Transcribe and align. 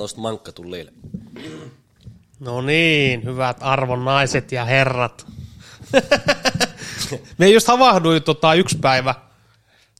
Laitetaan 0.00 0.08
toista 0.08 0.20
mankka 0.20 0.52
tullille. 0.52 0.92
No 2.40 2.60
niin, 2.60 3.24
hyvät 3.24 3.56
arvon 3.60 4.04
naiset 4.04 4.52
ja 4.52 4.64
herrat. 4.64 5.26
Me 7.38 7.48
just 7.48 7.68
havahduin 7.68 8.22
tota 8.22 8.54
yksi 8.54 8.78
päivä, 8.78 9.14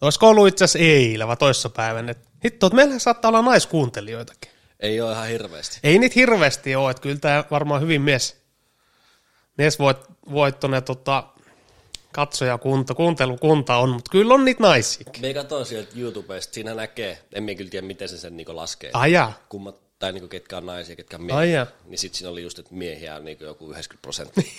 olisiko 0.01 0.29
ollut 0.29 0.49
itse 0.49 0.65
asiassa 0.65 0.79
eilen 0.79 1.29
vai 1.29 1.37
toissapäivän, 1.37 2.09
että 2.09 2.31
hitto, 2.45 2.67
että 2.67 2.77
meillä 2.77 2.99
saattaa 2.99 3.29
olla 3.29 3.43
naiskuuntelijoitakin. 3.43 4.51
Ei 4.81 5.01
ole 5.01 5.13
ihan 5.13 5.29
hirveästi. 5.29 5.79
Ei 5.83 5.99
niitä 5.99 6.15
hirveästi 6.17 6.77
ole, 6.77 6.91
että 6.91 7.03
kyllä 7.03 7.19
tämä 7.21 7.45
varmaan 7.51 7.81
hyvin 7.83 8.03
mies, 8.03 8.37
mies 9.59 9.79
voit, 9.79 9.99
voittonen 10.33 10.83
tota, 10.83 11.25
katsojakunta, 12.13 12.95
kuuntelukunta 12.95 13.77
on, 13.77 13.91
mutta 13.91 14.11
kyllä 14.11 14.35
on 14.35 14.45
niitä 14.45 14.63
naisia. 14.63 15.13
Me 15.21 15.35
katsoin 15.35 15.67
sieltä 15.67 15.91
YouTubesta, 15.97 16.55
siinä 16.55 16.75
näkee, 16.75 17.19
en 17.35 17.43
minä 17.43 17.57
kyllä 17.57 17.71
tiedä 17.71 17.87
miten 17.87 18.09
se 18.09 18.19
sen 18.19 18.37
niinku 18.37 18.57
laskee. 18.57 18.91
Aja, 18.93 19.33
Kummat, 19.49 19.90
tai 20.01 20.13
niinku 20.13 20.29
ketkä 20.29 20.57
on 20.57 20.67
naisia, 20.67 20.97
ketkä 20.97 21.17
on 21.17 21.23
Ai 21.23 21.27
miehiä. 21.27 21.57
jaa. 21.57 21.67
Niin 21.85 21.99
sit 21.99 22.15
siinä 22.15 22.31
oli 22.31 22.43
just, 22.43 22.59
että 22.59 22.75
miehiä 22.75 23.17
on 23.17 23.25
niinku 23.25 23.45
joku 23.45 23.71
90 23.71 24.03
prosenttia. 24.03 24.53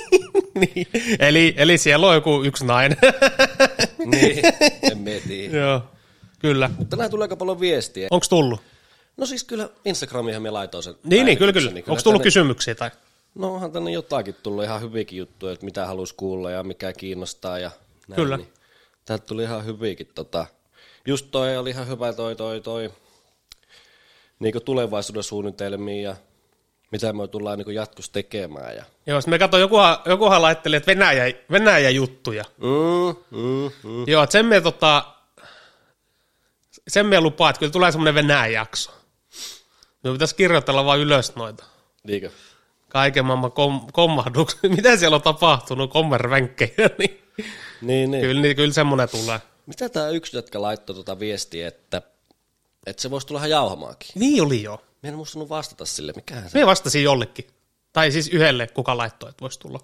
niin. 0.60 0.86
eli, 1.18 1.54
eli 1.56 1.78
siellä 1.78 2.06
on 2.06 2.14
joku 2.14 2.42
yksi 2.44 2.66
nainen. 2.66 2.98
niin, 4.12 4.42
en 4.82 4.98
mieti. 4.98 5.44
Joo, 5.44 5.82
kyllä. 6.38 6.70
Tänään 6.90 7.10
tulee 7.10 7.24
aika 7.24 7.36
paljon 7.36 7.60
viestiä. 7.60 8.08
Onko 8.10 8.26
tullut? 8.28 8.60
No 9.16 9.26
siis 9.26 9.44
kyllä 9.44 9.68
Instagramihan 9.84 10.42
me 10.42 10.50
laitoin 10.50 10.82
sen. 10.82 10.94
Niin, 11.04 11.26
niin, 11.26 11.38
kyllä, 11.38 11.52
kyllä. 11.52 11.70
Onko 11.70 11.84
tullut 11.84 12.02
tänne, 12.04 12.22
kysymyksiä 12.22 12.74
tai? 12.74 12.90
No 13.34 13.54
onhan 13.54 13.72
tänne 13.72 13.90
jotakin 13.90 14.36
tullut 14.42 14.64
ihan 14.64 14.80
hyviäkin 14.80 15.18
juttuja, 15.18 15.52
että 15.52 15.64
mitä 15.64 15.86
halus 15.86 16.12
kuulla 16.12 16.50
ja 16.50 16.62
mikä 16.62 16.92
kiinnostaa 16.92 17.58
ja 17.58 17.70
näin. 18.08 18.22
Kyllä. 18.22 18.36
Niin. 18.36 18.48
Täältä 19.04 19.26
tuli 19.26 19.42
ihan 19.42 19.64
hyviäkin. 19.64 20.08
Tota. 20.14 20.46
Just 21.06 21.26
toi 21.30 21.56
oli 21.56 21.70
ihan 21.70 21.88
hyvä 21.88 22.12
toi, 22.12 22.36
toi, 22.36 22.60
toi 22.60 22.90
niin 24.38 24.62
tulevaisuuden 24.64 25.22
suunnitelmia 25.22 26.10
ja 26.10 26.16
mitä 26.92 27.12
me 27.12 27.28
tullaan 27.28 27.58
niin 27.58 27.74
jatkossa 27.74 28.12
tekemään. 28.12 28.76
Ja... 28.76 28.84
Joo, 29.06 29.20
me 29.26 29.38
katsoin, 29.38 29.60
jokuhan, 29.60 29.98
jokuhan 30.04 30.42
laitteli, 30.42 30.76
että 30.76 30.86
Venäjä, 30.86 31.24
Venäjä 31.50 31.90
juttuja. 31.90 32.44
Mm, 32.56 33.38
mm, 33.38 33.70
mm. 33.82 34.04
Joo, 34.06 34.22
että 34.22 34.32
sen 34.32 34.46
me, 34.46 34.60
tota, 34.60 35.04
sen 36.88 37.06
me 37.06 37.20
lupaa, 37.20 37.50
että 37.50 37.60
kyllä 37.60 37.72
tulee 37.72 37.92
semmoinen 37.92 38.14
Venäjä 38.14 38.46
jakso. 38.46 38.90
Me 40.04 40.12
pitäisi 40.12 40.36
kirjoitella 40.36 40.84
vaan 40.84 40.98
ylös 40.98 41.36
noita. 41.36 41.64
Niinkö? 42.04 42.30
Kaiken 42.88 43.24
maailman 43.24 43.52
kom, 43.52 43.86
kommahduksia. 43.92 44.70
Mitä 44.76 44.96
siellä 44.96 45.14
on 45.14 45.22
tapahtunut, 45.22 45.92
kommervenkkejä, 45.92 46.90
niin 46.98 47.22
Niin, 47.82 48.10
niin. 48.10 48.22
kyllä, 48.22 48.42
niin 48.42 48.56
kyllä 48.56 48.72
semmoinen 48.72 49.08
tulee. 49.08 49.40
Mitä 49.66 49.88
tämä 49.88 50.08
yksi, 50.08 50.36
jotka 50.36 50.62
laittoi 50.62 50.94
tuota 50.94 51.18
viestiä, 51.18 51.68
että, 51.68 52.02
että 52.86 53.02
se 53.02 53.10
voisi 53.10 53.26
tulla 53.26 53.40
ihan 53.40 53.50
jauhamaakin? 53.50 54.08
Niin 54.14 54.42
oli 54.42 54.62
jo. 54.62 54.82
Mä 55.02 55.08
en 55.08 55.14
muistanut 55.14 55.48
vastata 55.48 55.84
sille, 55.84 56.12
mikähän 56.16 56.50
se 56.50 56.58
Me 56.58 56.66
vastasin 56.66 57.02
jollekin. 57.02 57.46
Tai 57.92 58.12
siis 58.12 58.28
yhdelle, 58.28 58.66
kuka 58.66 58.96
laittoi, 58.96 59.30
että 59.30 59.40
voisi 59.40 59.60
tulla. 59.60 59.80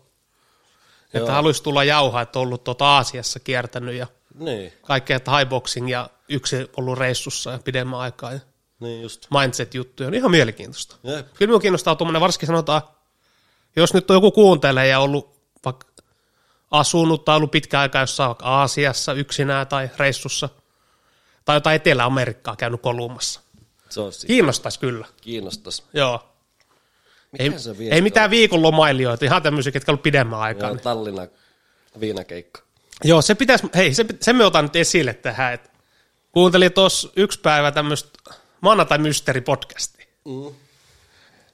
Että 1.04 1.18
Joo. 1.18 1.30
haluaisi 1.30 1.62
tulla 1.62 1.84
jauhaa, 1.84 2.22
että 2.22 2.38
on 2.38 2.42
ollut 2.42 2.64
tuota 2.64 2.86
Aasiassa 2.86 3.40
kiertänyt 3.40 3.94
ja 3.94 4.06
Niin, 4.38 4.72
kaikkea, 4.82 5.16
että 5.16 5.36
highboxing 5.36 5.90
ja 5.90 6.10
yksi 6.28 6.70
ollut 6.76 6.98
reissussa 6.98 7.50
ja 7.50 7.58
pidemmän 7.58 8.00
aikaa 8.00 8.32
ja 8.32 8.40
niin 8.80 9.02
just. 9.02 9.26
mindset-juttuja. 9.40 10.06
On 10.06 10.14
ihan 10.14 10.30
mielenkiintoista. 10.30 10.96
Jep. 11.02 11.26
Kyllä 11.34 11.48
minua 11.48 11.60
kiinnostaa 11.60 11.96
tuommoinen, 11.96 12.20
varsinkin 12.20 12.46
sanotaan, 12.46 12.82
jos 13.76 13.94
nyt 13.94 14.10
on 14.10 14.16
joku 14.16 14.30
kuuntelee 14.30 14.86
ja 14.88 15.00
ollut 15.00 15.40
vaikka 15.64 15.86
asunut 16.70 17.24
tai 17.24 17.36
ollut 17.36 17.50
pitkä 17.50 17.80
aika 17.80 18.00
jossain 18.00 18.36
Aasiassa 18.42 19.12
yksinään 19.12 19.66
tai 19.66 19.90
reissussa, 19.96 20.48
tai 21.44 21.56
jotain 21.56 21.76
Etelä-Amerikkaa 21.76 22.56
käynyt 22.56 22.82
kolumassa. 22.82 23.40
Se 23.88 24.00
on 24.00 24.12
siinä. 24.12 24.26
Kiinnostaisi 24.26 24.78
kyllä, 24.78 25.06
Kiinnostas. 25.20 25.84
joo. 25.94 26.28
Ei, 27.38 27.48
Mikä 27.48 27.60
se 27.60 27.74
ei 27.90 28.00
mitään 28.00 28.30
viikonlomailijoita, 28.30 29.24
ihan 29.24 29.42
tämmöisiä, 29.42 29.72
ketkä 29.72 29.90
on 29.90 29.94
ollut 29.94 30.02
pidemmän 30.02 30.40
aikaa. 30.40 30.68
Joo, 30.68 30.74
Joo, 30.74 30.82
Tallinna 30.82 31.26
viinakeikka. 32.00 32.62
joo 33.04 33.22
se 33.22 33.34
pitäisi, 33.34 33.66
hei, 33.74 33.94
se, 33.94 34.04
sen 34.20 34.36
me 34.36 34.44
otan 34.44 34.64
nyt 34.64 34.76
esille 34.76 35.14
tähän, 35.14 35.54
että 35.54 35.70
kuuntelin 36.32 36.72
tuossa 36.72 37.08
yksi 37.16 37.40
päivä 37.40 37.72
tämmöistä 37.72 38.08
maanantai 38.60 38.98
mystery 38.98 39.40
podcastia. 39.40 40.06
Mm. 40.24 40.54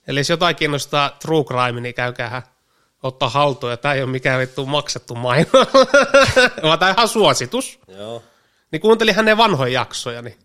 Eli 0.09 0.21
jos 0.21 0.31
jotain 0.31 0.57
kiinnostaa 0.57 1.11
true 1.11 1.45
crime, 1.45 1.81
niin 1.81 1.95
käykää 1.95 2.43
ottaa 3.03 3.29
haltuun. 3.29 3.71
Ja 3.73 3.77
tämä 3.77 3.95
ei 3.95 4.03
ole 4.03 4.11
mikään 4.11 4.41
vittu 4.41 4.67
maksettu 4.67 5.15
maino, 5.15 5.51
vaan 6.63 6.79
tämä 6.79 6.91
ihan 6.91 7.09
suositus. 7.09 7.79
Joo. 7.89 8.23
Niin 8.73 8.81
kuuntelin 8.81 9.15
hänen 9.15 9.37
vanhoja 9.37 9.73
jaksoja. 9.73 10.23
Niin 10.23 10.39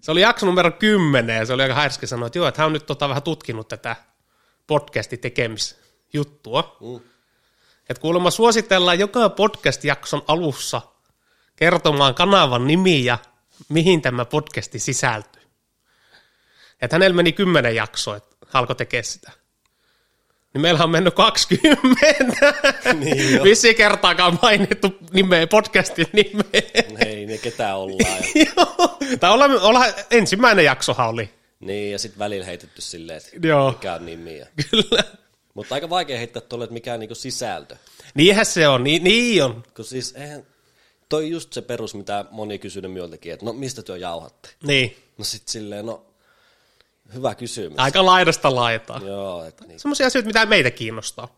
se 0.00 0.10
oli 0.10 0.20
jakso 0.20 0.46
numero 0.46 0.70
10 0.70 1.36
ja 1.36 1.46
se 1.46 1.52
oli 1.52 1.62
aika 1.62 1.74
härski 1.74 2.06
sanoa, 2.06 2.26
että 2.26 2.38
joo, 2.38 2.48
että 2.48 2.60
hän 2.60 2.66
on 2.66 2.72
nyt 2.72 2.86
tota 2.86 3.08
vähän 3.08 3.22
tutkinut 3.22 3.68
tätä 3.68 3.96
podcastin 4.66 5.18
tekemisjuttua. 5.18 6.76
Mm. 6.80 7.00
Että 7.88 8.00
kuulemma 8.00 8.30
suositellaan 8.30 8.98
joka 8.98 9.28
podcast-jakson 9.28 10.22
alussa 10.28 10.82
kertomaan 11.56 12.14
kanavan 12.14 12.66
nimi 12.66 13.04
ja 13.04 13.18
mihin 13.68 14.02
tämä 14.02 14.24
podcasti 14.24 14.78
sisältyy. 14.78 15.42
Että 16.80 16.94
hänellä 16.94 17.16
meni 17.16 17.32
kymmenen 17.32 17.76
jaksoa, 17.76 18.16
että 18.16 18.36
alkoi 18.52 18.76
tekemään 18.76 19.04
sitä. 19.04 19.32
Niin 20.54 20.62
meillä 20.62 20.84
on 20.84 20.90
mennyt 20.90 21.14
20. 21.14 21.82
Niin 22.94 23.34
jo. 23.34 23.44
Vissiin 23.44 23.76
kertaakaan 23.76 24.38
mainittu 24.42 24.94
nimeä, 25.12 25.46
podcastin 25.46 26.06
nimeä. 26.12 26.62
Ei 27.06 27.26
ne 27.26 27.38
ketään 27.38 27.76
ollaan. 27.78 28.22
Joo. 28.56 28.98
Tai 29.20 29.30
olla, 29.30 29.44
olla, 29.44 29.84
ensimmäinen 30.10 30.64
jaksohan 30.64 31.08
oli. 31.08 31.30
niin, 31.60 31.92
ja 31.92 31.98
sitten 31.98 32.18
välillä 32.18 32.46
heitetty 32.46 32.82
silleen, 32.82 33.18
että 33.34 33.48
Joo. 33.48 33.70
mikä 33.70 33.94
on 33.94 34.06
nimi. 34.06 34.42
Kyllä. 34.70 35.04
Mutta 35.54 35.74
aika 35.74 35.90
vaikea 35.90 36.18
heittää 36.18 36.42
tuolle, 36.42 36.64
että 36.64 36.74
mikä 36.74 36.94
on 36.94 37.00
niinku 37.00 37.14
sisältö. 37.14 37.76
Niinhän 38.14 38.46
se 38.46 38.68
on, 38.68 38.84
niin, 38.84 39.04
niin 39.04 39.44
on. 39.44 39.62
Kun 39.76 39.84
siis 39.84 40.14
eihän, 40.16 40.46
toi 41.08 41.30
just 41.30 41.52
se 41.52 41.62
perus, 41.62 41.94
mitä 41.94 42.24
moni 42.30 42.58
kysynyt 42.58 42.92
minultakin, 42.92 43.32
että 43.32 43.46
no 43.46 43.52
mistä 43.52 43.82
työ 43.82 43.96
jauhatte? 43.96 44.48
Niin. 44.62 44.96
No 45.18 45.24
sit 45.24 45.48
silleen, 45.48 45.86
no 45.86 46.06
hyvä 47.14 47.34
kysymys. 47.34 47.78
Aika 47.78 48.06
laidasta 48.06 48.54
laitaa. 48.54 49.00
Joo, 49.04 49.44
että 49.44 49.64
niin. 49.64 49.80
Semmoisia 49.80 50.06
asioita, 50.06 50.26
mitä 50.26 50.46
meitä 50.46 50.70
kiinnostaa. 50.70 51.28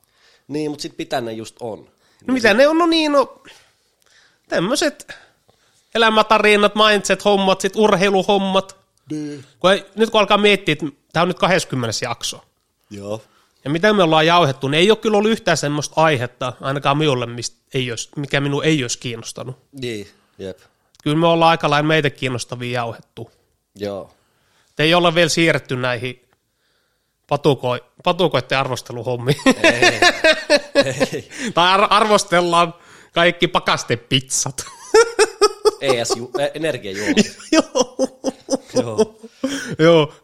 Niin, 0.48 0.70
mutta 0.70 0.82
sit 0.82 0.98
mitä 0.98 1.20
ne 1.20 1.32
just 1.32 1.56
on? 1.60 1.88
No 2.26 2.34
mitä 2.34 2.54
ne 2.54 2.68
on, 2.68 2.78
no 2.78 2.86
niin, 2.86 3.12
no 3.12 3.42
tämmöiset 4.48 5.16
elämätarinat, 5.94 6.72
mindset, 6.74 7.24
hommat, 7.24 7.60
sit 7.60 7.76
urheiluhommat. 7.76 8.76
Kun 9.58 9.72
ei, 9.72 9.86
nyt 9.96 10.10
kun 10.10 10.20
alkaa 10.20 10.38
miettiä, 10.38 10.72
että 10.72 10.86
tämä 11.12 11.22
on 11.22 11.28
nyt 11.28 11.38
20 11.38 11.96
jakso. 12.02 12.44
Joo. 12.90 13.22
Ja 13.64 13.70
mitä 13.70 13.92
me 13.92 14.02
ollaan 14.02 14.26
jauhettu, 14.26 14.68
niin 14.68 14.78
ei 14.78 14.90
ole 14.90 14.98
kyllä 14.98 15.18
ollut 15.18 15.30
yhtään 15.30 15.56
semmoista 15.56 15.94
aihetta, 15.96 16.52
ainakaan 16.60 16.98
minulle, 16.98 17.26
mistä 17.26 17.56
ei 17.74 17.90
olisi, 17.90 18.08
mikä 18.16 18.40
minun 18.40 18.64
ei 18.64 18.84
olisi 18.84 18.98
kiinnostanut. 18.98 19.56
Niin, 19.72 20.08
jep. 20.38 20.58
Kyllä 21.02 21.16
me 21.16 21.26
ollaan 21.26 21.50
aika 21.50 21.70
lailla 21.70 21.88
meitä 21.88 22.10
kiinnostavia 22.10 22.80
jauhettu. 22.80 23.30
Joo. 23.74 24.10
Te 24.80 24.84
ei 24.84 24.94
olla 24.94 25.14
vielä 25.14 25.28
siirretty 25.28 25.76
näihin 25.76 26.28
patuko, 27.28 27.78
patukoiden 28.04 28.58
arvosteluhommiin. 28.58 29.36
Ei. 29.62 30.00
ei. 30.84 31.28
tai 31.54 31.72
ar- 31.72 31.86
arvostellaan 31.90 32.74
kaikki 33.12 33.48
pakastepizzat. 33.48 34.64
ES, 35.80 36.12
ju- 36.16 36.30
ä, 36.40 36.46
energiajuoma. 36.54 37.14
Joo. 37.52 37.96
Joo. 38.74 39.20
Joo, 39.78 40.14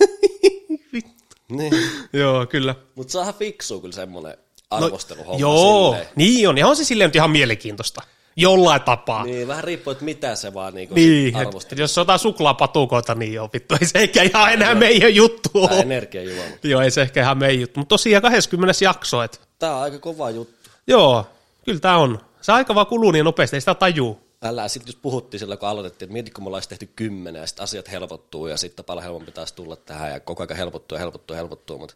3,5. 0.00 0.06
Niin. 1.48 1.72
Joo, 2.12 2.46
kyllä. 2.46 2.74
Mutta 2.94 3.12
saadaan 3.12 3.34
fiksua 3.34 3.80
kyllä 3.80 3.94
semmonen 3.94 4.36
arvosteluhomma 4.70 5.40
Joo, 5.40 5.90
silleen. 5.92 6.08
niin 6.16 6.48
on. 6.48 6.58
Ja 6.58 6.66
on 6.66 6.76
se 6.76 6.84
silleen 6.84 7.08
nyt 7.08 7.16
ihan 7.16 7.30
mielenkiintoista. 7.30 8.02
Jollain 8.36 8.82
tapaa. 8.82 9.24
Niin, 9.24 9.48
vähän 9.48 9.64
riippuu, 9.64 9.90
että 9.90 10.04
mitä 10.04 10.34
se 10.34 10.54
vaan 10.54 10.74
niinku 10.74 10.94
Niin, 10.94 11.36
arvostelee. 11.36 11.72
et 11.72 11.78
jos 11.78 11.98
otetaan 11.98 12.18
suklaapatukoita, 12.18 13.14
niin 13.14 13.32
joo, 13.32 13.50
vittu, 13.52 13.74
ei 13.80 13.86
se 13.86 13.98
ehkä 13.98 14.22
ihan 14.22 14.52
enää 14.52 14.74
meidän 14.74 15.14
juttu 15.14 15.48
ole. 15.54 15.78
energiajuoma. 15.80 16.50
Joo, 16.62 16.80
ei 16.80 16.90
se 16.90 17.02
ehkä 17.02 17.22
ihan 17.22 17.38
meidän 17.38 17.60
juttu. 17.60 17.80
Mutta 17.80 17.88
tosiaan 17.92 18.22
20 18.22 18.84
jakso, 18.84 19.22
et, 19.22 19.40
Tää 19.58 19.76
on 19.76 19.82
aika 19.82 19.98
kova 19.98 20.30
juttu. 20.30 20.70
joo, 20.86 21.26
kyllä 21.64 21.80
tämä 21.80 21.96
on. 21.96 22.18
Se 22.40 22.52
aika 22.52 22.74
vaan 22.74 22.86
kuluu 22.86 23.10
niin 23.10 23.24
nopeasti, 23.24 23.56
ei 23.56 23.60
sitä 23.60 23.74
tajuu. 23.74 24.20
Älä, 24.44 24.68
sitten 24.68 24.88
jos 24.92 24.98
puhuttiin 25.02 25.38
silloin, 25.38 25.58
kun 25.58 25.68
aloitettiin, 25.68 26.06
että 26.06 26.12
mietitkö, 26.12 26.34
kun 26.36 26.44
me 26.44 26.46
ollaan 26.48 26.62
tehty 26.68 26.88
kymmenen 26.96 27.40
ja 27.40 27.46
sitten 27.46 27.62
asiat 27.64 27.90
helpottuu 27.90 28.46
ja 28.46 28.56
sitten 28.56 28.84
paljon 28.84 29.02
helpompi 29.04 29.32
taas 29.32 29.52
tulla 29.52 29.76
tähän 29.76 30.10
ja 30.12 30.20
koko 30.20 30.42
ajan 30.42 30.56
helpottuu 30.56 30.96
ja 30.96 31.00
helpottuu 31.00 31.34
ja 31.34 31.38
helpottuu, 31.38 31.78
mutta 31.78 31.94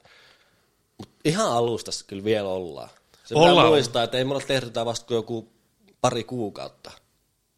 mut 0.99 1.09
ihan 1.25 1.53
alusta 1.53 1.91
kyllä 2.07 2.25
vielä 2.25 2.49
ollaan. 2.49 2.89
Se 3.25 3.35
Ollaan. 3.35 3.69
muistaa, 3.69 4.03
että 4.03 4.19
ei 4.19 4.25
me 4.25 4.31
olla 4.35 4.45
tehty 4.47 4.71
tämä 4.71 4.87
vasta 4.87 5.07
kuin 5.07 5.17
joku 5.17 5.49
pari 6.07 6.25
kuukautta. 6.25 6.91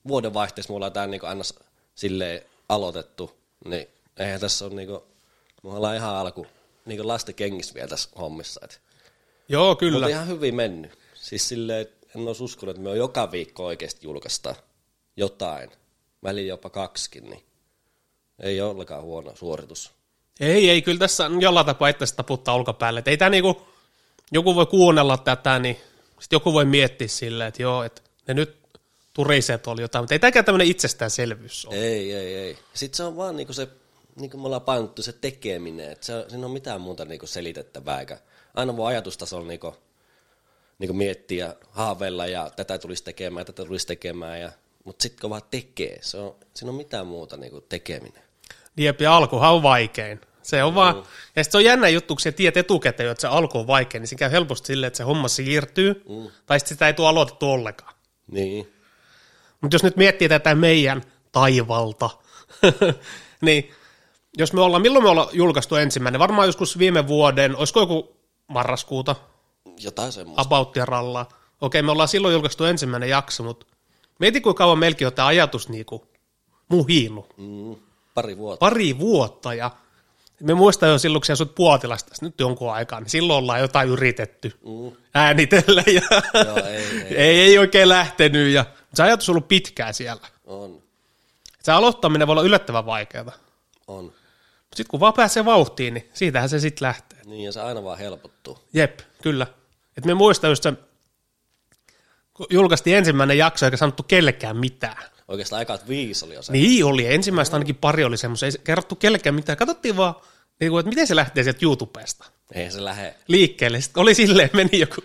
Vuoden 0.09 0.35
vaihteessa 0.35 0.73
me 0.73 0.77
ollaan 0.77 0.93
tämä 0.93 1.07
niin 1.07 1.25
aina 1.25 1.43
s- 1.43 1.55
silleen 1.95 2.43
aloitettu, 2.69 3.39
niin 3.65 3.87
eihän 4.17 4.41
tässä 4.41 4.65
ole 4.65 4.75
niin 4.75 4.89
kuin, 4.89 5.01
me 5.63 5.71
ollaan 5.71 5.97
ihan 5.97 6.17
alku 6.17 6.47
niin 6.87 7.09
lasten 7.09 7.35
kengissä 7.35 7.75
vielä 7.75 7.89
tässä 7.89 8.11
hommissa. 8.19 8.61
Et. 8.65 8.81
Joo, 9.49 9.77
kyllä. 9.77 9.93
Mutta 9.93 10.09
ihan 10.09 10.29
hyvin 10.29 10.55
mennyt. 10.55 10.99
Siis 11.15 11.49
silleen, 11.49 11.81
että 11.81 12.07
en 12.17 12.27
olisi 12.29 12.45
uskonut, 12.45 12.71
että 12.77 12.83
me 12.83 12.91
on 12.91 12.99
joka 12.99 13.31
viikko 13.31 13.67
oikeasti 13.67 14.07
julkaista 14.07 14.55
jotain. 15.17 15.71
Väliin 16.23 16.49
jopa 16.49 16.71
kaksikin, 16.71 17.31
niin 17.31 17.45
Ei 18.41 18.61
ollenkaan 18.61 19.03
huono 19.03 19.37
suoritus. 19.37 19.93
Ei, 20.41 20.71
ei, 20.71 20.83
kyllä 20.83 20.99
tässä 20.99 21.31
jollain 21.41 21.67
tapaa 21.67 21.89
itse 21.89 22.15
taputtaa 22.17 22.55
olkapäälle. 22.55 23.01
Et 23.01 23.09
ei 23.09 23.17
tämä 23.17 23.31
niinku, 23.31 23.69
joku 24.33 24.55
voi 24.55 24.67
kuunnella 24.67 25.17
tätä, 25.19 25.59
niin 25.59 25.77
sitten 26.21 26.37
joku 26.37 26.53
voi 26.53 26.65
miettiä 26.65 27.09
silleen, 27.09 27.49
että 27.49 27.63
joo, 27.63 27.83
että 27.83 28.03
ne 28.29 28.35
nyt 28.35 28.59
turiset 29.13 29.67
oli 29.67 29.83
jotain, 29.83 30.03
mutta 30.03 30.15
ei 30.15 30.19
tämäkään 30.19 30.45
tämmöinen 30.45 30.69
itsestäänselvyys 30.69 31.67
ole. 31.67 31.77
Ei, 31.77 32.13
ei, 32.13 32.35
ei. 32.35 32.59
Sitten 32.75 32.97
se 32.97 33.03
on 33.03 33.17
vaan 33.17 33.37
niinku 33.37 33.53
se, 33.53 33.69
niin 34.17 34.31
kuin 34.31 34.41
me 34.41 34.47
ollaan 34.47 34.63
painottu, 34.63 35.03
se 35.03 35.13
tekeminen. 35.13 35.93
Että 35.93 36.07
se, 36.07 36.25
siinä 36.29 36.47
on 36.47 36.53
mitään 36.53 36.81
muuta 36.81 37.05
niinku 37.05 37.27
selitettävää. 37.27 38.01
Eikä 38.01 38.19
aina 38.55 38.77
voi 38.77 38.87
ajatustasolla 38.87 39.49
niinku, 39.49 39.77
niinku 40.79 40.95
miettiä, 40.95 41.55
haaveilla 41.71 42.27
ja 42.27 42.51
tätä 42.57 42.79
tulisi 42.79 43.05
tekemään, 43.05 43.47
tätä 43.47 43.65
tulisi 43.65 43.87
tekemään. 43.87 44.41
Ja, 44.41 44.53
mutta 44.85 45.03
sitten 45.03 45.21
kun 45.21 45.31
vaan 45.31 45.43
tekee, 45.51 45.99
se 46.03 46.17
on, 46.17 46.37
siinä 46.55 46.71
on 46.71 46.77
mitään 46.77 47.07
muuta 47.07 47.37
niinku 47.37 47.61
tekeminen. 47.61 48.23
Jep, 48.77 49.01
ja 49.01 49.17
alkuhan 49.17 49.53
on 49.53 49.63
vaikein. 49.63 50.21
Se 50.43 50.65
on 50.65 50.75
vaan, 50.75 51.03
ja 51.37 51.45
sit 51.45 51.51
se 51.53 51.59
on 51.59 51.65
jännä 51.65 51.89
juttu, 51.89 52.15
kun 52.15 52.21
sä 52.21 52.33
tiedät 52.33 52.57
etukäteen, 52.57 53.11
että 53.11 53.21
se 53.21 53.29
alku 53.29 53.59
on 53.59 53.67
vaikea, 53.67 54.01
niin 54.01 54.09
se 54.09 54.17
käy 54.17 54.31
helposti 54.31 54.67
silleen, 54.67 54.89
että 54.89 54.97
se 54.97 55.03
homma 55.03 55.29
siirtyy, 55.29 56.03
mm. 56.09 56.31
tai 56.47 56.61
sitten 56.61 56.75
sitä 56.75 56.87
ei 56.87 56.95
tule 56.95 57.09
aloitettu 57.09 57.51
ollenkaan. 57.51 57.98
Niin. 58.31 58.73
Mutta 59.61 59.75
jos 59.75 59.83
nyt 59.83 59.97
miettii 59.97 60.29
tätä 60.29 60.55
meidän 60.55 61.03
taivalta, 61.33 62.11
niin 63.41 63.71
jos 64.39 64.53
me 64.53 64.61
ollaan, 64.61 64.83
milloin 64.83 65.05
me 65.05 65.09
ollaan 65.11 65.29
julkaistu 65.33 65.75
ensimmäinen? 65.77 66.19
Varmaan 66.19 66.49
joskus 66.49 66.79
viime 66.79 67.07
vuoden, 67.07 67.57
olisiko 67.57 67.81
joku 67.81 68.17
marraskuuta, 68.49 69.17
Jotain 69.81 70.13
semmoista. 70.13 70.43
about 70.43 70.77
ja 70.77 70.85
rallaa. 70.85 71.29
Okei, 71.61 71.83
me 71.83 71.91
ollaan 71.93 72.09
silloin 72.09 72.33
julkaistu 72.33 72.65
ensimmäinen 72.65 73.09
jakso, 73.09 73.43
mutta 73.43 73.67
mieti 74.19 74.41
kuinka 74.41 74.59
kauan 74.59 74.79
meilläkin 74.79 75.07
on 75.07 75.13
tämä 75.13 75.29
ajatus 75.29 75.69
niinku 75.69 76.05
muhiillut. 76.69 77.35
Mm, 77.37 77.77
pari 78.15 78.37
vuotta. 78.37 78.59
Pari 78.59 78.99
vuotta 78.99 79.55
ja 79.55 79.71
me 80.41 80.55
muistan 80.55 80.89
jo 80.89 80.99
silloin, 80.99 81.23
kun 81.27 81.37
sä 81.37 81.47
Puotilasta 81.47 82.13
nyt 82.21 82.41
jonkun 82.41 82.73
aikaa, 82.73 83.01
niin 83.01 83.11
silloin 83.11 83.39
ollaan 83.39 83.61
jotain 83.61 83.89
yritetty 83.89 84.53
Mm. 84.65 84.97
äänitellä 85.15 85.83
ja 85.87 86.03
Joo, 86.47 86.57
ei, 86.67 86.77
ei. 86.77 87.17
ei, 87.25 87.41
ei 87.41 87.59
oikein 87.59 87.89
lähtenyt. 87.89 88.53
Ja, 88.53 88.65
se 88.95 89.03
ajatus 89.03 89.29
on 89.29 89.33
ollut 89.33 89.49
pitkään 89.49 89.95
siellä. 89.95 90.27
On, 90.47 90.83
Se 91.63 91.73
aloittaminen 91.73 92.27
voi 92.29 92.33
olla 92.33 92.43
yllättävän 92.43 92.87
vaikeaa. 92.87 93.33
on. 93.87 94.13
Sitten 94.75 94.91
kun 94.91 95.01
vaan 95.01 95.15
pääsee 95.15 95.45
vauhtiin, 95.45 95.95
niin 95.95 96.11
siitähän 96.13 96.49
se 96.49 96.61
sitten 96.61 96.87
lähtee. 96.87 97.19
Niin, 97.25 97.45
ja 97.45 97.53
se 97.53 97.61
aina 97.61 97.85
vaan 97.85 97.99
helpottuu. 97.99 98.59
Jep, 98.73 99.01
kyllä. 99.23 99.47
Et 99.97 100.05
me 100.05 100.15
muistan 100.15 100.51
just 100.51 100.63
se, 100.63 100.73
kun 102.35 102.47
julkaistiin 102.51 102.97
ensimmäinen 102.97 103.39
jakso 103.39 103.67
eikä 103.67 103.77
sanottu 103.77 104.03
kellekään 104.03 104.57
mitään. 104.57 105.03
Oikeastaan 105.29 105.59
aikat 105.59 105.89
viisi 105.89 106.25
oli 106.25 106.35
jo 106.35 106.43
se. 106.43 106.53
Niin 106.53 106.85
oli, 106.85 107.07
ensimmäistä 107.15 107.57
ainakin 107.57 107.75
pari 107.77 108.05
oli 108.05 108.17
semmoisia, 108.17 108.47
ei 108.47 108.53
kerrottu 108.65 108.97
kellekään 108.97 109.35
mitään. 109.35 109.59
Katsottiin 109.59 109.97
vaan, 109.97 110.15
niin 110.61 110.71
kuin, 110.71 110.81
että 110.81 110.89
miten 110.89 111.07
se 111.07 111.17
lähtee 111.17 111.45
sieltä 111.45 111.59
YouTubesta 111.63 112.25
Eihän 112.55 112.73
se 112.73 112.85
lähe. 112.85 113.15
liikkeelle. 113.29 113.81
Sitten 113.81 114.01
oli 114.01 114.15
silleen, 114.15 114.51
meni 114.53 114.79
joku 114.81 115.05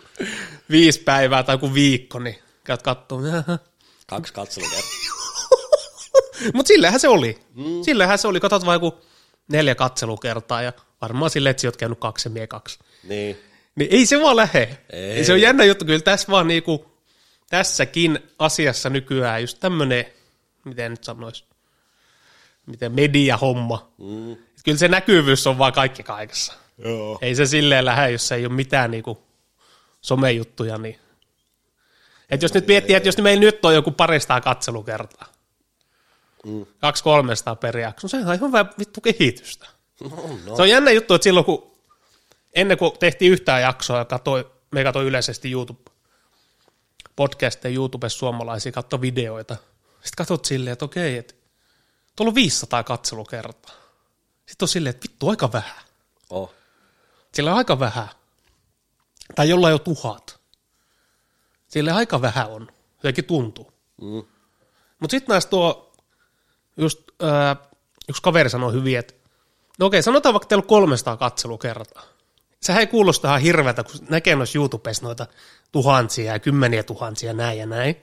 viisi 0.69 0.99
päivää 0.99 1.43
tai 1.43 1.53
joku 1.53 1.73
viikko, 1.73 2.19
niin 2.19 2.35
käyt 2.63 2.81
kattoo. 2.81 3.21
Kaksi 4.07 4.33
katselukertaa. 4.33 4.89
Mutta 6.53 6.67
sillähän 6.67 6.99
se 6.99 7.07
oli. 7.07 7.39
Mm. 7.55 7.83
Sillähän 7.83 8.17
se 8.17 8.27
oli. 8.27 8.39
Katsot 8.39 8.65
vaan 8.65 8.75
joku 8.75 8.97
neljä 9.47 9.75
katselukertaa 9.75 10.61
ja 10.61 10.73
varmaan 11.01 11.29
silleen, 11.31 11.51
että 11.51 11.61
sä 11.61 11.67
oot 11.67 11.77
käynyt 11.77 11.99
kaksi 11.99 12.27
ja 12.29 12.31
mie 12.33 12.47
kaksi. 12.47 12.79
niin. 13.03 13.37
Niin 13.75 13.91
ei 13.91 14.05
se 14.05 14.21
vaan 14.21 14.35
lähe. 14.35 14.77
Ei. 14.89 15.11
Ei. 15.11 15.25
Se 15.25 15.33
on 15.33 15.41
jännä 15.41 15.63
juttu. 15.63 15.85
Kyllä 15.85 15.99
tässä 15.99 16.27
vaan 16.31 16.47
niinku, 16.47 16.92
tässäkin 17.53 18.19
asiassa 18.39 18.89
nykyään 18.89 19.41
just 19.41 19.59
tämmönen, 19.59 20.05
miten 20.65 20.91
nyt 20.91 21.03
sanois, 21.03 21.45
miten 22.65 22.91
mediahomma. 22.91 23.91
Mm. 23.97 24.35
Kyllä 24.65 24.77
se 24.77 24.87
näkyvyys 24.87 25.47
on 25.47 25.57
vaan 25.57 25.73
kaikki 25.73 26.03
kaikessa. 26.03 26.53
Joo. 26.77 27.19
Ei 27.21 27.35
se 27.35 27.45
silleen 27.45 27.85
lähde, 27.85 28.11
jos 28.11 28.31
ei 28.31 28.45
ole 28.45 28.53
mitään 28.53 28.91
niinku 28.91 29.23
somejuttuja. 30.01 30.77
Niin. 30.77 30.99
Et 32.29 32.41
jos 32.41 32.53
nyt 32.53 32.67
miettii, 32.67 32.95
että 32.95 33.07
jos 33.07 33.17
meillä 33.17 33.41
nyt 33.41 33.65
on 33.65 33.75
joku 33.75 33.91
paristaa 33.91 34.41
katselukertaa, 34.41 35.27
Mm. 36.45 36.65
kaksi 36.79 37.03
kolmesta 37.03 37.55
per 37.55 37.77
jakso, 37.77 38.07
se 38.07 38.17
on 38.17 38.23
ihan 38.23 38.41
hyvä 38.41 38.65
vittu 38.79 39.01
kehitystä. 39.01 39.67
No, 40.01 40.09
no. 40.45 40.55
Se 40.55 40.61
on 40.61 40.69
jännä 40.69 40.91
juttu, 40.91 41.13
että 41.13 41.23
silloin 41.23 41.45
kun 41.45 41.71
ennen 42.53 42.77
kuin 42.77 42.91
tehtiin 42.99 43.31
yhtään 43.31 43.61
jaksoa 43.61 43.97
ja 43.97 44.05
katsoi, 44.05 44.51
me 44.71 44.83
katsoi 44.83 45.05
yleisesti 45.05 45.51
YouTube 45.51 45.92
podcasteja 47.15 47.75
YouTubessa 47.75 48.19
suomalaisia, 48.19 48.71
katsoi 48.71 49.01
videoita. 49.01 49.53
Sitten 49.93 50.17
katsot 50.17 50.45
silleen, 50.45 50.73
että 50.73 50.85
okei, 50.85 51.17
että 51.17 51.33
tuolla 52.15 52.29
on 52.29 52.35
500 52.35 52.83
katselukertaa. 52.83 53.75
Sitten 54.45 54.63
on 54.63 54.67
silleen, 54.67 54.95
että 54.95 55.09
vittu 55.09 55.29
aika 55.29 55.51
vähän. 55.51 55.83
Oh. 56.29 56.53
Sillä 57.33 57.51
on 57.51 57.57
aika 57.57 57.79
vähän. 57.79 58.07
Tai 59.35 59.49
jollain 59.49 59.71
jo 59.71 59.79
tuhat. 59.79 60.39
Sillä 61.67 61.95
aika 61.95 62.21
vähän 62.21 62.49
on. 62.49 62.67
Jotenkin 62.97 63.25
tuntuu. 63.25 63.73
Mm. 64.01 64.23
Mutta 64.99 65.11
sitten 65.11 65.33
näistä 65.33 65.49
tuo, 65.49 65.93
just 66.77 66.99
ää, 67.21 67.55
yksi 68.09 68.21
kaveri 68.21 68.49
sanoi 68.49 68.73
hyvin, 68.73 68.99
että 68.99 69.13
no 69.79 69.85
okei, 69.85 70.03
sanotaan 70.03 70.33
vaikka 70.33 70.47
teillä 70.47 70.61
on 70.61 70.67
300 70.67 71.17
katselukertaa. 71.17 72.03
Sehän 72.63 72.79
ei 72.79 72.87
kuulosta 72.87 73.27
ihan 73.27 73.41
hirveätä, 73.41 73.83
kun 73.83 73.91
näkee 74.09 74.35
noissa 74.35 74.57
YouTubessa 74.57 75.05
noita 75.05 75.27
tuhansia 75.71 76.31
ja 76.33 76.39
kymmeniä 76.39 76.83
tuhansia 76.83 77.33
näin 77.33 77.59
ja 77.59 77.65
näin. 77.65 77.95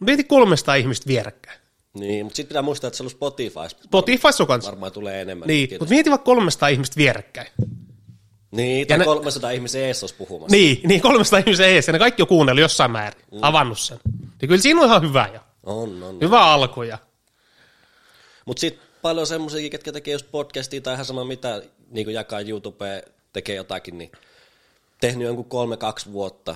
Mieti 0.00 0.24
300 0.24 0.74
ihmistä 0.74 1.06
vierekkäin. 1.06 1.60
Niin, 1.94 2.26
mutta 2.26 2.36
sitten 2.36 2.48
pitää 2.48 2.62
muistaa, 2.62 2.88
että 2.88 2.96
se 2.96 3.02
on 3.02 3.10
Spotify. 3.10 3.68
Spotifyssa 3.84 4.42
on 4.44 4.46
kanssa. 4.48 4.70
Varmaan 4.70 4.92
tulee 4.92 5.20
enemmän. 5.22 5.46
Niin, 5.46 5.68
Kiitos. 5.68 5.80
mutta 5.80 5.94
mieti 5.94 6.10
vaikka 6.10 6.24
300 6.24 6.68
ihmistä 6.68 6.96
vierekkäin. 6.96 7.48
Niin, 8.50 8.86
tai 8.86 8.94
Ja 8.94 8.98
ne- 8.98 9.04
300 9.04 9.50
ihmisen 9.50 9.82
ees 9.84 10.02
olisi 10.02 10.14
puhumassa. 10.14 10.56
Niin, 10.56 10.80
niin 10.84 11.00
300 11.00 11.38
ihmistä 11.38 11.66
ees, 11.66 11.86
ja 11.86 11.92
ne 11.92 11.98
kaikki 11.98 12.22
on 12.22 12.28
kuunnellut 12.28 12.60
jossain 12.60 12.90
määrin, 12.90 13.22
mm. 13.32 13.38
avannut 13.42 13.78
sen. 13.78 13.98
Niin 14.40 14.48
kyllä 14.48 14.60
siinä 14.62 14.80
on 14.80 14.86
ihan 14.86 15.02
hyvä 15.02 15.28
ja 15.32 15.40
On, 15.62 16.02
on. 16.02 16.18
hyvä 16.20 16.44
alku 16.44 16.82
ja 16.82 16.98
Mutta 18.46 18.60
sitten 18.60 18.86
paljon 19.02 19.26
semmoisia, 19.26 19.70
ketkä 19.70 19.92
tekee 19.92 20.12
just 20.12 20.26
podcastia 20.30 20.80
tai 20.80 20.94
ihan 20.94 21.06
sama 21.06 21.24
mitä, 21.24 21.62
niin 21.90 22.06
kuin 22.06 22.14
jakaa 22.14 22.40
YouTubeen, 22.40 23.02
tekee 23.32 23.56
jotakin, 23.56 23.98
niin 23.98 24.12
tehnyt 25.00 25.26
jonkun 25.26 25.44
kolme, 25.44 25.76
kaksi 25.76 26.12
vuotta, 26.12 26.54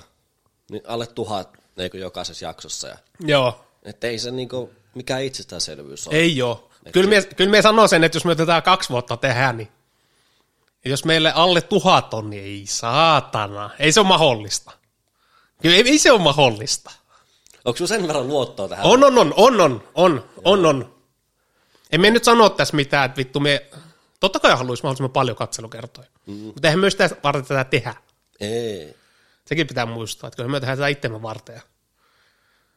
niin 0.71 0.83
alle 0.87 1.07
tuhat 1.07 1.57
niin 1.76 1.90
jokaisessa 1.95 2.45
jaksossa. 2.45 2.88
Ja, 2.88 2.99
joo, 3.21 3.64
et 3.83 4.04
ei 4.04 4.19
se 4.19 4.31
niin 4.31 4.49
kuin, 4.49 4.71
mikään 4.95 5.23
itsestäänselvyys 5.23 6.09
ole. 6.09 6.16
Ei 6.16 6.37
joo. 6.37 6.71
Kyllä 6.93 7.11
me, 7.11 7.23
kyllä 7.37 7.50
me 7.50 7.62
sanoo 7.62 7.88
sen, 7.88 8.04
että 8.04 8.16
jos 8.16 8.25
me 8.25 8.35
tätä 8.35 8.61
kaksi 8.61 8.90
vuotta 8.90 9.16
tehdään, 9.16 9.57
niin 9.57 9.69
jos 10.85 11.04
meille 11.04 11.33
alle 11.33 11.61
tuhat 11.61 12.14
on, 12.14 12.31
niin 12.31 12.45
ei 12.45 12.64
saatana. 12.66 13.71
Ei 13.78 13.93
se 13.93 14.00
ole 14.00 14.09
mahdollista. 14.09 14.73
Kyllä 15.62 15.76
ei, 15.76 15.83
ei 15.87 15.99
se 15.99 16.12
ole 16.12 16.21
mahdollista. 16.21 16.90
Onko 17.64 17.76
sinulla 17.76 17.88
sen 17.88 18.07
verran 18.09 18.28
luottoa 18.28 18.69
tähän? 18.69 18.87
On, 18.87 19.04
on, 19.04 19.19
on, 19.19 19.35
on, 19.37 19.61
on, 19.61 19.85
on, 19.95 20.25
on, 20.45 20.66
on. 20.66 20.95
En 21.93 22.00
me 22.00 22.11
nyt 22.11 22.25
sano 22.25 22.49
tässä 22.49 22.76
mitään, 22.76 23.04
että 23.04 23.16
vittu 23.16 23.40
me, 23.40 23.66
totta 24.25 24.40
kai 24.40 24.57
haluaisi 24.57 24.83
mahdollisimman 24.83 25.11
paljon 25.11 25.37
katselukertoja. 25.37 26.07
Mm. 26.26 26.35
Mutta 26.35 26.69
eihän 26.69 26.81
myös 26.81 26.93
sitä 26.93 27.11
varten 27.25 27.45
tätä 27.45 27.64
tehdä. 27.64 27.95
Ei. 28.40 28.95
Sekin 29.47 29.66
pitää 29.66 29.87
muistaa, 29.87 30.28
että 30.28 30.37
kyllä 30.37 30.49
me 30.50 30.61
tehdään 30.61 30.78
tätä 30.78 30.88
itsemme 30.88 31.23
varten. 31.23 31.61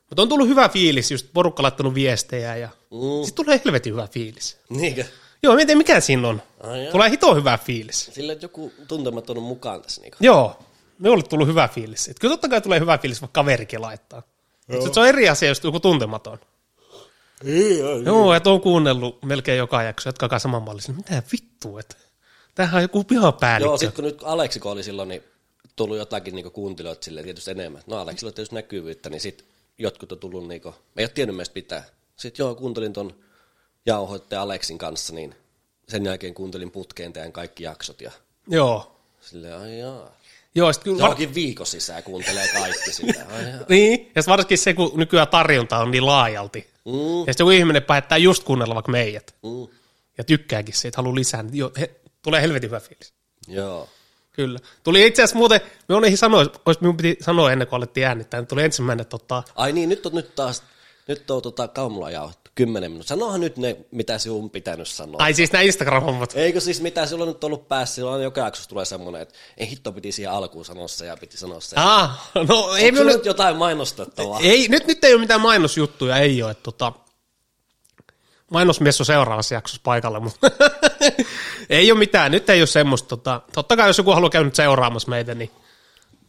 Mutta 0.09 0.21
on 0.21 0.29
tullut 0.29 0.47
hyvä 0.47 0.69
fiilis, 0.69 1.11
just 1.11 1.27
porukka 1.33 1.63
laittanut 1.63 1.93
viestejä 1.93 2.55
ja 2.55 2.69
Mm. 2.91 3.25
sitten 3.25 3.45
tulee 3.45 3.61
helvetin 3.65 3.93
hyvä 3.93 4.07
fiilis. 4.07 4.57
Niinkö? 4.69 5.05
Joo, 5.43 5.53
mä 5.53 5.61
en 5.61 5.67
tiedä 5.67 5.77
mikä 5.77 5.99
siinä 5.99 6.27
on. 6.27 6.41
Jaa. 6.63 6.91
Tulee 6.91 7.09
hito 7.09 7.35
hyvä 7.35 7.57
fiilis. 7.57 8.09
Sillä 8.13 8.33
että 8.33 8.45
joku 8.45 8.73
tuntematon 8.87 9.37
on 9.37 9.43
mukaan 9.43 9.81
tässä. 9.81 10.01
Niin 10.01 10.13
Joo, 10.19 10.59
me 10.99 11.09
oli 11.09 11.23
tullut 11.23 11.47
hyvä 11.47 11.67
fiilis. 11.67 12.07
Et 12.07 12.19
kyllä 12.19 12.33
totta 12.33 12.49
kai 12.49 12.61
tulee 12.61 12.79
hyvä 12.79 12.97
fiilis, 12.97 13.21
vaikka 13.21 13.41
kaverikin 13.41 13.81
laittaa. 13.81 14.21
Mutta 14.67 14.93
se 14.93 14.99
on 14.99 15.07
eri 15.07 15.29
asia, 15.29 15.49
jos 15.49 15.63
joku 15.63 15.79
tuntematon. 15.79 16.39
Ei, 17.45 17.81
ei. 17.81 18.03
Joo, 18.05 18.33
että 18.33 18.49
on 18.49 18.61
kuunnellut 18.61 19.23
melkein 19.23 19.57
joka 19.57 19.83
jakso, 19.83 20.09
jatkakaa 20.09 20.39
saman 20.39 20.63
mallisen. 20.63 20.95
Mitä 20.95 21.23
vittu, 21.31 21.77
että 21.77 21.95
tämähän 22.55 22.75
on 22.75 22.81
joku 22.81 23.03
pihapäällikkö. 23.03 23.69
Joo, 23.69 23.77
sitten 23.77 23.95
kun 23.95 24.03
nyt 24.03 24.19
Aleksi 24.23 24.59
kun 24.59 24.71
oli 24.71 24.83
silloin, 24.83 25.09
niin 25.09 25.23
tullut 25.75 25.97
jotakin 25.97 26.35
niin 26.35 26.51
kuuntelijoita 26.51 27.05
silleen 27.05 27.23
tietysti 27.23 27.51
enemmän. 27.51 27.81
No 27.87 27.97
Aleksilla 27.97 28.29
on 28.29 28.33
tietysti 28.33 28.55
näkyvyyttä, 28.55 29.09
niin 29.09 29.21
sitten 29.21 29.47
jotkut 29.77 30.11
on 30.11 30.19
tullut, 30.19 30.47
niin 30.47 30.61
kuin, 30.61 30.75
ei 30.97 31.03
ole 31.03 31.09
tiennyt 31.09 31.35
meistä 31.35 31.53
pitää. 31.53 31.83
Sitten 32.15 32.43
joo, 32.43 32.55
kuuntelin 32.55 32.93
ton 32.93 33.15
jauhoittaja 33.85 34.41
Aleksin 34.41 34.77
kanssa, 34.77 35.13
niin 35.13 35.35
sen 35.89 36.05
jälkeen 36.05 36.33
kuuntelin 36.33 36.71
putkeen 36.71 37.13
teidän 37.13 37.31
kaikki 37.31 37.63
jaksot 37.63 38.01
ja 38.01 38.11
Joo. 38.47 38.95
silleen, 39.21 39.57
ai 39.57 39.79
jaa. 39.79 40.11
Joo, 40.57 40.73
sit 40.73 40.83
kyllä... 40.83 40.99
Johonkin 40.99 41.33
viikon 41.35 41.65
sisään 41.65 42.03
kuuntelee 42.03 42.47
kaikki 42.53 42.93
sitä. 42.93 43.25
Niin, 43.69 44.11
ja 44.15 44.21
sit 44.21 44.29
varsinkin 44.29 44.57
se, 44.57 44.73
kun 44.73 44.91
nykyään 44.95 45.27
tarjonta 45.27 45.77
on 45.77 45.91
niin 45.91 46.05
laajalti. 46.05 46.67
Mm, 46.85 46.93
Ja 46.93 47.33
sitten 47.33 47.35
joku 47.43 47.49
ihminen 47.51 47.83
päättää 47.83 48.17
just 48.17 48.43
kuunnella 48.43 48.75
vaikka 48.75 48.91
meidät. 48.91 49.35
mm, 49.43 49.67
Ja 50.17 50.23
tykkääkin 50.23 50.75
siitä, 50.75 50.97
haluaa 50.97 51.15
lisää. 51.15 51.43
Niin 51.43 51.55
jo, 51.57 51.71
he, 51.79 51.91
tulee 52.21 52.41
helvetin 52.41 52.69
hyvä 52.69 52.79
fiilis. 52.79 53.13
joo. 53.47 53.89
Kyllä. 54.31 54.59
Tuli 54.83 55.07
itse 55.07 55.21
asiassa 55.23 55.37
muuten, 55.37 55.61
me 55.89 55.95
olin 55.95 56.17
sanoa, 56.17 56.45
olisi 56.65 56.81
minun 56.81 56.97
piti 56.97 57.17
sanoa 57.21 57.51
ennen 57.51 57.67
kuin 57.67 57.77
alettiin 57.77 58.05
äänittää, 58.07 58.39
niin 58.39 58.47
tuli 58.47 58.63
ensimmäinen 58.63 59.05
tota, 59.05 59.43
Ai 59.55 59.71
niin, 59.71 59.89
nyt 59.89 60.05
on 60.05 60.15
nyt 60.15 60.35
taas 60.35 60.63
nyt 61.07 61.31
on 61.31 61.41
tota 61.41 61.67
kaumula 61.67 62.11
jauhettu, 62.11 62.46
kymmenen 62.57 62.91
minuuttia. 62.91 63.09
Sanohan 63.15 63.41
nyt 63.41 63.57
ne, 63.57 63.77
mitä 63.91 64.17
sinun 64.17 64.43
on 64.43 64.49
pitänyt 64.49 64.87
sanoa. 64.87 65.15
Ai 65.19 65.33
siis 65.33 65.51
nämä 65.51 65.61
Instagram-hommat. 65.61 66.33
Eikö 66.35 66.59
siis 66.59 66.81
mitä 66.81 67.05
sulla 67.05 67.23
on 67.23 67.27
nyt 67.27 67.43
ollut 67.43 67.67
päässä, 67.67 67.95
silloin 67.95 68.23
joka 68.23 68.41
jaksossa 68.41 68.69
tulee 68.69 68.85
semmoinen, 68.85 69.21
että 69.21 69.35
ei 69.57 69.69
hitto 69.69 69.91
piti 69.91 70.11
siihen 70.11 70.31
alkuun 70.31 70.65
sanoa 70.65 70.87
se 70.87 71.05
ja 71.05 71.17
piti 71.17 71.37
sanoa 71.37 71.59
se. 71.59 71.75
Ah, 71.79 72.29
no 72.47 72.75
ei 72.75 72.85
Ei 72.85 72.91
minulla 72.91 73.11
nyt 73.11 73.25
jotain 73.25 73.55
mainostettavaa? 73.55 74.39
Ei, 74.39 74.67
nyt, 74.67 74.87
nyt 74.87 75.03
ei 75.03 75.13
ole 75.13 75.21
mitään 75.21 75.41
mainosjuttuja, 75.41 76.17
ei 76.17 76.43
ole. 76.43 76.51
Että, 76.51 76.63
tota, 76.63 76.93
mainosmies 78.51 79.01
on 79.01 79.05
seuraavassa 79.05 79.55
jaksossa 79.55 79.81
paikalla, 79.83 80.19
mutta 80.19 80.51
ei 81.69 81.91
ole 81.91 81.99
mitään. 81.99 82.31
Nyt 82.31 82.49
ei 82.49 82.61
ole 82.61 82.67
semmoista. 82.67 83.07
Tota, 83.07 83.41
totta 83.53 83.77
kai 83.77 83.89
jos 83.89 83.97
joku 83.97 84.11
haluaa 84.11 84.29
käydä 84.29 84.45
nyt 84.45 84.55
seuraamassa 84.55 85.09
meitä, 85.09 85.35
niin 85.35 85.51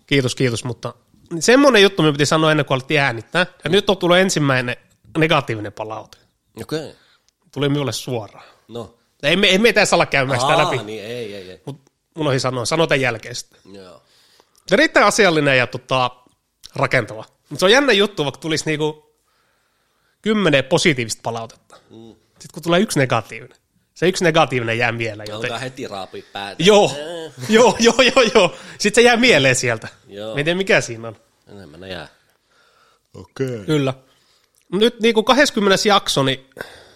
kiitos, 0.07 0.35
kiitos. 0.35 0.65
Mutta 0.65 0.95
semmoinen 1.41 1.83
juttu 1.83 2.03
me 2.03 2.13
piti 2.13 2.27
sanoa 2.27 2.51
ennen 2.51 2.67
kuin 2.67 2.75
alettiin 2.75 3.01
äänittää. 3.01 3.47
Ja 3.65 3.71
nyt 3.71 3.91
on 3.91 3.97
tullut 3.97 4.17
ensimmäinen 4.17 4.77
negatiivinen 5.19 5.73
palaute. 5.73 6.19
Okei. 6.63 6.79
Okay. 6.79 6.95
Tuli 7.53 7.69
minulle 7.69 7.93
suoraan. 7.93 8.45
No. 8.69 8.95
Ei 9.23 9.37
me, 9.37 9.47
ei 9.47 9.59
me 9.59 9.69
edes 9.69 9.93
ala 9.93 10.07
käymään 10.07 10.41
sitä 10.41 10.59
läpi, 10.59 10.77
niin 10.77 11.05
ei, 11.05 11.35
ei, 11.35 11.51
ei. 11.51 11.63
mutta 11.67 11.93
mun 12.15 12.27
ohi 12.27 12.41
sanoa. 12.41 12.65
Sano 12.65 12.87
tämän 12.87 13.01
jälkeen 13.01 13.35
sitten. 13.35 13.61
Joo. 13.73 14.03
Se 14.67 14.77
riittää 14.77 15.07
asiallinen 15.07 15.59
ja 15.59 15.67
tota, 15.67 16.11
rakentava. 16.75 17.25
Mutta 17.49 17.61
se 17.61 17.65
on 17.65 17.73
jännä 17.73 17.93
juttu, 17.93 18.25
vaikka 18.25 18.41
tulisi 18.41 18.65
niinku 18.67 19.17
kymmenen 20.23 20.65
positiivista 20.65 21.21
palautetta. 21.23 21.77
Mm. 21.91 22.15
Sitten 22.25 22.55
kun 22.55 22.63
tulee 22.63 22.81
yksi 22.81 22.99
negatiivinen, 22.99 23.59
se 23.95 24.09
yksi 24.09 24.25
negatiivinen 24.25 24.79
jää 24.79 24.93
mieleen. 24.93 25.29
Joten... 25.31 25.51
Alkaa 25.51 25.59
heti 25.59 25.89
raapia 25.89 26.23
päätä. 26.33 26.63
Joo, 26.63 26.93
joo, 27.49 27.77
joo, 27.79 28.03
joo, 28.03 28.31
joo. 28.35 28.57
Sitten 28.79 29.03
se 29.03 29.07
jää 29.07 29.17
mieleen 29.17 29.57
sieltä. 29.57 29.89
Joo. 30.09 30.35
Miten 30.35 30.57
mikä 30.57 30.81
siinä 30.81 31.09
on. 31.09 31.17
Enemmän 31.49 31.81
ne 31.81 31.89
jää. 31.89 32.09
Okei. 33.15 33.47
Okay. 33.47 33.65
Kyllä. 33.67 33.95
Nyt 34.73 35.01
niin 35.01 35.15
kuin 35.15 35.25
20. 35.25 35.89
jakso, 35.89 36.23
niin 36.23 36.51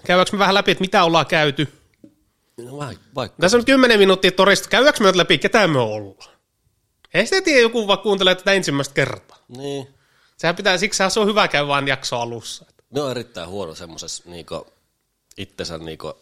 käydäänkö 0.06 0.32
me 0.32 0.38
vähän 0.38 0.54
läpi, 0.54 0.70
että 0.70 0.82
mitä 0.82 1.04
ollaan 1.04 1.26
käyty? 1.26 1.68
No 2.56 2.76
vaikka, 2.76 3.04
vaikka. 3.14 3.36
Tässä 3.40 3.56
on 3.56 3.58
nyt 3.58 3.66
10 3.66 3.98
minuuttia 3.98 4.32
torista. 4.32 4.68
Käydäänkö 4.68 5.00
me 5.00 5.06
nyt 5.06 5.16
läpi, 5.16 5.38
ketä 5.38 5.68
me 5.68 5.78
ollaan? 5.78 6.32
Ei 7.14 7.26
sitä 7.26 7.42
tiedä, 7.42 7.60
joku 7.60 7.86
vaan 7.86 7.98
kuuntelee 7.98 8.34
tätä 8.34 8.52
ensimmäistä 8.52 8.94
kertaa. 8.94 9.38
Niin. 9.48 9.88
Sehän 10.36 10.56
pitää, 10.56 10.78
siksi 10.78 11.02
se 11.08 11.20
on 11.20 11.26
hyvä 11.26 11.48
käydä 11.48 11.68
vain 11.68 11.88
jakso 11.88 12.16
alussa. 12.16 12.64
Ne 12.90 13.00
on 13.00 13.10
erittäin 13.10 13.48
huono 13.48 13.74
semmosessa 13.74 14.22
niinku, 14.26 14.66
itsensä 15.36 15.78
niinku, 15.78 16.14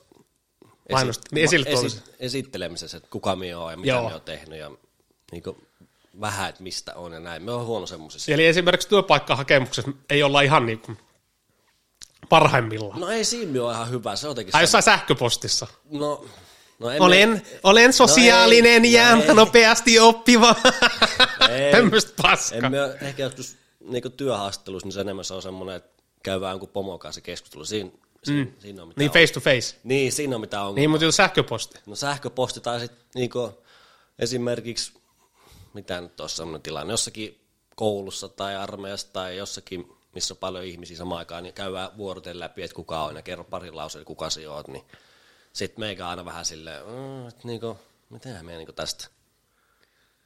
Mainost- 0.93 1.21
niin 1.33 1.45
esille 1.45 1.71
tuomisessa. 1.71 2.13
esittelemisessä, 2.19 2.97
että 2.97 3.09
kuka 3.11 3.37
minä 3.37 3.59
oon 3.59 3.71
ja 3.73 3.77
mitä 3.77 3.89
Joo. 3.89 4.03
minä 4.03 4.15
oon 4.15 4.23
tehnyt 4.23 4.59
ja 4.59 4.71
niinku, 5.33 5.59
vähän, 6.21 6.49
että 6.49 6.63
mistä 6.63 6.95
on 6.95 7.13
ja 7.13 7.21
näin. 7.21 7.43
Me 7.43 7.53
on 7.53 7.67
huono 7.67 7.87
semmosessa. 7.87 8.33
Eli 8.33 8.47
esimerkiksi 8.47 8.89
työpaikkahakemuksessa 8.89 9.91
ei 10.11 10.23
olla 10.23 10.41
ihan 10.41 10.67
niin 10.67 10.79
kuin 10.79 10.99
parhaimmillaan. 12.31 13.01
No 13.01 13.09
ei 13.09 13.25
siinä 13.25 13.63
ole 13.65 13.73
ihan 13.75 13.91
hyvä, 13.91 14.17
se 14.17 14.27
on 14.27 14.31
jotenkin 14.31 14.53
Tai 14.53 14.59
se- 14.61 14.63
jossain 14.63 14.83
sähköpostissa. 14.83 15.67
No, 15.91 16.25
no 16.79 16.91
en 16.91 17.03
Olen, 17.03 17.43
olen 17.63 17.93
sosiaalinen 17.93 18.83
No 18.83 18.87
ei, 18.87 18.93
ja 18.93 19.17
no 19.17 19.35
nopeasti 19.35 19.99
oppiva. 20.01 20.57
Ei. 21.51 21.73
Tämmöistä 21.73 22.13
paskaa. 22.23 22.59
En 22.59 22.71
mä 22.71 22.77
ehkä 23.01 23.23
joskus 23.23 23.57
niinku 23.85 24.11
työhaastattelussa, 24.11 24.87
niin 24.87 24.93
se 24.93 25.01
enemmän 25.01 25.25
se 25.25 25.35
on 25.35 25.43
semmoinen, 25.43 25.77
että 25.77 26.03
käydään 26.23 26.51
jonkun 26.53 26.69
pomon 26.69 26.99
kanssa 26.99 27.21
keskustelu. 27.21 27.65
Siinä, 27.65 27.91
siinä, 28.25 28.45
mm. 28.45 28.53
siinä 28.59 28.83
on 28.83 28.89
mitä 28.89 28.99
Niin 29.01 29.11
on. 29.11 29.13
face 29.15 29.33
to 29.33 29.41
face. 29.41 29.77
Niin, 29.85 30.13
siinä 30.13 30.35
on 30.35 30.41
mitä 30.41 30.63
on. 30.63 30.75
Niin, 30.75 30.91
mutta 30.91 31.13
sähköposti. 31.13 31.79
No 31.87 31.95
sähköposti 31.95 32.61
tai 32.61 32.81
sitten 32.81 33.05
niinku, 33.15 33.59
esimerkiksi, 34.19 34.93
mitä 35.75 36.01
nyt 36.01 36.21
on 36.21 36.29
semmoinen 36.29 36.63
tilanne, 36.63 36.93
jossakin 36.93 37.41
koulussa 37.77 38.29
tai 38.29 38.57
armeijassa 38.57 39.09
tai 39.13 39.37
jossakin, 39.37 39.93
missä 40.15 40.35
on 40.35 40.39
paljon 40.39 40.65
ihmisiä 40.65 40.97
samaan 40.97 41.19
aikaan, 41.19 41.43
niin 41.43 41.55
käydään 41.55 41.97
vuoroten 41.97 42.41
läpi, 42.41 42.63
että 42.63 42.75
kuka 42.75 43.05
on 43.05 43.17
ja 43.17 43.23
kerro 43.23 43.45
pari 43.45 43.71
lauseen, 43.71 44.05
kuka 44.05 44.31
sinä 44.31 44.53
oot, 44.53 44.69
niin 44.69 44.85
sitten 45.53 45.81
meikä 45.81 46.09
aina 46.09 46.25
vähän 46.25 46.45
silleen, 46.45 46.87
mm, 46.87 47.29
että 47.29 47.41
niinku, 47.45 47.79
mitenhän 48.11 48.47
me 48.47 48.57
niinku 48.57 48.73
tästä 48.73 49.09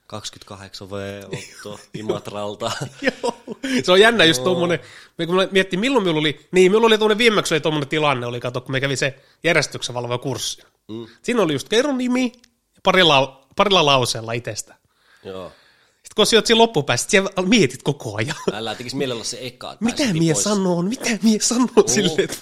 28 0.07 0.89
V 0.89 0.93
Otto 1.33 1.79
Imatralta. 1.93 2.71
Joo. 3.01 3.35
Se 3.83 3.91
on 3.91 3.99
jännä 3.99 4.23
just 4.23 4.43
tuommoinen, 4.43 4.79
kun 5.27 5.35
mä 5.35 5.47
miettii, 5.51 5.79
milloin 5.79 6.03
minulla 6.03 6.19
oli, 6.19 6.47
niin 6.51 6.71
minulla 6.71 6.87
oli 6.87 6.97
tuommoinen 6.97 7.17
viimeksi 7.17 7.53
oli 7.53 7.61
tuommoinen 7.61 7.89
tilanne, 7.89 8.27
oli 8.27 8.39
kato, 8.39 8.61
kun 8.61 8.71
me 8.71 8.81
kävi 8.81 8.95
se 8.95 9.19
järjestyksen 9.43 9.95
valvoja 9.95 10.17
kurssi. 10.17 10.63
Mm. 10.87 11.07
Siinä 11.21 11.41
oli 11.41 11.53
just 11.53 11.69
kerron 11.69 11.97
nimi 11.97 12.31
parilla, 12.83 13.47
parilla 13.55 13.85
lauseella 13.85 14.31
itsestä. 14.31 14.75
Joo. 15.23 15.51
Kun 16.15 16.25
sijoit 16.25 16.45
siinä 16.45 16.57
loppupäästä, 16.59 17.11
siellä 17.11 17.29
mietit 17.47 17.83
koko 17.83 18.15
ajan. 18.17 18.35
Älä 18.53 18.75
tekisi 18.75 18.95
mielellä 18.95 19.23
se 19.23 19.37
eka. 19.41 19.77
Mitä 19.79 20.03
mie 20.13 20.33
pois. 20.33 20.43
sanon, 20.43 20.85
mitä 20.85 21.09
mie 21.23 21.39
sanon 21.39 21.69
silleen, 21.85 22.19
että. 22.19 22.37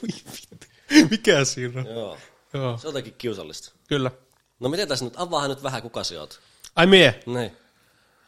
Mikä 1.12 1.46
siinä 1.46 1.80
on? 1.82 1.88
Joo. 1.88 2.18
Joo, 2.54 2.78
Se 2.78 2.88
on 2.88 2.90
jotenkin 2.90 3.14
kiusallista. 3.18 3.72
kyllä. 3.88 4.12
No 4.60 4.70
miten 4.70 4.88
tässä 4.88 5.06
nyt, 5.06 5.14
avaahan 5.18 5.50
nyt 5.50 5.64
vähän 5.64 5.82
kuka 5.82 6.04
sä 6.04 6.20
oot. 6.20 6.40
Ai 6.76 6.86
mie, 6.88 7.20
Niin. 7.26 7.52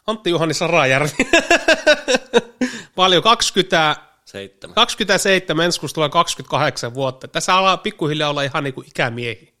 Antti 0.06 0.30
Juhani 0.30 0.54
Sarajärvi. 0.54 1.16
Paljon, 2.96 3.22
20, 3.22 3.96
Seitsemän. 4.24 4.74
27, 4.74 5.64
ensi 5.64 5.80
kuussa 5.80 5.94
tulee 5.94 6.08
28 6.08 6.94
vuotta. 6.94 7.28
Tässä 7.28 7.54
alkaa 7.54 7.76
pikkuhiljaa 7.76 8.30
olla 8.30 8.42
ihan 8.42 8.64
niin 8.64 8.74
kuin 8.74 8.86
ikämiehi. 8.86 9.54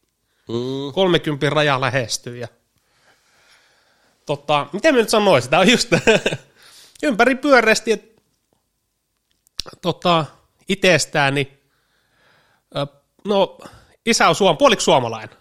Mm. 0.48 0.92
30 0.94 1.50
raja 1.50 1.80
lähestyy. 1.80 2.36
Ja... 2.38 2.48
Tota, 4.26 4.66
mitä 4.72 4.92
mä 4.92 4.98
nyt 4.98 5.08
sanoisin? 5.08 5.50
Tämä 5.50 5.60
on 5.60 5.70
just 5.70 5.88
ympäri 7.02 7.34
pyöreästi, 7.34 7.92
että 7.92 8.20
tota, 9.82 10.24
itsestään, 10.68 11.34
niin, 11.34 11.60
no, 13.24 13.58
isä 14.06 14.28
on 14.28 14.34
suom, 14.34 14.56
puoliksi 14.56 14.84
suomalainen. 14.84 15.36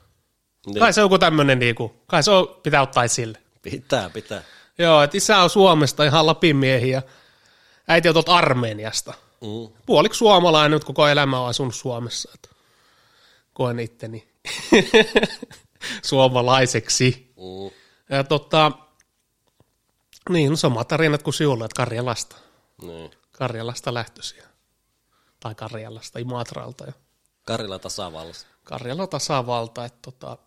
Niin. 0.65 0.79
Kai 0.79 0.93
se 0.93 1.01
on 1.01 1.05
joku 1.05 1.19
tämmöinen, 1.19 1.59
niin 1.59 1.75
kuin, 1.75 1.91
kai 2.07 2.23
se 2.23 2.31
on, 2.31 2.59
pitää 2.63 2.81
ottaa 2.81 3.03
esille. 3.03 3.37
Pitää, 3.61 4.09
pitää. 4.09 4.41
Joo, 4.77 5.03
että 5.03 5.17
isä 5.17 5.37
on 5.37 5.49
Suomesta 5.49 6.03
ihan 6.03 6.25
Lapin 6.25 6.55
miehi 6.55 6.89
ja 6.89 7.01
äiti 7.87 8.07
on 8.07 8.13
tuolta 8.13 8.35
Armeniasta. 8.37 9.13
Mm. 9.41 9.75
Puoliksi 9.85 10.17
suomalainen, 10.17 10.71
nyt 10.71 10.83
koko 10.83 11.07
elämä 11.07 11.39
on 11.39 11.49
asunut 11.49 11.75
Suomessa. 11.75 12.31
Että 12.33 12.49
koen 13.53 13.79
itteni 13.79 14.27
suomalaiseksi. 16.03 17.33
Mm. 17.37 17.84
Ja 18.09 18.23
tota, 18.23 18.71
niin, 20.29 20.49
no 20.49 20.55
sama 20.55 20.83
tarinat 20.83 21.23
kuin 21.23 21.33
sinulla, 21.33 21.65
että 21.65 21.75
Karjalasta. 21.77 22.35
Niin. 22.81 23.11
Karjalasta 23.31 23.93
lähtöisiä. 23.93 24.43
Tai 25.39 25.55
Karjalasta, 25.55 26.19
Imatralta 26.19 26.85
ja 26.85 26.93
Karilla 27.45 27.79
tasavallassa. 27.79 28.47
Karjala 28.63 29.07
tasavalta, 29.07 29.85
että 29.85 29.99
tota, 30.01 30.37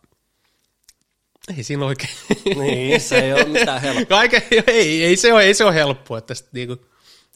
ei 1.56 1.62
siinä 1.64 1.84
oikein. 1.84 2.10
niin, 2.58 3.00
se 3.00 3.18
ei 3.18 3.32
ole 3.32 3.44
mitään 3.44 3.80
helppoa. 3.80 4.04
Kaiken, 4.18 4.42
ei, 4.66 5.04
ei, 5.04 5.16
se 5.16 5.32
ole, 5.32 5.42
ei 5.42 5.54
se 5.54 5.64
ole 5.64 5.74
helppoa, 5.74 6.18
että 6.18 6.34
sitten 6.34 6.50
niinku, 6.54 6.76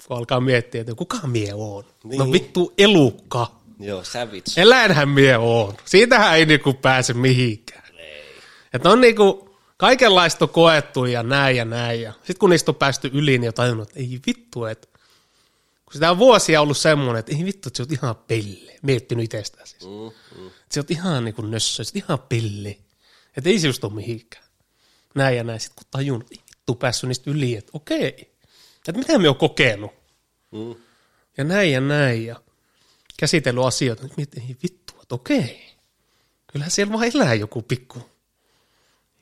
kun 0.09 0.17
alkaa 0.17 0.41
miettiä, 0.41 0.81
että 0.81 0.95
kuka 0.95 1.17
mie 1.27 1.55
on. 1.55 1.85
Niin. 2.05 2.19
No 2.19 2.25
Niin. 2.25 2.33
vittu 2.33 2.75
elukka. 2.79 3.47
Joo, 3.81 4.05
savage. 4.05 4.43
Eläinhän 4.57 5.09
mie 5.09 5.37
on. 5.39 5.75
Siitähän 5.85 6.37
ei 6.37 6.47
niinku 6.47 6.73
pääse 6.75 7.13
mihinkään. 7.13 7.97
Ei. 7.99 8.25
Että 8.73 8.91
on 8.91 9.01
niinku, 9.01 9.52
kaikenlaista 9.83 10.45
on 10.45 10.49
koettu 10.49 11.05
ja 11.05 11.23
näin 11.23 11.57
ja 11.57 11.65
näin. 11.65 12.03
Ja 12.03 12.13
sitten 12.13 12.37
kun 12.39 12.51
niistä 12.51 12.71
on 12.71 12.75
päästy 12.75 13.11
yli, 13.13 13.39
niin 13.39 13.49
on 13.49 13.55
tajunnut, 13.55 13.89
että 13.89 14.01
ei 14.01 14.21
vittu, 14.27 14.65
että 14.65 14.89
kun 15.85 15.93
sitä 15.93 16.11
on 16.11 16.19
vuosia 16.19 16.61
ollut 16.61 16.77
semmoinen, 16.77 17.21
että 17.21 17.37
ei 17.37 17.45
vittu, 17.45 17.69
että 17.69 17.77
sä 17.77 17.83
oot 17.83 17.93
ihan 17.93 18.17
pelle. 18.17 18.79
Miettinyt 18.83 19.25
itsestään 19.25 19.67
siis. 19.67 19.85
Mm, 19.85 20.39
mm. 20.39 20.47
Että 20.47 20.75
sä 20.75 20.81
oot 20.81 20.91
ihan 20.91 21.25
niin 21.25 21.35
kuin 21.35 21.51
nössö, 21.51 21.85
sä 21.85 21.93
ihan 21.95 22.19
pelle. 22.19 22.79
Että 23.37 23.51
ei 23.51 23.59
se 23.59 23.67
just 23.67 23.85
ole 23.85 23.93
mihinkään. 23.93 24.45
Näin 25.15 25.37
ja 25.37 25.45
näin. 25.45 25.61
Sitten 25.61 25.85
kun 25.85 25.91
tajunnut, 25.91 26.33
ei 26.33 26.39
vittu 26.57 26.75
päässyt 26.75 27.09
niistä 27.09 27.31
yli, 27.31 27.57
että 27.57 27.71
okei. 27.75 28.35
Että 28.77 28.93
mitä 28.93 29.19
me 29.19 29.29
on 29.29 29.37
kokenut. 29.37 29.93
Mm. 30.51 30.75
Ja 31.37 31.45
näin 31.45 31.73
ja 31.73 31.81
näin. 31.81 32.27
Ja 32.27 32.43
käsitellyt 33.17 33.65
asioita. 33.65 34.03
Nyt 34.03 34.17
mietin, 34.17 34.43
ei 34.43 34.57
vittu, 34.63 34.95
että 35.03 35.15
okei. 35.15 35.73
Kyllähän 36.53 36.71
siellä 36.71 36.93
vaan 36.93 37.11
elää 37.15 37.35
joku 37.35 37.63
pikku 37.63 38.12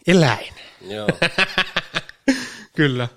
eläin. 0.06 0.54
Joo. 0.80 1.08
Kyllä. 2.76 3.08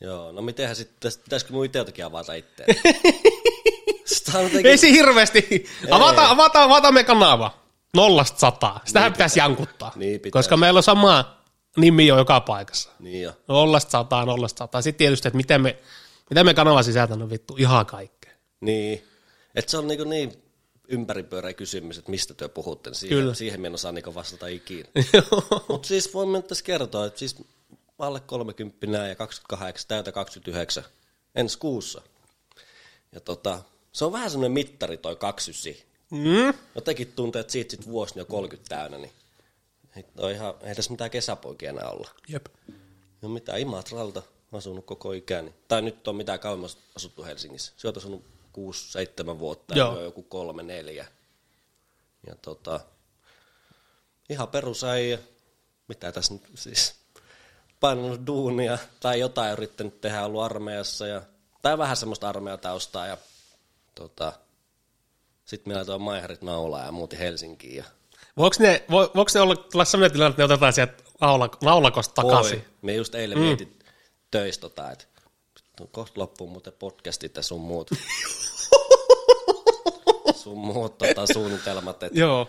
Joo, 0.00 0.32
no 0.32 0.42
mitenhän 0.42 0.76
sitten, 0.76 1.12
pitäisikö 1.24 1.52
mun 1.52 1.64
itse 1.64 1.78
jotenkin 1.78 2.04
avata 2.04 2.34
itseä? 2.34 2.66
On 4.34 4.42
jotenkin... 4.42 4.66
Ei 4.66 4.78
se 4.78 4.90
hirveästi. 4.90 5.66
Avata, 5.90 6.30
avata, 6.30 6.62
avata 6.62 6.92
me 6.92 7.04
kanava. 7.04 7.58
Nollasta 7.94 8.38
sataa. 8.38 8.80
Sitähän 8.84 9.06
Niin 9.06 9.12
pitäisi 9.12 9.38
jankuttaa. 9.38 9.92
Niin 9.96 10.20
pitäisi. 10.20 10.32
Koska 10.32 10.56
meillä 10.56 10.78
on 10.78 10.82
sama 10.82 11.38
nimi 11.76 12.06
jo 12.06 12.16
joka 12.16 12.40
paikassa. 12.40 12.90
Niin 12.98 13.22
jo. 13.22 13.32
Nollasta 13.48 13.90
sataa, 13.90 14.24
nollasta 14.24 14.58
sataa. 14.58 14.82
Sitten 14.82 14.98
tietysti, 14.98 15.28
että 15.28 15.36
miten 15.36 15.60
me, 15.60 15.78
mitä 16.30 16.44
me 16.44 16.54
kanava 16.54 16.82
sisältää, 16.82 17.16
no 17.16 17.30
vittu 17.30 17.56
ihan 17.58 17.86
kaikkea. 17.86 18.32
Niin. 18.60 19.04
Että 19.54 19.70
se 19.70 19.78
on 19.78 19.88
niin, 19.88 20.10
niin 20.10 20.43
ympäripyöreä 20.88 21.54
kysymys, 21.54 21.98
että 21.98 22.10
mistä 22.10 22.34
työ 22.34 22.48
puhutte. 22.48 22.90
niin 22.90 22.94
Siihen, 22.94 23.18
Kyllä. 23.18 23.34
siihen 23.34 23.66
en 23.66 23.74
osaa 23.74 23.92
niin 23.92 24.14
vastata 24.14 24.46
ikinä. 24.46 24.88
Mutta 25.68 25.88
siis 25.88 26.14
voimme 26.14 26.38
nyt 26.38 26.46
tässä 26.46 26.64
kertoa, 26.64 27.06
että 27.06 27.18
siis 27.18 27.36
alle 27.98 28.20
30 28.20 28.86
ja 29.08 29.14
28, 29.16 29.88
täytä 29.88 30.12
29 30.12 30.84
ensi 31.34 31.58
kuussa. 31.58 32.02
Ja 33.12 33.20
tota, 33.20 33.62
Se 33.92 34.04
on 34.04 34.12
vähän 34.12 34.30
semmoinen 34.30 34.52
mittari 34.52 34.96
toi 34.96 35.16
29. 35.16 35.86
Mm. 36.10 36.58
Jotenkin 36.74 37.12
tuntuu, 37.12 37.40
että 37.40 37.52
siitä 37.52 37.70
sit 37.70 37.86
vuosi 37.86 38.18
jo 38.18 38.24
30 38.24 38.68
täynnä, 38.68 38.98
niin 38.98 39.12
ei, 39.96 40.04
on 40.18 40.30
ihan, 40.30 40.54
ei 40.62 40.74
tässä 40.74 40.90
mitään 40.90 41.10
kesäpoikia 41.10 41.70
enää 41.70 41.90
olla. 41.90 42.10
Jep. 42.28 42.46
No 43.22 43.28
mitä, 43.28 43.56
Imatralta 43.56 44.22
asunut 44.52 44.86
koko 44.86 45.12
ikäni. 45.12 45.54
Tai 45.68 45.82
nyt 45.82 46.08
on 46.08 46.16
mitään 46.16 46.40
kauemmas 46.40 46.78
asuttu 46.96 47.24
Helsingissä. 47.24 47.72
Se 47.76 47.88
on 47.88 47.94
asunut 47.96 48.24
6-7 48.58 49.38
vuotta 49.38 49.74
Joo. 49.74 50.00
joku 50.00 50.26
3-4. 51.00 51.04
Ja 52.26 52.34
tota, 52.42 52.80
ihan 54.30 54.48
perusäijä. 54.48 55.18
Mitä 55.88 56.12
tässä 56.12 56.34
nyt 56.34 56.42
siis 56.54 56.94
painanut 57.80 58.26
duunia 58.26 58.78
tai 59.00 59.20
jotain 59.20 59.52
yrittänyt 59.52 60.00
tehdä, 60.00 60.24
ollut 60.24 60.42
armeijassa 60.42 61.06
ja, 61.06 61.22
tai 61.62 61.78
vähän 61.78 61.96
semmoista 61.96 62.28
armeijataustaa 62.28 63.06
ja 63.06 63.18
tota, 63.94 64.32
sitten 65.44 65.70
meillä 65.70 65.84
tuo 65.84 65.98
Maiharit 65.98 66.42
naulaa 66.42 66.84
ja 66.84 66.92
muutin 66.92 67.18
Helsinkiin 67.18 67.76
ja 67.76 67.84
Voiko 68.36 68.56
ne, 68.58 68.84
vo, 68.90 69.10
voiko 69.14 69.30
ne 69.34 69.40
olla 69.40 69.56
tulla 69.56 69.84
sellainen 69.84 70.12
tilanne, 70.12 70.30
että 70.30 70.40
ne 70.40 70.44
otetaan 70.44 70.72
sieltä 70.72 71.02
naula, 71.20 71.50
naulakosta 71.62 72.22
takaisin? 72.22 72.58
Voi. 72.58 72.68
Me 72.82 72.94
just 72.94 73.14
eilen 73.14 73.38
mm. 73.38 73.44
mietin 73.44 73.78
töistä, 74.30 74.60
tota, 74.60 74.90
että 74.90 75.04
kohta 75.90 76.20
loppuu 76.20 76.46
muuten 76.46 76.72
podcastit 76.72 77.36
ja 77.36 77.42
sun 77.42 77.60
muut. 77.60 77.90
sun 80.42 80.58
muut 80.58 80.98
tota, 80.98 81.26
suunnitelmat, 81.32 82.02
että 82.02 82.18
Joo, 82.18 82.48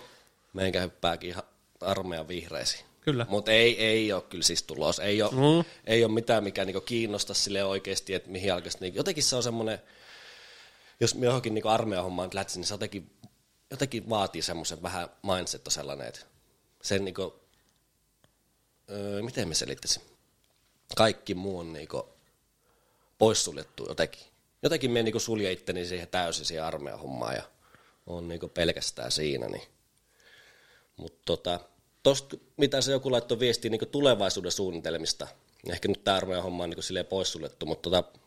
meikä 0.53 0.82
hyppääkin 0.82 1.29
ihan 1.29 1.44
armeijan 1.82 2.27
vihreisiin. 2.27 2.86
Kyllä. 3.01 3.25
Mutta 3.29 3.51
ei, 3.51 3.86
ei 3.86 4.13
ole 4.13 4.22
kyllä 4.22 4.44
siis 4.44 4.63
tulos. 4.63 5.00
Ei 5.00 5.22
ole, 5.22 5.32
mm. 5.32 5.65
ei 5.86 6.03
ole 6.03 6.13
mitään, 6.13 6.44
mikä 6.44 6.65
niinku 6.65 6.82
kiinnosta 6.82 7.34
sille 7.34 7.63
oikeasti, 7.63 8.13
että 8.13 8.29
mihin 8.29 8.53
alkaisi. 8.53 8.77
Niinku, 8.82 9.00
jotenkin 9.00 9.24
se 9.24 9.36
on 9.36 9.44
semmoinen, 9.44 9.79
jos 11.00 11.15
me 11.15 11.25
johonkin 11.25 11.53
niinku 11.53 11.70
armeijan 11.70 12.03
hommaan 12.03 12.25
nyt 12.25 12.34
lähtisi, 12.34 12.60
niin 12.60 12.67
se 12.67 12.74
jotenkin, 12.74 13.12
jotenkin 13.72 14.10
vaatii 14.10 14.41
semmoisen 14.41 14.84
vähän 14.84 15.10
mindset 15.24 15.67
on 15.67 15.72
sellainen, 15.72 16.08
että 16.08 16.20
sen 16.82 17.05
niinku, 17.05 17.39
öö, 18.89 19.22
miten 19.22 19.48
me 19.48 19.55
selittäisin? 19.55 20.01
Kaikki 20.96 21.34
muu 21.34 21.60
on 21.60 21.74
niinku 21.74 22.14
poissuljettu 23.17 23.86
jotenkin. 23.88 24.22
Jotenkin 24.63 24.91
me 24.91 25.03
niinku 25.03 25.19
sulje 25.19 25.51
itteni 25.51 25.86
siihen 25.86 26.07
täysin 26.07 26.45
siihen 26.45 26.65
armeijan 26.65 27.00
hommaan 27.00 27.36
ja 27.36 27.43
on 28.07 28.27
niinku 28.27 28.48
pelkästään 28.48 29.12
siinä, 29.12 29.48
niin 29.48 29.67
mutta 30.98 31.22
tota, 31.25 31.60
tosta, 32.03 32.38
mitä 32.57 32.81
se 32.81 32.91
joku 32.91 33.12
laittoi 33.12 33.39
viestiä 33.39 33.72
niin 33.72 33.88
tulevaisuuden 33.91 34.51
suunnitelmista, 34.51 35.27
ehkä 35.69 35.88
nyt 35.88 36.03
tämä 36.03 36.17
armeijan 36.17 36.43
homma 36.43 36.63
on 36.63 36.69
niin 36.69 36.84
silleen 36.84 37.05
poissuljettu, 37.05 37.65
mutta 37.65 37.89
tota, 37.89 38.19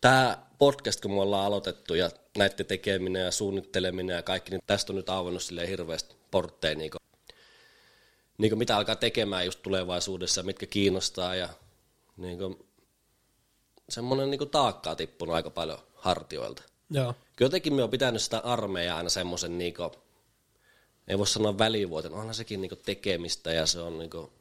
tämä 0.00 0.46
podcast, 0.58 1.00
kun 1.00 1.10
me 1.10 1.20
ollaan 1.20 1.46
aloitettu 1.46 1.94
ja 1.94 2.10
näiden 2.38 2.66
tekeminen 2.66 3.24
ja 3.24 3.30
suunnitteleminen 3.30 4.16
ja 4.16 4.22
kaikki, 4.22 4.50
niin 4.50 4.60
tästä 4.66 4.92
on 4.92 4.96
nyt 4.96 5.08
auennut 5.08 5.42
silleen 5.42 5.68
hirveästi 5.68 6.16
portteja, 6.30 6.74
niin 6.74 6.90
kuin, 6.90 7.00
niin 8.38 8.50
kuin 8.50 8.58
mitä 8.58 8.76
alkaa 8.76 8.96
tekemään 8.96 9.44
just 9.44 9.62
tulevaisuudessa, 9.62 10.42
mitkä 10.42 10.66
kiinnostaa 10.66 11.34
ja 11.34 11.48
niin 12.16 12.38
kuin, 12.38 12.69
semmoinen 13.90 14.30
niin 14.30 14.38
kuin 14.38 14.50
taakkaa 14.50 14.96
tippunut 14.96 15.34
aika 15.34 15.50
paljon 15.50 15.78
hartioilta. 15.94 16.62
joo. 16.90 17.14
Kyllä 17.36 17.46
jotenkin 17.46 17.74
me 17.74 17.82
on 17.82 17.90
pitänyt 17.90 18.22
sitä 18.22 18.38
armeijaa 18.38 18.96
aina 18.96 19.10
semmoisen, 19.10 19.58
niinku, 19.58 19.92
ei 21.08 21.18
voi 21.18 21.26
sanoa 21.26 21.58
välivuoten, 21.58 22.12
onhan 22.12 22.34
sekin 22.34 22.60
niinku 22.60 22.76
tekemistä 22.76 23.52
ja 23.52 23.66
se 23.66 23.80
on 23.80 23.98
niinku 23.98 24.32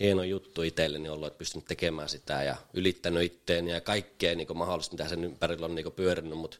hieno 0.00 0.22
juttu 0.22 0.62
itselleni 0.62 1.08
ollut, 1.08 1.26
että 1.26 1.38
pystynyt 1.38 1.64
tekemään 1.64 2.08
sitä 2.08 2.42
ja 2.42 2.56
ylittänyt 2.74 3.22
itteeni 3.22 3.70
ja 3.70 3.80
kaikkea 3.80 4.34
niinku 4.34 4.54
mahdollista, 4.54 4.94
mitä 4.94 5.08
sen 5.08 5.24
ympärillä 5.24 5.64
on 5.66 5.74
niinku 5.74 5.90
pyörinyt, 5.90 6.38
mutta 6.38 6.56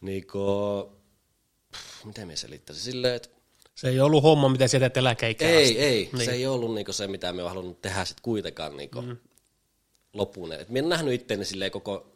niinku, 0.00 0.38
pff, 1.72 2.04
miten 2.04 2.26
me 2.28 2.36
selittäisin, 2.36 2.84
silleen, 2.84 3.14
että 3.14 3.28
Se 3.74 3.88
ei 3.88 4.00
ollut 4.00 4.22
homma, 4.22 4.48
mitä 4.48 4.68
sieltä 4.68 5.00
eläkeikään 5.00 5.52
ei, 5.52 5.62
asti. 5.64 5.78
ei, 5.78 6.10
Niin. 6.12 6.24
se 6.24 6.32
ei 6.32 6.46
ollut 6.46 6.74
niinku 6.74 6.92
se, 6.92 7.06
mitä 7.06 7.32
me 7.32 7.42
on 7.42 7.48
halunnut 7.48 7.82
tehdä 7.82 8.04
sit 8.04 8.20
kuitenkaan 8.20 8.76
niinku 8.76 9.02
mm. 9.02 9.16
Lopun. 10.14 10.52
Et 10.52 10.68
mä 10.68 10.78
en 10.78 10.88
nähnyt 10.88 11.14
itteeni 11.14 11.44
silleen 11.44 11.70
koko 11.70 12.06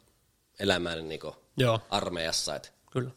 elämäni 0.60 1.02
niinku 1.02 1.36
Joo, 1.56 1.80
armeijassa, 1.90 2.56
että 2.56 2.68
kyllä. 2.90 3.10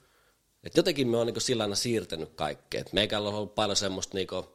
et 0.63 0.77
jotenkin 0.77 1.07
me 1.07 1.17
on 1.17 1.25
niinku 1.27 1.39
sillä 1.39 1.63
aina 1.63 1.75
siirtänyt 1.75 2.29
kaikkea. 2.35 2.81
Et 2.81 2.93
meikällä 2.93 3.29
on 3.29 3.35
ollut 3.35 3.55
paljon 3.55 3.75
semmoista, 3.75 4.17
niinku, 4.17 4.45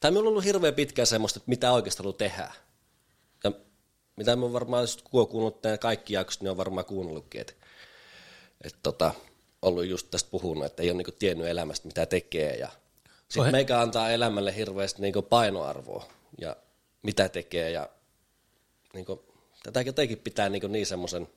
tai 0.00 0.10
meillä 0.10 0.26
on 0.26 0.30
ollut 0.30 0.44
hirveän 0.44 0.74
pitkään 0.74 1.06
semmoista, 1.06 1.38
että 1.38 1.48
mitä 1.50 1.72
oikeasti 1.72 1.98
haluaa 1.98 2.16
tehdä. 2.16 2.52
Ja 3.44 3.52
mitä 4.16 4.36
me 4.36 4.44
on 4.44 4.52
varmaan, 4.52 4.82
just 4.82 5.02
kuunnellut 5.02 5.62
nämä 5.62 5.78
kaikki 5.78 6.12
jaksot, 6.14 6.42
niin 6.42 6.50
on 6.50 6.56
varmaan 6.56 6.84
kuunnellutkin, 6.84 7.40
että 7.40 7.52
et 8.64 8.76
tota, 8.82 9.14
ollut 9.62 9.84
just 9.84 10.06
tästä 10.10 10.30
puhunut, 10.30 10.64
että 10.64 10.82
ei 10.82 10.90
ole 10.90 10.96
niinku 10.96 11.12
tiennyt 11.12 11.46
elämästä, 11.46 11.86
mitä 11.86 12.06
tekee. 12.06 12.56
Ja 12.56 12.68
sitten 13.28 13.44
he- 13.44 13.50
meikä 13.50 13.80
antaa 13.80 14.10
elämälle 14.10 14.56
hirveästi 14.56 15.02
niinku 15.02 15.22
painoarvoa 15.22 16.08
ja 16.40 16.56
mitä 17.02 17.28
tekee. 17.28 17.70
Ja 17.70 17.88
niinku, 18.94 19.29
tätä 19.62 19.80
jotenkin 19.80 20.18
pitää 20.18 20.48
niinku 20.48 20.66
niin 20.66 20.86
semmoisen 20.86 21.28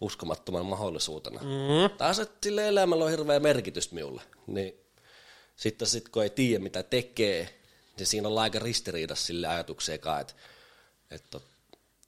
uskomattoman 0.00 0.66
mahdollisuutena. 0.66 1.40
Mm. 1.40 1.96
Taas, 1.98 2.18
että 2.18 2.38
sille 2.42 2.68
elämällä 2.68 3.04
on 3.04 3.10
hirveä 3.10 3.40
merkitys 3.40 3.92
minulle. 3.92 4.22
Niin 4.46 4.74
sitten 5.56 5.88
sit, 5.88 6.08
kun 6.08 6.22
ei 6.22 6.30
tiedä, 6.30 6.62
mitä 6.62 6.82
tekee, 6.82 7.60
niin 7.98 8.06
siinä 8.06 8.28
on 8.28 8.38
aika 8.38 8.58
ristiriidassa 8.58 9.26
sille 9.26 9.46
ajatukseen 9.46 10.00
kanssa, 10.00 10.20
että, 10.22 10.34
että 11.10 11.40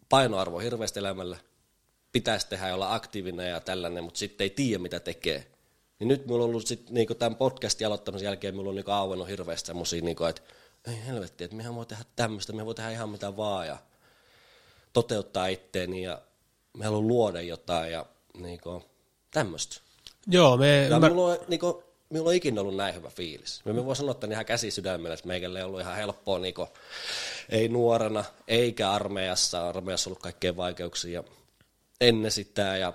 painoarvo 0.08 0.58
hirveästi 0.58 0.98
elämällä, 0.98 1.36
pitäisi 2.12 2.48
tehdä 2.48 2.68
ja 2.68 2.74
olla 2.74 2.94
aktiivinen 2.94 3.50
ja 3.50 3.60
tällainen, 3.60 4.04
mutta 4.04 4.18
sitten 4.18 4.44
ei 4.44 4.50
tiedä, 4.50 4.82
mitä 4.82 5.00
tekee. 5.00 5.46
Niin 5.98 6.08
nyt 6.08 6.24
minulla 6.24 6.44
on 6.44 6.50
ollut 6.50 6.66
sit, 6.66 6.90
niinku 6.90 7.14
tämän 7.14 7.36
podcastin 7.36 7.86
aloittamisen 7.86 8.26
jälkeen, 8.26 8.54
minulla 8.54 8.70
on 8.70 8.76
niinku 8.76 8.90
auennut 8.90 9.28
hirveästi 9.28 9.66
semmosia, 9.66 10.02
niinku, 10.02 10.24
että 10.24 10.42
ei 10.88 11.06
helvetti, 11.06 11.44
että 11.44 11.56
mehän 11.56 11.74
voi 11.74 11.86
tehdä 11.86 12.04
tämmöistä, 12.16 12.52
me 12.52 12.66
voi 12.66 12.74
tehdä 12.74 12.90
ihan 12.90 13.08
mitä 13.08 13.36
vaan 13.36 13.66
ja 13.66 13.78
toteuttaa 14.94 15.46
itteeni 15.46 16.02
ja 16.02 16.22
me 16.78 16.84
haluan 16.84 17.08
luoda 17.08 17.40
jotain 17.40 17.92
ja 17.92 18.06
niinku, 18.34 18.82
tämmöistä. 19.30 19.80
Joo, 20.26 20.56
me... 20.56 20.84
Ja 20.84 20.96
Ymmär... 20.96 21.12
mulla 21.12 21.32
on, 21.32 21.38
niinku, 21.48 21.84
minulla 22.10 22.30
on 22.30 22.36
ikinä 22.36 22.60
ollut 22.60 22.76
näin 22.76 22.94
hyvä 22.94 23.10
fiilis. 23.10 23.60
Me, 23.64 23.72
me 23.72 23.84
voin 23.84 23.96
sanoa 23.96 24.10
että 24.10 24.26
ihan 24.30 24.46
käsi 24.46 24.70
sydämellä, 24.70 25.14
että 25.14 25.26
meikälle 25.26 25.58
ei 25.58 25.64
ollut 25.64 25.80
ihan 25.80 25.96
helppoa, 25.96 26.38
niinku, 26.38 26.68
ei 27.48 27.68
nuorena, 27.68 28.24
eikä 28.48 28.90
armeijassa. 28.90 29.68
Armeijassa 29.68 30.08
on 30.08 30.10
ollut 30.10 30.22
kaikkea 30.22 30.56
vaikeuksia 30.56 31.24
ennen 32.00 32.30
sitä. 32.30 32.76
Ja 32.76 32.92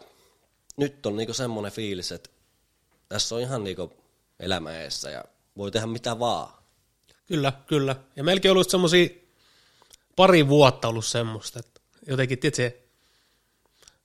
nyt 0.77 1.05
on 1.05 1.15
niinku 1.15 1.33
semmoinen 1.33 1.71
fiilis, 1.71 2.11
että 2.11 2.29
tässä 3.09 3.35
on 3.35 3.41
ihan 3.41 3.63
niinku 3.63 3.93
elämä 4.39 4.77
eessä 4.77 5.09
ja 5.09 5.25
voi 5.57 5.71
tehdä 5.71 5.87
mitä 5.87 6.19
vaan. 6.19 6.53
Kyllä, 7.27 7.53
kyllä. 7.67 7.95
Ja 8.15 8.23
melkein 8.23 8.51
ollut 8.51 8.69
semmosia 8.69 9.09
pari 10.15 10.47
vuotta 10.47 10.87
ollut 10.87 11.05
semmoista, 11.05 11.59
että 11.59 11.78
jotenkin, 12.09 12.39
tiedätkö, 12.39 12.71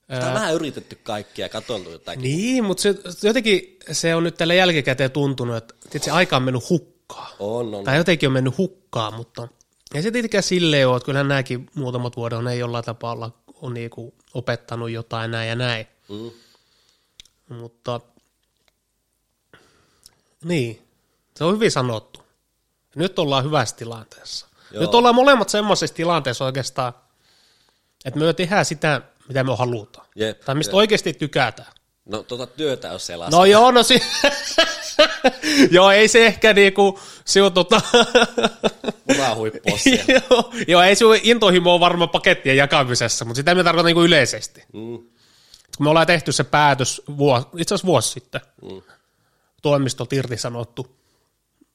Tämä 0.06 0.26
on 0.26 0.34
vähän 0.34 0.54
yritetty 0.54 0.98
kaikkia 1.02 1.44
ja 1.44 1.48
katsottu 1.48 1.90
jotakin. 1.90 2.22
Niin, 2.22 2.64
mutta 2.64 2.82
se, 2.82 2.94
jotenkin 3.22 3.78
se 3.92 4.14
on 4.14 4.24
nyt 4.24 4.34
tällä 4.34 4.54
jälkikäteen 4.54 5.10
tuntunut, 5.10 5.56
että 5.56 5.74
tiedätkö, 5.90 6.12
aika 6.12 6.36
on 6.36 6.42
mennyt 6.42 6.70
hukkaan. 6.70 7.32
On, 7.38 7.74
on. 7.74 7.84
Tai 7.84 7.96
jotenkin 7.96 8.26
on 8.26 8.32
mennyt 8.32 8.58
hukkaan, 8.58 9.14
mutta 9.14 9.48
ei 9.94 10.02
se 10.02 10.10
tietenkään 10.10 10.42
silleen 10.42 10.88
ole, 10.88 10.96
että 10.96 11.04
kyllähän 11.04 11.28
nämäkin 11.28 11.66
muutamat 11.74 12.16
vuodet 12.16 12.38
on 12.38 12.48
ei 12.48 12.58
jollain 12.58 12.84
tapaa 12.84 13.30
on 13.62 13.74
niinku 13.74 14.14
opettanut 14.34 14.90
jotain 14.90 15.30
näin 15.30 15.48
ja 15.48 15.54
näin. 15.54 15.86
Mm. 16.08 16.30
Mutta 17.56 18.00
niin, 20.44 20.88
se 21.36 21.44
on 21.44 21.54
hyvin 21.54 21.70
sanottu. 21.70 22.20
Nyt 22.96 23.18
ollaan 23.18 23.44
hyvässä 23.44 23.76
tilanteessa. 23.76 24.46
Joo. 24.70 24.80
Nyt 24.80 24.94
ollaan 24.94 25.14
molemmat 25.14 25.48
semmoisessa 25.48 25.96
tilanteessa 25.96 26.44
oikeastaan, 26.44 26.92
että 28.04 28.20
me 28.20 28.32
tehdään 28.32 28.64
sitä, 28.64 29.00
mitä 29.28 29.44
me 29.44 29.56
halutaan. 29.56 30.06
Jep, 30.16 30.40
tai 30.40 30.54
mistä 30.54 30.70
jep. 30.70 30.74
oikeasti 30.74 31.12
tykätään. 31.12 31.72
No 32.04 32.22
tuota 32.22 32.46
työtä 32.46 32.92
on 32.92 33.00
siellä 33.00 33.28
No 33.30 33.44
joo, 33.44 33.70
no 33.70 33.82
si- 33.82 34.02
joo, 35.70 35.90
ei 35.90 36.08
se 36.08 36.26
ehkä 36.26 36.52
niinku, 36.52 36.98
on 37.44 37.52
tota, 37.52 37.80
urahuippuosia. 39.10 40.04
joo, 40.30 40.52
joo, 40.68 40.82
ei 40.82 40.96
se 40.96 41.04
intohimo 41.22 41.72
ole 41.72 41.80
varmaan 41.80 42.10
pakettien 42.10 42.56
jakamisessa, 42.56 43.24
mutta 43.24 43.36
sitä 43.36 43.54
me 43.54 43.64
tarkoitan 43.64 43.86
niinku 43.86 44.02
yleisesti. 44.02 44.64
Mm. 44.72 44.98
Kun 45.76 45.86
me 45.86 45.90
ollaan 45.90 46.06
tehty 46.06 46.32
se 46.32 46.44
päätös 46.44 47.02
vuosi, 47.16 47.46
itse 47.56 47.74
asiassa 47.74 47.86
vuosi 47.86 48.08
sitten, 48.08 48.40
mm. 48.62 48.82
toimistolta 49.62 50.16
irtisanottu. 50.16 50.96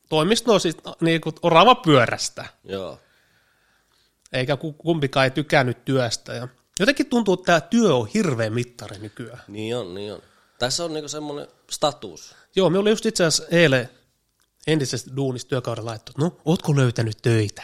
Toimisto 0.10 0.54
on 0.54 0.60
siis 0.60 0.78
niinku 1.02 1.34
orava 1.42 1.76
pyörästä, 1.76 2.46
Joo. 2.64 3.00
Eikä 4.34 4.58
ku- 4.58 4.74
kumpikaan 4.74 5.24
ei 5.24 5.32
tykännyt 5.32 5.86
työstä. 5.86 6.34
Ja 6.34 6.48
jotenkin 6.80 7.06
tuntuu, 7.06 7.34
että 7.34 7.46
tämä 7.46 7.62
työ 7.62 7.96
on 7.96 8.08
hirveä 8.08 8.50
mittari 8.50 9.00
nykyään. 9.00 9.44
Niin 9.48 9.78
on, 9.78 9.94
niin 9.94 10.14
on. 10.14 10.22
Tässä 10.60 10.86
on 10.86 10.94
niinku 10.94 11.08
semmoinen 11.08 11.48
status. 11.72 12.36
Joo, 12.56 12.70
me 12.70 12.78
oli 12.78 12.90
just 12.90 13.06
itse 13.06 13.26
asiassa 13.26 13.56
eilen 13.56 13.90
entisessä 14.68 15.16
duunissa 15.16 15.48
työkauden 15.48 15.86
laittu, 15.86 16.12
no, 16.18 16.38
ootko 16.46 16.76
löytänyt 16.76 17.18
töitä? 17.22 17.64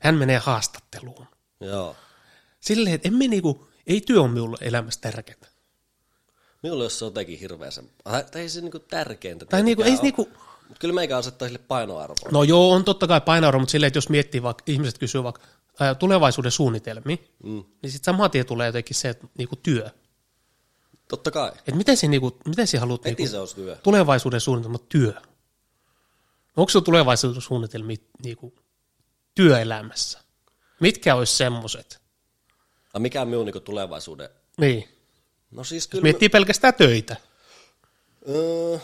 Hän 0.00 0.14
menee 0.14 0.38
haastatteluun. 0.38 1.26
Joo. 1.60 1.96
Silleen, 2.60 2.94
että 2.94 3.08
emme, 3.08 3.28
niinku, 3.28 3.68
Ei 3.86 4.00
työ 4.00 4.20
on 4.20 4.30
minulle 4.30 4.56
elämässä 4.60 5.00
tärkeintä. 5.00 5.46
Minulle 6.62 6.84
jos 6.84 6.98
se 6.98 7.04
on 7.04 7.10
jotenkin 7.10 7.38
hirveä 7.38 7.70
se, 7.70 7.82
tai 8.04 8.24
ei 8.34 8.48
se 8.48 8.60
niinku 8.60 8.78
tärkeintä. 8.78 9.44
Tai 9.46 9.62
niinku, 9.62 9.82
ei 9.82 9.96
se 9.96 10.02
niinku, 10.02 10.28
Mutta 10.68 10.80
kyllä 10.80 10.94
meikä 10.94 11.16
asettaa 11.16 11.48
sille 11.48 11.58
painoarvoa. 11.68 12.28
no 12.32 12.42
joo, 12.42 12.72
on 12.72 12.84
totta 12.84 13.06
kai 13.06 13.20
painoarvo, 13.20 13.58
mutta 13.60 13.70
silleen, 13.70 13.86
että 13.88 13.96
jos 13.96 14.08
miettii 14.08 14.42
vaikka, 14.42 14.64
ihmiset 14.66 14.98
kysyy 14.98 15.22
vaikka 15.22 15.42
ää, 15.80 15.94
tulevaisuuden 15.94 16.52
suunnitelmia, 16.52 17.16
Mm. 17.42 17.64
niin 17.82 17.90
sitten 17.90 18.14
saman 18.14 18.30
tien 18.30 18.46
tulee 18.46 18.66
jotenkin 18.66 18.96
se, 18.96 19.08
että 19.08 19.26
niinku 19.38 19.56
työ. 19.56 19.90
Totta 21.08 21.30
kai. 21.30 21.48
Että 21.48 21.74
miten 21.74 21.96
se, 21.96 22.08
niinku, 22.08 22.38
miten 22.48 22.66
se 22.66 22.78
haluat 22.78 23.04
Heti 23.04 23.14
niinku, 23.22 23.30
se 23.30 23.38
olisi 23.38 23.54
työ. 23.54 23.76
tulevaisuuden 23.82 24.40
suunnitelma 24.40 24.78
työ? 24.78 25.12
Onko 26.56 26.68
sinulla 26.70 26.84
tulevaisuuden 26.84 27.42
suunnitelmia 27.42 27.96
niinku, 28.24 28.54
työelämässä? 29.34 30.20
Mitkä 30.80 31.14
olisi 31.14 31.36
semmoiset? 31.36 32.00
Ja 32.94 33.00
mikä 33.00 33.22
on 33.22 33.28
minun 33.28 33.44
niinku 33.46 33.60
tulevaisuuden? 33.60 34.28
Niin. 34.58 34.88
No 35.50 35.64
siis 35.64 35.84
Jos 35.84 35.88
kyllä... 35.88 36.02
miettii 36.02 36.28
pelkästään 36.28 36.74
töitä. 36.74 37.16
Öö, 38.28 38.78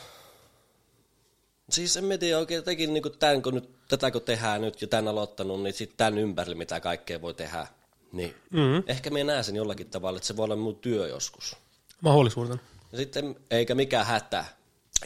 siis 1.70 1.96
en 1.96 2.04
mä 2.04 2.18
tiedä 2.18 2.38
oikein 2.38 2.56
jotenkin 2.56 2.94
niin 2.94 3.02
tämän, 3.18 3.42
kun 3.42 3.54
nyt, 3.54 3.70
tätä 3.88 4.10
kun 4.10 4.22
tehdään 4.22 4.60
nyt 4.60 4.82
ja 4.82 4.88
tämän 4.88 5.08
aloittanut, 5.08 5.62
niin 5.62 5.74
sitten 5.74 5.96
tämän 5.96 6.18
ympärillä 6.18 6.56
mitä 6.56 6.80
kaikkea 6.80 7.22
voi 7.22 7.34
tehdä. 7.34 7.66
Niin 8.12 8.34
mm-hmm. 8.50 8.82
ehkä 8.86 9.10
me 9.10 9.24
näen 9.24 9.44
sen 9.44 9.56
jollakin 9.56 9.90
tavalla, 9.90 10.16
että 10.16 10.26
se 10.26 10.36
voi 10.36 10.44
olla 10.44 10.56
mun 10.56 10.76
työ 10.76 11.08
joskus. 11.08 11.56
Mahdollisuuden. 12.00 12.60
Ja 12.92 12.98
sitten 12.98 13.36
eikä 13.50 13.74
mikään 13.74 14.06
hätä. 14.06 14.44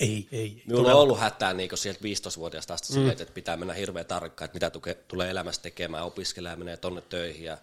Ei, 0.00 0.28
ei. 0.32 0.40
ei. 0.40 0.62
Minulla 0.66 0.94
on 0.94 1.00
ollut 1.00 1.18
hätää 1.18 1.54
niin 1.54 1.70
sieltä 1.74 2.00
15-vuotiaasta 2.00 2.74
asti 2.74 2.98
mm. 2.98 3.10
että 3.10 3.26
pitää 3.26 3.56
mennä 3.56 3.74
hirveän 3.74 4.06
tarkkaan, 4.06 4.46
että 4.46 4.56
mitä 4.56 4.70
tuke, 4.70 4.94
tulee 4.94 5.30
elämässä 5.30 5.62
tekemään, 5.62 6.04
opiskelemaan, 6.04 6.58
menee 6.58 6.76
tonne 6.76 7.00
töihin 7.00 7.44
ja 7.44 7.58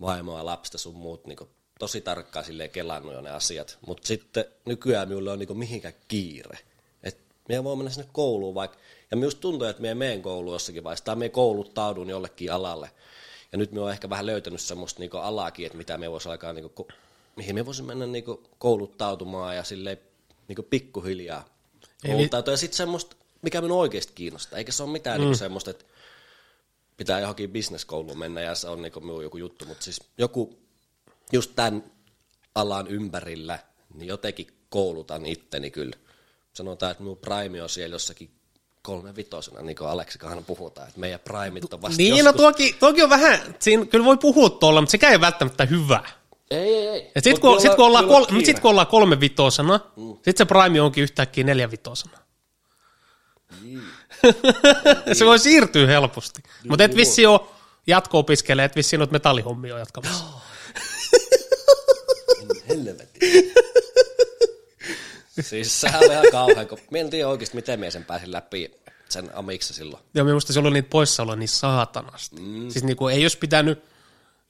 vaimoa, 0.00 0.44
lapsista 0.44 0.78
sun 0.78 0.94
muut, 0.94 1.26
niin 1.26 1.38
tosi 1.78 2.00
tarkkaan 2.00 2.44
silleen 2.44 2.70
kelannut 2.70 3.14
jo 3.14 3.20
ne 3.20 3.30
asiat. 3.30 3.78
Mutta 3.86 4.08
sitten 4.08 4.44
nykyään 4.64 5.08
minulla 5.08 5.32
on 5.32 5.38
niin 5.38 5.58
mihinkään 5.58 5.94
kiire. 6.08 6.58
Minä 7.52 7.64
voi 7.64 7.76
mennä 7.76 7.90
sinne 7.90 8.08
kouluun 8.12 8.54
vaikka, 8.54 8.78
ja 9.10 9.16
minusta 9.16 9.40
tuntuu, 9.40 9.68
että 9.68 9.82
minä 9.82 9.94
menen 9.94 10.22
kouluun 10.22 10.54
jossakin 10.54 10.84
vaiheessa, 10.84 11.04
tai 11.04 11.16
minä 11.16 11.28
kouluttaudun 11.28 12.08
jollekin 12.10 12.52
alalle. 12.52 12.90
Ja 13.52 13.58
nyt 13.58 13.70
minä 13.70 13.82
olen 13.82 13.92
ehkä 13.92 14.10
vähän 14.10 14.26
löytänyt 14.26 14.60
semmoista 14.60 15.00
niin 15.00 15.10
alaakin, 15.14 15.66
että 15.66 15.78
mitä 15.78 15.98
me 15.98 16.10
voisi 16.10 16.28
alkaa, 16.28 16.52
niin 16.52 16.70
kuin, 16.70 16.88
mihin 17.36 17.54
me 17.54 17.66
voisin 17.66 17.84
mennä 17.84 18.06
niin 18.06 18.24
kouluttautumaan 18.58 19.56
ja 19.56 19.64
silleen 19.64 19.98
niin 20.48 20.66
pikkuhiljaa 20.70 21.44
kouluttautua. 22.06 22.52
Ja 22.52 22.56
sitten 22.56 22.76
semmoista, 22.76 23.16
mikä 23.42 23.60
minun 23.60 23.78
oikeasti 23.78 24.12
kiinnostaa. 24.14 24.58
Eikä 24.58 24.72
se 24.72 24.82
ole 24.82 24.92
mitään 24.92 25.20
mm. 25.20 25.24
niin 25.24 25.36
semmoista, 25.36 25.70
että 25.70 25.84
pitää 26.96 27.20
johonkin 27.20 27.50
bisneskouluun 27.50 28.18
mennä 28.18 28.40
ja 28.40 28.54
se 28.54 28.68
on 28.68 28.82
niin 28.82 28.92
minun 29.00 29.22
joku 29.22 29.36
juttu. 29.36 29.64
Mutta 29.64 29.84
siis 29.84 30.00
joku 30.18 30.58
just 31.32 31.52
tämän 31.56 31.84
alan 32.54 32.88
ympärillä, 32.88 33.58
niin 33.94 34.08
jotenkin 34.08 34.46
koulutan 34.68 35.26
itteni 35.26 35.70
kyllä. 35.70 35.96
Sanotaan, 36.54 36.92
että 36.92 37.02
minun 37.02 37.16
prime 37.16 37.62
on 37.62 37.68
siellä 37.68 37.94
jossakin 37.94 38.30
kolme 38.82 39.16
vitosena, 39.16 39.62
niin 39.62 39.76
kuin 39.76 39.88
Aleksikahan 39.88 40.44
puhutaan, 40.44 40.88
että 40.88 41.00
meidän 41.00 41.20
primeit 41.20 41.74
on 41.74 41.82
vasta 41.82 41.96
Niin, 41.96 42.08
joskus. 42.08 42.24
no 42.24 42.32
tuokin, 42.32 42.74
tuokin 42.74 43.04
on 43.04 43.10
vähän, 43.10 43.56
siinä 43.58 43.86
kyllä 43.86 44.04
voi 44.04 44.16
puhua 44.16 44.50
tuolla, 44.50 44.80
mutta 44.80 44.90
sekään 44.90 45.12
ei 45.12 45.20
välttämättä 45.20 45.64
hyvä. 45.64 46.02
Ei, 46.50 46.74
ei, 46.74 46.88
ei. 46.88 47.10
Sitten 47.18 47.40
kun, 47.40 47.60
sit, 47.60 47.74
kun, 47.74 47.84
ollaan 47.84 48.08
kol, 48.08 48.24
sit, 48.44 48.60
kun 48.60 48.70
ollaan 48.70 48.86
kolme 48.86 49.20
vitosena, 49.20 49.80
mm. 49.96 50.14
sitten 50.14 50.36
se 50.36 50.44
prime 50.44 50.80
onkin 50.80 51.02
yhtäkkiä 51.02 51.44
neljä 51.44 51.70
vitosena. 51.70 52.18
Niin. 53.62 53.82
se 55.18 55.26
voi 55.26 55.38
siirtyä 55.38 55.86
helposti. 55.86 56.42
Mutta 56.68 56.84
et 56.84 56.96
vissi 56.96 57.26
ole 57.26 57.40
jatko-opiskelee, 57.86 58.64
et 58.64 58.76
vissi 58.76 58.96
noita 58.96 59.12
metallihommia 59.12 59.78
jatkamassa. 59.78 60.24
Helvetti. 62.68 63.52
Siis 65.40 65.80
sehän 65.80 66.00
oli 66.04 66.12
ihan 66.12 66.30
kauhean, 66.30 66.68
kun 66.68 66.78
mä 66.90 66.98
en 66.98 67.10
tiedä 67.10 67.28
oikeasti, 67.28 67.56
miten 67.56 67.80
mä 67.80 67.90
sen 67.90 68.04
pääsin 68.04 68.32
läpi 68.32 68.70
sen 69.08 69.30
amiksa 69.34 69.74
silloin. 69.74 70.02
Ja 70.14 70.24
minusta 70.24 70.52
se 70.52 70.60
oli 70.60 70.70
niitä 70.70 70.88
poissaoloja 70.90 71.36
niin 71.36 71.48
saatanasti. 71.48 72.36
Mm. 72.40 72.70
Siis 72.70 72.84
niinku 72.84 73.08
ei 73.08 73.24
olisi 73.24 73.38
pitänyt, 73.38 73.84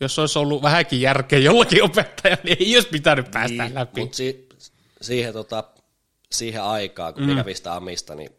jos 0.01 0.19
olisi 0.19 0.39
ollut 0.39 0.63
vähänkin 0.63 1.01
järkeä 1.01 1.39
jollakin 1.39 1.83
opettajalla, 1.83 2.43
niin 2.45 2.57
ei 2.61 2.77
olisi 2.77 2.89
pitänyt 2.89 3.31
päästä 3.31 3.65
niin, 3.65 3.75
läpi. 3.75 4.01
Mutta 4.01 4.17
si- 4.17 4.49
siihen, 5.01 5.33
tota, 5.33 5.65
siihen 6.33 6.63
aikaan, 6.63 7.15
kun 7.15 7.23
mm. 7.27 7.37
kävi 7.37 7.55
sitä 7.55 7.75
amista, 7.75 8.15
niin 8.15 8.31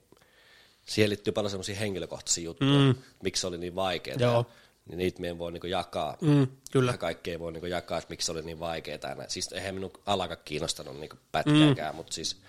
siihen 0.86 1.10
liittyy 1.10 1.34
paljon 1.34 1.50
semmoisia 1.50 1.76
henkilökohtaisia 1.76 2.44
juttuja, 2.44 2.94
mm. 2.94 2.96
miksi 3.24 3.42
se 3.42 3.48
oli 3.48 3.58
niin 3.58 3.76
vaikeaa. 3.76 4.18
Joo. 4.20 4.46
Niin 4.90 4.98
niitä 4.98 5.22
me 5.22 5.30
en 5.30 5.40
voi 5.40 5.52
niinku 5.52 5.68
jakaa. 5.68 6.18
Mm, 6.22 6.48
kyllä. 6.72 6.92
Ja 6.92 6.98
kaikkea 6.98 7.32
ei 7.32 7.40
voi 7.40 7.52
niinku 7.52 7.66
jakaa, 7.66 7.98
että 7.98 8.10
miksi 8.10 8.26
se 8.26 8.32
oli 8.32 8.42
niin 8.42 8.60
vaikeaa. 8.60 9.00
Ja 9.18 9.26
Siis 9.28 9.54
eihän 9.54 9.76
minun 9.76 9.92
alaka 10.06 10.36
kiinnostanut 10.36 11.00
niinku 11.00 11.16
pätkääkään, 11.32 11.94
mm. 11.94 11.96
mutta 11.96 12.14
siis 12.14 12.42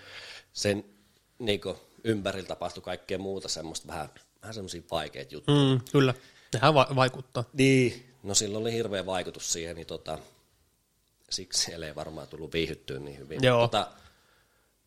sen 0.53 0.85
niinku 1.38 1.77
ympärillä 2.05 2.47
tapahtui 2.49 2.83
kaikkea 2.83 3.18
muuta 3.18 3.49
semmoista 3.49 3.88
vähän, 3.88 4.09
vähän 4.42 4.55
semmoisia 4.55 4.83
vaikeita 4.90 5.35
juttuja. 5.35 5.75
Mm, 5.75 5.81
kyllä, 5.92 6.14
nehän 6.53 6.75
va- 6.75 6.92
vaikuttaa. 6.97 7.44
Niin, 7.53 8.07
no 8.23 8.35
sillä 8.35 8.59
oli 8.59 8.73
hirveä 8.73 9.07
vaikutus 9.07 9.53
siihen, 9.53 9.77
niin 9.77 9.87
tota, 9.87 10.18
siksi 11.31 11.62
siellä 11.62 11.87
ei 11.87 11.94
varmaan 11.94 12.29
tullut 12.29 12.53
viihyttyä 12.53 12.99
niin 12.99 13.18
hyvin. 13.18 13.42
Joo. 13.42 13.61
Tota, 13.61 13.90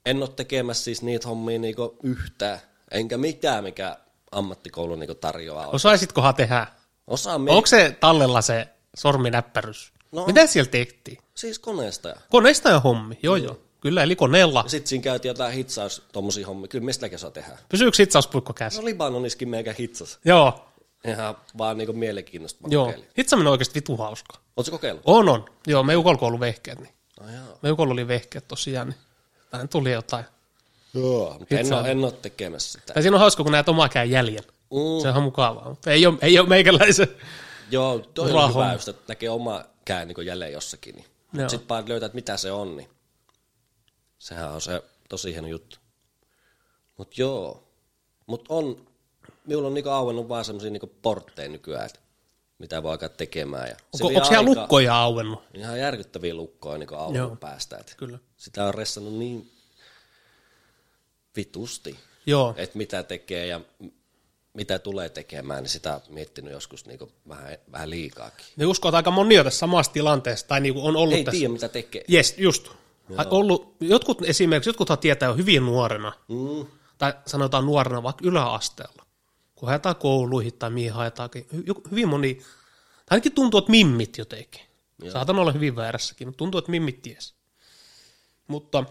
en 0.05 0.17
ole 0.17 0.29
tekemässä 0.35 0.83
siis 0.83 1.01
niitä 1.01 1.27
hommia 1.27 1.59
niinku 1.59 1.97
yhtään, 2.03 2.59
enkä 2.91 3.17
mitään, 3.17 3.63
mikä 3.63 3.97
ammattikoulu 4.31 4.95
niinku 4.95 5.15
tarjoaa. 5.15 5.67
Osaisitkohan 5.67 6.35
tehdä? 6.35 6.67
Osaan 7.07 7.41
me... 7.41 7.51
Onko 7.51 7.67
se 7.67 7.97
tallella 7.99 8.41
se 8.41 8.67
sorminäppärys? 8.95 9.91
No. 10.11 10.25
Mitä 10.25 10.47
siellä 10.47 10.71
tehtiin? 10.71 11.17
Siis 11.35 11.59
koneesta. 11.59 12.69
Ja 12.69 12.79
hommi, 12.79 13.19
joo 13.23 13.35
joo. 13.35 13.59
Kyllä, 13.81 14.03
eli 14.03 14.15
koneella. 14.15 14.63
Sitten 14.67 14.87
siinä 14.89 15.03
käytiin 15.03 15.29
jotain 15.29 15.53
hitsaus 15.53 16.03
tommosia 16.11 16.47
hommia. 16.47 16.67
Kyllä 16.67 16.85
mistäkin 16.85 17.19
saa 17.19 17.31
tehdä. 17.31 17.57
Pysyykö 17.69 17.97
hitsauspuikko 17.99 18.53
käsi? 18.53 18.79
No 18.79 18.85
Libanoniskin 18.85 19.49
meikä 19.49 19.75
hitsas. 19.79 20.19
Joo, 20.25 20.67
Ihan 21.07 21.37
vaan 21.57 21.77
niinku 21.77 21.93
mielenkiinnosta 21.93 22.61
mä 22.61 22.67
joo. 22.71 22.85
kokeilin. 22.85 23.07
Hitsaminen 23.17 23.47
on 23.47 23.51
oikeasti 23.51 23.75
vitu 23.75 23.97
hauska. 23.97 24.37
Ootko 24.57 24.71
kokeillut? 24.71 25.03
On, 25.05 25.29
on. 25.29 25.45
Joo, 25.67 25.83
me 25.83 25.95
ukolla 25.95 26.17
kun 26.17 26.27
ollut 26.27 26.39
vehkeet, 26.39 26.79
niin. 26.79 26.93
No 27.21 27.31
joo. 27.31 27.59
Me 27.61 27.71
ukolla 27.71 27.93
oli 27.93 28.07
vehkeet 28.07 28.47
tosiaan, 28.47 28.87
niin 28.87 28.97
tähän 29.49 29.69
tuli 29.69 29.91
jotain. 29.91 30.25
Joo, 30.93 31.35
mutta 31.39 31.55
en 31.55 31.73
ole, 31.73 31.91
en 31.91 32.03
ole 32.03 32.11
tekemässä 32.11 32.71
sitä. 32.71 32.93
Tai 32.93 33.03
siinä 33.03 33.15
on 33.15 33.19
hauska, 33.19 33.43
kun 33.43 33.51
näet 33.51 33.69
omaa 33.69 33.89
käyn 33.89 34.11
jäljen. 34.11 34.43
Mm. 34.71 35.01
Se 35.01 35.09
on 35.09 35.23
mukavaa, 35.23 35.69
mutta 35.69 35.91
ei 35.91 36.05
ole, 36.05 36.17
ei 36.21 36.39
ole 36.39 36.49
meikäläisen. 36.49 37.07
Joo, 37.71 37.99
toi 37.99 38.31
on 38.31 38.49
hyvä, 38.49 38.73
just, 38.73 38.87
että 38.87 39.03
näkee 39.07 39.29
oma 39.29 39.63
käyn 39.85 40.07
niin 40.07 40.25
jälleen 40.25 40.53
jossakin. 40.53 40.95
Niin. 40.95 41.49
Sitten 41.49 41.69
vaan 41.69 41.89
löytää, 41.89 42.05
että 42.05 42.15
mitä 42.15 42.37
se 42.37 42.51
on, 42.51 42.77
niin 42.77 42.89
sehän 44.19 44.51
on 44.51 44.61
se 44.61 44.83
tosi 45.09 45.31
hieno 45.31 45.47
juttu. 45.47 45.77
Mutta 46.97 47.13
joo, 47.17 47.63
mutta 48.25 48.53
on, 48.53 48.87
minulla 49.45 49.67
on 49.67 49.73
niinku 49.73 49.89
auennut 49.89 50.29
vaan 50.29 50.45
semmoisia 50.45 50.71
niinku 50.71 50.93
portteja 51.01 51.49
nykyään, 51.49 51.85
että 51.85 51.99
mitä 52.59 52.83
voi 52.83 52.91
alkaa 52.91 53.09
tekemään. 53.09 53.67
Ja 53.67 53.75
se 53.93 54.03
Onko, 54.03 54.07
onko 54.07 54.27
siellä 54.27 54.45
lukkoja 54.45 54.95
auennut? 54.95 55.43
Ihan 55.53 55.79
järkyttäviä 55.79 56.33
lukkoja 56.33 56.77
niinku 56.77 56.95
auennut 56.95 57.39
päästä. 57.39 57.77
Että 57.77 57.93
Kyllä. 57.97 58.19
Sitä 58.37 58.65
on 58.65 58.73
ressannut 58.73 59.13
niin 59.13 59.51
vitusti, 61.35 61.99
Joo. 62.25 62.53
että 62.57 62.77
mitä 62.77 63.03
tekee 63.03 63.47
ja 63.47 63.61
mitä 64.57 64.79
tulee 64.79 65.09
tekemään, 65.09 65.63
niin 65.63 65.69
sitä 65.71 65.95
on 65.95 66.01
miettinyt 66.09 66.53
joskus 66.53 66.85
niinku 66.85 67.11
vähän, 67.29 67.57
vähän 67.71 67.89
liikaakin. 67.89 68.45
Ne 68.55 68.65
uskoo, 68.65 68.89
että 68.89 68.97
aika 68.97 69.11
moni 69.11 69.39
on 69.39 69.45
tässä 69.45 69.59
samassa 69.59 69.91
tilanteessa, 69.91 70.47
tai 70.47 70.59
niinku 70.61 70.87
on 70.87 70.95
ollut 70.95 71.17
Ei 71.17 71.23
tässä. 71.23 71.39
tiedä, 71.39 71.53
mitä 71.53 71.69
tekee. 71.69 72.03
Jes, 72.07 72.35
just. 72.37 72.69
Ollut, 73.29 73.75
jotkut 73.79 74.21
esimerkiksi, 74.25 74.69
jotkuthan 74.69 74.97
tietää 74.99 75.29
jo 75.29 75.33
hyvin 75.35 75.65
nuorena, 75.65 76.13
Mm. 76.27 76.65
tai 76.97 77.13
sanotaan 77.25 77.65
nuorena 77.65 78.03
vaikka 78.03 78.27
yläasteella, 78.27 79.05
kun 79.55 79.69
haetaan 79.69 79.95
kouluihin 79.95 80.53
tai 80.53 80.69
mihin 80.69 80.93
haetaankin. 80.93 81.47
Hyvin 81.91 82.07
moni, 82.07 82.35
tai 82.35 82.45
ainakin 83.15 83.31
tuntuu, 83.31 83.57
että 83.57 83.71
mimmit 83.71 84.17
jotenkin. 84.17 84.61
Joo. 85.01 85.11
Saatan 85.11 85.39
olla 85.39 85.51
hyvin 85.51 85.75
väärässäkin, 85.75 86.27
mutta 86.27 86.37
tuntuu, 86.37 86.57
että 86.59 86.71
mimmit 86.71 87.01
ties. 87.01 87.33
Mutta 88.47 88.83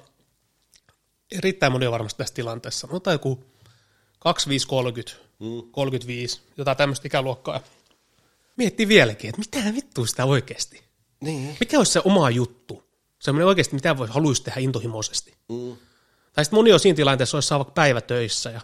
erittäin 1.33 1.73
moni 1.73 1.87
on 1.87 1.93
varmasti 1.93 2.19
tässä 2.19 2.35
tilanteessa. 2.35 2.87
Sanotaan 2.87 3.15
joku 3.15 3.45
25, 4.19 4.67
30, 4.67 5.26
Mm. 5.39 5.63
35, 5.71 6.41
jotain 6.57 6.77
tämmöistä 6.77 7.09
ikäluokkaa. 7.09 7.61
Miettii 8.57 8.89
vieläkin, 8.89 9.29
että 9.29 9.39
mitä 9.39 9.75
vittua 9.75 10.07
sitä 10.07 10.25
oikeasti. 10.25 10.83
Niin. 11.21 11.57
Mikä 11.61 11.79
olisi 11.79 11.93
se 11.93 12.01
oma 12.05 12.31
juttu? 12.31 12.83
Semmoinen 13.19 13.47
oikeasti, 13.47 13.75
mitä 13.75 13.97
voi, 13.99 14.09
haluaisi 14.09 14.43
tehdä 14.43 14.61
intohimoisesti. 14.61 15.35
Mm. 15.49 15.77
Tai 16.33 16.45
sitten 16.45 16.57
moni 16.59 16.73
on 16.73 16.81
siinä 16.81 16.97
tilanteessa, 16.97 17.37
olisi 17.37 17.49
saa 17.49 17.59
vaikka 17.59 17.73
päivätöissä 17.73 18.51
ja 18.51 18.61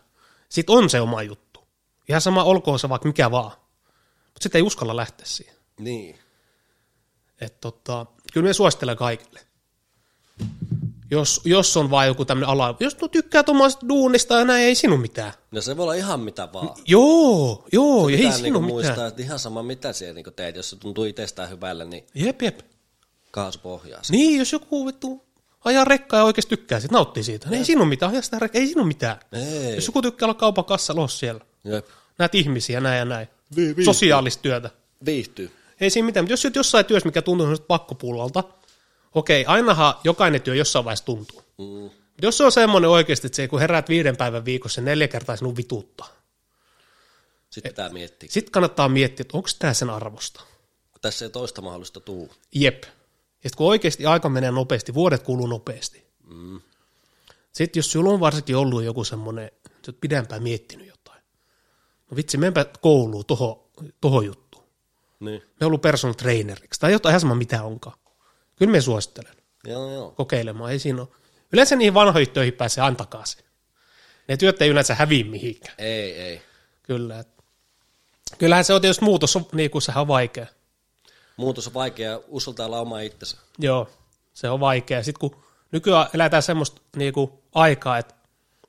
sitten 0.48 0.76
on 0.76 0.90
se 0.90 1.00
oma 1.00 1.22
juttu. 1.22 1.60
Ihan 2.08 2.20
sama 2.20 2.44
olkoon 2.44 2.78
se 2.78 2.88
vaikka 2.88 3.08
mikä 3.08 3.30
vaan. 3.30 3.52
Mutta 4.26 4.42
sitten 4.42 4.58
ei 4.58 4.62
uskalla 4.62 4.96
lähteä 4.96 5.26
siihen. 5.26 5.54
Niin. 5.78 6.18
Et 7.40 7.60
tota, 7.60 8.06
kyllä 8.32 8.46
me 8.46 8.52
suosittelen 8.52 8.96
kaikille. 8.96 9.40
Jos, 11.12 11.40
jos 11.44 11.76
on 11.76 11.90
vaan 11.90 12.06
joku 12.06 12.24
tämmöinen 12.24 12.48
ala, 12.48 12.76
jos 12.80 12.94
tu 12.94 13.08
tykkää 13.08 13.42
tuommoista 13.42 13.88
duunista 13.88 14.38
ja 14.38 14.44
näin, 14.44 14.64
ei 14.64 14.74
sinun 14.74 15.00
mitään. 15.00 15.32
No 15.50 15.60
se 15.60 15.76
voi 15.76 15.82
olla 15.82 15.94
ihan 15.94 16.20
mitä 16.20 16.48
vaan. 16.52 16.68
Joo, 16.86 17.64
joo, 17.72 18.08
ei 18.08 18.16
Pitää 18.16 18.30
sinun 18.32 18.42
niinku 18.42 18.60
mitään. 18.60 18.74
muistaa, 18.74 19.06
että 19.06 19.22
ihan 19.22 19.38
sama 19.38 19.62
mitä 19.62 19.92
siellä 19.92 20.14
niinku 20.14 20.30
teet, 20.30 20.56
jos 20.56 20.70
se 20.70 20.76
tuntuu 20.76 21.04
itsestään 21.04 21.50
hyvälle, 21.50 21.84
niin 21.84 22.06
Jep, 22.14 22.42
jep. 22.42 22.60
kaasupohjaa. 23.30 24.02
Niin, 24.10 24.38
jos 24.38 24.52
joku 24.52 24.86
vittu 24.86 25.24
ajaa 25.64 25.84
rekkaa 25.84 26.20
ja 26.20 26.24
oikeasti 26.24 26.56
tykkää 26.56 26.80
siitä, 26.80 26.92
nauttii 26.94 27.22
siitä. 27.22 27.50
Niin 27.50 27.64
ei 27.68 27.76
ole 27.76 27.84
mitään, 27.84 28.10
ajaa 28.12 28.22
sitä 28.22 28.38
rekkaa, 28.38 28.60
ei 28.60 28.72
ole 28.76 28.86
mitään. 28.86 29.16
Ei. 29.32 29.74
Jos 29.74 29.86
joku 29.86 30.02
tykkää 30.02 30.26
olla 30.26 30.34
kaupan 30.34 30.64
kassa, 30.64 30.96
los 30.96 31.18
siellä. 31.18 31.40
Jep. 31.64 31.86
Näet 32.18 32.34
ihmisiä, 32.34 32.80
näin 32.80 32.98
ja 32.98 33.04
näin. 33.04 33.28
Vi- 33.56 33.84
Sosiaalista 33.84 34.42
työtä. 34.42 34.70
Viihtyy. 35.04 35.50
Ei 35.80 35.90
siinä 35.90 36.06
mitään, 36.06 36.24
mutta 36.24 36.32
jos 36.32 36.46
jossain 36.56 36.84
työssä, 36.86 37.06
mikä 37.08 37.22
tuntuu 37.22 37.46
pakkopullalta, 37.66 38.44
okei, 39.14 39.44
ainahan 39.46 39.94
jokainen 40.04 40.42
työ 40.42 40.54
jossain 40.54 40.84
vaiheessa 40.84 41.04
tuntuu. 41.04 41.42
Mm. 41.58 41.90
Jos 42.22 42.38
se 42.38 42.44
on 42.44 42.52
semmoinen 42.52 42.90
oikeasti, 42.90 43.26
että 43.26 43.36
se 43.36 43.48
kun 43.48 43.60
heräät 43.60 43.88
viiden 43.88 44.16
päivän 44.16 44.44
viikossa, 44.44 44.74
se 44.74 44.80
neljä 44.80 45.08
kertaa 45.08 45.36
sinun 45.36 45.56
vituttaa. 45.56 46.08
Sitten 47.50 47.70
pitää 47.72 47.88
miettiä, 47.88 48.28
Sitten 48.32 48.52
kannattaa 48.52 48.88
miettiä, 48.88 49.22
että 49.22 49.36
onko 49.36 49.48
tämä 49.58 49.74
sen 49.74 49.90
arvosta. 49.90 50.40
kun 50.92 51.00
tässä 51.00 51.24
ei 51.24 51.30
toista 51.30 51.62
mahdollista 51.62 52.00
tuu. 52.00 52.30
Jep. 52.54 52.84
Ja 53.44 53.50
kun 53.56 53.66
oikeasti 53.68 54.06
aika 54.06 54.28
menee 54.28 54.50
nopeasti, 54.50 54.94
vuodet 54.94 55.22
kuluu 55.22 55.46
nopeasti. 55.46 56.06
Mm. 56.26 56.60
Sitten 57.52 57.78
jos 57.80 57.92
sulla 57.92 58.10
on 58.10 58.20
varsinkin 58.20 58.56
ollut 58.56 58.84
joku 58.84 59.04
semmoinen, 59.04 59.44
että 59.44 59.70
oot 59.88 60.00
pidempään 60.00 60.42
miettinyt 60.42 60.86
jotain. 60.86 61.22
No 62.10 62.16
vitsi, 62.16 62.36
menpä 62.38 62.66
kouluun 62.80 63.24
toho, 63.26 63.70
toho 64.00 64.20
juttuun. 64.22 64.64
Niin. 65.20 65.42
Me 65.60 65.66
ollut 65.66 65.82
personal 65.82 66.14
traineriksi 66.14 66.80
tai 66.80 66.92
jotain 66.92 67.10
ihan 67.10 67.20
sama 67.20 67.34
mitä 67.34 67.62
onkaan. 67.62 67.98
Kyllä 68.62 68.72
me 68.72 68.80
suosittelen 68.80 69.34
Joo, 69.64 69.92
joo. 69.92 70.10
kokeilemaan. 70.10 70.72
Ei 70.72 70.78
siinä 70.78 71.00
ole. 71.00 71.08
Yleensä 71.52 71.76
niihin 71.76 71.94
vanhoihin 71.94 72.30
töihin 72.32 72.54
pääsee 72.54 72.84
antakaa 72.84 73.26
se. 73.26 73.38
Ne 74.28 74.36
työt 74.36 74.62
ei 74.62 74.68
yleensä 74.68 74.94
häviä 74.94 75.24
mihinkään. 75.24 75.74
Ei, 75.78 76.12
ei. 76.12 76.42
Kyllä. 76.82 77.24
Kyllähän 78.38 78.64
se 78.64 78.74
on 78.74 78.80
tietysti 78.80 79.04
muutos, 79.04 79.36
on, 79.36 79.46
niin 79.52 79.70
kuin 79.70 79.82
sehän 79.82 80.00
on 80.00 80.08
vaikea. 80.08 80.46
Muutos 81.36 81.66
on 81.66 81.74
vaikea 81.74 82.20
uskaltaa 82.28 82.66
olla 82.66 82.80
oma 82.80 83.00
itsensä. 83.00 83.36
Joo, 83.58 83.90
se 84.34 84.50
on 84.50 84.60
vaikea. 84.60 85.02
Sitten 85.02 85.20
kun 85.20 85.42
nykyään 85.72 86.06
eletään 86.14 86.42
semmoista 86.42 86.82
niinku 86.96 87.42
aikaa, 87.54 87.98
että 87.98 88.14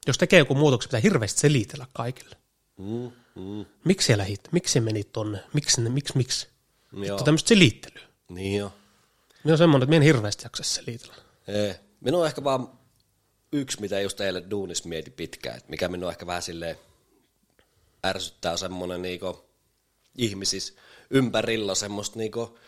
jos 0.07 0.17
tekee 0.17 0.39
joku 0.39 0.55
muutoksen, 0.55 0.89
pitää 0.89 0.99
hirveästi 0.99 1.39
selitellä 1.39 1.85
kaikille. 1.93 2.35
Mm, 2.77 3.11
mm. 3.35 3.65
Miksi 3.83 4.07
sä 4.07 4.17
lähit? 4.17 4.41
Miksi 4.51 4.79
menit 4.79 5.11
tonne? 5.11 5.39
Miksi, 5.53 5.81
miksi, 5.81 6.17
miksi? 6.17 6.47
Joo. 6.93 7.03
Sitten 7.03 7.25
tämmöistä 7.25 7.47
selittelyä. 7.47 8.03
Niin 8.29 8.59
joo. 8.59 8.71
Minä 9.43 9.53
on 9.53 9.57
semmoinen, 9.57 9.83
että 9.83 9.89
minä 9.89 9.97
en 9.97 10.15
hirveästi 10.15 10.45
jaksa 10.45 10.63
selitellä. 10.63 11.15
Ei. 11.47 11.73
Minun 12.01 12.21
on 12.21 12.27
ehkä 12.27 12.43
vaan 12.43 12.79
yksi, 13.51 13.81
mitä 13.81 14.01
just 14.01 14.21
eilen 14.21 14.49
duunis 14.49 14.85
mieti 14.85 15.11
pitkään, 15.11 15.57
että 15.57 15.69
mikä 15.69 15.87
minua 15.87 16.11
ehkä 16.11 16.27
vähän 16.27 16.41
silleen 16.41 16.75
ärsyttää, 18.05 18.57
semmoinen 18.57 19.01
niinku 19.01 19.45
ihmisis 20.17 20.75
ympärillä 21.09 21.75
semmoista 21.75 22.19
niinku, 22.19 22.59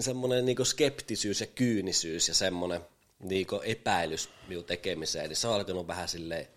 semmoinen 0.00 0.46
niinku 0.46 0.64
skeptisyys 0.64 1.40
ja 1.40 1.46
kyynisyys 1.46 2.28
ja 2.28 2.34
semmoinen 2.34 2.80
niinku 3.18 3.60
epäilys 3.64 4.30
minun 4.48 4.64
tekemiseen, 4.64 5.28
niin 5.28 5.36
se 5.36 5.48
on 5.48 5.54
alkanut 5.54 5.86
vähän 5.86 6.08
silleen, 6.08 6.48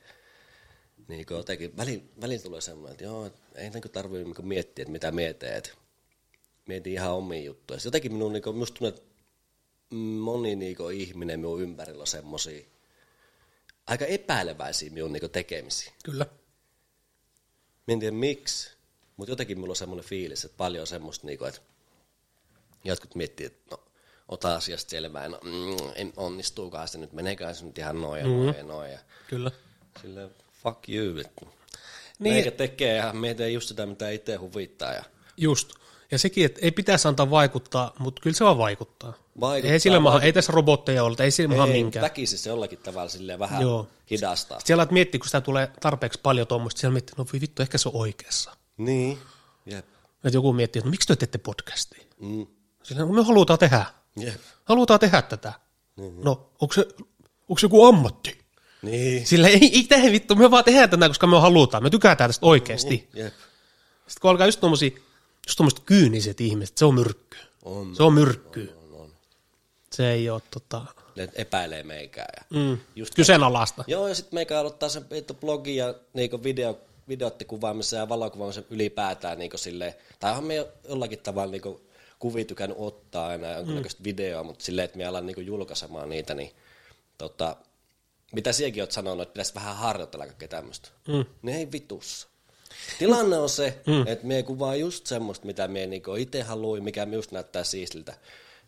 niinku 1.08 1.34
jotenkin, 1.34 1.78
välin, 1.78 2.12
välin 2.22 2.44
tulee 2.44 2.62
semmoinen, 2.62 2.92
että 2.92 3.04
joo, 3.04 3.32
ei 3.56 3.70
niinku 3.70 3.90
tarvitse 3.90 4.24
niinku 4.24 4.42
miettiä, 4.42 4.84
että 4.84 4.92
mitä 4.92 5.12
mietin, 5.12 5.50
että 5.50 5.70
mietin 6.68 6.94
ihan 6.94 7.12
omia 7.12 7.44
juttuja. 7.44 7.80
Jotenkin 7.86 8.14
minun, 8.14 8.34
niinku, 8.34 8.54
minusta 8.54 8.80
tuntuu, 8.80 8.98
että 8.98 9.11
moni 9.96 10.56
niinku 10.56 10.90
ihminen 10.90 11.40
minun 11.40 11.62
ympärillä 11.62 12.02
on 12.02 12.08
semmosia 12.08 12.66
aika 13.88 14.06
epäileväisiä 14.06 14.90
minun 14.90 15.14
niinku 15.14 15.28
tekemisiä. 15.30 15.94
Kyllä. 16.04 16.26
Mä 17.88 17.94
en 17.94 18.00
tiedä 18.00 18.16
miksi, 18.16 18.72
mutta 19.18 19.32
jotenkin 19.32 19.60
mulla 19.60 19.72
on 19.72 19.76
semmoinen 19.76 20.06
fiilis, 20.06 20.46
että 20.46 20.58
paljon 20.58 20.82
on 20.82 20.88
semmoista, 20.88 21.28
niinku, 21.28 21.46
että 21.46 21.62
jotkut 22.84 23.16
miettii, 23.16 23.46
että 23.46 23.62
no, 23.72 23.84
ota 24.28 24.56
asiasta 24.56 24.90
selvää, 24.90 25.30
no, 25.30 25.40
mm, 25.44 25.92
en 25.96 26.14
onnistuukaan 26.18 26.88
se 26.88 26.98
nyt, 26.98 27.14
meneekään 27.14 27.56
se 27.56 27.66
nyt 27.66 27.78
ihan 27.78 28.02
noin 28.02 28.22
ja 28.22 28.28
noin 28.28 28.58
ja 28.58 28.64
noin. 28.64 28.92
Ja 28.92 29.00
Kyllä. 29.28 29.52
silleen, 30.02 30.36
fuck 30.64 30.90
you, 30.90 31.14
Niin. 31.14 31.24
meikä 32.20 32.52
tekee 32.52 32.96
ja 32.96 33.14
me 33.14 33.34
teen 33.34 33.54
just 33.54 33.68
sitä, 33.68 33.86
mitä 33.86 34.10
itse 34.10 34.36
huvittaa. 34.36 34.94
Ja 34.94 35.04
Just. 35.38 35.74
Ja 36.12 36.20
sekin, 36.20 36.46
että 36.46 36.60
ei 36.64 36.72
pitäisi 36.72 37.08
antaa 37.08 37.30
vaikuttaa, 37.30 37.94
mutta 38.00 38.22
kyllä 38.22 38.38
se 38.38 38.46
vaan 38.46 38.58
vaikuttaa. 38.58 39.14
Vaikuttaa, 39.40 39.74
ei, 39.74 39.80
sillä 39.80 40.00
maha, 40.00 40.14
vaikuttaa. 40.14 40.26
ei 40.26 40.34
tässä 40.34 40.52
robotteja 40.52 41.04
ole, 41.04 41.16
ei 41.20 41.32
sillä 41.32 41.56
maha 41.56 41.68
ei, 41.68 41.74
minkään. 41.74 42.04
väkisin 42.04 42.40
se 42.40 42.50
jollakin 42.50 42.78
tavalla 42.78 43.10
silleen 43.10 43.40
vähän 43.40 43.62
Joo. 43.62 43.88
Hidastaa. 44.12 44.60
Sitten 44.60 44.68
siellä 44.68 44.82
alat 44.82 44.92
miettiä, 44.92 45.20
kun 45.20 45.28
sitä 45.28 45.42
tulee 45.42 45.72
tarpeeksi 45.80 46.20
paljon 46.24 46.48
tuommoista, 46.48 46.80
siellä 46.80 46.94
miettii, 46.94 47.16
no 47.18 47.26
voi 47.34 47.42
vittu, 47.42 47.62
ehkä 47.62 47.78
se 47.78 47.90
on 47.90 47.96
oikeassa. 47.96 48.56
Niin, 48.78 49.18
jep. 49.66 49.86
Että 50.24 50.38
joku 50.38 50.54
miettii, 50.54 50.80
että 50.80 50.88
no, 50.88 50.92
miksi 50.92 51.08
te 51.08 51.16
teette 51.16 51.38
podcastia? 51.38 52.04
Mm. 52.20 52.48
Sillä 52.84 53.02
no, 53.02 53.14
me 53.14 53.24
halutaan 53.24 53.60
tehdä. 53.60 53.86
Jep. 54.18 54.42
Halutaan 54.66 55.00
tehdä 55.00 55.22
tätä. 55.22 55.54
No, 56.24 56.52
onko 56.62 56.74
se, 56.74 56.88
onko 57.50 57.60
se 57.60 57.66
joku 57.66 57.86
ammatti? 57.86 58.42
Niin. 58.82 59.28
Sillä 59.28 59.48
ei, 59.48 59.72
ei 59.74 59.84
tehdä 59.84 60.12
vittu, 60.12 60.36
me 60.36 60.52
vaan 60.52 60.64
tehdään 60.64 60.90
tätä, 60.90 61.08
koska 61.08 61.28
me 61.28 61.40
halutaan. 61.40 61.84
Me 61.84 61.90
tykätään 61.90 62.30
tästä 62.30 62.46
oikeasti. 62.46 63.10
Jep. 63.14 63.34
Sitten 64.08 64.22
kun 64.22 64.32
alkaa 64.32 64.48
just 64.48 64.60
tommosia, 64.60 64.92
just 65.52 65.58
tommoset 65.58 65.80
kyyniset 65.80 66.42
ihmiset, 66.42 66.78
se 66.78 66.86
on 66.86 66.96
myrkky. 66.96 67.38
On. 67.64 67.96
Se 67.96 68.04
on 68.04 68.14
myrkky. 68.14 68.74
On, 68.78 69.02
on. 69.02 69.10
Se 69.92 70.12
ei 70.12 70.30
ole 70.30 70.42
tota, 70.52 70.86
Ne 71.16 71.30
epäilee 71.36 71.84
meikää. 71.84 72.28
Ja 72.38 72.60
mm, 72.60 72.78
just 72.96 73.16
kyseenalaista. 73.16 73.84
Joo, 73.88 74.08
ja 74.08 74.16
sitten 74.16 74.38
meikä 74.38 74.60
aloittaa 74.60 74.90
sen 74.90 75.06
blogi 75.40 75.76
ja 75.76 75.96
niinku 76.14 76.44
video, 76.44 76.80
videottikuvaamisen 77.08 77.98
ja 77.98 78.10
valokuvaamisen 78.10 78.66
ylipäätään 78.70 79.40
niinku 79.40 79.58
silleen, 79.58 79.94
tai 80.20 80.32
onhan 80.32 80.46
me 80.46 80.56
jo 80.56 80.68
jollakin 80.90 81.20
tavalla 81.20 81.52
niinku 81.52 81.82
kuvia 82.20 82.46
tykännyt 82.46 82.78
ottaa 82.80 83.28
aina 83.28 83.52
jonkinnäköistä 83.52 84.00
mm. 84.00 84.04
videoa, 84.04 84.44
mutta 84.44 84.66
silleen, 84.66 84.86
että 84.86 84.98
me 84.98 85.06
alan 85.06 85.26
niinku 85.26 85.42
julkaisemaan 85.42 86.10
niitä, 86.10 86.34
niin 86.34 86.52
tota, 87.18 87.56
mitä 88.34 88.52
sinäkin 88.52 88.84
oot 88.84 88.92
sanonut, 88.92 89.22
että 89.22 89.34
pitäisi 89.34 89.56
vähän 89.56 89.76
harjoitella 89.76 90.26
kaikkea 90.26 90.48
tämmöistä. 90.48 90.90
Mm. 91.08 91.26
Ne 91.42 91.58
ei 91.58 91.72
vitussa. 91.72 92.31
Tilanne 93.00 93.38
on 93.38 93.50
se, 93.50 93.80
mm. 93.88 94.08
että 94.08 94.28
me 94.28 94.44
kuvaa 94.44 94.76
just 94.76 95.08
semmoista, 95.08 95.46
mitä 95.46 95.68
me 95.68 95.86
niinku 95.86 96.16
itse 96.16 96.42
haluin, 96.42 96.84
mikä 96.84 97.08
just 97.12 97.32
näyttää 97.32 97.64
siistiltä. 97.64 98.14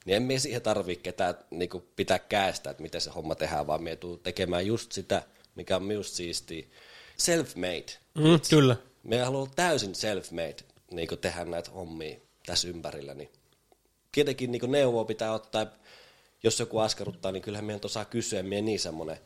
Niin 0.05 0.15
emme 0.15 0.39
siihen 0.39 0.61
tarvii 0.61 0.95
ketään 0.95 1.35
niinku 1.51 1.83
pitää 1.95 2.19
käestä, 2.19 2.69
että 2.69 2.83
miten 2.83 3.01
se 3.01 3.09
homma 3.09 3.35
tehdään, 3.35 3.67
vaan 3.67 3.83
me 3.83 3.95
tuu 3.95 4.17
tekemään 4.17 4.67
just 4.67 4.91
sitä, 4.91 5.23
mikä 5.55 5.75
on 5.75 5.91
just 5.91 6.13
siistiä. 6.13 6.65
Self-made. 7.17 7.91
Mm, 8.15 8.39
kyllä. 8.49 8.75
Me 9.03 9.19
haluaa 9.19 9.51
täysin 9.55 9.95
self-made 9.95 10.63
niin 10.91 11.07
tehdä 11.21 11.45
näitä 11.45 11.71
hommia 11.71 12.15
tässä 12.45 12.67
ympärillä. 12.67 13.13
Niin 13.13 13.29
tietenkin 14.11 14.51
niin 14.51 14.71
neuvoa 14.71 15.05
pitää 15.05 15.33
ottaa, 15.33 15.65
jos 16.43 16.59
joku 16.59 16.79
askarruttaa, 16.79 17.31
niin 17.31 17.43
kyllähän 17.43 17.65
meidän 17.65 17.85
osaa 17.85 18.05
kysyä, 18.05 18.43
me 18.43 18.61
niin 18.61 18.79
semmoinen, 18.79 19.17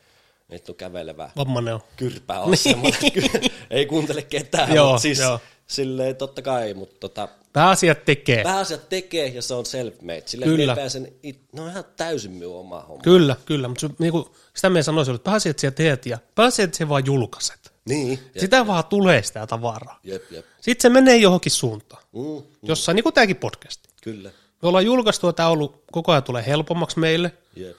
että 0.50 0.72
on 0.72 0.76
kävelevä 0.76 1.32
Vammanen 1.38 1.74
on. 1.74 1.80
kyrpä 1.96 2.40
on 2.40 2.58
semmoinen, 2.68 3.00
että 3.06 3.50
ei 3.70 3.86
kuuntele 3.86 4.22
ketään, 4.22 4.76
Joo, 4.76 4.88
mutta 4.88 5.02
siis 5.02 5.20
joo. 5.20 5.40
silleen 5.68 6.16
totta 6.16 6.42
kai, 6.42 6.74
mutta 6.74 6.96
tota, 7.00 7.28
Pääasiat 7.54 8.06
tekee. 8.06 8.44
pääasiat 8.44 8.90
tekee 8.90 9.28
ja 9.28 9.42
se 9.42 9.54
on 9.54 9.66
self-made. 9.66 10.22
Sille 10.26 10.46
Kyllä. 10.46 10.76
pääsen, 10.76 11.14
it, 11.24 11.40
ne 11.54 11.62
on 11.62 11.70
ihan 11.70 11.84
täysin 11.98 12.32
minun 12.32 12.56
oma 12.60 12.82
homma. 12.82 13.04
Kyllä, 13.04 13.36
kyllä. 13.46 13.68
Mutta 13.68 13.90
niinku, 14.00 14.36
sitä 14.56 14.70
me 14.70 14.84
sanoisin, 14.84 15.16
että 15.16 15.26
pääasiat 15.30 15.60
siellä 15.60 15.76
teet 15.76 16.06
ja 16.06 16.18
pääasiat 16.36 16.74
se 16.74 16.90
vaan 16.90 17.06
julkaiset. 17.06 17.74
Niin. 17.86 18.10
Jep, 18.10 18.38
Sitä 18.38 18.68
vaan 18.68 18.86
tulee 18.86 19.24
sitä 19.24 19.48
tavaraa. 19.48 20.00
jep, 20.04 20.32
jep. 20.32 20.46
Sitten 20.62 20.82
se 20.82 20.90
menee 20.90 21.18
johonkin 21.18 21.52
suuntaan. 21.52 22.04
Mm, 22.12 22.44
Jossain, 22.64 22.96
niin 22.96 23.04
kuin 23.04 23.14
tämäkin 23.14 23.36
podcast. 23.36 23.82
kyllä. 24.04 24.30
Me 24.62 24.68
ollaan 24.68 24.86
julkaistu, 24.86 25.34
tämä 25.34 25.48
on 25.50 25.54
ollut 25.54 25.84
koko 25.92 26.12
ajan 26.12 26.24
tulee 26.24 26.46
helpommaksi 26.48 27.00
meille. 27.00 27.32
Jep. 27.56 27.78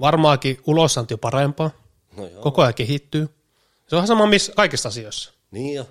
Varmaankin 0.00 0.60
ulosanti 0.66 1.14
on 1.14 1.20
parempaa. 1.20 1.70
No 2.16 2.26
joo. 2.26 2.42
Koko 2.42 2.62
ajan 2.62 2.74
kehittyy. 2.74 3.28
Se 3.88 3.96
on 3.96 4.06
sama 4.06 4.26
missä 4.26 4.52
kaikissa 4.52 4.88
asioissa. 4.88 5.32
Niin 5.50 5.74
jo. 5.74 5.88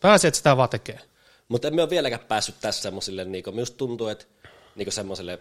Pääasiat 0.00 0.34
sitä 0.34 0.56
vaan 0.56 0.68
tekee. 0.68 1.00
Mutta 1.48 1.68
emme 1.68 1.82
ole 1.82 1.90
vieläkään 1.90 2.24
päässyt 2.28 2.54
tässä 2.60 2.82
semmoisille, 2.82 3.24
niinku, 3.24 3.52
minusta 3.52 3.76
tuntuu, 3.76 4.08
että 4.08 4.24
niinku 4.76 4.90
semmoiselle 4.90 5.38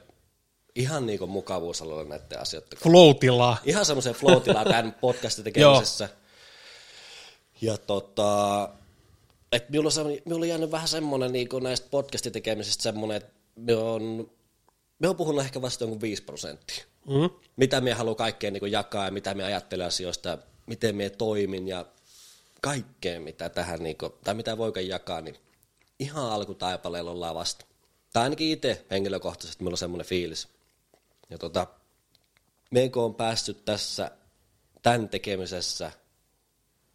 ihan 0.75 1.05
niinku 1.05 1.27
mukavuusalueelle 1.27 2.09
näiden 2.09 2.41
asioiden 2.41 2.69
kanssa. 2.69 2.89
Floatilaa. 2.89 3.57
Ihan 3.65 3.85
semmoiseen 3.85 4.15
floatilaan 4.15 4.67
tämän 4.67 4.95
podcastin 5.01 5.43
tekemisessä. 5.43 6.09
ja 7.61 7.77
tota, 7.77 8.69
että 9.51 9.71
minulla, 9.71 9.89
on 10.01 10.07
minulla 10.25 10.43
on 10.43 10.49
jäänyt 10.49 10.71
vähän 10.71 10.87
semmoinen 10.87 11.31
niinku 11.31 11.59
näistä 11.59 11.87
podcastin 11.91 12.31
tekemisestä 12.31 12.83
semmoinen, 12.83 13.17
että 13.17 13.31
me 13.55 13.75
on, 13.75 14.31
me 14.99 15.07
on 15.07 15.15
puhunut 15.15 15.41
ehkä 15.41 15.61
vasta 15.61 15.83
jonkun 15.83 16.01
5 16.01 16.23
prosenttia. 16.23 16.85
Mm. 17.07 17.29
Mitä 17.55 17.81
me 17.81 17.93
haluaa 17.93 18.15
kaikkea 18.15 18.51
niinku 18.51 18.65
jakaa 18.65 19.05
ja 19.05 19.11
mitä 19.11 19.33
me 19.33 19.43
ajattelen 19.43 19.87
asioista, 19.87 20.37
miten 20.65 20.95
me 20.95 21.09
toimin 21.09 21.67
ja 21.67 21.85
kaikkea, 22.61 23.19
mitä 23.19 23.49
tähän, 23.49 23.83
niinku, 23.83 24.09
tai 24.09 24.33
mitä 24.33 24.57
voikaan 24.57 24.87
jakaa, 24.87 25.21
niin 25.21 25.35
ihan 25.99 26.31
alkutaipaleella 26.31 27.11
ollaan 27.11 27.35
vasta. 27.35 27.65
Tai 28.13 28.23
ainakin 28.23 28.51
itse 28.51 28.85
henkilökohtaisesti 28.91 29.63
minulla 29.63 29.73
on 29.73 29.77
semmoinen 29.77 30.07
fiilis. 30.07 30.47
Ja 31.29 31.37
tota, 31.37 31.67
me 32.71 32.89
kun 32.89 33.03
on 33.03 33.15
päässyt 33.15 33.65
tässä 33.65 34.11
tämän 34.81 35.09
tekemisessä 35.09 35.91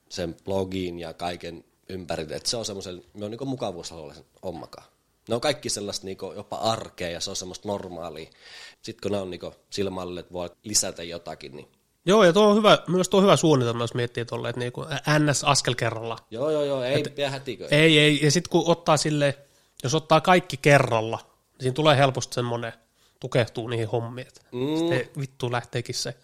sen 0.09 0.37
blogin 0.45 0.99
ja 0.99 1.15
kaiken 1.15 1.65
ympärille, 1.89 2.37
että 2.37 2.51
se 2.51 2.57
on 2.57 2.65
semmoisen, 2.65 3.05
me 3.15 3.25
on 3.25 3.31
niin 3.31 3.49
mukavuusalueella 3.49 4.15
sen 4.15 4.25
hommakaan. 4.43 4.87
Ne 5.31 5.35
on 5.35 5.41
kaikki 5.41 5.69
sellaista 5.69 6.07
niinku 6.07 6.33
jopa 6.33 6.57
arkea 6.57 7.11
ja 7.11 7.21
se 7.21 7.31
on 7.31 7.37
semmoista 7.37 7.69
normaalia. 7.69 8.31
Sitten 8.83 9.03
kun 9.03 9.13
ne 9.13 9.19
on 9.19 9.31
niinku 9.31 9.55
sillä 9.71 9.91
mallilla, 9.91 10.21
että 10.21 10.33
voi 10.33 10.51
lisätä 10.65 11.03
jotakin, 11.03 11.57
niin 11.57 11.69
Joo, 12.07 12.25
ja 12.25 12.33
tuo 12.33 12.49
on 12.49 12.57
hyvä, 12.57 12.79
myös 12.89 13.09
tuo 13.09 13.19
on 13.19 13.25
hyvä 13.25 13.37
suunnitelma, 13.37 13.83
jos 13.83 13.95
miettii 13.95 14.25
tuolle, 14.25 14.49
että 14.49 14.59
niinku 14.59 14.87
NS 15.19 15.45
askel 15.45 15.75
kerralla. 15.75 16.19
joo, 16.31 16.51
joo, 16.51 16.65
joo, 16.65 16.83
ei 16.83 17.03
pidä 17.03 17.31
hätiköä. 17.31 17.69
Ei, 17.71 17.99
ei, 17.99 18.21
ja 18.23 18.31
sitten 18.31 18.51
kun 18.51 18.63
ottaa 18.67 18.97
sille, 18.97 19.39
jos 19.83 19.95
ottaa 19.95 20.21
kaikki 20.21 20.57
kerralla, 20.57 21.17
niin 21.17 21.61
siinä 21.61 21.75
tulee 21.75 21.97
helposti 21.97 22.35
semmoinen, 22.35 22.73
tukehtuu 23.21 23.69
niihin 23.69 23.89
hommiin, 23.89 24.29
että 24.29 24.41
mm. 24.53 24.77
sitten 24.79 25.21
vittu 25.21 25.53
lähteekin 25.53 25.95
se 25.95 26.15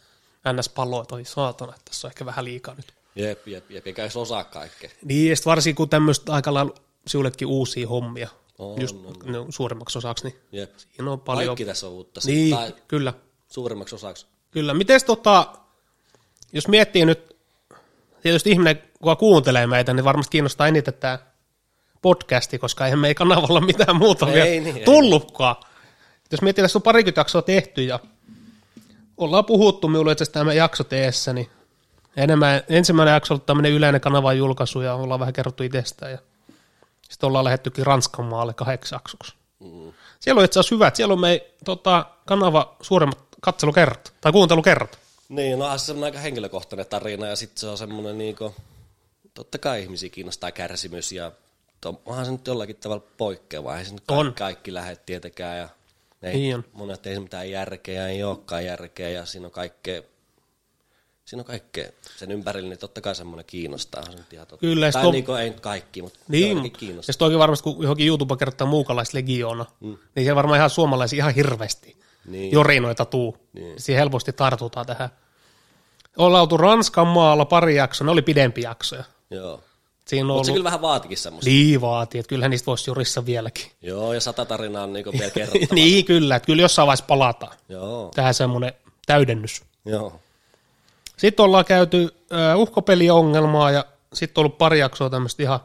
NS-pallo, 0.53 1.03
että 1.03 1.15
oi 1.15 1.25
saatana, 1.25 1.73
että 1.75 1.85
tässä 1.85 2.09
on 2.09 2.11
ehkä 2.11 2.27
vähän 2.27 2.45
liikaa 2.45 2.75
nyt. 2.75 2.93
Jep, 3.17 3.49
jep, 3.49 3.71
jep, 3.71 3.87
eikä 3.87 4.03
edes 4.03 4.17
osaa 4.17 4.45
kaikkea. 4.45 4.91
Niin, 5.05 5.31
ja 5.31 5.37
sitten 5.37 5.51
varsinkin 5.51 5.77
kun 5.77 5.89
tämmöistä 5.89 6.33
aika 6.33 6.55
lailla 6.55 6.75
siullekin 7.07 7.49
uusia 7.49 7.89
hommia, 7.89 8.29
On, 8.59 8.81
just 8.81 8.97
on, 9.27 9.37
on 9.37 9.53
suurimmaksi 9.53 9.99
osaksi, 9.99 10.25
niin 10.25 10.37
Jep. 10.53 10.71
siinä 10.79 11.11
on 11.11 11.21
paljon. 11.21 11.47
Kaikki 11.47 11.65
tässä 11.65 11.87
on 11.87 11.93
uutta. 11.93 12.21
niin, 12.25 12.57
Tai 12.57 12.75
kyllä, 12.89 13.13
suurimmaksi 13.49 13.95
osaksi. 13.95 14.27
kyllä. 14.51 14.75
Mites 14.75 15.05
tota, 15.05 15.47
jos 16.53 16.69
miettii 16.69 17.05
nyt, 17.07 17.37
tietysti 18.23 18.51
ihminen, 18.51 18.83
kun 19.03 19.17
kuuntelee 19.17 19.67
meitä, 19.67 19.95
niin 19.95 20.05
varmasti 20.05 20.31
kiinnostaa 20.31 20.69
eniten 20.69 20.95
tämä 20.95 21.19
podcasti, 22.03 22.59
koska 22.59 22.85
eihän 22.85 22.99
me 22.99 23.09
ei 23.09 23.15
kanavalla 23.15 23.61
mitään 23.61 23.97
muuta 23.97 24.27
Ei, 24.27 24.33
vielä 24.35 24.47
niin, 24.47 24.77
ei. 24.77 24.85
tullutkaan. 24.85 25.57
Jos 26.33 26.43
miettii, 26.43 26.63
tässä 26.63 26.79
on 26.79 26.83
parikymmentä 26.83 27.21
jaksoa 27.21 27.43
tehty 27.43 27.83
ja 27.83 28.01
ollaan 29.17 29.45
puhuttu 29.45 29.89
minulle 29.89 30.13
itse 30.13 30.25
asiassa 30.25 30.39
tämä 30.41 30.53
jakso 30.53 30.85
teessä, 30.85 31.33
niin 31.33 31.49
enemmän, 32.17 32.63
ensimmäinen 32.69 33.13
jakso 33.13 33.35
on 33.35 33.41
tämmöinen 33.41 33.73
yleinen 33.73 34.01
kanavan 34.01 34.39
julkaisu 34.39 34.81
ja 34.81 34.95
ollaan 34.95 35.21
vähän 35.21 35.33
kerrottu 35.33 35.63
itsestään 35.63 36.13
ja 36.13 36.19
sitten 37.11 37.27
ollaan 37.27 37.45
lähettykin 37.45 37.87
Ranskan 37.87 38.25
maalle 38.25 38.55
kahdeksi 38.55 38.95
jaksoksi. 38.95 39.35
Mm. 39.61 39.93
Siellä 40.21 40.39
on 40.39 40.45
itse 40.45 40.61
asiassa 40.61 40.75
hyvät, 40.75 40.97
siellä 40.97 41.13
on 41.13 41.21
me 41.21 41.47
tota, 41.65 42.07
kanava 42.27 42.77
suuremmat 42.83 43.19
katselukerrat 43.41 44.13
tai 44.21 44.33
kuuntelukerrat. 44.33 44.99
Niin, 45.29 45.59
no 45.59 45.79
se 45.79 45.93
on 45.93 46.05
aika 46.05 46.19
henkilökohtainen 46.19 46.87
tarina 46.87 47.27
ja 47.27 47.37
sitten 47.37 47.61
se 47.61 47.67
on 47.69 47.79
semmoinen 47.79 48.19
niinku, 48.19 48.55
totta 49.35 49.59
kai 49.59 49.83
ihmisiä 49.83 50.09
kiinnostaa 50.11 50.53
kärsimys 50.53 51.13
ja 51.13 51.33
to, 51.81 52.01
onhan 52.07 52.27
se 52.27 52.33
nyt 52.33 52.47
jollakin 52.47 52.77
tavalla 52.77 53.05
poikkeava. 53.17 53.79
Ei 53.79 53.85
se 53.85 53.95
nyt 53.95 54.11
On. 54.11 54.17
kaikki, 54.27 54.39
kaikki 54.39 54.75
lähde 54.75 54.97
tietenkään 54.97 55.59
ja 55.59 55.69
ei, 56.23 56.35
Niin 56.35 56.55
on. 56.57 56.65
monet 56.73 57.07
ei 57.07 57.15
se 57.15 57.21
mitään 57.21 57.51
järkeä, 57.51 58.09
ei 58.09 58.25
olekaan 58.25 58.65
järkeä 58.65 59.09
ja 59.09 59.27
siinä 59.27 59.47
on 59.47 59.51
kaikkea, 59.53 60.03
siinä 61.27 61.41
on 61.41 61.45
kaikkea 61.45 61.89
sen 62.17 62.31
ympärillä, 62.31 62.69
niin 62.69 62.79
totta 62.79 63.01
kai 63.01 63.15
semmoinen 63.15 63.45
kiinnostaa. 63.47 64.03
Se 64.05 64.11
nyt 64.11 64.33
ihan 64.33 64.47
totta. 64.47 64.61
Kyllä, 64.61 64.93
tai 64.93 65.07
on- 65.07 65.13
niinku, 65.13 65.33
ei 65.33 65.51
nyt 65.51 65.61
kaikki, 65.61 66.03
mutta 66.03 66.19
Niin, 66.29 66.47
joitakin 66.49 66.73
ja 66.73 66.79
kiinnostaa. 66.79 67.13
sitten 67.13 67.25
oikein 67.25 67.39
varmasti, 67.39 67.63
kun 67.63 67.83
johonkin 67.83 68.07
YouTube 68.07 68.37
kertaa 68.37 68.67
muukalaislegioona, 68.67 69.67
mm. 69.81 69.87
niin 70.15 70.25
siellä 70.25 70.37
varmaan 70.37 70.59
ihan 70.59 70.71
suomalaisia 70.71 71.17
ihan 71.17 71.35
hirveästi 71.35 71.97
Niin. 72.27 72.53
jorinoita 72.53 73.05
tuu. 73.05 73.37
Niin. 73.53 73.75
Siihen 73.83 73.99
helposti 74.01 74.33
tartutaan 74.33 74.87
tähän. 74.87 75.09
Ollaan 76.17 76.41
oltu 76.43 76.57
Ranskan 76.57 77.07
maalla 77.07 77.45
pari 77.45 77.77
jaksoa, 77.77 78.05
ne 78.05 78.11
oli 78.11 78.23
pidempi 78.23 78.63
jaksoja. 78.63 79.05
Joo. 79.31 79.63
Siinä 80.07 80.23
on 80.23 80.27
Mutta 80.27 80.45
se 80.47 80.51
ollut 80.51 80.59
kyllä 80.59 80.65
vähän 80.65 80.81
vaatikin 80.83 81.19
semmoista. 81.19 81.51
liivaatiin, 81.51 82.21
että 82.21 82.29
kyllähän 82.29 82.51
niistä 82.51 82.67
voisi 82.67 82.91
jorissa 82.91 83.27
vieläkin. 83.27 83.67
Joo, 83.83 84.13
ja 84.15 84.21
sata 84.21 84.45
tarinaa 84.45 84.83
on 84.83 84.93
niinku 84.93 85.13
vielä 85.19 85.31
kerrottava. 85.31 85.75
niin, 85.75 86.05
kyllä, 86.05 86.37
että 86.37 86.47
kyllä 86.47 86.63
jossain 86.63 86.87
vaiheessa 86.87 87.05
palataan. 87.09 87.57
Joo, 87.69 88.11
Tähän 88.15 88.35
semmoinen 88.35 88.73
täydennys. 89.07 89.63
joo. 89.85 90.21
Sitten 91.17 91.45
ollaan 91.45 91.65
käyty 91.65 92.05
uh, 92.05 92.61
uhkapeliongelmaa 92.61 93.71
ja 93.71 93.85
sitten 94.13 94.41
on 94.41 94.45
ollut 94.45 94.59
pari 94.59 94.79
jaksoa 94.79 95.11
tämmöistä 95.11 95.43
ihan 95.43 95.61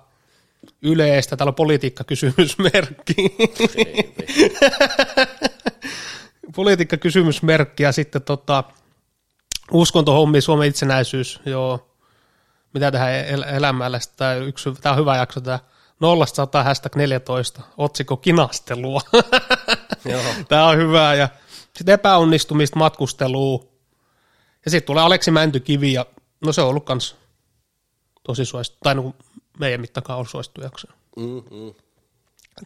yleistä, 0.82 1.38
täällä 1.38 1.50
on 1.50 1.56
politiikkakysymysmerkki. 1.56 3.36
Politiikkakysymysmerkki 6.56 7.84
ja 7.84 7.92
sitten 7.92 8.22
tota, 8.22 8.64
uskontohommi, 9.72 10.42
Suomen 10.42 10.68
itsenäisyys, 10.68 11.40
joo. 11.46 11.88
Mitä 12.74 12.92
tähän 12.92 13.14
el- 13.14 13.44
elämällä, 13.44 14.00
tämä, 14.18 14.34
yksi, 14.34 14.70
tämä 14.82 14.94
on 14.94 15.00
hyvä 15.00 15.18
jakso, 15.18 15.42
tämä 15.42 15.60
0 16.00 16.26
hashtag 16.64 16.96
14, 16.96 17.62
otsikko 17.78 18.18
kinastelua. 18.18 19.02
Joo. 20.06 20.22
tämä 20.50 20.68
on 20.68 20.78
hyvä 20.78 21.14
ja 21.14 21.30
sitten 21.78 21.94
epäonnistumista 21.94 22.80
matkustelua. 22.80 23.71
Ja 24.66 24.72
sitten 24.72 24.88
tulee 24.88 25.04
Aleksi 25.04 25.32
Mäntykivi 25.32 25.94
ja 25.94 26.06
no 26.46 26.54
se 26.54 26.62
on 26.62 26.68
ollut 26.68 26.86
kans 26.86 27.16
tosi 28.24 28.46
suosittu, 28.46 28.80
tai 28.84 28.96
no, 28.96 29.16
meidän 29.60 29.82
mittakaan 29.82 30.26
suosittu 30.26 30.62
jakso. 30.62 30.88
Mm, 31.18 31.26
mm, 31.26 31.74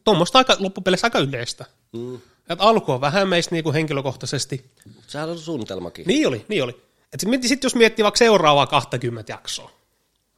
Tuommoista 0.03 0.37
aika, 0.37 0.55
loppupeleissä 0.59 1.07
aika 1.07 1.19
yleistä. 1.19 1.65
mm. 1.93 2.19
Et 2.49 2.59
alku 2.61 2.91
on 2.91 3.01
vähän 3.01 3.29
meistä 3.29 3.55
niinku 3.55 3.73
henkilökohtaisesti 3.73 4.71
Sehän 5.07 5.29
on 5.29 5.37
suunnitelmakin. 5.37 6.07
Niin 6.07 6.27
oli, 6.27 6.45
niin 6.47 6.63
oli. 6.63 6.81
Et 7.13 7.19
sit, 7.19 7.43
sit 7.43 7.63
jos 7.63 7.75
miettii 7.75 8.03
vaikka 8.03 8.17
seuraavaa 8.17 8.67
20 8.67 9.31
jaksoa, 9.31 9.71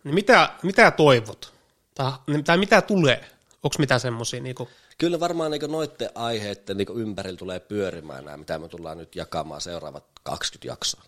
niin 0.04 0.16
mitä, 0.16 0.50
mitä 0.64 0.92
toivot? 0.92 1.54
Tai, 1.96 2.12
tai 2.46 2.58
mitä 2.58 2.82
tulee? 2.82 3.30
Onko 3.64 3.76
mitä 3.80 4.00
semmoisia? 4.00 4.42
Niinku, 4.42 4.70
Kyllä 4.98 5.20
varmaan 5.20 5.52
niin 5.52 5.72
noiden 5.72 6.10
aiheiden 6.16 6.78
niin 6.78 6.88
ympärillä 6.96 7.38
tulee 7.38 7.60
pyörimään 7.60 8.26
nämä, 8.26 8.38
mitä 8.38 8.60
me 8.60 8.68
tullaan 8.68 8.98
nyt 8.98 9.16
jakamaan 9.16 9.62
seuraavat 9.62 10.04
20 10.24 10.68
jaksoa. 10.68 11.04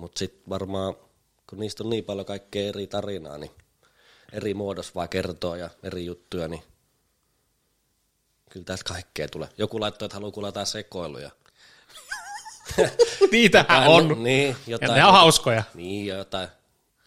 Mutta 0.00 0.18
sitten 0.18 0.42
varmaan, 0.48 0.94
kun 1.46 1.58
niistä 1.58 1.82
on 1.84 1.90
niin 1.90 2.04
paljon 2.04 2.26
kaikkea 2.26 2.68
eri 2.68 2.86
tarinaa, 2.86 3.38
niin 3.38 3.50
eri 4.32 4.54
muodossa 4.54 4.92
vaan 4.94 5.08
kertoo 5.08 5.54
ja 5.56 5.70
eri 5.82 6.04
juttuja, 6.06 6.48
niin 6.48 6.62
kyllä 8.50 8.64
täältä 8.64 8.84
kaikkea 8.84 9.28
tulee. 9.28 9.48
Joku 9.58 9.80
laittoi, 9.80 10.06
että 10.06 10.14
haluaa 10.16 10.32
kuulla 10.32 10.48
jotain 10.48 10.66
sekoiluja. 10.66 11.30
niitähän 13.32 13.88
on. 13.88 14.22
Niin, 14.24 14.48
Ja 14.48 14.56
jotain. 14.66 14.94
ne 14.94 15.04
on 15.04 15.12
hauskoja. 15.12 15.62
Niin, 15.74 16.06
ja 16.06 16.14
jotain. 16.16 16.48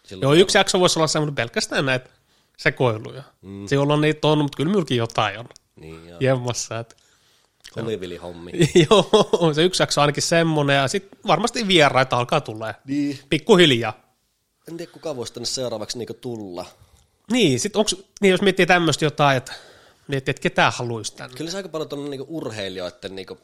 Silloin, 0.06 0.24
Joo, 0.24 0.34
yksi 0.34 0.58
jakso 0.58 0.80
voisi 0.80 1.00
olla 1.00 1.08
semmoinen 1.08 1.36
pelkästään 1.36 1.86
näitä 1.86 2.10
sekoiluja. 2.58 3.24
Mm. 3.42 3.68
Silloin 3.68 4.02
niitä 4.02 4.28
on, 4.28 4.38
mutta 4.38 4.56
kyllä 4.56 4.70
minullakin 4.70 4.98
jotain 4.98 5.40
on 5.40 5.46
Niin, 5.76 6.10
joo. 6.10 6.18
jemmassa. 6.22 6.80
Et. 6.80 7.03
Olivili-hommi. 7.82 8.52
Joo, 8.90 9.54
se 9.54 9.64
yksi 9.64 9.84
jakso 9.84 10.02
ainakin 10.02 10.24
semmoinen, 10.24 10.76
ja 10.76 10.88
sitten 10.88 11.20
varmasti 11.28 11.68
vieraita 11.68 12.18
alkaa 12.18 12.42
tulee. 12.42 12.76
Niin. 12.86 13.20
Pikkuhiljaa. 13.30 14.04
En 14.68 14.78
tiedä, 14.78 14.92
kuka 14.92 15.16
voisi 15.16 15.34
tänne 15.34 15.46
seuraavaksi 15.46 15.98
niin 15.98 16.08
tulla. 16.22 16.66
Niin, 17.32 17.60
sit 17.60 17.76
onks, 17.76 17.96
niin 18.22 18.32
jos 18.32 18.42
miettii 18.42 18.66
tämmöistä 18.66 19.06
jotain, 19.06 19.38
että 19.38 19.54
miettii, 20.08 20.32
että 20.32 20.42
ketä 20.42 20.72
haluaisi 20.72 21.16
tänne. 21.16 21.38
Kyllä 21.38 21.52
se 21.52 21.58
aika 21.58 21.70
paljon 21.70 21.90
tuonne 21.90 22.10
niinku 22.10 22.38
urheilijoiden, 22.38 23.16
niinku, 23.16 23.38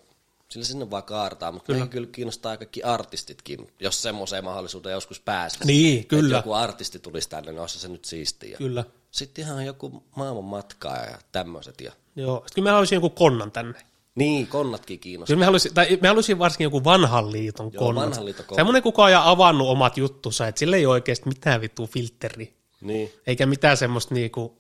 sillä 0.50 0.66
sinne 0.66 0.92
vaan 0.92 1.04
kaartaa, 1.04 1.52
mutta 1.52 1.74
kyllä. 1.74 1.88
kyllä 1.88 2.08
kiinnostaa 2.12 2.58
kaikki 2.58 2.84
artistitkin, 2.84 3.68
jos 3.80 4.02
semmoiseen 4.02 4.44
mahdollisuuteen 4.44 4.94
joskus 4.94 5.20
pääsisi. 5.20 5.66
Niin, 5.66 6.06
kyllä. 6.06 6.38
Että 6.38 6.38
joku 6.38 6.54
artisti 6.54 7.00
tulisi 7.00 7.30
tänne, 7.30 7.52
niin 7.52 7.62
olisi 7.62 7.80
se 7.80 7.88
nyt 7.88 8.06
siistiä. 8.06 8.58
Kyllä. 8.58 8.84
Sitten 9.12 9.46
ihan 9.46 9.66
joku 9.66 10.04
maailman 10.16 10.44
matkaa 10.44 10.98
ja 10.98 11.18
tämmöiset. 11.32 11.82
Ja... 11.82 11.92
Joo, 12.16 12.38
sitten 12.38 12.56
kyllä 12.56 12.66
me 12.66 12.72
haluaisin 12.72 12.96
joku 12.96 13.10
konnan 13.10 13.52
tänne. 13.52 13.80
Niin, 14.20 14.48
konnatkin 14.48 15.00
kiinnostaa. 15.00 15.34
Kyllä 15.34 15.40
me 15.40 15.46
haluaisin, 15.46 15.74
tai 15.74 15.98
me 16.02 16.08
haluaisin 16.08 16.40
varsinkin 16.40 16.64
joku 16.66 16.84
vanhan 16.84 17.32
liiton 17.32 17.70
Joo, 17.74 17.84
konnat. 17.86 18.06
vanhan 18.06 18.26
liiton 18.26 18.46
konnat. 18.46 18.56
Semmoinen, 18.60 18.84
kuka 18.84 19.04
on 19.04 19.14
avannut 19.16 19.68
omat 19.68 19.98
juttunsa, 19.98 20.48
että 20.48 20.60
sillä 20.60 20.78
ei 20.78 20.86
ole 20.86 20.94
oikeasti 20.94 21.28
mitään 21.30 21.62
vittu 21.62 21.88
filtteri. 21.88 22.54
Niin, 22.82 23.14
Eikä 23.28 23.46
mitään 23.46 23.78
semmoista 23.78 24.14
niinku 24.14 24.58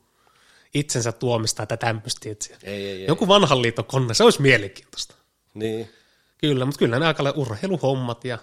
itsensä 0.74 1.12
tuomista 1.12 1.66
tai 1.66 1.78
tämmöistä. 1.78 2.30
Ei, 2.30 2.36
ei, 2.64 2.88
ei. 2.88 3.05
Joku 3.07 3.28
vanhan 3.28 3.62
liiton 3.62 3.86
konna, 3.86 4.14
se 4.14 4.24
olisi 4.24 4.41
mielenkiintoista. 4.41 5.16
Niin. 5.53 5.89
Kyllä, 6.38 6.66
mutta 6.66 6.80
kyllä 6.80 6.99
ne 6.99 7.07
aika 7.07 7.24
urheiluhommat 7.36 8.26
ja 8.26 8.38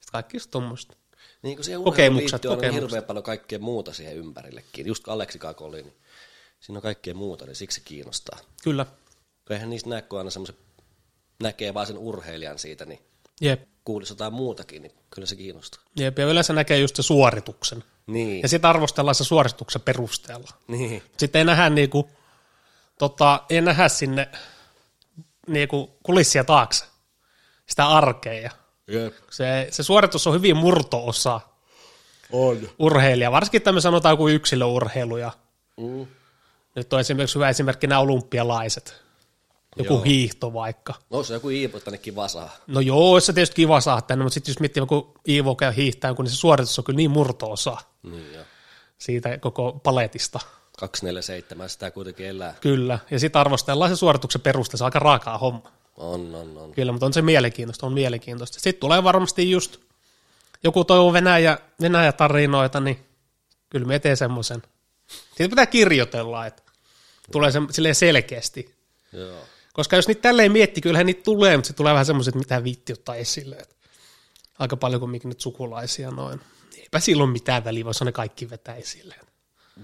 sit 0.00 0.10
kaikki 0.12 0.36
just 0.36 0.50
tommoista. 0.50 0.96
Niin 1.42 1.56
kuin 1.56 1.64
siihen 1.64 1.82
Kokemukset, 1.82 2.44
aina 2.44 2.56
kokemukset. 2.56 2.82
hirveän 2.82 3.04
paljon 3.04 3.22
kaikkea 3.24 3.58
muuta 3.58 3.92
siihen 3.92 4.16
ympärillekin. 4.16 4.86
Just 4.86 5.08
Aleksi 5.08 5.38
Kako 5.38 5.64
oli, 5.64 5.82
niin 5.82 5.94
siinä 6.60 6.78
on 6.78 6.82
kaikkea 6.82 7.14
muuta, 7.14 7.44
niin 7.46 7.56
siksi 7.56 7.74
se 7.80 7.80
kiinnostaa. 7.84 8.38
Kyllä, 8.64 8.86
Kun 9.46 9.54
eihän 9.54 9.70
niistä 9.70 9.90
näe, 9.90 10.02
kun 10.02 10.18
aina 10.18 10.30
semmoisen 10.30 10.56
näkee 11.42 11.74
vaan 11.74 11.86
sen 11.86 11.98
urheilijan 11.98 12.58
siitä, 12.58 12.84
niin 12.84 13.02
jep. 13.40 13.62
kuulisi 13.84 14.12
jotain 14.12 14.32
muutakin, 14.32 14.82
niin 14.82 14.92
kyllä 15.10 15.26
se 15.26 15.36
kiinnostaa. 15.36 15.80
Jep, 15.96 16.18
ja 16.18 16.26
yleensä 16.26 16.52
näkee 16.52 16.78
just 16.78 16.96
se 16.96 17.02
suorituksen. 17.02 17.84
Niin, 18.06 18.42
Ja 18.42 18.48
sitten 18.48 18.70
arvostellaan 18.70 19.14
se 19.14 19.24
suorituksen 19.24 19.82
perusteella. 19.82 20.48
niin. 20.68 21.02
Sitten 21.16 21.38
ei 21.38 21.44
nähdä, 21.44 21.70
niinku, 21.70 22.10
tota, 22.98 23.42
ei 23.50 23.60
nähdä 23.60 23.88
sinne 23.88 24.28
niinku, 25.46 25.98
kulissia 26.02 26.44
taakse, 26.44 26.84
sitä 27.66 27.86
arkea. 27.88 28.50
Jep. 28.88 29.14
Se, 29.30 29.68
se 29.70 29.82
suoritus 29.82 30.26
on 30.26 30.34
hyvin 30.34 30.56
murto-osa 30.56 31.40
On. 32.32 32.68
urheilija, 32.78 33.32
varsinkin 33.32 33.62
tämmöinen 33.62 33.82
sanotaan 33.82 34.12
joku 34.12 34.28
yksilöurheilu. 34.28 35.16
Ja 35.16 35.32
Mm. 35.76 36.06
nyt 36.76 36.92
on 36.92 37.00
esimerkiksi 37.00 37.34
hyvä 37.34 37.48
esimerkki 37.48 37.86
nämä 37.86 38.00
olympialaiset. 38.00 39.03
Joku 39.76 39.94
Joo. 39.94 40.02
hiihto 40.02 40.52
vaikka. 40.52 40.94
No 41.10 41.22
se 41.22 41.34
joku 41.34 41.48
Iipo 41.50 41.80
tänne 41.80 41.98
kiva 41.98 42.28
saa. 42.28 42.50
No 42.66 42.80
joo, 42.80 43.20
se 43.20 43.32
tietysti 43.32 43.56
kiva 43.56 43.80
saada 43.80 44.02
tänne, 44.02 44.24
mutta 44.24 44.34
sitten 44.34 44.52
jos 44.52 44.60
miettii 44.60 44.80
joku 44.80 45.14
Iivo 45.28 45.54
käy 45.54 45.72
hiihtää, 45.76 46.14
kun 46.14 46.24
niin 46.24 46.32
se 46.32 46.36
suoritus 46.36 46.78
on 46.78 46.84
kyllä 46.84 46.96
niin 46.96 47.10
murto-osa 47.10 47.76
Niin 48.02 48.34
joo. 48.34 48.44
siitä 48.98 49.38
koko 49.38 49.80
paletista. 49.82 50.40
247 50.78 51.68
sitä 51.68 51.90
kuitenkin 51.90 52.26
elää. 52.26 52.54
Kyllä, 52.60 52.98
ja 53.10 53.18
sitten 53.18 53.40
arvostellaan 53.40 53.90
se 53.90 53.96
suorituksen 53.96 54.40
perusteella, 54.40 54.78
se 54.78 54.84
on 54.84 54.86
aika 54.86 54.98
raakaa 54.98 55.38
homma. 55.38 55.72
On, 55.96 56.34
on, 56.34 56.58
on. 56.58 56.72
Kyllä, 56.72 56.92
mutta 56.92 57.06
on 57.06 57.12
se 57.12 57.22
mielenkiintoista, 57.22 57.86
on 57.86 57.92
mielenkiintoista. 57.92 58.60
Sitten 58.60 58.80
tulee 58.80 59.04
varmasti 59.04 59.50
just 59.50 59.76
joku 60.64 60.84
toivoo 60.84 61.12
Venäjä, 61.12 61.58
Venäjä-tarinoita, 61.80 62.80
niin 62.80 62.98
kyllä 63.70 63.86
me 63.86 63.94
eteen 63.94 64.16
semmoisen. 64.16 64.62
Siitä 65.36 65.50
pitää 65.50 65.66
kirjoitella, 65.66 66.46
että 66.46 66.62
tulee 67.32 67.50
se, 67.52 67.60
silleen 67.70 67.94
selkeästi. 67.94 68.74
Joo. 69.12 69.38
Koska 69.74 69.96
jos 69.96 70.08
niitä 70.08 70.20
tälleen 70.20 70.52
miettii, 70.52 70.80
kyllähän 70.80 71.06
niitä 71.06 71.22
tulee, 71.22 71.56
mutta 71.56 71.68
se 71.68 71.74
tulee 71.74 71.92
vähän 71.92 72.06
semmoiset, 72.06 72.34
mitä 72.34 72.64
viitti 72.64 72.92
ottaa 72.92 73.14
esille. 73.14 73.56
Että 73.56 73.74
aika 74.58 74.76
paljon 74.76 75.00
kuin 75.00 75.20
nyt 75.24 75.40
sukulaisia 75.40 76.10
noin. 76.10 76.40
Eipä 76.78 77.00
silloin 77.00 77.30
mitään 77.30 77.64
väliä, 77.64 77.84
voisi 77.84 78.04
ne 78.04 78.12
kaikki 78.12 78.50
vetää 78.50 78.74
esille. 78.74 79.14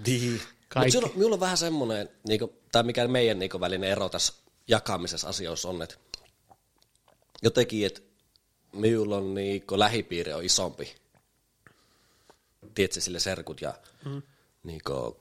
Niin. 0.07 0.41
Kaikki. 0.68 1.01
Mutta 1.01 1.16
minulla 1.16 1.34
on 1.34 1.41
vähän 1.41 1.57
semmoinen, 1.57 2.09
niinku, 2.28 2.53
tai 2.72 2.82
mikä 2.82 3.09
meidän 3.09 3.38
niinku, 3.38 3.61
välinen 3.61 3.91
ero 3.91 4.09
tässä 4.09 4.32
jakamisessa 4.68 5.28
asioissa 5.28 5.68
on, 5.68 5.82
että 5.82 5.95
jotenkin, 7.43 7.86
että 7.86 8.01
minulla 8.72 9.16
on 9.16 9.34
niinku, 9.34 9.78
lähipiiri 9.78 10.32
on 10.32 10.45
isompi. 10.45 10.95
Tiedätkö, 12.74 13.01
sille 13.01 13.20
serkut 13.20 13.61
ja 13.61 13.74
mm. 14.05 14.22
niinku, 14.62 15.20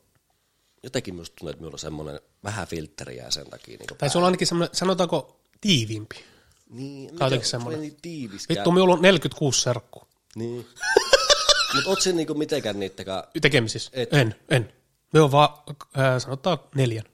jotenkin 0.84 1.14
minusta 1.16 1.36
tuntuu, 1.36 1.50
että 1.50 1.62
minulla 1.62 1.76
on 1.76 1.80
semmoinen 1.80 2.20
vähän 2.44 2.68
filtteriä 2.68 3.32
sen 3.32 3.50
takia. 3.50 3.78
Niinku, 3.78 3.96
Tai 3.96 4.10
sulla 4.10 4.26
on 4.26 4.28
ainakin 4.28 4.48
semmoinen, 4.48 4.76
sanotaanko, 4.76 5.40
tiiviimpi. 5.62 6.16
niin, 6.70 7.10
se 7.30 7.44
semmoinen. 7.44 7.82
Niin 7.82 7.98
tiivis. 8.02 8.50
Vittu, 8.50 8.72
minulla 8.72 8.94
on 8.94 9.02
46 9.02 9.62
serkku 9.62 10.04
Niin. 10.36 10.68
Mutta 11.76 11.90
oot 11.90 12.02
se 12.02 12.12
niinku 12.12 12.34
mitenkään 12.34 12.80
niittäkään, 12.80 13.24
tekemisissä. 13.42 13.92
Et. 13.94 14.14
En, 14.14 14.36
en. 14.50 14.74
Me 15.14 15.22
on 15.22 15.32
vaan, 15.32 15.50
äh, 15.98 16.22
sanotaan 16.22 16.58
neljän. 16.76 17.06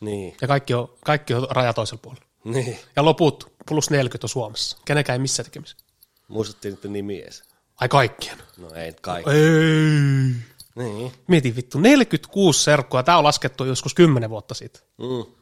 niin, 0.00 0.36
Ja 0.40 0.48
kaikki 0.48 0.74
on, 0.74 0.92
kaikki 1.04 1.34
on 1.34 1.46
raja 1.50 1.72
toisella 1.72 2.00
puolella. 2.02 2.24
niin. 2.44 2.78
Ja 2.96 3.04
loput 3.04 3.52
plus 3.68 3.90
40 3.90 4.24
on 4.24 4.28
Suomessa. 4.28 4.78
Kenenkään 4.84 5.14
ei 5.14 5.18
missään 5.18 5.44
tekemisissä. 5.44 5.84
Muistattiin 6.28 6.78
nyt 6.82 6.92
nimiä. 6.92 7.30
Ai 7.76 7.88
kaikkien. 7.88 8.38
No 8.56 8.70
ei 8.74 8.92
kaikki. 9.00 9.30
Ei. 9.30 10.34
Niin. 10.74 11.12
Mieti 11.26 11.56
vittu, 11.56 11.78
46 11.78 12.62
serkkua. 12.62 13.02
Tämä 13.02 13.18
on 13.18 13.24
laskettu 13.24 13.64
joskus 13.64 13.94
10 13.94 14.30
vuotta 14.30 14.54
sitten. 14.54 14.82
Mm. 14.98 15.32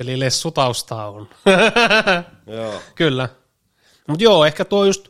Eli 0.00 0.20
lessutaustaa 0.20 1.10
on. 1.10 1.28
Joo. 2.56 2.82
Kyllä. 2.94 3.28
Mutta 4.08 4.24
joo, 4.24 4.44
ehkä 4.44 4.64
tuo 4.64 4.84
just, 4.84 5.08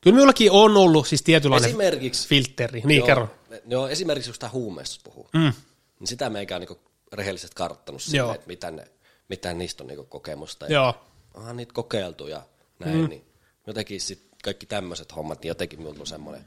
kyllä 0.00 0.14
minullakin 0.14 0.50
on 0.50 0.76
ollut 0.76 1.06
siis 1.08 1.22
tietynlainen 1.22 1.68
Esimerkiksi, 1.68 2.28
filteri. 2.28 2.82
Niin, 2.84 2.98
joo, 2.98 3.06
kerro. 3.06 3.28
joo, 3.66 3.88
esimerkiksi 3.88 4.30
kun 4.30 4.34
sitä 4.34 4.48
huumeesta 4.48 5.00
puhuu, 5.04 5.28
Mm. 5.32 5.52
niin 6.00 6.06
sitä 6.06 6.30
meikä 6.30 6.54
on 6.56 6.60
niinku 6.60 6.78
rehellisesti 7.12 7.54
karttanut 7.56 8.02
silleen, 8.02 8.34
että 8.34 8.46
mitä, 8.46 8.70
ne, 8.70 8.88
mitä 9.28 9.52
niistä 9.54 9.82
on 9.82 9.86
niinku 9.88 10.04
kokemusta. 10.04 10.66
Ja 10.66 10.72
Joo. 10.72 10.94
onhan 11.34 11.56
niitä 11.56 11.72
kokeiltu 11.72 12.26
ja 12.26 12.42
näin, 12.78 12.96
mm. 12.98 13.08
niin 13.08 13.24
jotenkin 13.66 14.00
sit 14.00 14.26
kaikki 14.44 14.66
tämmöiset 14.66 15.16
hommat, 15.16 15.40
niin 15.42 15.48
jotenkin 15.48 15.78
minulla 15.78 16.00
on 16.00 16.06
semmoinen, 16.06 16.44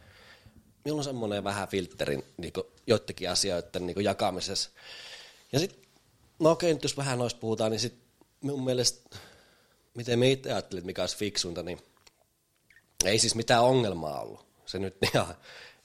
minulla 0.85 0.99
on 0.99 1.03
semmoinen 1.03 1.43
vähän 1.43 1.67
filterin 1.67 2.23
niinku 2.37 2.71
joidenkin 2.87 3.29
asioiden 3.29 3.85
niinku 3.85 3.99
jakamisessa. 3.99 4.69
Ja 5.51 5.59
sitten, 5.59 5.89
no 6.39 6.51
okei, 6.51 6.73
nyt 6.73 6.83
jos 6.83 6.97
vähän 6.97 7.19
noista 7.19 7.39
puhutaan, 7.39 7.71
niin 7.71 7.79
sitten 7.79 8.09
minun 8.41 8.63
mielestä, 8.63 9.17
miten 9.93 10.19
me 10.19 10.31
itse 10.31 10.53
ajattelin, 10.53 10.85
mikä 10.85 11.01
olisi 11.01 11.17
fiksuinta, 11.17 11.63
niin 11.63 11.79
ei 13.05 13.19
siis 13.19 13.35
mitään 13.35 13.63
ongelmaa 13.63 14.21
ollut. 14.21 14.45
Se 14.65 14.79
nyt 14.79 14.97
ihan, 15.13 15.35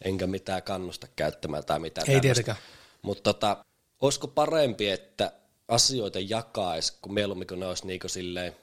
enkä 0.04 0.26
mitään 0.26 0.62
kannusta 0.62 1.06
käyttämään 1.16 1.64
tai 1.64 1.78
mitään 1.78 2.10
Ei 2.10 2.20
tietenkään. 2.20 2.58
Mutta 3.02 3.22
tota, 3.22 3.64
olisiko 4.00 4.28
parempi, 4.28 4.90
että 4.90 5.32
asioita 5.68 6.18
jakaisi, 6.20 6.92
kun 7.02 7.14
mieluummin 7.14 7.48
kun 7.48 7.60
ne 7.60 7.66
olisi 7.66 7.86
niinku 7.86 8.08
silleen... 8.08 8.56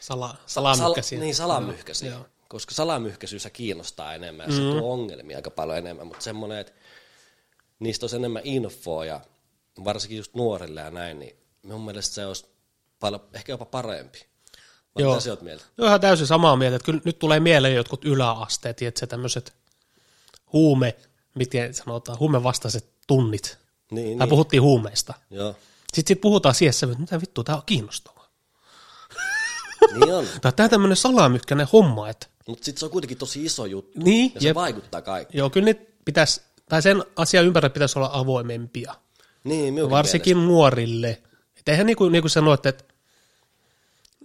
Sala, 0.00 0.36
salamykkäisiä. 0.46 1.18
Sal, 1.18 1.24
niin, 1.24 1.34
salamyhkäisiä. 1.34 2.10
Joo. 2.10 2.26
Koska 2.50 2.74
salamyhkäisyys 2.74 3.48
kiinnostaa 3.52 4.14
enemmän 4.14 4.46
ja 4.50 4.56
se 4.56 4.62
Mm. 4.62 4.70
tuo 4.70 4.92
ongelmia 4.92 5.38
aika 5.38 5.50
paljon 5.50 5.78
enemmän, 5.78 6.06
mutta 6.06 6.22
semmoinen, 6.22 6.58
että 6.58 6.72
niistä 7.78 8.04
olisi 8.04 8.16
enemmän 8.16 8.42
infoa 8.44 9.04
ja 9.04 9.20
varsinkin 9.84 10.18
just 10.18 10.34
nuorille 10.34 10.80
ja 10.80 10.90
näin, 10.90 11.18
niin 11.18 11.36
mun 11.62 11.84
mielestä 11.84 12.14
se 12.14 12.26
olisi 12.26 12.46
paljon, 13.00 13.20
ehkä 13.32 13.52
jopa 13.52 13.64
parempi. 13.64 14.18
Vai 14.94 15.02
Joo. 15.02 15.16
mitä 15.16 15.44
mieltä? 15.44 15.64
Joo, 15.78 15.86
ihan 15.88 16.00
täysin 16.00 16.26
samaa 16.26 16.56
mieltä, 16.56 16.76
että 16.76 16.86
kyllä 16.86 17.00
nyt 17.04 17.18
tulee 17.18 17.40
mieleen 17.40 17.74
jotkut 17.74 18.04
yläasteet, 18.04 18.76
tiedätkö, 18.76 19.06
tämmöiset 19.06 19.52
huume, 20.52 20.96
miten 21.34 21.74
sanotaan, 21.74 22.18
huumevastaiset 22.18 22.90
tunnit. 23.06 23.58
Niin, 23.90 24.18
Tai 24.18 24.26
niin. 24.26 24.30
puhuttiin 24.30 24.62
huumeista. 24.62 25.14
Joo. 25.30 25.56
Sitten 25.92 26.14
sit 26.14 26.20
puhutaan 26.20 26.54
siihen, 26.54 26.74
että 26.82 27.00
mitä 27.00 27.20
vittu, 27.20 27.44
tämä 27.44 27.56
on 27.56 27.62
kiinnostavaa. 27.66 28.28
Niin 29.92 30.14
on. 30.14 30.26
Tämä 30.56 30.68
tämmöinen 30.68 30.96
salamyhkäinen 30.96 31.66
homma, 31.72 32.08
että 32.08 32.26
Mutta 32.50 32.64
sitten 32.64 32.80
se 32.80 32.84
on 32.84 32.90
kuitenkin 32.90 33.18
tosi 33.18 33.44
iso 33.44 33.66
juttu. 33.66 34.00
niin, 34.04 34.32
Ja 34.34 34.40
se 34.40 34.46
jep. 34.48 34.54
vaikuttaa 34.54 35.02
kaikki. 35.02 35.38
joo, 35.38 35.50
kyllä 35.50 35.74
pitäisi, 36.04 36.40
tai 36.68 36.82
sen 36.82 37.04
asian 37.16 37.44
ympärillä 37.46 37.70
pitäisi 37.70 37.98
olla 37.98 38.10
avoimempia. 38.12 38.94
Niin, 39.44 39.90
Varsinkin 39.90 40.46
nuorille. 40.46 41.08
Et 41.58 41.68
eihän 41.68 41.86
niin 41.86 41.96
kuin, 41.96 42.12
niin 42.12 42.22
kuin 42.22 42.30
sanoit, 42.30 42.66
että 42.66 42.84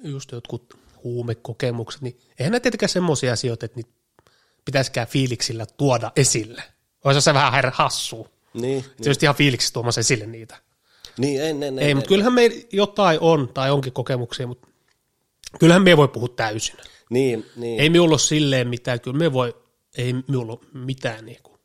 just 0.04 0.32
jotkut 0.32 0.78
huumekokemukset, 1.04 2.02
niin 2.02 2.20
eihän 2.40 2.52
ne 2.52 2.60
tietenkään 2.60 2.90
semmoisia 2.90 3.34
asioita, 3.34 3.66
että 3.66 3.76
niitä 3.76 3.90
pitäisikään 4.66 5.08
fiiliksillä 5.08 5.66
tuoda 5.66 6.12
esille. 6.16 6.64
Olisi 7.04 7.22
se 7.22 7.34
vähän 7.34 7.52
häirä 7.52 7.72
hassua. 7.76 8.30
Niin, 8.54 8.84
Se 8.84 8.90
niin, 9.00 9.10
olisi 9.10 9.26
ihan 9.26 9.36
fiiliksissä 9.36 9.74
tuomassa 9.74 10.00
esille 10.02 10.26
niitä. 10.26 10.58
niin 11.18 11.44
en, 11.44 11.64
en, 11.64 11.80
Ei, 11.80 11.92
en, 11.92 11.98
mutta 11.98 12.08
kyllähän 12.08 12.34
meillä 12.34 12.68
jotain 12.72 13.20
on, 13.22 13.50
tai 13.54 13.72
onkin 13.72 13.94
kokemuksia, 13.94 14.48
mutta 14.48 14.68
kyllähän 15.60 15.84
me 15.84 15.90
ei 15.90 15.98
voi 15.98 16.08
puhua 16.08 16.28
täysin. 16.28 16.76
Niin, 17.10 17.46
niin. 17.56 17.80
Ei 17.82 17.90
minulla 17.90 18.14
ole 18.14 18.20
silleen 18.20 18.68
mitään, 18.68 19.02
kyllä 19.02 19.18
me 19.18 19.34
voi, 19.34 19.56
ei 19.98 20.14
minulla 20.14 20.54
ole 20.54 20.60
mitään 20.74 21.26
niinku. 21.26 21.60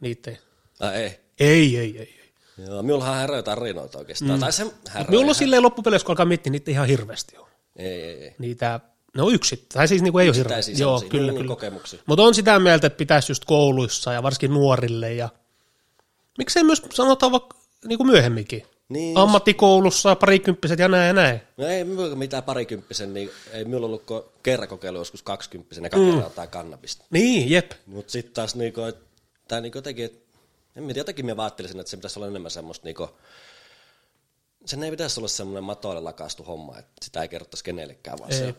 Niitä 0.00 0.30
ei. 0.30 0.38
Ai, 0.80 0.94
ei. 0.94 1.20
Ei, 1.40 1.78
ei, 1.78 1.98
ei. 1.98 1.98
ei. 1.98 2.24
Joo, 2.66 2.82
minullahan 2.82 3.14
häröä 3.14 3.42
tarinoita 3.42 3.98
oikeastaan. 3.98 4.30
Mm. 4.30 4.40
Tai 4.40 4.52
se 4.52 4.66
häröä. 4.88 5.10
Minulla 5.10 5.28
on 5.28 5.34
silleen 5.34 5.62
loppupeleissä, 5.62 6.06
kun 6.06 6.12
alkaa 6.12 6.26
miettiä, 6.26 6.50
niitä 6.50 6.70
ihan 6.70 6.88
hirveästi 6.88 7.36
on. 7.36 7.48
Ei, 7.76 8.02
ei, 8.02 8.24
ei. 8.24 8.34
Niitä, 8.38 8.80
ne 9.16 9.22
on 9.22 9.34
yksittäin, 9.34 9.78
tai 9.78 9.88
siis 9.88 10.02
niinku 10.02 10.18
ei 10.18 10.28
ole 10.28 10.36
hirveästi. 10.36 10.72
Joo, 10.72 10.98
semmosia, 10.98 11.08
kyllä, 11.08 11.32
niin, 11.32 11.36
kyllä. 11.36 11.48
kokemuksia. 11.48 12.00
Mutta 12.06 12.22
on 12.22 12.34
sitä 12.34 12.58
mieltä, 12.58 12.86
että 12.86 12.96
pitäisi 12.96 13.32
just 13.32 13.44
kouluissa 13.44 14.12
ja 14.12 14.22
varsinkin 14.22 14.50
nuorille 14.50 15.14
ja 15.14 15.28
miksei 16.38 16.64
myös 16.64 16.82
sanotaan 16.92 17.32
vaikka 17.32 17.58
niinku 17.88 18.04
myöhemminkin. 18.04 18.62
Niin, 18.88 19.18
Ammattikoulussa, 19.18 20.16
parikymppiset 20.16 20.78
ja 20.78 20.88
näin 20.88 21.06
ja 21.06 21.12
näin. 21.12 21.40
No 21.56 21.66
ei 21.66 21.84
mitään 22.14 22.42
parikymppisen, 22.42 23.14
niin 23.14 23.30
ei 23.52 23.64
minulla 23.64 23.86
ollut 23.86 24.02
ko- 24.02 24.28
kerran 24.42 24.68
kokeilu 24.68 24.98
joskus 24.98 25.22
kaksikymppisenä 25.22 25.88
mm. 25.96 26.18
jotain 26.20 26.48
kannabista. 26.48 27.04
Niin, 27.10 27.50
jep. 27.50 27.72
Mutta 27.86 28.12
sitten 28.12 28.34
taas 28.34 28.54
niinku, 28.54 28.80
tai 29.48 29.60
niinku 29.60 29.78
jotenkin, 29.78 30.04
et, 30.04 30.12
en 30.76 30.84
tiedä, 30.84 31.00
jotenkin 31.00 31.26
mä 31.26 31.42
ajattelisin, 31.42 31.80
että 31.80 31.90
se 31.90 31.96
pitäisi 31.96 32.18
olla 32.18 32.26
enemmän 32.28 32.50
semmoista 32.50 32.84
niinku, 32.84 33.08
sen 34.66 34.82
ei 34.82 34.90
pitäisi 34.90 35.20
olla 35.20 35.28
semmoinen 35.28 35.64
matoille 35.64 36.00
lakastu 36.00 36.42
homma, 36.42 36.78
että 36.78 36.92
sitä 37.02 37.22
ei 37.22 37.28
kerrottaisi 37.28 37.64
kenellekään, 37.64 38.18
vaan 38.18 38.32
Ei. 38.32 38.38
se, 38.38 38.54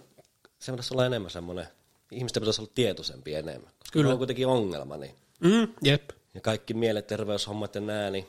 se 0.60 0.72
pitäisi 0.72 0.94
olla 0.94 1.06
enemmän 1.06 1.32
semmoinen, 1.32 1.68
ihmisten 2.12 2.42
pitäisi 2.42 2.62
olla 2.62 2.72
tietoisempi 2.76 3.34
enemmän. 3.36 3.72
Koska 3.80 3.94
Kyllä. 3.94 4.04
Kyllä. 4.04 4.12
on 4.14 4.18
kuitenkin 4.18 4.48
ongelma, 4.48 4.98
niin, 4.98 5.16
Mm, 5.40 5.68
jep. 5.82 6.10
ja 6.34 6.42
kaikki 6.42 6.74
mielenterveyshommat 6.74 7.76
ja 7.76 7.82
nää, 7.82 8.10
niin 8.10 8.28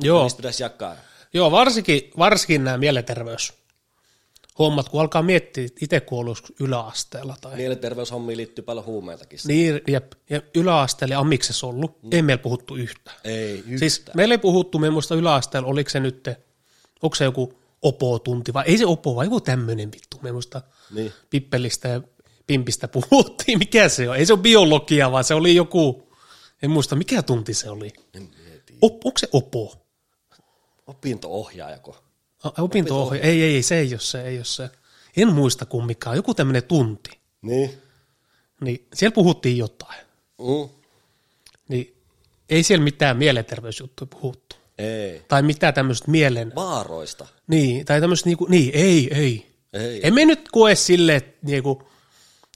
Joo. 0.00 0.22
niistä 0.22 0.36
pitäisi 0.36 0.62
jakaa. 0.62 0.96
Joo, 1.34 1.50
varsinkin, 1.50 2.10
varsinkin 2.18 2.64
nämä 2.64 2.78
mielenterveys 2.78 3.52
hommat, 4.58 4.88
kun 4.88 5.00
alkaa 5.00 5.22
miettiä 5.22 5.68
itse 5.80 6.02
joskus 6.28 6.52
yläasteella 6.60 7.36
tai 7.40 7.56
Mielenterveyshommiin 7.56 8.36
liittyy 8.36 8.64
paljon 8.64 8.84
huumeitakin. 8.84 9.38
niin, 9.44 9.80
jep, 9.88 10.12
ja 10.30 10.42
yläasteella 10.54 11.14
ja 11.14 11.18
amiksessa 11.18 11.66
ollut, 11.66 12.02
mm. 12.02 12.08
ei 12.12 12.22
meillä 12.22 12.42
puhuttu 12.42 12.76
yhtään. 12.76 13.16
Ei 13.24 13.52
yhtään. 13.58 13.78
Siis 13.78 14.04
meillä 14.14 14.34
ei 14.34 14.38
puhuttu, 14.38 14.78
me 14.78 14.90
muista 14.90 15.14
yläasteella, 15.14 15.68
oliko 15.68 15.90
se 15.90 16.00
nyt, 16.00 16.28
onko 17.02 17.16
se 17.16 17.24
joku 17.24 17.60
opo-tunti 17.82 18.52
vai 18.52 18.64
ei 18.66 18.78
se 18.78 18.86
opo, 18.86 19.16
vai 19.16 19.26
joku 19.26 19.40
tämmöinen 19.40 19.92
vittu, 19.92 20.18
me 20.22 20.32
muista 20.32 20.62
Niin. 20.90 21.12
pippelistä 21.30 21.88
ja 21.88 22.00
pimpistä 22.46 22.88
puhuttiin, 22.88 23.58
mikä 23.58 23.88
se 23.88 24.08
on, 24.08 24.16
ei 24.16 24.26
se 24.26 24.32
ole 24.32 24.40
biologia, 24.40 25.12
vaan 25.12 25.24
se 25.24 25.34
oli 25.34 25.54
joku, 25.54 26.12
en 26.62 26.70
muista 26.70 26.96
mikä 26.96 27.22
tunti 27.22 27.54
se 27.54 27.70
oli. 27.70 27.92
En. 28.14 28.28
Op, 28.82 29.06
onko 29.06 29.18
se 29.18 29.28
opo? 29.32 29.76
Opinto-ohjaajako. 30.90 31.96
Opinto 32.58 33.12
ei, 33.14 33.20
ei, 33.20 33.42
ei, 33.42 33.62
se 33.62 33.78
ei 33.78 33.92
ole 33.92 34.00
se, 34.00 34.22
ei 34.22 34.36
ole 34.36 34.44
se. 34.44 34.70
En 35.16 35.32
muista 35.32 35.66
kummikaan, 35.66 36.16
joku 36.16 36.34
tämmöinen 36.34 36.64
tunti. 36.64 37.10
Niin. 37.42 37.70
Niin 38.60 38.86
siellä 38.94 39.14
puhuttiin 39.14 39.58
jotain. 39.58 40.00
Mm. 40.38 40.68
Niin 41.68 41.96
ei 42.48 42.62
siellä 42.62 42.84
mitään 42.84 43.16
mielenterveysjuttuja 43.16 44.06
puhuttu. 44.06 44.56
Ei. 44.78 45.22
Tai 45.28 45.42
mitään 45.42 45.74
tämmöistä 45.74 46.10
mielen... 46.10 46.52
Vaaroista. 46.54 47.26
Niin, 47.46 47.84
tai 47.84 48.00
tämmöistä 48.00 48.28
niinku, 48.28 48.46
niin, 48.48 48.70
ei, 48.74 49.08
ei. 49.14 49.50
Ei. 49.72 50.00
Emme 50.02 50.24
nyt 50.24 50.48
koe 50.52 50.74
silleen, 50.74 51.16
että, 51.16 51.38
niinku, 51.42 51.82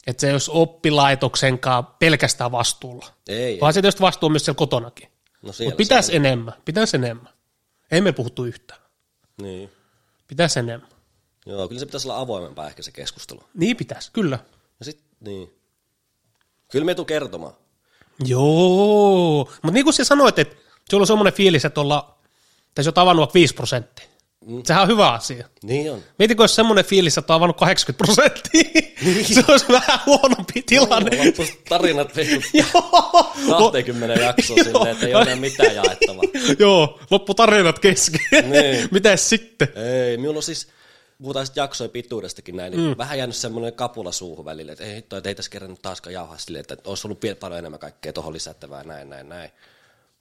että 0.07 0.20
se 0.20 0.32
olisi 0.32 0.51
oppilaitoksenkaan 0.55 1.87
pelkästään 1.87 2.53
vastuulla. 2.53 3.07
Ei. 3.28 3.61
Vaan 3.61 3.72
se 3.72 3.82
tietysti 3.82 4.01
vastuu 4.01 4.28
myös 4.28 4.45
siellä 4.45 4.59
kotonakin. 4.59 5.09
No 5.43 5.53
siellä 5.53 5.70
Mutta 5.70 5.76
pitäisi 5.76 6.16
enemmän, 6.16 6.55
pitäisi 6.64 6.97
enemmän. 6.97 7.34
Ei 7.95 8.01
me 8.01 8.12
puhuttu 8.12 8.45
yhtään. 8.45 8.80
Niin. 9.42 9.70
Pitäisi 10.28 10.59
enemmän. 10.59 10.88
Joo, 11.47 11.68
kyllä 11.68 11.78
se 11.78 11.86
pitäisi 11.86 12.09
olla 12.09 12.20
avoimempaa 12.20 12.66
ehkä 12.66 12.82
se 12.82 12.92
keskustelu. 12.92 13.42
Niin 13.55 13.76
pitäisi, 13.76 14.11
kyllä. 14.12 14.38
Ja 14.78 14.84
sit, 14.84 15.01
niin. 15.20 15.55
Kyllä 16.70 16.84
me 16.84 16.95
tuu 16.95 17.05
kertomaan. 17.05 17.55
Joo, 18.24 19.51
mutta 19.62 19.72
niin 19.72 19.84
kuin 19.84 19.95
sä 19.95 20.05
sanoit, 20.05 20.38
että 20.38 20.57
sulla 20.90 21.03
on 21.03 21.07
semmoinen 21.07 21.32
fiilis, 21.32 21.64
että 21.64 21.80
olla, 21.80 22.18
tässä 22.74 22.90
on 22.90 22.95
tavannut 22.95 23.20
vaikka 23.20 23.34
5 23.34 23.55
prosenttia. 23.55 24.07
Mm. 24.47 24.62
Sehän 24.64 24.82
on 24.82 24.88
hyvä 24.88 25.12
asia. 25.12 25.49
Niin 25.62 25.92
on. 25.92 26.03
Mietitkö, 26.18 26.45
jos 26.45 26.55
semmoinen 26.55 26.84
fiilis, 26.84 27.18
että 27.18 27.32
on 27.32 27.36
avannut 27.36 27.57
80 27.57 28.05
prosenttia, 28.05 28.82
se 29.34 29.45
olisi 29.49 29.66
vähän 29.68 30.01
huonompi 30.07 30.62
tilanne. 30.62 31.24
Loppus 31.26 31.49
tarinat 31.68 32.16
vihut 32.16 32.45
Joo. 32.74 33.32
20 33.59 34.20
jaksoa 34.20 34.57
silleen, 34.64 34.92
että 34.92 35.07
ei 35.07 35.14
ole 35.14 35.22
enää 35.22 35.36
mitään 35.36 35.74
jaettavaa. 35.74 36.22
Joo, 36.59 37.01
loppu 37.11 37.34
tarinat 37.34 37.78
kesken. 37.78 38.20
Niin. 38.51 38.88
Mitäs 38.92 39.28
sitten? 39.28 39.68
Ei, 39.74 40.16
minulla 40.16 40.38
on 40.38 40.42
siis, 40.42 40.68
puhutaan 41.22 41.47
sitten 41.47 41.62
jaksojen 41.62 41.90
pituudestakin 41.90 42.57
näin, 42.57 42.72
niin 42.72 42.88
mm. 42.88 42.99
vähän 42.99 43.18
jäänyt 43.18 43.36
semmoinen 43.36 43.72
kapula 43.72 44.12
suuhun 44.12 44.45
välille, 44.45 44.72
että 44.72 44.84
ei 44.84 44.95
hitto, 44.95 45.16
että 45.16 45.28
ei 45.28 45.34
tässä 45.34 45.51
kerran 45.51 45.76
taaskaan 45.82 46.14
jauhaa 46.14 46.38
silleen, 46.38 46.61
että 46.61 46.90
olisi 46.90 47.07
ollut 47.07 47.20
pian 47.20 47.36
paljon 47.36 47.59
enemmän 47.59 47.80
kaikkea 47.80 48.12
tuohon 48.12 48.32
lisättävää, 48.32 48.82
näin, 48.82 49.11
näin, 49.11 49.28
näin. 49.28 49.51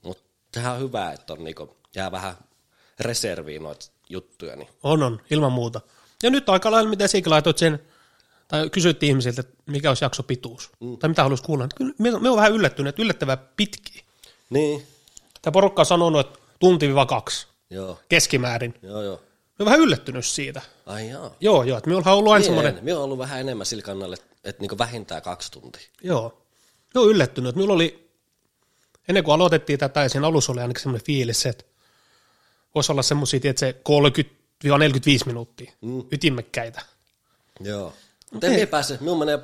Mutta 0.02 0.24
sehän 0.54 0.74
on 0.74 0.80
hyvä, 0.80 1.12
että 1.12 1.34
on 1.34 1.44
niinku, 1.44 1.78
jää 1.96 2.12
vähän 2.12 2.36
reserviin 3.00 3.64
noita 3.64 3.86
juttuja, 4.14 4.56
niin 4.56 4.68
On, 4.84 5.04
on, 5.04 5.22
ilman 5.32 5.52
muuta. 5.52 5.82
Ja 6.24 6.30
nyt 6.30 6.50
aika 6.50 6.72
lailla, 6.72 6.90
mitä 6.90 7.08
sinäkin 7.08 7.30
laitoit 7.32 7.58
sen, 7.58 7.80
tai 8.48 8.70
kysyttiin 8.70 9.10
ihmisiltä, 9.10 9.42
että 9.42 9.54
mikä 9.66 9.90
olisi 9.90 10.06
jakso 10.06 10.24
pituus, 10.24 10.70
mm. 10.80 10.98
tai 10.98 11.08
mitä 11.10 11.24
haluaisi 11.24 11.44
kuulla. 11.44 11.68
Kyllä 11.76 11.94
me, 11.98 12.20
me 12.20 12.30
on 12.30 12.36
vähän 12.38 12.52
yllättyneet, 12.52 13.00
yllättävän 13.00 13.38
pitkiä. 13.56 14.04
Niin, 14.50 14.88
Tämä 15.42 15.52
porukka 15.52 15.82
on 15.82 15.86
sanonut, 15.86 16.28
että 16.28 16.40
tunti-kaksi 16.60 17.48
joo, 17.70 18.00
keskimäärin. 18.10 18.74
joo, 18.82 19.02
joo. 19.02 19.22
Me 19.60 19.64
on 19.64 19.66
vähän 19.66 19.80
yllättynyt 19.80 20.26
siitä. 20.26 20.62
Ai 20.86 21.10
jaa. 21.10 21.36
Joo, 21.40 21.64
joo, 21.64 21.78
että 21.78 21.90
me 21.90 21.96
ollaan 21.96 22.18
ollut 22.18 22.32
aina 22.34 22.40
Niin, 22.40 22.46
semmoinen, 22.46 22.84
Minä 22.84 22.96
olen 22.96 23.04
ollut 23.04 23.18
vähän 23.18 23.40
enemmän 23.40 23.66
sillä 23.66 23.84
kannalla, 23.84 24.14
että, 24.16 24.36
että 24.44 24.62
niinku 24.62 24.78
vähintään 24.78 25.22
kaksi 25.22 25.52
tuntia. 25.52 25.82
joo, 26.04 26.42
me 26.94 27.02
on 27.02 27.10
yllättynyt, 27.10 27.50
että 27.50 27.58
minulla 27.58 27.74
oli, 27.74 28.10
ennen 29.08 29.24
kuin 29.24 29.36
aloitettiin 29.36 29.80
tätä, 29.80 30.04
ja 30.04 30.10
siinä 30.10 30.28
alussa 30.28 30.52
oli 30.52 30.62
ainakin 30.62 30.82
semmoinen 30.84 31.06
fiilis, 31.06 31.46
että 31.46 31.64
voisi 32.76 32.92
olla 32.92 33.02
semmoisia, 33.04 33.40
että 33.44 33.60
se 33.60 33.76
30-45 34.68 34.68
minuuttia 35.26 35.72
mm. 35.82 36.04
ytimekkäitä. 36.12 36.82
Joo. 37.60 37.94
Mutta 38.32 38.48
minä 38.48 38.68
pääse, 38.68 38.98
minun 39.02 39.20
menee, 39.20 39.40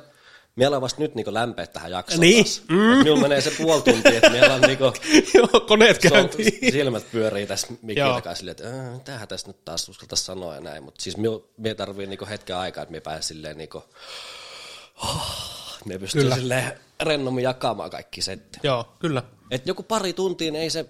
meillä 0.56 0.76
on 0.76 0.82
vasta 0.82 1.00
nyt 1.02 1.14
niinku 1.14 1.34
lämpeä 1.34 1.66
tähän 1.66 1.90
jaksoon 1.90 2.20
Niin. 2.20 2.44
taas. 2.44 2.62
Mm. 2.68 2.76
Minulla 2.76 3.20
menee 3.20 3.40
se 3.40 3.50
puoli 3.50 3.82
tuntia, 3.82 4.12
että 4.12 4.30
meillä 4.30 4.54
on 4.54 4.60
niinku, 4.60 4.84
joo, 5.34 5.60
koneet 5.68 5.98
käyntiin. 5.98 6.72
silmät 6.72 7.10
pyörii 7.12 7.46
tässä 7.46 7.66
Joo. 7.70 7.78
mikillä 7.82 8.20
kanssa 8.20 8.34
silleen, 8.34 8.56
että 8.58 8.80
äh, 8.88 8.94
mitähän 8.94 9.28
tässä 9.28 9.46
nyt 9.46 9.64
taas 9.64 9.88
uskaltaisi 9.88 10.24
sanoa 10.24 10.54
ja 10.54 10.60
näin. 10.60 10.82
Mutta 10.82 11.02
siis 11.02 11.16
minä 11.16 11.74
tarvii 11.76 12.06
niinku 12.06 12.26
hetken 12.26 12.56
aikaa, 12.56 12.82
että 12.82 12.90
minä 12.90 13.00
pääsen 13.00 13.22
silleen 13.22 13.58
niinku, 13.58 13.84
oh, 15.02 15.26
ne 15.84 15.98
pystyy 15.98 16.22
Kyllä. 16.22 16.34
silleen 16.34 16.72
rennommin 17.02 17.44
jakamaan 17.44 17.90
kaikki 17.90 18.22
setti. 18.22 18.58
Joo, 18.62 18.88
kyllä. 18.98 19.22
Et 19.50 19.66
joku 19.66 19.82
pari 19.82 20.12
tuntia, 20.12 20.52
niin 20.52 20.62
ei 20.62 20.70
se, 20.70 20.86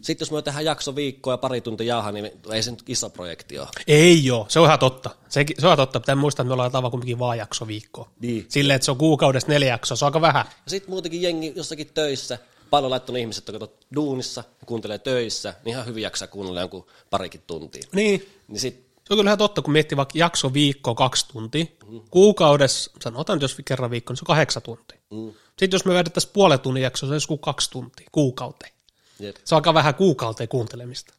sitten 0.00 0.24
jos 0.26 0.32
me 0.32 0.42
tehdään 0.42 0.64
jakso 0.64 0.96
viikkoa 0.96 1.32
ja 1.32 1.38
pari 1.38 1.60
tuntia 1.60 1.86
jauhaa, 1.86 2.12
niin 2.12 2.30
ei 2.52 2.62
se 2.62 2.70
nyt 2.70 2.82
iso 2.88 3.10
projekti 3.10 3.58
ole. 3.58 3.68
Ei 3.86 4.24
joo, 4.24 4.46
se 4.48 4.60
on 4.60 4.66
ihan 4.66 4.78
totta. 4.78 5.10
Se, 5.28 5.44
se 5.58 5.66
on 5.66 5.68
ihan 5.68 5.76
totta. 5.76 6.00
Pitää 6.00 6.14
muistaa, 6.14 6.42
että 6.42 6.48
me 6.48 6.52
ollaan 6.52 6.72
tavan 6.72 6.90
kumminkin 6.90 7.18
vaan 7.18 7.38
jakso 7.38 7.66
viikkoa. 7.66 8.10
Niin. 8.20 8.46
Silleen, 8.48 8.74
että 8.76 8.84
se 8.84 8.90
on 8.90 8.96
kuukaudessa 8.98 9.48
neljä 9.48 9.68
jaksoa, 9.68 9.96
se 9.96 10.04
on 10.04 10.06
aika 10.06 10.20
vähän. 10.20 10.44
Ja 10.48 10.70
sitten 10.70 10.90
muutenkin 10.90 11.22
jengi 11.22 11.52
jossakin 11.56 11.90
töissä, 11.94 12.38
paljon 12.70 12.90
laittanut 12.90 13.20
ihmiset, 13.20 13.48
jotka 13.48 13.66
katsoo 13.66 13.88
duunissa 13.94 14.44
kuuntelee 14.66 14.98
töissä, 14.98 15.54
niin 15.64 15.72
ihan 15.72 15.86
hyvin 15.86 16.02
jaksaa 16.02 16.28
kuunnella 16.28 16.60
jonkun 16.60 16.86
parikin 17.10 17.42
tuntia. 17.46 17.82
Niin. 17.92 18.28
Niin 18.48 18.60
sit, 18.60 18.74
Se 19.04 19.14
on 19.14 19.18
kyllä 19.18 19.28
ihan 19.28 19.38
totta, 19.38 19.62
kun 19.62 19.72
miettii 19.72 19.96
vaikka 19.96 20.18
jakso 20.18 20.52
viikko 20.52 20.94
kaksi 20.94 21.26
tuntia. 21.32 21.64
Kuukaudessa, 22.10 22.90
sanotaan 23.02 23.36
nyt 23.36 23.42
jos 23.42 23.56
kerran 23.64 23.90
viikko, 23.90 24.12
niin 24.12 24.18
se 24.18 24.22
on 24.22 24.26
kahdeksan 24.26 24.62
tuntia. 24.62 24.98
mm, 25.10 25.32
Sitten 25.58 25.76
jos 25.76 25.84
me 25.84 25.94
vedettäisiin 25.94 26.32
puolen 26.32 26.60
tunnin 26.60 26.82
jakso, 26.82 27.06
se 27.06 27.12
olisi 27.12 27.28
kuin 27.28 27.40
kaksi 27.40 27.70
tuntia 27.70 28.08
kuukauteen. 28.12 28.72
Jep, 29.18 29.36
Se 29.44 29.54
aika 29.54 29.74
vähän 29.74 29.94
kuukauteen 29.94 30.48
kuuntelemista. 30.48 31.14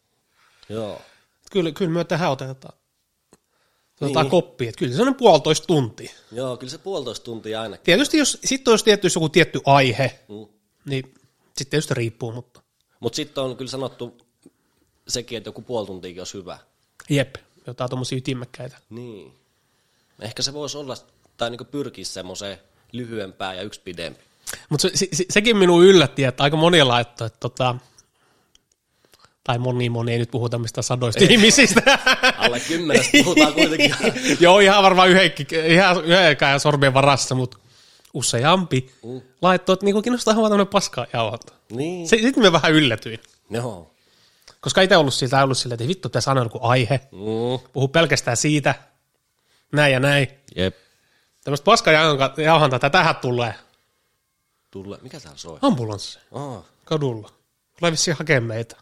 joo. 0.70 1.02
Kyllä, 1.52 1.72
kyllä 1.72 1.92
me 1.92 2.04
tähän 2.04 2.32
otetaan, 2.32 2.74
otetaan 4.02 4.02
Niin. 4.02 4.14
niin. 4.16 4.30
koppia. 4.30 4.70
Että 4.70 4.80
kyllä 4.80 4.96
se 4.96 5.02
on 5.02 5.16
puolitoista 5.16 5.68
tuntia. 5.68 6.12
Joo, 6.32 6.58
kyllä 6.58 6.72
se 6.72 6.78
puolitoista 6.78 7.24
tuntia 7.24 7.62
ainakin. 7.62 7.84
Tietysti 7.84 8.18
jos 8.18 8.38
sitten 8.46 8.72
olisi 8.72 8.86
tietty 8.86 9.08
joku 9.16 9.30
tietty 9.30 9.60
aihe, 9.66 10.20
Mm. 10.28 10.48
niin 10.86 11.14
sitten 11.46 11.70
tietysti 11.70 11.94
riippuu, 11.94 12.32
mutta 12.32 12.62
Mutta 13.00 13.16
sitten 13.16 13.44
on 13.44 13.58
kyllä 13.58 13.72
sanottu 13.72 14.18
sekin, 15.08 15.38
että 15.38 15.48
joku 15.48 15.62
puoli 15.62 15.88
tuntiakin 15.88 16.22
olisi 16.22 16.34
hyvä. 16.38 16.58
jep, 17.10 17.36
jotain 17.68 17.90
tuommoisia 17.90 18.18
ytimekkäitä. 18.18 18.78
Niin. 18.90 19.34
Ehkä 20.22 20.42
se 20.42 20.54
voisi 20.54 20.78
olla, 20.78 20.98
tai 21.38 21.50
niinku 21.50 21.66
pyrkiä 21.66 22.06
semmoiseen 22.06 22.58
lyhyempään 22.92 23.58
ja 23.58 23.64
yksi 23.64 23.82
pidempi. 23.82 24.24
Mutta 24.70 24.90
se, 24.94 25.08
se, 25.14 25.26
sekin 25.30 25.58
minun 25.58 25.84
yllätti, 25.86 26.24
että 26.24 26.44
aika 26.44 26.58
moni 26.58 26.84
laittoi, 26.84 27.28
että 27.28 27.40
tota, 27.40 27.76
tai 29.44 29.58
moni 29.58 29.90
moni, 29.90 30.12
ei 30.12 30.18
nyt 30.20 30.32
puhuta 30.32 30.58
mistä 30.60 30.82
sadoista 30.82 31.24
ihmisistä. 31.30 32.00
Alle 32.38 32.60
kymmenestä 32.60 33.12
puhutaan 33.24 33.54
kuitenkin. 33.54 33.96
Joo, 34.40 34.60
ihan 34.60 34.84
varmaan 34.84 35.10
yhdenkin, 35.10 35.48
ihan 35.66 36.06
yhdenkään 36.06 36.60
sormien 36.60 36.94
varassa, 36.94 37.36
mutta 37.36 37.58
useampi 38.14 38.92
Mm. 39.04 39.22
laittoi, 39.42 39.74
että 39.74 39.86
niinku 39.86 40.02
kiinnostaa 40.02 40.34
havaita 40.34 40.50
tämmöinen 40.52 40.72
paskaa 40.72 41.06
jauhata. 41.14 41.54
niin. 41.72 42.08
Se, 42.08 42.18
sitten 42.18 42.44
me 42.44 42.52
vähän 42.52 42.72
yllätyin, 42.72 43.20
Joo. 43.50 43.92
koska 44.62 44.82
itse 44.82 44.98
ollut 44.98 45.14
siltä 45.14 45.44
ollut 45.44 45.58
silleen, 45.58 45.76
että 45.76 45.88
vittu, 45.88 46.10
pitäisi 46.10 46.30
aina 46.30 46.42
joku 46.44 46.60
aihe, 46.62 47.00
Mm. 47.12 47.70
puhu 47.74 47.88
pelkästään 47.88 48.38
siitä, 48.38 48.76
näin 49.72 49.94
ja 49.94 50.00
näin. 50.00 50.28
Jep. 50.56 50.76
Tämmöistä 51.44 51.66
paskaa 51.66 51.94
jauhantaa, 52.44 52.90
tähän 52.90 53.16
tulee. 53.16 53.54
Tulle. 54.72 54.98
Mikä 55.02 55.20
täällä 55.20 55.38
soi? 55.38 55.58
Ambulanssi 55.62 56.20
Oh. 56.32 56.66
kadulla. 56.86 57.30
Tulee 57.80 57.92
vissiin 57.92 58.18
hakemaan 58.18 58.44
meitä. 58.48 58.76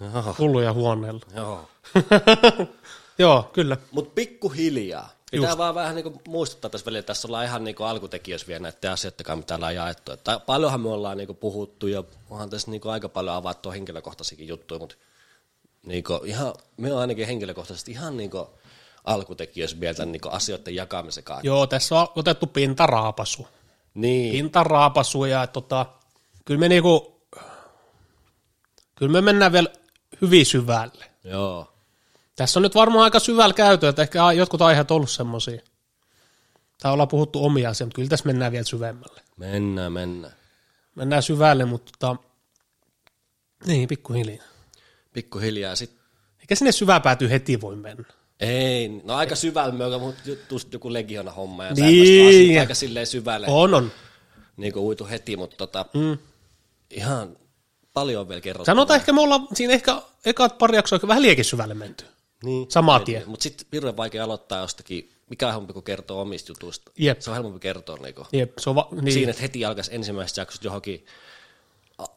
Joo. 0.00 0.34
Hulluja 0.38 0.72
huoneella. 0.72 1.26
Joo. 1.34 1.68
Joo, 3.18 3.50
kyllä. 3.52 3.76
Mutta 3.90 4.12
pikkuhiljaa. 4.14 5.10
Pitää 5.30 5.48
Just. 5.48 5.58
Vaan 5.58 5.74
vähän 5.74 5.94
niinku 5.94 6.22
muistuttaa 6.28 6.70
tässä 6.70 6.84
välillä, 6.84 6.98
että 6.98 7.06
tässä 7.06 7.28
ollaan 7.28 7.44
ihan 7.44 7.64
niinku 7.64 7.82
alkutekijöissä 7.82 8.46
vielä 8.46 8.62
näiden 8.62 8.90
asioiden 8.90 9.38
mitä 9.38 9.54
ollaan 9.54 9.74
jaettu. 9.74 10.12
Että 10.12 10.38
paljonhan 10.38 10.80
me 10.80 10.88
ollaan 10.88 11.16
niinku 11.16 11.34
puhuttu 11.34 11.86
ja 11.86 12.04
onhan 12.30 12.50
tässä 12.50 12.70
niinku 12.70 12.88
aika 12.88 13.08
paljon 13.08 13.34
avattu 13.34 13.70
henkilökohtaisiakin 13.70 14.48
juttuja, 14.48 14.78
mutta 14.78 14.94
niinku 15.86 16.20
ihan, 16.24 16.54
me 16.76 16.92
on 16.92 17.00
ainakin 17.00 17.26
henkilökohtaisesti 17.26 17.90
ihan 17.90 18.16
niinku 18.16 18.50
alkutekijöissä 19.04 19.80
vielä 19.80 19.94
tämän 19.94 20.12
niinku 20.12 20.28
asioiden 20.28 20.74
jakamisen 20.74 21.24
kanssa. 21.24 21.46
Joo, 21.46 21.66
tässä 21.66 21.94
on 22.00 22.08
otettu 22.16 22.46
pintaraapasu. 22.46 23.46
Niin, 23.98 24.32
Pintaraapasu 24.32 25.24
ja 25.24 25.46
tota, 25.46 25.86
kyllä 26.44 26.60
me 26.60 26.68
niinku, 26.68 27.22
kyllä 28.94 29.12
me 29.12 29.20
mennään 29.20 29.52
vielä 29.52 29.68
hyvin 30.20 30.46
syvälle. 30.46 31.10
joo. 31.24 31.74
Tässä 32.36 32.58
on 32.58 32.62
nyt 32.62 32.74
varmaan 32.74 33.04
aika 33.04 33.18
syvällä 33.18 33.54
käyty, 33.54 33.88
että 33.88 34.02
ehkä 34.02 34.32
jotkut 34.32 34.62
aiheet 34.62 34.90
on 34.90 34.94
ollut 34.94 35.10
semmoisia. 35.10 35.60
Tai 36.82 36.92
ollaan 36.92 37.08
puhuttu 37.08 37.44
omia 37.44 37.70
asioita, 37.70 37.86
mutta 37.86 37.94
kyllä 37.94 38.08
tässä 38.08 38.26
mennään 38.26 38.52
vielä 38.52 38.64
syvemmälle. 38.64 39.22
Mennään, 39.36 39.92
mennään. 39.92 40.34
Mennään 40.94 41.22
syvälle, 41.22 41.64
mutta 41.64 41.92
tota, 41.98 42.16
niin, 43.66 43.88
pikkuhiljaa. 43.88 44.44
Pikkuhiljaa 45.12 45.76
sitten 45.76 45.98
Eikä 46.40 46.54
sinne 46.54 46.72
syväpääty 46.72 47.30
heti 47.30 47.60
voi 47.60 47.76
mennä. 47.76 48.04
Ei, 48.40 48.88
no 49.04 49.14
aika 49.14 49.34
syvällä 49.34 49.84
ollaan, 49.86 50.02
mutta 50.02 50.22
just 50.50 50.72
joku 50.72 50.92
legiona 50.92 51.30
homma 51.32 51.64
ja 51.64 51.74
Niin. 51.74 52.38
niin. 52.48 52.60
aika 52.60 52.74
silleen 52.74 53.06
syvälle. 53.06 53.46
On, 53.50 53.74
on. 53.74 53.92
niin 54.56 54.72
kuin 54.72 54.84
uitu 54.84 55.06
heti, 55.06 55.36
mutta 55.36 55.56
tota, 55.56 55.84
mm. 55.94 56.18
ihan 56.90 57.36
paljon 57.92 58.20
on 58.20 58.28
vielä 58.28 58.40
kerrottu. 58.40 58.64
Sanotaan 58.66 59.00
ehkä 59.00 59.12
me 59.12 59.20
ollaan 59.20 59.48
siinä 59.54 59.72
ehkä 59.72 60.02
ekat 60.24 60.58
pari 60.58 60.76
jaksoa 60.76 60.98
vähän 61.08 61.22
liekin 61.22 61.44
syvälle 61.44 61.74
menty. 61.74 62.04
niin. 62.44 62.70
samaa 62.70 63.00
tien. 63.00 63.22
Mutta 63.26 63.42
sitten 63.42 63.66
hirveän 63.72 63.96
vaikea 63.96 64.24
aloittaa 64.24 64.60
jostakin, 64.60 65.10
mikä 65.30 65.46
on 65.46 65.52
helpompi 65.52 65.72
kuin 65.72 65.84
kertoo 65.84 66.20
omista 66.20 66.50
jutuista. 66.50 66.90
Jep. 66.98 67.20
Se 67.20 67.30
on 67.30 67.34
helpompi 67.36 67.60
kertoa 67.60 67.96
niinku. 67.96 68.26
Jep, 68.32 68.58
se 68.58 68.70
on 68.70 68.76
va- 68.76 68.88
niin. 69.02 69.12
siinä, 69.12 69.30
että 69.30 69.42
heti 69.42 69.64
alkaisi 69.64 69.94
ensimmäisestä 69.94 70.40
jaksosta 70.40 70.66
johonkin 70.66 71.06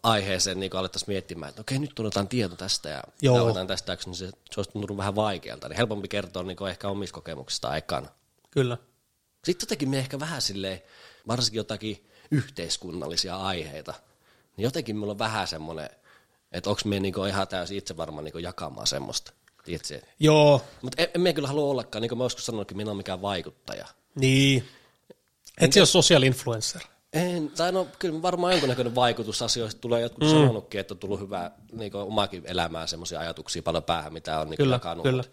aiheeseen 0.03 0.59
niin 0.59 0.75
alettaisiin 0.75 1.09
miettimään, 1.09 1.49
että 1.49 1.61
okei, 1.61 1.79
nyt 1.79 1.91
tunnetaan 1.95 2.27
tieto 2.27 2.55
tästä 2.55 2.89
ja 2.89 3.03
Joo. 3.21 3.35
aloitetaan 3.35 3.67
tästä 3.67 3.97
niin 4.05 4.15
se, 4.15 4.27
se 4.27 4.59
olisi 4.59 4.71
tuntunut 4.71 4.97
vähän 4.97 5.15
vaikealta. 5.15 5.69
Niin 5.69 5.77
helpompi 5.77 6.07
kertoa 6.07 6.43
niin 6.43 6.67
ehkä 6.69 6.89
omista 6.89 7.13
kokemuksista 7.13 7.69
aikana. 7.69 8.07
Kyllä. 8.51 8.77
Sitten 9.43 9.65
jotenkin 9.65 9.89
me 9.89 9.99
ehkä 9.99 10.19
vähän 10.19 10.41
silleen, 10.41 10.81
varsinkin 11.27 11.57
jotakin 11.57 12.09
yhteiskunnallisia 12.31 13.37
aiheita, 13.37 13.93
niin 14.57 14.63
jotenkin 14.63 14.97
mulla 14.97 15.11
on 15.11 15.19
vähän 15.19 15.47
semmoinen, 15.47 15.89
että 16.51 16.69
onko 16.69 16.81
me 16.85 16.99
niinku 16.99 17.25
ihan 17.25 17.47
täysin 17.47 17.77
itse 17.77 17.97
varma 17.97 18.21
niinku 18.21 18.39
jakamaan 18.39 18.87
semmoista. 18.87 19.33
Tiedätkö? 19.63 20.01
Joo, 20.19 20.61
Mutta 20.81 21.01
en, 21.01 21.09
en 21.15 21.21
me 21.21 21.33
kyllä 21.33 21.47
halua 21.47 21.71
ollakaan, 21.71 22.01
niin 22.01 22.09
kuin 22.09 22.17
mä 22.17 22.25
joskus 22.25 22.45
sanoinkin, 22.45 22.77
minä 22.77 22.89
olen 22.89 22.97
mikään 22.97 23.21
vaikuttaja. 23.21 23.87
niin. 24.15 24.67
Et 25.61 25.73
se 25.73 25.79
ole 25.81 25.87
social 25.87 26.23
influencer. 26.23 26.81
En, 27.13 27.51
tai 27.57 27.71
no 27.71 27.87
kyllä 27.99 28.21
varmaan 28.21 28.53
jonkunnäköinen 28.53 28.95
vaikutus 28.95 29.41
asioista 29.41 29.81
tulee. 29.81 30.01
Jotkut 30.01 30.23
mm. 30.23 30.29
sanonutkin, 30.29 30.79
että 30.79 30.93
on 30.93 30.97
tullut 30.97 31.19
hyvää 31.19 31.51
niin 31.71 31.95
omakin 31.95 32.43
elämään 32.45 32.87
semmoisia 32.87 33.19
ajatuksia 33.19 33.63
paljon 33.63 33.83
päähän, 33.83 34.13
mitä 34.13 34.39
on 34.39 34.49
niin 34.49 34.57
Kyllä, 34.57 34.79
kyllä. 35.03 35.23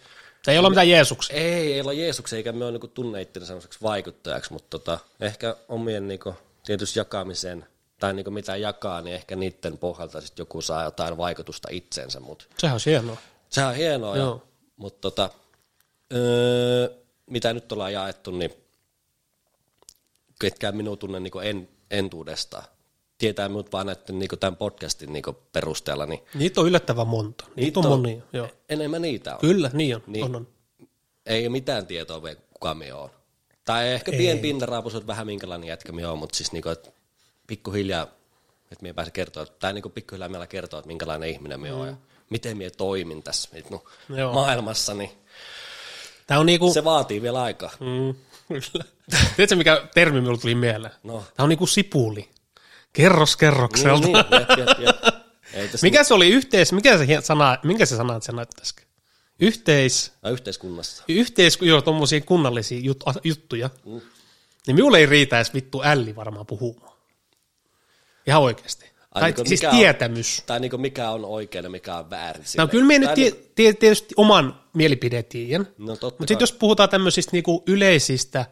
Se 0.43 0.53
ei 0.53 0.59
ole 0.59 0.69
mitään 0.69 0.89
Jeesuksia. 0.89 1.37
Ei, 1.37 1.73
ei 1.73 1.81
ole 1.81 1.95
Jeesuksen, 1.95 2.37
eikä 2.37 2.53
me 2.53 2.65
ole 2.65 2.79
niin 2.79 2.91
tunne 2.91 3.23
itseni 3.23 3.47
semmoiseksi 3.47 3.79
vaikuttajaksi, 3.83 4.53
mutta 4.53 4.79
tota, 4.79 4.99
ehkä 5.21 5.57
omien 5.69 6.09
niin 6.09 6.21
tietysti 6.67 6.99
jakamisen 6.99 7.67
tai 8.01 8.15
niin 8.15 8.33
mitä 8.33 8.57
jakaa, 8.57 9.01
niin 9.03 9.15
ehkä 9.15 9.37
niiden 9.37 9.79
pohjalta 9.79 10.21
sit 10.21 10.39
joku 10.39 10.63
saa 10.63 10.85
jotain 10.85 11.17
vaikutusta 11.17 11.69
itsensä, 11.71 12.21
mutta 12.21 12.45
Sehän 12.59 12.75
on 12.75 12.81
hienoa. 12.87 13.17
sehän 13.49 13.71
on 13.71 13.77
hienoa, 13.77 14.17
ja, 14.17 14.23
Joo. 14.23 14.43
mutta 14.77 15.01
tota, 15.01 15.31
öö, 16.13 16.89
mitä 17.31 17.53
nyt 17.53 17.73
ollaan 17.73 17.93
jaettu, 17.93 18.31
niin 18.31 18.55
ketkään 20.39 20.77
minun 20.77 20.99
tunne 20.99 21.21
niin 21.21 21.33
en, 21.43 21.69
entuudestaan. 21.91 22.65
Tietää 23.19 23.49
minut 23.49 23.73
vaan 23.73 23.87
näiden 23.87 24.19
niin 24.19 24.29
tämän 24.41 24.57
podcastin 24.57 25.13
niin 25.13 25.25
perusteella, 25.53 26.07
niin 26.07 26.21
Niitä 26.35 26.61
on 26.61 26.67
yllättävän 26.67 27.07
monta. 27.09 27.45
Niitä, 27.45 27.61
Niitä 27.61 27.81
on, 27.81 27.87
on- 27.87 27.93
monia. 28.01 28.23
Joo. 28.33 28.49
enemmän 28.69 29.03
niitä 29.03 29.35
on. 29.35 29.41
Kyllä, 29.41 29.71
niin 29.73 29.97
on. 29.97 30.03
Niin. 30.07 30.25
on, 30.25 30.37
on. 30.37 30.49
Ei 31.27 31.43
ole 31.47 31.53
mitään 31.53 31.87
tietoa 31.87 32.23
vielä, 32.23 32.41
kuka 32.55 32.75
minä 32.75 32.97
olen. 32.97 33.11
Tai 33.65 33.89
ehkä 33.89 34.13
pien 34.13 34.39
pinnaraapus 34.39 34.95
on 34.95 35.07
vähän 35.07 35.27
minkälainen 35.27 35.69
jätkä 35.69 35.93
minä 35.93 36.09
olen, 36.09 36.19
mutta 36.19 36.37
siis 36.37 36.53
niinku, 36.53 36.69
että 36.69 36.91
pikkuhiljaa, 37.47 38.03
että 38.63 38.83
minä 38.83 38.95
pääsen 38.95 39.13
kertoa, 39.13 39.47
tai 39.47 39.73
niinku 39.73 39.89
pikkuhiljaa 39.89 40.29
meillä 40.29 40.47
kertoo, 40.47 40.79
että 40.79 40.87
minkälainen 40.87 41.29
ihminen 41.29 41.61
minä 41.61 41.77
olen 41.77 41.89
ja 41.89 41.97
miten 42.31 42.57
minä 42.57 42.71
toimin 42.71 43.23
tässä 43.23 43.49
no, 43.71 43.85
Joo. 44.17 44.33
maailmassa, 44.33 44.95
niin 44.95 45.11
Tämä 46.27 46.41
on 46.41 46.47
niinku... 46.47 46.73
se 46.73 46.85
vaatii 46.85 47.23
vielä 47.23 47.43
aikaa. 47.43 47.71
Mm, 47.81 48.15
kyllä. 48.49 48.85
Tiedätkö, 49.37 49.57
mikä 49.57 49.89
termi 49.95 50.21
minulle 50.21 50.39
tuli 50.39 50.55
mieleen? 50.55 50.95
No. 51.03 51.25
Tämä 51.37 51.45
on 51.45 51.49
niinku 51.49 51.67
sipuli. 51.67 52.29
Kerros 52.93 53.37
kerrokselta. 53.37 54.07
Niin, 54.07 54.13
niin, 54.13 54.47
jep, 54.59 54.59
jep, 54.59 54.79
jep. 54.79 55.15
Ei 55.53 55.69
Mikä 55.83 56.05
se 56.05 56.15
oli 56.15 56.29
yhteis... 56.29 56.73
Mikä 56.73 56.99
se 56.99 57.07
sana... 57.23 57.59
Minkä 57.63 57.87
se 57.87 57.97
sana 57.97 58.17
että 58.17 58.27
sä 58.27 58.33
näyt 58.33 58.49
äsken? 58.61 58.85
Yhteis... 59.41 60.13
niin, 60.25 60.33
yhteiskunnassa. 60.33 61.05
Yhteis... 61.09 61.59
Joo, 61.61 61.83
tommosia 61.83 62.21
kunnallisia 62.21 62.79
jut... 62.79 63.05
juttuja. 63.25 63.71
Mm. 63.87 64.01
Niin 64.67 64.75
minulle 64.75 64.99
ei 64.99 65.07
riitä 65.07 65.37
edes 65.37 65.55
vittu 65.55 65.83
älli 65.85 66.17
varmaan 66.17 66.47
puhumaan. 66.47 66.97
Ihan 68.27 68.43
oikeasti. 68.43 68.85
Ai 69.15 69.21
tai 69.21 69.29
niinku 69.31 69.49
siis 69.49 69.61
mikä 69.61 69.71
on- 69.71 69.77
tietämys. 69.77 70.43
Tai 70.47 70.61
niinku 70.61 70.79
mikä 70.79 71.11
on 71.11 71.25
oikein 71.25 71.63
ja 71.65 71.71
mikä 71.71 71.97
on 71.97 72.11
väärin. 72.11 72.45
No 72.57 72.69
kyllä 72.69 72.85
minä 72.85 72.99
nyt 72.99 73.09
Tai 73.09 73.15
tie, 73.15 73.31
niinku- 73.31 73.51
tie, 73.55 73.73
tietysti 73.73 74.15
oman 74.17 74.61
mielipideen 74.75 75.25
tiedän. 75.25 75.69
No 75.79 75.87
Mutta 75.87 76.11
sitten 76.19 76.41
jos 76.41 76.53
puhutaan 76.53 76.89
tämmöisistä 76.89 77.31
niinku 77.33 77.63
yleisistä 77.67 78.47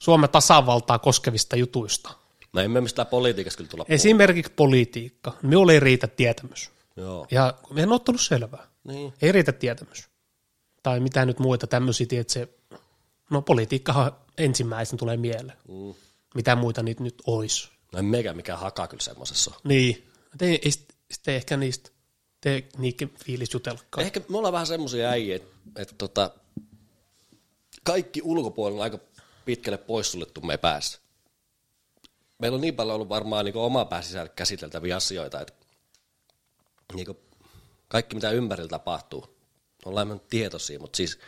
Suomen 0.00 0.30
tasavaltaa 0.30 0.98
koskevista 0.98 1.56
jutuista, 1.56 2.10
No 2.52 2.60
emme 2.60 2.80
mistään 2.80 3.06
politiikasta 3.06 3.56
kyllä 3.56 3.70
tulla 3.70 3.84
esimerkiksi 3.88 4.52
politiikka, 4.56 5.36
minulle 5.42 5.72
ei 5.72 5.80
riitä 5.80 6.06
tietämys. 6.06 6.70
Joo. 6.96 7.26
Ja 7.30 7.54
en 7.76 7.88
ole 7.88 7.94
ottanut 7.94 8.20
selvää. 8.20 8.66
Niin. 8.84 9.12
Ei 9.22 9.32
riitä 9.32 9.52
tietämys. 9.52 10.08
Tai 10.82 11.00
mitä 11.00 11.24
nyt 11.26 11.38
muita 11.38 11.66
tämmöisiä, 11.66 12.06
että 12.10 12.32
se, 12.32 12.48
no 13.30 13.42
politiikkahan 13.42 14.12
ensimmäisen 14.38 14.98
tulee 14.98 15.16
mieleen. 15.16 15.58
Mm. 15.68 15.94
Mitä 16.34 16.56
muita 16.56 16.82
niitä 16.82 17.02
nyt 17.02 17.22
olisi. 17.26 17.68
No 17.92 17.98
en 17.98 18.04
meikä 18.04 18.32
mikään 18.32 18.58
hakaa 18.58 18.88
kyllä 18.88 19.02
semmosessa 19.02 19.50
ole. 19.50 19.60
Niin, 19.64 20.06
Et 20.34 20.42
ei, 20.42 20.60
ei 20.64 20.70
sit- 20.70 20.94
sitten 21.10 21.34
ehkä 21.34 21.56
niistä 21.56 21.90
tee 22.40 22.68
niikin 22.78 23.14
fiilis 23.24 23.54
jutellakaan. 23.54 24.06
Ehkä 24.06 24.20
me 24.28 24.38
ollaan 24.38 24.52
vähän 24.52 24.66
semmoisia 24.66 25.08
äijä, 25.08 25.36
että, 25.36 25.48
että 25.76 25.94
tota, 25.98 26.30
kaikki 27.84 28.22
ulkopuolella 28.24 28.78
on 28.78 28.84
aika 28.84 28.98
pitkälle 29.44 29.78
poissuljettu 29.78 30.40
me 30.40 30.56
päässä. 30.56 31.00
Meillä 32.38 32.54
on 32.54 32.60
niin 32.60 32.74
paljon 32.74 32.94
ollut 32.94 33.08
varmaan 33.08 33.44
niin 33.44 33.56
oma 33.56 33.84
pääsisällä 33.84 34.28
käsiteltäviä 34.36 34.96
asioita, 34.96 35.40
että 35.40 35.52
niin 36.94 37.06
kaikki 37.88 38.14
mitä 38.14 38.30
ympärillä 38.30 38.68
tapahtuu, 38.68 39.36
ollaan 39.84 40.08
me 40.08 40.20
tietoisia, 40.30 40.78
mutta 40.78 40.96
siis 40.96 41.18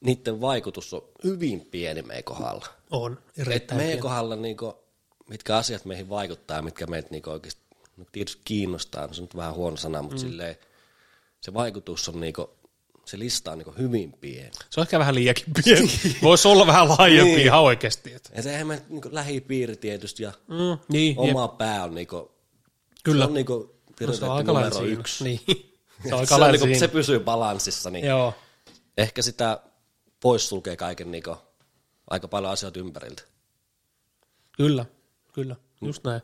niiden 0.00 0.40
vaikutus 0.40 0.94
on 0.94 1.08
hyvin 1.24 1.60
pieni 1.60 2.02
meidän 2.02 2.24
kohdalla. 2.24 2.66
On, 2.90 3.18
Et 3.38 3.46
erittäin 3.48 3.78
meidän 3.78 3.90
pieni. 3.90 4.02
kohdalla, 4.02 4.36
niinku, 4.36 4.74
mitkä 5.28 5.56
asiat 5.56 5.84
meihin 5.84 6.08
vaikuttaa 6.08 6.62
mitkä 6.62 6.86
meitä 6.86 7.08
niinku 7.10 7.30
oikeasti 7.30 7.62
no, 7.96 8.04
tietysti 8.12 8.42
kiinnostaa, 8.44 9.06
no 9.06 9.14
se 9.14 9.20
on 9.20 9.24
nyt 9.24 9.36
vähän 9.36 9.54
huono 9.54 9.76
sana, 9.76 10.02
mutta 10.02 10.16
mm. 10.16 10.20
silleen, 10.20 10.56
se 11.40 11.54
vaikutus 11.54 12.08
on 12.08 12.20
niinku, 12.20 12.57
se 13.08 13.18
lista 13.18 13.52
on 13.52 13.58
niinku 13.58 13.74
hyvin 13.78 14.12
pieni. 14.12 14.50
Se 14.70 14.80
on 14.80 14.82
ehkä 14.86 14.98
vähän 14.98 15.14
liiakin 15.14 15.44
pieni. 15.64 15.90
Voisi 16.22 16.48
olla 16.48 16.66
vähän 16.66 16.88
laajempi 16.88 17.30
Niin. 17.32 17.40
ihan 17.46 17.60
oikeasti. 17.60 18.12
Et. 18.14 18.30
Ja 18.36 18.42
sehän 18.42 18.66
me 18.66 18.82
niinku, 18.88 19.08
lähipiiri 19.12 19.76
tietysti 19.76 20.22
ja 20.22 20.32
Mm, 20.48 20.78
niin, 20.88 21.16
jep. 21.16 21.18
oma 21.36 21.48
pää 21.48 21.84
on 21.84 21.94
niinku, 21.94 22.30
Kyllä. 23.04 23.24
se 23.24 23.28
on 23.28 23.34
niinku 23.34 23.78
No, 24.00 24.12
se 24.12 24.24
on 24.24 24.30
aika 24.36 24.52
numero 24.52 24.78
siinä. 24.78 25.00
yksi. 25.00 25.24
Niin. 25.24 25.40
Se 26.02 26.08
Se, 26.08 26.14
on 26.14 26.20
aika 26.20 26.34
on 26.34 26.40
lailla 26.40 26.52
niinku, 26.52 26.66
siinä. 26.66 26.78
se 26.78 26.88
pysyy 26.88 27.20
balanssissa, 27.20 27.90
niin 27.90 28.06
Joo, 28.06 28.34
ehkä 28.98 29.22
sitä 29.22 29.60
poissulkee 30.20 30.76
kaiken 30.76 31.10
niinku, 31.10 31.36
aika 32.10 32.28
paljon 32.28 32.52
asioita 32.52 32.78
ympäriltä. 32.78 33.22
kyllä, 34.56 34.84
kyllä, 35.32 35.56
just 35.80 36.04
näin. 36.04 36.22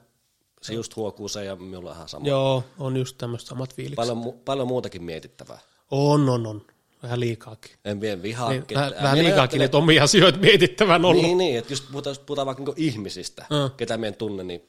Se 0.63 0.75
just 0.75 0.97
huokuu 0.97 1.29
se 1.29 1.45
ja 1.45 1.57
minulla 1.57 1.91
on 1.91 1.97
ihan 1.97 2.09
sama. 2.09 2.29
Joo, 2.29 2.65
on 2.79 2.97
just 2.97 3.19
tämmöistä 3.19 3.49
samat 3.49 3.75
fiilikset. 3.75 3.97
Paljon, 3.97 4.23
mu- 4.25 4.39
paljon 4.45 4.69
muutakin 4.69 5.03
mietittävää. 5.05 5.59
On, 5.91 6.29
on, 6.29 6.47
on. 6.47 6.67
Vähän 7.05 7.21
liikaakin. 7.21 7.73
En 7.85 8.01
vie 8.01 8.23
vihaa 8.23 8.51
Niin, 8.51 8.65
vähän, 8.75 8.93
vähän 9.03 9.19
liikaakin 9.19 9.59
niitä 9.59 9.77
omia 9.77 10.05
asioita 10.05 10.39
mietittävän 10.39 11.05
ollut. 11.05 11.23
Niin, 11.23 11.39
niin, 11.39 11.59
että 11.59 11.73
just 11.73 11.85
puhutaan, 11.91 12.17
puhutaan 12.27 12.47
vaikka 12.47 12.61
niinku 12.65 12.75
ihmisistä, 12.81 13.47
Mm. 13.51 13.77
ketä 13.77 13.97
meidän 13.97 14.15
tunne, 14.19 14.45
niin 14.45 14.63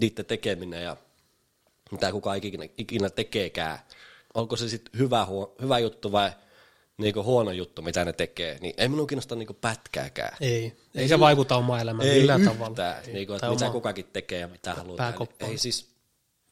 niiden 0.00 0.24
tekeminen 0.24 0.82
ja 0.82 0.96
mitä 1.90 2.12
kukaan 2.12 2.36
ikinä, 2.36 2.64
ikinä 2.78 3.10
tekeekään. 3.10 3.78
Onko 4.34 4.56
se 4.56 4.68
sitten 4.68 4.98
hyvä, 5.00 5.24
huo, 5.24 5.54
hyvä 5.62 5.78
juttu 5.78 6.12
vai 6.12 6.30
niinku 6.98 7.22
huono 7.24 7.50
juttu, 7.52 7.82
mitä 7.82 8.04
ne 8.04 8.12
tekee, 8.12 8.58
niin 8.60 8.74
ei 8.76 8.88
minun 8.88 9.06
kiinnosta 9.06 9.34
niinku 9.34 9.54
pätkääkään. 9.54 10.36
Ei, 10.40 10.76
ei 10.94 11.08
se 11.08 11.20
vaikuta 11.20 11.56
omaan 11.56 11.80
elämään 11.80 12.08
millään 12.08 12.44
tavalla. 12.44 12.68
yhtään, 12.68 13.02
Ei. 13.06 13.12
niinku, 13.12 13.32
että 13.32 13.50
mitä 13.50 13.64
oma- 13.64 13.72
kukakin 13.72 14.06
tekee 14.12 14.38
ja 14.38 14.48
mitä 14.48 14.74
haluaa. 14.74 15.10
Niin 15.18 15.50
ei 15.50 15.58
siis, 15.58 15.86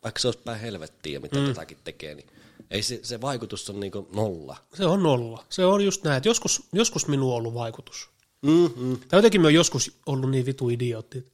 vaikka 0.04 0.20
se 0.20 0.28
olisi 0.28 0.40
päin 0.44 0.60
helvettiä 0.60 1.20
mitä 1.20 1.36
mm. 1.38 1.46
jotakin 1.48 1.78
tekee, 1.84 2.14
niin 2.14 2.26
ei 2.70 2.82
se, 2.82 3.00
se 3.02 3.20
vaikutus 3.20 3.70
on 3.70 3.80
niinku 3.80 4.08
nolla. 4.14 4.56
Se 4.74 4.86
on 4.86 5.02
nolla. 5.02 5.44
Se 5.48 5.64
on 5.64 5.84
just 5.84 6.04
näin, 6.04 6.16
että 6.16 6.28
joskus, 6.28 6.62
joskus 6.72 7.06
minulla 7.08 7.34
on 7.34 7.38
ollut 7.38 7.54
vaikutus. 7.54 8.10
Mm-hmm. 8.42 8.98
Tai 9.08 9.18
jotenkin 9.18 9.40
me 9.40 9.46
on 9.46 9.54
joskus 9.54 9.92
ollut 10.06 10.30
niin 10.30 10.46
vitu 10.46 10.68
idiootti. 10.68 11.18
että 11.18 11.30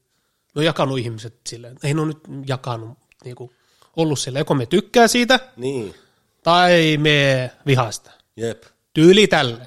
Me 0.55 0.59
on 0.61 0.65
jakanut 0.65 0.99
ihmiset 0.99 1.35
silleen, 1.47 1.77
ei 1.83 1.95
ne 1.95 2.01
ole 2.01 2.09
nyt 2.09 2.49
jakanut, 2.49 2.99
niin 3.25 3.37
kuin, 3.37 3.51
ollut 3.97 4.19
silleen, 4.19 4.41
joko 4.41 4.55
me 4.55 4.67
tykkää 4.67 5.09
siitä, 5.09 5.41
Niin, 5.57 5.95
tai 6.43 6.97
me 6.97 7.51
vihaa 7.67 7.93
sitä. 7.93 8.11
jep. 8.37 8.63
Tyyli 8.95 9.27
tälle. 9.27 9.67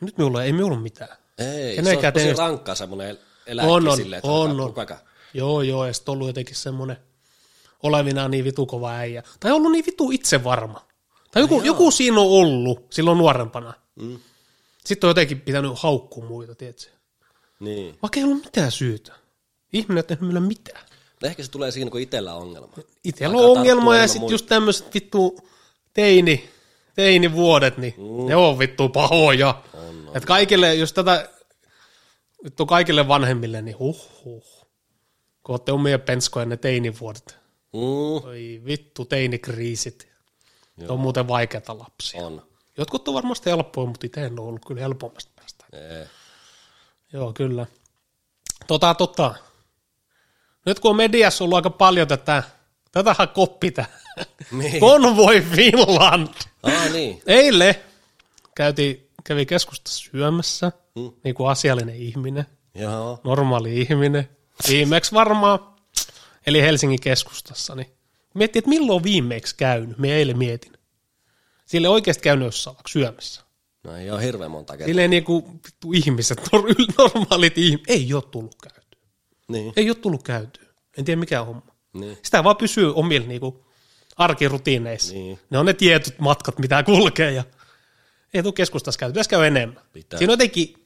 Nyt 0.00 0.18
minulla 0.18 0.44
ei 0.44 0.52
minulla 0.52 0.76
mitään. 0.80 1.16
Ei, 1.38 1.84
se 1.84 1.96
on 2.06 2.12
tosi 2.12 2.32
rankkaa 2.34 2.74
semmoinen 2.74 3.18
eläke 3.46 3.68
On, 3.68 3.88
on, 3.88 3.96
silleen, 3.96 4.18
että 4.18 4.30
on, 4.30 4.60
on. 4.60 4.66
kukakaan. 4.68 5.00
Joo, 5.34 5.62
joo, 5.62 5.86
ja 5.86 5.92
sitten 5.92 6.12
ollut 6.12 6.26
jotenkin 6.26 6.56
semmoinen 6.56 6.96
olevinaan 7.84 8.30
niin 8.30 8.44
vitu 8.44 8.66
kova 8.66 8.90
äijä. 8.90 9.22
Tai 9.40 9.52
ollut 9.52 9.72
niin 9.72 9.86
vitu 9.86 10.10
itsevarma. 10.10 10.86
Tai 11.30 11.42
joku, 11.42 11.62
joku 11.64 11.90
siinä 11.90 12.20
on 12.20 12.26
ollut 12.26 12.86
silloin 12.90 13.18
nuorempana. 13.18 13.74
Mm. 13.96 14.18
Sitten 14.84 15.08
on 15.08 15.10
jotenkin 15.10 15.40
pitänyt 15.40 15.72
haukkua 15.74 16.24
muita, 16.24 16.54
tiedätkö? 16.54 16.90
Niin. 17.60 17.98
Vaikka 18.02 18.20
ei 18.20 18.24
ollut 18.24 18.44
mitään 18.44 18.72
syytä. 18.72 19.12
Ihminen 19.72 20.04
ei 20.10 20.16
tehnyt 20.16 20.46
mitään. 20.46 20.84
No 21.22 21.28
Ehkä 21.28 21.42
se 21.42 21.50
tulee 21.50 21.70
siinä, 21.70 21.90
kun 21.90 22.00
itsellä 22.00 22.34
on 22.34 22.42
ongelma. 22.42 22.72
Itsellä 23.04 23.38
on 23.38 23.58
ongelma 23.58 23.96
ja 23.96 24.08
sitten 24.08 24.30
just 24.30 24.46
tämmöiset 24.46 24.94
vittu 24.94 25.38
teini, 25.92 26.50
teinivuodet, 26.94 27.78
niin 27.78 27.94
mm. 27.96 28.26
ne 28.26 28.36
on 28.36 28.58
vittu 28.58 28.88
pahoja. 28.88 29.62
On, 29.74 30.08
on. 30.08 30.16
Et 30.16 30.24
kaikille, 30.24 30.74
jos 30.74 30.92
tätä 30.92 31.28
vittu 32.44 32.66
kaikille 32.66 33.08
vanhemmille, 33.08 33.62
niin 33.62 33.78
huh 33.78 34.24
huh. 34.24 34.64
Kun 35.42 35.52
olette 35.52 35.72
omia 35.72 35.98
penskoja 35.98 36.46
ne 36.46 36.56
teinivuodet. 36.56 37.43
Mm, 37.74 38.28
Oi 38.28 38.62
vittu, 38.64 39.04
teinikriisit. 39.04 40.08
Ne 40.76 40.86
on 40.88 41.00
muuten 41.00 41.28
vaikeata 41.28 41.78
lapsia. 41.78 42.26
on. 42.26 42.46
Jotkut 42.78 43.08
on 43.08 43.14
varmasti 43.14 43.50
helppoja, 43.50 43.86
mutta 43.86 44.06
itse 44.06 44.24
en 44.24 44.40
ole 44.40 44.48
ollut 44.48 44.64
kyllä 44.66 44.80
helpommasta 44.80 45.30
päästä. 45.36 45.64
Ee. 45.72 46.08
Joo, 47.12 47.32
kyllä. 47.32 47.66
Tota, 48.66 48.94
tota. 48.94 49.34
Nyt 50.66 50.80
kun 50.80 50.90
on 50.90 50.96
mediassa 50.96 51.44
ollut 51.44 51.56
aika 51.56 51.70
paljon 51.70 52.08
tätä, 52.08 52.42
tätähän 52.92 53.28
koppi 53.28 53.70
tää. 53.70 53.86
Niin. 54.52 54.80
Convoy 54.80 55.40
Finland. 55.40 56.28
Ah, 56.62 56.92
niin. 56.92 57.22
Eilen 57.26 57.74
käytiin, 58.54 59.10
kävi 59.24 59.46
keskustassa 59.46 60.10
syömässä, 60.10 60.72
Hmm. 60.94 61.12
niin 61.24 61.34
kuin 61.34 61.50
asiallinen 61.50 61.96
ihminen, 61.96 62.46
Joo. 62.74 63.20
normaali 63.24 63.80
ihminen. 63.80 64.28
Viimeksi 64.68 65.12
varmaan, 65.12 65.73
eli 66.46 66.62
Helsingin 66.62 67.00
keskustassa, 67.00 67.74
niin 67.74 67.86
miettii, 68.34 68.58
että 68.58 68.68
milloin 68.68 68.96
on 68.96 69.02
viimeksi 69.02 69.56
käynyt. 69.56 69.98
Me 69.98 70.12
eilen 70.14 70.38
mietin. 70.38 70.72
Sille 71.66 71.88
oikeasti 71.88 72.22
käynyt 72.22 72.46
jossain 72.46 72.76
syömässä. 72.88 73.42
No 73.84 73.96
ei 73.96 74.10
ole 74.10 74.22
hirveän 74.22 74.50
monta 74.50 74.72
kertaa. 74.72 74.86
Silleen 74.86 75.10
niin 75.10 75.24
kuin 75.24 75.44
vittu 75.46 75.92
ihmiset, 75.92 76.40
nor- 76.54 76.94
normaalit 76.98 77.58
ihmiset, 77.58 77.90
ei 77.90 78.14
ole 78.14 78.22
tullut 78.22 78.56
käyty. 78.62 78.98
Niin. 79.48 79.72
Ei 79.76 79.90
ole 79.90 79.94
tullut 79.94 80.22
käytyä. 80.22 80.64
En 80.98 81.04
tiedä 81.04 81.20
mikä 81.20 81.40
on 81.40 81.46
homma. 81.46 81.74
Niin. 81.92 82.18
Sitä 82.22 82.44
vaan 82.44 82.56
pysyy 82.56 82.94
omilla 82.94 83.26
niinku, 83.26 83.64
arkirutiineissa. 84.16 85.14
Niin. 85.14 85.38
Ne 85.50 85.58
on 85.58 85.66
ne 85.66 85.72
tietyt 85.72 86.18
matkat, 86.18 86.58
mitä 86.58 86.82
kulkee 86.82 87.32
ja 87.32 87.44
ei 88.34 88.42
tule 88.42 88.52
keskustassa 88.52 88.98
käyty. 88.98 89.12
Pitäisi 89.12 89.30
käydä 89.30 89.46
enemmän. 89.46 89.82
Pitää. 89.92 90.18
Siinä 90.18 90.32
jotenkin 90.32 90.83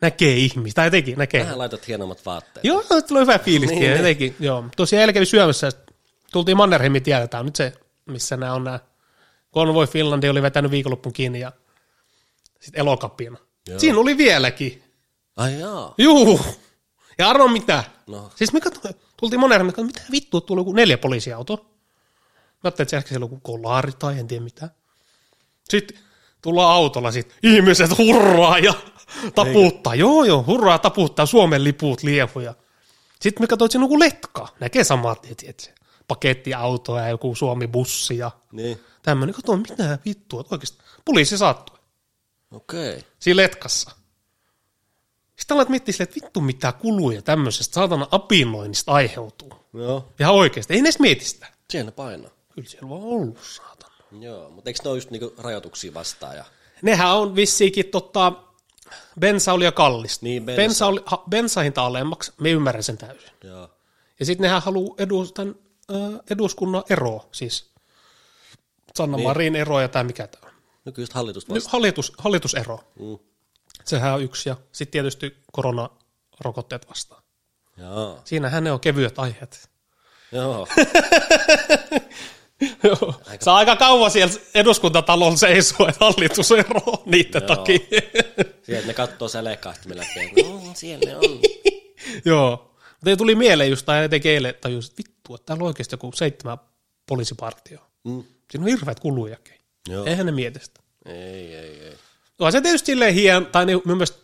näkee 0.00 0.36
ihmistä, 0.36 0.78
tai 0.78 0.86
jotenkin 0.86 1.18
näkee. 1.18 1.44
Vähän 1.44 1.58
laitat 1.58 1.88
hienommat 1.88 2.26
vaatteet. 2.26 2.64
Joo, 2.64 2.84
tulee 3.08 3.22
hyvä 3.22 3.38
fiilis. 3.38 3.70
Niin, 3.70 3.80
Niin, 3.80 3.96
jotenkin, 3.96 4.36
joo. 4.40 4.64
Tosiaan 4.76 5.00
eilen 5.00 5.14
kävi 5.14 5.26
syömässä, 5.26 5.72
tultiin 6.32 6.56
Mannerheimin 6.56 7.02
tieltä, 7.02 7.28
tämä 7.28 7.38
on 7.38 7.46
nyt 7.46 7.56
se, 7.56 7.72
missä 8.06 8.36
nämä 8.36 8.54
on 8.54 8.64
nämä 8.64 8.80
Convoy 9.54 9.86
Finlandi 9.86 10.28
oli 10.28 10.42
vetänyt 10.42 10.70
viikonloppun 10.70 11.12
kiinni 11.12 11.40
ja 11.40 11.52
sitten 12.60 12.80
elokapina. 12.80 13.38
Joo. 13.68 13.78
Siinä 13.78 13.98
oli 13.98 14.16
vieläkin. 14.18 14.82
Ai 15.36 15.60
jaa. 15.60 15.94
Juu. 15.98 16.40
Ja 17.18 17.30
arvo 17.30 17.48
mitä? 17.48 17.84
No. 18.06 18.30
Siis 18.36 18.52
me 18.52 18.60
katso, 18.60 18.80
tultiin 19.16 19.40
Mannerheimin, 19.40 19.72
katso, 19.72 19.86
mitä 19.86 20.02
vittua, 20.10 20.40
tuli 20.40 20.60
joku 20.60 20.72
neljä 20.72 20.98
poliisiautoa. 20.98 21.56
Mä 21.56 21.64
ajattelin, 22.64 22.98
että 22.98 23.08
siellä 23.08 23.24
on 23.24 23.30
joku 23.30 23.40
kolari 23.42 23.92
tai 23.92 24.18
en 24.18 24.28
tiedä 24.28 24.44
mitä. 24.44 24.70
Sitten 25.70 25.98
tullaan 26.42 26.74
autolla, 26.74 27.12
sit 27.12 27.34
ihmiset 27.42 27.98
hurraa 27.98 28.58
ja 28.58 28.74
taputtaa. 29.34 29.94
Joo, 29.94 30.24
joo, 30.24 30.44
hurraa 30.46 30.78
taputtaa, 30.78 31.26
Suomen 31.26 31.64
liput 31.64 32.02
liehuja. 32.02 32.54
Sitten 33.20 33.42
me 33.42 33.46
katsoin, 33.46 33.66
että 33.66 33.72
siinä 33.72 33.84
on 33.84 33.90
joku 33.90 33.98
letka. 33.98 34.48
Näkee 34.60 34.84
samat, 34.84 35.26
että 35.30 35.52
se 35.62 35.74
pakettiauto 36.08 36.96
ja 36.98 37.08
joku 37.08 37.34
Suomi-bussi 37.34 38.18
ja 38.18 38.30
Niin. 38.52 38.80
tämmöinen. 39.02 39.34
Katsoin, 39.34 39.60
mitä 39.60 39.98
vittua, 40.04 40.44
oikeasti. 40.50 40.78
Poliisi 41.04 41.38
saattui 41.38 41.78
Okei. 42.50 42.90
Okay. 42.90 43.02
siinä 43.18 43.36
letkassa. 43.36 43.90
Sitten 45.36 45.54
alat 45.54 45.68
miettiä 45.68 45.92
silleen, 45.92 46.08
että 46.08 46.24
vittu 46.24 46.40
mitä 46.40 46.72
kuluja 46.72 47.22
tämmöisestä 47.22 47.74
saatana 47.74 48.06
apinoinnista 48.10 48.92
aiheutuu. 48.92 49.52
Joo. 49.74 50.12
Ihan 50.20 50.34
oikeasti. 50.34 50.74
Ei 50.74 50.80
edes 50.80 50.98
mieti 50.98 51.24
sitä. 51.24 51.46
Siellä 51.70 51.92
painaa. 51.92 52.30
Kyllä 52.54 52.68
siellä 52.68 52.88
vaan 52.88 53.02
ollut, 53.02 53.38
saatana. 53.42 53.94
Joo, 54.20 54.50
mutta 54.50 54.70
eikö 54.70 54.80
ne 54.84 54.90
ole 54.90 54.96
just 54.96 55.10
niinku 55.10 55.34
rajoituksia 55.38 55.94
vastaan? 55.94 56.36
Ja... 56.36 56.44
Nehän 56.82 57.16
on 57.16 57.36
vissiinkin 57.36 57.86
tota, 57.86 58.32
bensa 59.20 59.52
oli 59.52 59.64
jo 59.64 59.72
kallista. 59.72 60.26
Niin, 60.26 60.44
bensa. 60.44 60.56
bensa. 60.62 60.86
oli, 60.86 61.02
ha, 61.06 61.24
bensahinta 61.30 61.86
alemmaksi, 61.86 62.32
me 62.40 62.50
ymmärrän 62.50 62.82
sen 62.82 62.98
täysin. 62.98 63.30
Joo. 63.44 63.70
Ja 64.20 64.26
sitten 64.26 64.42
nehän 64.42 64.62
haluaa 64.62 64.94
edus, 64.98 65.32
tämän, 65.32 65.54
äh, 65.94 66.20
eduskunnan 66.30 66.82
eroa, 66.90 67.28
siis 67.32 67.70
Sanna 68.94 69.16
niin. 69.16 69.28
Marin 69.28 69.56
ero 69.56 69.80
ja 69.80 69.88
tämä 69.88 70.04
mikä 70.04 70.26
tämä 70.26 70.46
on. 70.46 70.52
Nykyistä 70.84 71.14
hallitusta 71.14 71.52
Nyt 71.52 71.56
vastaan. 71.64 71.72
hallitus, 71.72 72.12
hallitusero. 72.18 72.80
Mm. 73.00 73.18
Sehän 73.84 74.14
on 74.14 74.22
yksi 74.22 74.48
ja 74.48 74.56
sitten 74.72 74.92
tietysti 74.92 75.36
koronarokotteet 75.52 76.88
vastaan. 76.88 77.22
Joo. 77.76 78.20
Siinähän 78.24 78.64
ne 78.64 78.72
on 78.72 78.80
kevyet 78.80 79.18
aiheet. 79.18 79.70
Joo. 80.32 80.68
Joo. 82.82 83.14
Saa 83.40 83.56
aika 83.56 83.76
kauan 83.76 84.10
siellä 84.10 84.34
eduskuntatalolla 84.54 85.36
seisoo, 85.36 85.88
että 85.88 86.04
hallitus 86.04 86.52
eroaa 86.52 87.02
niiden 87.04 87.42
Joo. 87.42 87.56
takia. 87.56 87.78
Sieltä 88.62 88.86
ne 88.86 88.94
kattoo 88.94 89.28
sälekahtimella, 89.28 90.02
että 90.02 90.42
mm, 90.42 90.74
siellä 90.74 91.06
ne 91.06 91.16
on. 91.16 91.40
Joo. 92.24 92.76
Mutta 92.90 93.16
tuli 93.16 93.34
mieleen 93.34 93.70
just, 93.70 93.86
tai 93.86 94.04
etenkin 94.04 94.32
eilen 94.32 94.54
tajus, 94.60 94.88
että 94.88 94.98
vittu, 94.98 95.34
että 95.34 95.46
täällä 95.46 95.62
on 95.62 95.66
oikeasti 95.66 95.94
joku 95.94 96.12
seitsemän 96.14 96.58
poliisipartioa. 97.06 97.86
Mm. 98.04 98.24
Siinä 98.50 98.64
on 98.64 98.68
hirveät 98.70 99.00
kulujakin. 99.00 99.54
Joo. 99.88 100.04
Eihän 100.04 100.26
ne 100.26 100.32
mieti 100.32 100.58
sitä. 100.62 100.80
Ei, 101.06 101.54
ei, 101.54 101.84
ei. 101.84 101.94
No 102.38 102.50
se 102.50 102.60
tietysti 102.60 102.86
silleen 102.86 103.14
hien, 103.14 103.46
tai 103.46 103.66
niin, 103.66 103.82
mun 103.84 103.96
mielestä 103.96 104.18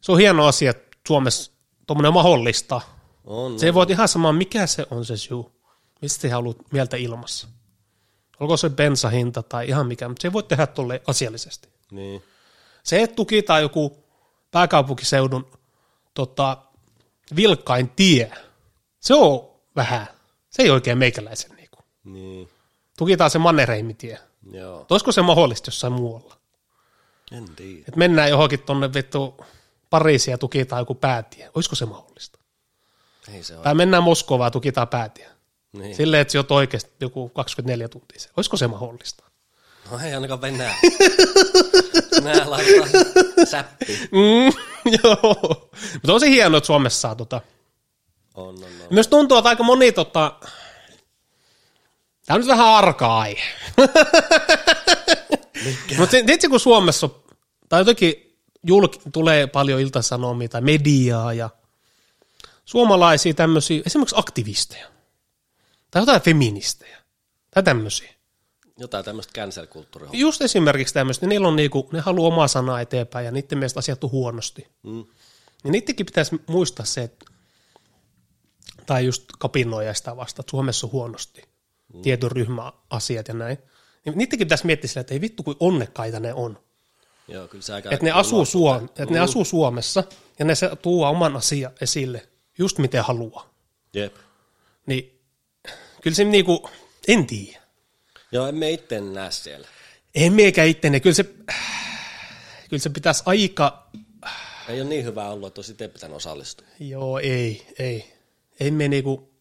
se 0.00 0.12
on 0.12 0.18
hieno 0.18 0.46
asia, 0.46 0.70
että 0.70 0.98
Suomessa 1.06 1.52
tuommoinen 1.86 2.12
mahdollista. 2.12 2.80
On. 3.24 3.58
Se 3.58 3.66
ei 3.66 3.74
voi 3.74 3.86
ihan 3.88 4.08
sama, 4.08 4.32
mikä 4.32 4.66
se 4.66 4.86
on 4.90 5.04
se 5.04 5.16
syy. 5.16 5.44
Mistä 6.02 6.22
se 6.22 6.28
haluat 6.28 6.56
mieltä 6.72 6.96
ilmassa. 6.96 7.48
Olko 8.40 8.56
se 8.56 8.70
bensahinta 8.70 9.42
tai 9.42 9.68
ihan 9.68 9.86
mikä, 9.86 10.08
mutta 10.08 10.22
se 10.22 10.28
ei 10.28 10.32
voi 10.32 10.42
tehdä 10.42 10.66
tuolle 10.66 11.02
asiallisesti. 11.06 11.68
Niin. 11.90 12.22
Se, 12.82 13.02
että 13.02 13.16
tukitaan 13.16 13.62
joku 13.62 14.04
pääkaupunkiseudun 14.50 15.50
tota, 16.14 16.56
vilkkain 17.36 17.90
tie, 17.96 18.32
se 19.00 19.14
on 19.14 19.50
vähän, 19.76 20.06
se 20.50 20.62
ei 20.62 20.70
oikein 20.70 20.98
meikäläisen 20.98 21.50
niinku. 21.56 21.78
Niin. 22.04 22.48
Tukitaan 22.98 23.30
se 23.30 23.38
Mannerheimin-tie. 23.38 24.18
Joo. 24.52 24.86
Olisiko 24.90 25.12
se 25.12 25.22
mahdollista 25.22 25.68
jossain 25.68 25.92
muualla? 25.92 26.36
En 27.32 27.56
tiedä. 27.56 27.78
Että 27.78 27.98
mennään 27.98 28.30
johonkin 28.30 28.62
tonne 28.62 28.94
vittu 28.94 29.44
Pariisiin 29.90 30.32
ja 30.32 30.38
tukitaan 30.38 30.80
joku 30.80 30.94
päätie. 30.94 31.50
Olisiko 31.54 31.76
se 31.76 31.86
mahdollista? 31.86 32.38
Ei 33.32 33.42
se 33.42 33.54
ole. 33.54 33.62
Tai 33.62 33.74
mennään 33.74 34.02
Moskovaan 34.02 34.46
ja 34.46 34.50
tukitaan 34.50 34.88
päätie. 34.88 35.31
Niin. 35.72 35.96
Silleen, 35.96 36.20
että 36.20 36.32
se 36.32 36.38
on 36.38 36.44
oikeasti 36.50 36.90
joku 37.00 37.28
24 37.28 37.88
tuntia. 37.88 38.20
se. 38.20 38.30
Olisiko 38.36 38.56
se 38.56 38.66
mahdollista? 38.66 39.24
No 39.90 39.98
ei 39.98 40.14
ainakaan 40.14 40.40
Venäjä. 40.40 40.74
Venäjä 42.16 42.50
laittaa 42.50 42.86
säppi. 43.44 44.08
Mm, 44.12 44.52
joo. 45.04 45.70
Mutta 45.92 46.12
on 46.12 46.20
se 46.20 46.28
hienoa, 46.28 46.58
että 46.58 46.66
Suomessa 46.66 47.00
saa 47.00 47.14
tota. 47.14 47.40
On, 48.34 48.48
on, 48.48 48.64
on. 48.64 48.70
Myös 48.90 49.08
tuntuu, 49.08 49.38
että 49.38 49.48
aika 49.48 49.62
moni 49.62 49.92
tota... 49.92 50.32
Tämä 52.26 52.34
on 52.34 52.40
nyt 52.40 52.48
vähän 52.48 52.66
arka 52.66 53.18
aihe. 53.18 53.42
Mutta 55.98 56.10
tiedätkö, 56.10 56.48
kun 56.48 56.60
Suomessa 56.60 57.06
on, 57.06 57.22
tai 57.68 57.80
jotenkin 57.80 58.36
julk, 58.66 58.96
tulee 59.12 59.46
paljon 59.46 59.80
iltasanomia 59.80 60.48
tai 60.48 60.60
mediaa 60.60 61.32
ja 61.32 61.50
suomalaisia 62.64 63.34
tämmöisiä, 63.34 63.82
esimerkiksi 63.86 64.16
aktivisteja 64.18 64.91
tai 65.92 66.02
jotain 66.02 66.22
feministejä 66.22 66.98
tai 67.50 67.62
tämmöisiä. 67.62 68.14
Jotain 68.78 69.04
tämmöistä 69.04 69.32
cancel-kulttuuria. 69.40 70.10
Just 70.12 70.42
esimerkiksi 70.42 70.94
tämmöistä, 70.94 71.26
niin 71.26 71.28
niillä 71.28 71.48
on 71.48 71.56
niinku, 71.56 71.88
ne 71.92 72.00
haluaa 72.00 72.28
omaa 72.28 72.48
sanaa 72.48 72.80
eteenpäin 72.80 73.24
ja 73.24 73.30
niiden 73.30 73.58
mielestä 73.58 73.78
asiat 73.78 74.04
on 74.04 74.10
huonosti. 74.10 74.66
Mm. 74.82 75.04
Niin 75.64 75.72
niidenkin 75.72 76.06
pitäisi 76.06 76.40
muistaa 76.46 76.86
se, 76.86 77.02
että, 77.02 77.26
tai 78.86 79.04
just 79.06 79.24
kapinoja 79.38 79.94
sitä 79.94 80.16
vasta, 80.16 80.42
että 80.42 80.50
Suomessa 80.50 80.86
on 80.86 80.92
huonosti 80.92 81.42
mm. 81.94 82.02
tietyn 82.02 82.32
ryhmän 82.32 82.72
asiat 82.90 83.28
ja 83.28 83.34
näin. 83.34 83.58
Niin 84.04 84.18
niidenkin 84.18 84.46
pitäisi 84.46 84.66
miettiä 84.66 84.88
sillä, 84.88 85.00
että 85.00 85.14
ei 85.14 85.20
vittu 85.20 85.42
kuin 85.42 85.56
onnekkaita 85.60 86.20
ne 86.20 86.34
on. 86.34 86.58
Joo, 87.28 87.48
kyllä 87.48 87.62
se 87.62 87.74
aika... 87.74 87.90
Että 87.90 88.04
ne, 88.04 88.10
asuu 88.10 88.44
Suom- 88.44 88.84
että 88.84 89.06
ne 89.06 89.18
Mm. 89.18 89.24
asuu 89.24 89.44
Suomessa 89.44 90.04
ja 90.38 90.44
ne 90.44 90.54
se 90.54 90.76
tuo 90.82 91.08
oman 91.08 91.36
asian 91.36 91.72
esille 91.80 92.28
just 92.58 92.78
miten 92.78 93.04
haluaa. 93.04 93.54
Jep. 93.94 94.16
Niin 94.86 95.21
kyllä 96.02 96.14
se 96.14 96.24
niinku, 96.24 96.70
en 97.08 97.26
tiedä. 97.26 97.62
Joo, 98.32 98.46
emme 98.46 98.70
itse 98.70 99.00
näe 99.00 99.30
siellä. 99.30 99.68
En 100.14 100.32
meikä 100.32 100.64
ittene, 100.64 101.00
kyllä 101.00 101.14
se, 101.14 101.24
kyllä 102.70 102.82
se 102.82 102.90
pitäisi 102.90 103.22
aika, 103.26 103.90
Ei 104.68 104.80
ole 104.80 104.88
niin 104.88 105.04
hyvä 105.04 105.28
ollut, 105.28 105.46
että 105.48 105.58
olisi 105.58 105.72
itse 105.72 105.88
pitänyt 105.88 106.16
osallistua. 106.16 106.66
joo 106.80 107.18
ei, 107.18 107.66
ei. 107.78 108.12
Emme 108.60 108.88
niinku, 108.88 109.32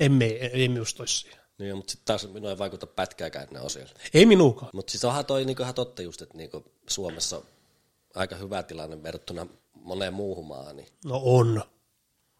emme, 0.00 0.24
ei 0.26 0.68
minusta 0.68 1.02
olisi 1.02 1.16
siihen. 1.18 1.38
Niin, 1.58 1.76
mutta 1.76 1.90
sitten 1.90 2.06
taas 2.06 2.28
minua 2.32 2.50
ei 2.50 2.58
vaikuta 2.58 2.86
pätkääkään, 2.86 3.42
että 3.42 3.54
ne 3.54 3.60
on 3.60 3.70
siellä. 3.70 3.92
Ei 4.14 4.26
minuukaan. 4.26 4.70
Mutta 4.74 4.90
siis 4.90 5.04
onhan 5.04 5.26
toi 5.26 5.44
niinku 5.44 5.62
ihan 5.62 5.74
totta 5.74 6.02
just, 6.02 6.22
että 6.22 6.36
niinku 6.36 6.64
Suomessa 6.88 7.36
on 7.36 7.44
aika 8.14 8.36
hyvä 8.36 8.62
tilanne 8.62 9.02
verrattuna 9.02 9.46
moneen 9.74 10.14
muuhun 10.14 10.46
maahan. 10.46 10.76
Niin 10.76 10.88
No 11.04 11.20
on. 11.24 11.62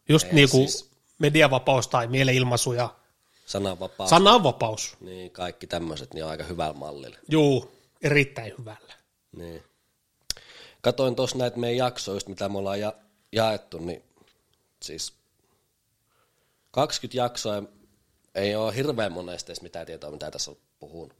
Just 0.09 0.23
Eihän 0.25 0.35
niin 0.35 0.49
kuin 0.49 0.69
siis- 0.69 0.89
mediavapaus 1.19 1.87
tai 1.87 2.07
mielenilmaisu 2.07 2.73
ja 2.73 2.95
sananvapaus, 3.49 4.09
sananvapaus. 4.09 4.97
niin 5.01 5.31
kaikki 5.31 5.67
tämmöiset 5.67 6.13
niin 6.13 6.23
on 6.23 6.31
aika 6.31 6.43
hyvällä 6.43 6.73
mallilla. 6.73 7.17
Juu, 7.29 7.71
erittäin 8.01 8.53
hyvällä. 8.57 8.93
Niin. 9.37 9.63
Katoin 10.81 11.15
tuossa 11.15 11.37
näitä 11.37 11.57
meidän 11.57 11.77
jaksoja, 11.77 12.15
just 12.15 12.27
mitä 12.27 12.49
me 12.49 12.57
ollaan 12.57 12.79
ja, 12.79 12.93
jaettu, 13.31 13.77
niin 13.77 14.03
siis 14.81 15.13
20 16.71 17.17
jaksoa 17.17 17.55
ja 17.55 17.63
ei 18.35 18.55
ole 18.55 18.75
hirveän 18.75 19.11
monesta 19.11 19.51
edes 19.51 19.61
mitään 19.61 19.85
tietoa, 19.85 20.11
mitä 20.11 20.31
tässä 20.31 20.51
on 20.51 20.57
puhunut. 20.79 21.13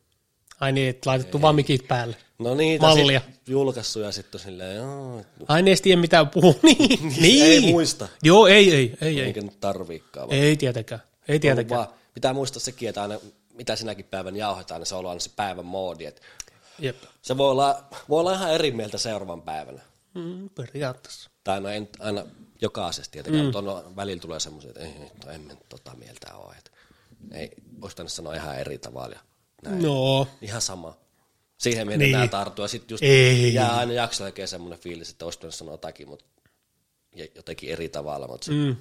Ai 0.59 0.71
niin, 0.71 0.89
että 0.89 1.09
laitettu 1.09 1.41
vaan 1.41 1.55
mikit 1.55 1.87
päälle. 1.87 2.15
No 2.39 2.55
niitä 2.55 2.85
Mallia. 2.85 3.21
sit 3.25 3.47
julkaissut 3.47 4.03
ja 4.03 4.11
sitten 4.11 4.41
silleen, 4.41 4.75
joo, 4.75 5.25
Ai 5.47 5.61
ne 5.61 5.69
edes 5.69 5.81
tiedä 5.81 6.01
mitä 6.01 6.25
puhuu. 6.25 6.59
niin, 6.63 7.13
niin. 7.21 7.45
ei 7.45 7.71
muista. 7.71 8.07
Joo, 8.23 8.47
ei, 8.47 8.75
ei, 8.75 8.97
ei, 9.01 9.19
ei. 9.19 9.21
eikä 9.21 9.41
nyt 9.41 9.59
tarviikaan. 9.59 10.31
Ei 10.31 10.57
tietenkään, 10.57 11.01
ei 11.27 11.39
tietenkään. 11.39 11.79
vaan 11.79 11.93
pitää 12.19 12.33
muistaa 12.33 12.59
sekin, 12.59 12.89
että 12.89 13.01
aina, 13.01 13.19
mitä 13.53 13.75
sinäkin 13.75 14.05
päivän 14.05 14.35
jauhetaan, 14.35 14.81
niin 14.81 14.85
se 14.87 14.95
on 14.95 15.05
aina 15.05 15.19
se 15.19 15.31
päivän 15.35 15.65
moodi. 15.65 16.05
Että 16.05 16.21
Jep. 16.79 17.03
se 17.21 17.37
voi 17.37 17.51
olla, 17.51 17.83
voi 18.09 18.19
olla 18.19 18.33
ihan 18.33 18.53
eri 18.53 18.71
mieltä 18.71 18.97
seuraavan 18.97 19.41
päivänä. 19.41 19.81
Mm, 20.13 20.49
periaatteessa. 20.49 21.29
Tai 21.43 21.61
no 21.61 21.69
nyt 21.69 21.97
aina 21.99 22.25
jokaisesti 22.61 23.11
tietenkään, 23.11 23.45
mm. 23.45 23.57
mutta 23.57 23.73
on, 23.73 23.95
välillä 23.95 24.21
tulee 24.21 24.39
semmoisia, 24.39 24.69
että 24.69 24.81
ei, 24.81 24.93
no, 25.25 25.31
en 25.31 25.57
tota 25.69 25.95
mieltä 25.95 26.35
ole. 26.35 26.55
Että 26.57 26.71
ei, 27.31 27.51
olisi 27.81 27.97
tänne 27.97 28.09
sanoa 28.09 28.35
ihan 28.35 28.59
eri 28.59 28.77
tavalla. 28.77 29.15
Ja 29.15 29.21
näin. 29.63 29.83
No, 29.83 30.27
Ihan 30.41 30.61
sama. 30.61 30.97
Siihen 31.57 31.87
meidän 31.87 31.99
Niin. 31.99 32.15
enää 32.15 32.27
tarttua. 32.27 32.67
Sitten 32.67 32.93
just 32.93 33.03
Ei. 33.03 33.53
jää 33.53 33.77
aina 33.77 33.93
jakson 33.93 34.25
jälkeen 34.25 34.47
semmoinen 34.47 34.79
fiilis, 34.79 35.09
että 35.09 35.25
olisi 35.25 35.37
pitänyt 35.39 35.55
sanoa 35.55 35.73
jotakin, 35.73 36.07
mutta 36.09 36.25
jotenkin 37.35 37.69
eri 37.71 37.89
tavalla. 37.89 38.27
Mutta 38.27 38.51
mm. 38.51 38.75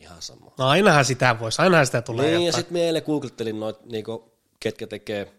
Ihan 0.00 0.22
sama. 0.22 0.52
No 0.58 0.66
ainahan 0.68 1.04
sitä 1.04 1.36
voisi, 1.40 1.62
ainahan 1.62 1.86
sitä 1.86 2.02
tulee 2.02 2.30
Niin, 2.30 2.46
ja 2.46 2.52
sitten 2.52 2.72
mä 2.72 2.78
eilen 2.78 3.02
googlettelin 3.06 3.60
noit, 3.60 3.84
niinku, 3.84 4.32
ketkä 4.60 4.86
tekee 4.86 5.32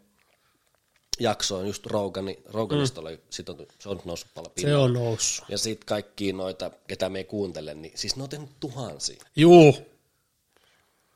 jaksoon, 1.20 1.68
just 1.68 1.86
Rogani, 1.86 2.40
Roganista 2.46 3.02
oli, 3.02 3.20
sit 3.30 3.50
on, 3.50 3.58
se 3.80 3.90
on 3.90 4.02
noussut 4.06 4.30
paljon 4.34 4.52
Se 4.58 4.62
pinnalle. 4.62 4.84
on 4.86 4.94
noussut. 4.94 5.50
Ja 5.50 5.58
sitten 5.58 5.86
kaikki 5.86 6.34
noita, 6.34 6.72
ketä 6.88 7.10
me 7.10 7.18
ei 7.20 7.24
kuuntele, 7.26 7.74
niin 7.74 7.92
siis 7.96 8.16
ne 8.16 8.24
on 8.24 8.30
tehnyt 8.30 8.50
tuhansia. 8.60 9.24
Juu, 9.36 9.76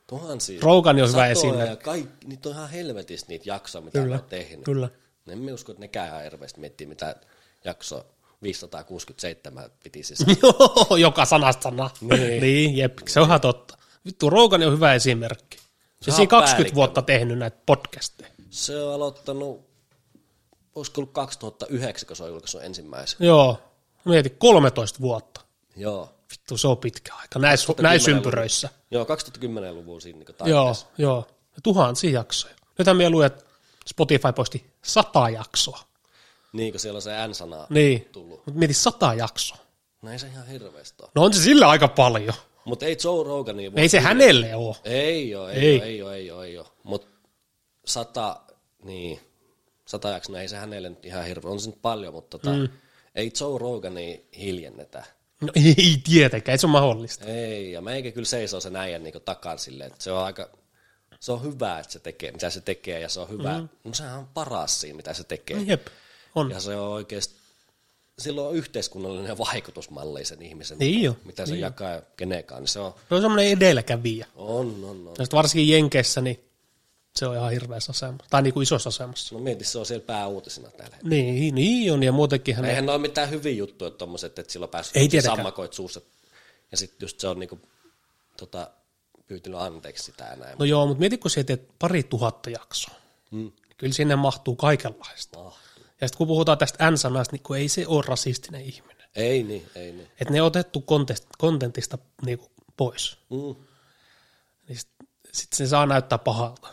Tuhansia. 0.06 0.60
Rogan 0.62 1.02
on 1.02 1.08
hyvä 1.08 1.26
esimerkki. 1.26 1.70
Ja 1.70 1.76
kaikki, 1.76 2.26
niitä 2.26 2.48
on 2.48 2.54
ihan 2.54 2.70
helvetistä 2.70 3.28
niitä 3.28 3.48
jaksoja, 3.48 3.84
mitä 3.84 3.98
Kyllä, 3.98 4.16
ne 4.16 4.22
on 4.22 4.28
tehnyt. 4.28 4.64
kyllä. 4.64 4.88
En 5.28 5.38
mä 5.38 5.52
usko, 5.52 5.72
että 5.72 5.80
nekään 5.80 6.08
ihan 6.08 6.22
hirveästi 6.22 6.60
miettii, 6.60 6.86
mitä 6.86 7.16
jaksoa 7.64 8.04
567 8.42 9.70
piti 9.84 10.02
sisällä. 10.08 10.34
Joo, 10.42 10.96
joka 10.96 11.24
sanasta 11.24 11.62
sana. 11.62 11.90
Niin. 12.00 12.42
niin, 12.42 12.76
jep, 12.76 12.98
se 13.08 13.20
on 13.20 13.26
ihan 13.26 13.40
totta. 13.40 13.78
Vittu, 14.06 14.30
Rogan 14.30 14.62
on 14.62 14.72
hyvä 14.72 14.94
esimerkki. 14.94 15.58
Se 16.02 16.10
on 16.10 16.16
siinä 16.16 16.28
20 16.28 16.54
päällikkö. 16.56 16.74
vuotta 16.74 17.02
tehnyt 17.02 17.38
näitä 17.38 17.56
podcasteja. 17.66 18.30
se 18.50 18.82
on 18.82 18.94
aloittanut, 18.94 19.60
olisiko 20.74 21.00
ollut 21.00 21.12
2009, 21.12 22.06
kun 22.06 22.16
se 22.16 22.22
on 22.22 22.28
julkaissut 22.30 22.62
ensimmäisen. 22.62 23.26
Joo, 23.26 23.60
mieti 24.04 24.30
13 24.30 25.00
vuotta. 25.00 25.40
Joo. 25.76 26.14
Vittu, 26.30 26.56
se 26.56 26.68
on 26.68 26.78
pitkä 26.78 27.14
aika 27.14 27.38
näissä, 27.38 27.72
näissä 27.80 28.10
ympyröissä. 28.10 28.68
Joo, 28.90 29.04
2010-luvun 29.04 30.00
siinä 30.00 30.18
niin 30.18 30.26
Joo, 30.44 30.64
taiteessa. 30.64 30.86
joo. 30.98 31.26
Ja 31.28 31.60
tuhansia 31.62 32.10
jaksoja. 32.10 32.54
Nythän 32.78 32.96
me 32.96 33.10
luet, 33.10 33.44
Spotify 33.86 34.32
poisti 34.34 34.70
sata 34.82 35.28
jaksoa. 35.28 35.80
Niin, 36.52 36.72
kun 36.72 36.80
siellä 36.80 36.98
on 36.98 37.02
se 37.02 37.28
N-sana 37.28 37.66
Niin, 37.70 38.08
tullut. 38.12 38.42
mutta 38.46 38.58
mieti 38.58 38.74
sata 38.74 39.14
jaksoa. 39.14 39.58
No 40.02 40.10
ei 40.10 40.18
se 40.18 40.26
ihan 40.26 40.46
hirveästi. 40.46 41.02
No 41.14 41.22
on 41.22 41.34
se 41.34 41.42
sillä 41.42 41.68
aika 41.68 41.88
paljon. 41.88 42.34
Mutta 42.64 42.86
ei 42.86 42.96
Joe 43.04 43.24
Rogani 43.24 43.72
voi... 43.72 43.80
Ei 43.80 43.88
se 43.88 44.00
hänelle 44.00 44.54
ole. 44.56 44.76
Ei 44.84 45.34
ole, 45.34 45.52
ei, 45.52 45.60
Ei. 45.60 45.76
ole, 45.76 45.84
ei 45.84 46.02
ole, 46.02 46.14
ei 46.16 46.30
ole, 46.30 46.46
ei 46.46 46.58
ole. 46.58 46.66
Mutta 46.82 47.06
sata, 47.84 48.40
niin, 48.84 49.20
sata 49.86 50.08
jaksoa, 50.08 50.40
ei 50.40 50.48
se 50.48 50.56
hänelle 50.56 50.88
nyt 50.90 51.04
ihan 51.04 51.24
hirveä, 51.26 51.50
on 51.50 51.60
se 51.60 51.70
nyt 51.70 51.82
paljon, 51.82 52.14
mutta 52.14 52.38
tota, 52.38 52.56
mm. 52.56 52.68
ei 53.14 53.32
Joe 53.40 53.58
Rogani 53.58 54.24
hiljennetä. 54.38 55.04
No 55.40 55.48
ei 55.76 55.96
tietenkään, 56.04 56.52
ei 56.52 56.58
se 56.58 56.66
ole 56.66 56.72
mahdollista. 56.72 57.24
Ei, 57.24 57.72
ja 57.72 57.80
meikä 57.80 58.10
kyllä 58.10 58.26
seisoo 58.26 58.60
sen 58.60 58.76
äijän 58.76 59.02
niin 59.02 59.14
takan 59.24 59.58
silleen, 59.58 59.90
että 59.92 60.04
se 60.04 60.12
on 60.12 60.24
aika, 60.24 60.48
se 61.20 61.32
on 61.32 61.42
hyvä, 61.42 61.78
että 61.78 61.92
se 61.92 61.98
tekee, 61.98 62.32
mitä 62.32 62.50
se 62.50 62.60
tekee, 62.60 63.00
ja 63.00 63.08
se 63.08 63.20
on 63.20 63.28
hyvä, 63.28 63.58
mm. 63.58 63.68
no 63.84 63.94
sehän 63.94 64.18
on 64.18 64.28
paras 64.34 64.80
siinä, 64.80 64.96
mitä 64.96 65.14
se 65.14 65.24
tekee. 65.24 65.62
Jep, 65.66 65.86
on. 66.34 66.50
Ja 66.50 66.60
se 66.60 66.76
on 66.76 66.88
oikeasti, 66.88 67.34
sillä 68.18 68.42
on 68.42 68.54
yhteiskunnallinen 68.54 69.38
vaikutusmalli 69.38 70.24
sen 70.24 70.42
ihmisen, 70.42 70.78
Niin 70.78 71.02
jo, 71.02 71.16
mitä 71.24 71.46
se 71.46 71.56
jakaa 71.56 71.90
ja 71.90 72.02
kenekaan, 72.16 72.62
niin 72.62 72.68
se 72.68 72.80
on, 72.80 72.94
Se 73.08 73.14
on 73.14 73.20
semmoinen 73.20 73.52
edelläkävijä. 73.52 74.26
on, 74.34 74.84
on, 74.84 75.08
on. 75.08 75.14
Ja 75.18 75.26
varsinkin 75.32 75.68
Jenkeissä, 75.68 76.20
niin 76.20 76.44
se 77.16 77.26
on 77.26 77.36
ihan 77.36 77.50
hirveässä 77.50 77.90
asemassa. 77.90 78.26
Tai 78.30 78.42
niin 78.42 78.54
kuin 78.54 78.62
isossa 78.62 78.88
asemassa. 78.88 79.34
No 79.34 79.40
mieti, 79.40 79.64
se 79.64 79.78
on 79.78 79.86
siellä 79.86 80.04
pääuutisena 80.06 80.70
täällä. 80.70 80.96
Niin, 81.02 81.54
niin 81.54 81.92
on, 81.92 82.02
ja 82.02 82.12
muutenkin 82.12 82.56
hän... 82.56 82.64
Eihän 82.64 82.86
ne 82.86 82.92
ole 82.92 83.00
mitään 83.00 83.30
hyviä 83.30 83.52
juttuja 83.52 83.90
tommoset, 83.90 84.38
että 84.38 84.52
sillä 84.52 84.64
on 84.64 84.70
päässyt 84.70 84.96
Ei 84.96 85.22
sammakoit 85.22 85.72
suussa. 85.72 86.00
Ja 86.70 86.76
sitten 86.76 87.04
just 87.04 87.20
se 87.20 87.28
on 87.28 87.38
niinku, 87.38 87.60
tota, 88.36 88.70
pyytänyt 89.26 89.60
anteeksi 89.60 90.04
sitä 90.04 90.24
ja 90.24 90.36
näin. 90.36 90.58
No 90.58 90.64
joo, 90.64 90.86
mutta 90.86 91.00
mieti, 91.00 91.18
kun 91.18 91.30
sä 91.30 91.44
teet 91.44 91.68
pari 91.78 92.02
tuhatta 92.02 92.50
jaksoa. 92.50 92.94
Mm. 93.30 93.52
Kyllä 93.76 93.92
sinne 93.92 94.16
mahtuu 94.16 94.56
kaikenlaista. 94.56 95.40
Ah. 95.40 95.58
Ja 96.02 96.08
sitten 96.08 96.18
kun 96.18 96.26
puhutaan 96.26 96.58
tästä 96.58 96.90
N-sanasta, 96.90 97.36
niin 97.36 97.42
kun 97.42 97.56
ei 97.56 97.68
se 97.68 97.86
ole 97.86 98.04
rasistinen 98.08 98.60
ihminen. 98.60 99.08
Ei 99.16 99.42
niin, 99.42 99.66
ei 99.74 99.92
niin. 99.92 100.08
Että 100.20 100.34
ne 100.34 100.40
on 100.42 100.46
otettu 100.46 100.80
kontest, 100.80 101.26
kontentista 101.38 101.98
niin 102.26 102.38
kuin 102.38 102.50
pois. 102.76 103.18
Mm. 103.30 103.54
Niin 104.68 104.78
sitten 104.78 105.06
sit 105.32 105.52
se 105.52 105.66
saa 105.66 105.86
näyttää 105.86 106.18
pahalta. 106.18 106.68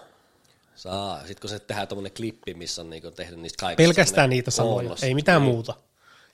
Saa. 0.75 1.19
Sitten 1.19 1.41
kun 1.41 1.49
se 1.49 1.59
tehdään 1.59 1.87
tommonen 1.87 2.11
klippi, 2.11 2.53
missä 2.53 2.81
on 2.81 2.89
niinku 2.89 3.11
tehnyt 3.11 3.39
niistä 3.39 3.59
kaikista. 3.59 3.87
Pelkästään 3.87 4.29
niitä 4.29 4.51
sanoja, 4.51 4.95
ei 5.01 5.13
mitään 5.13 5.41
niin. 5.41 5.53
muuta. 5.53 5.73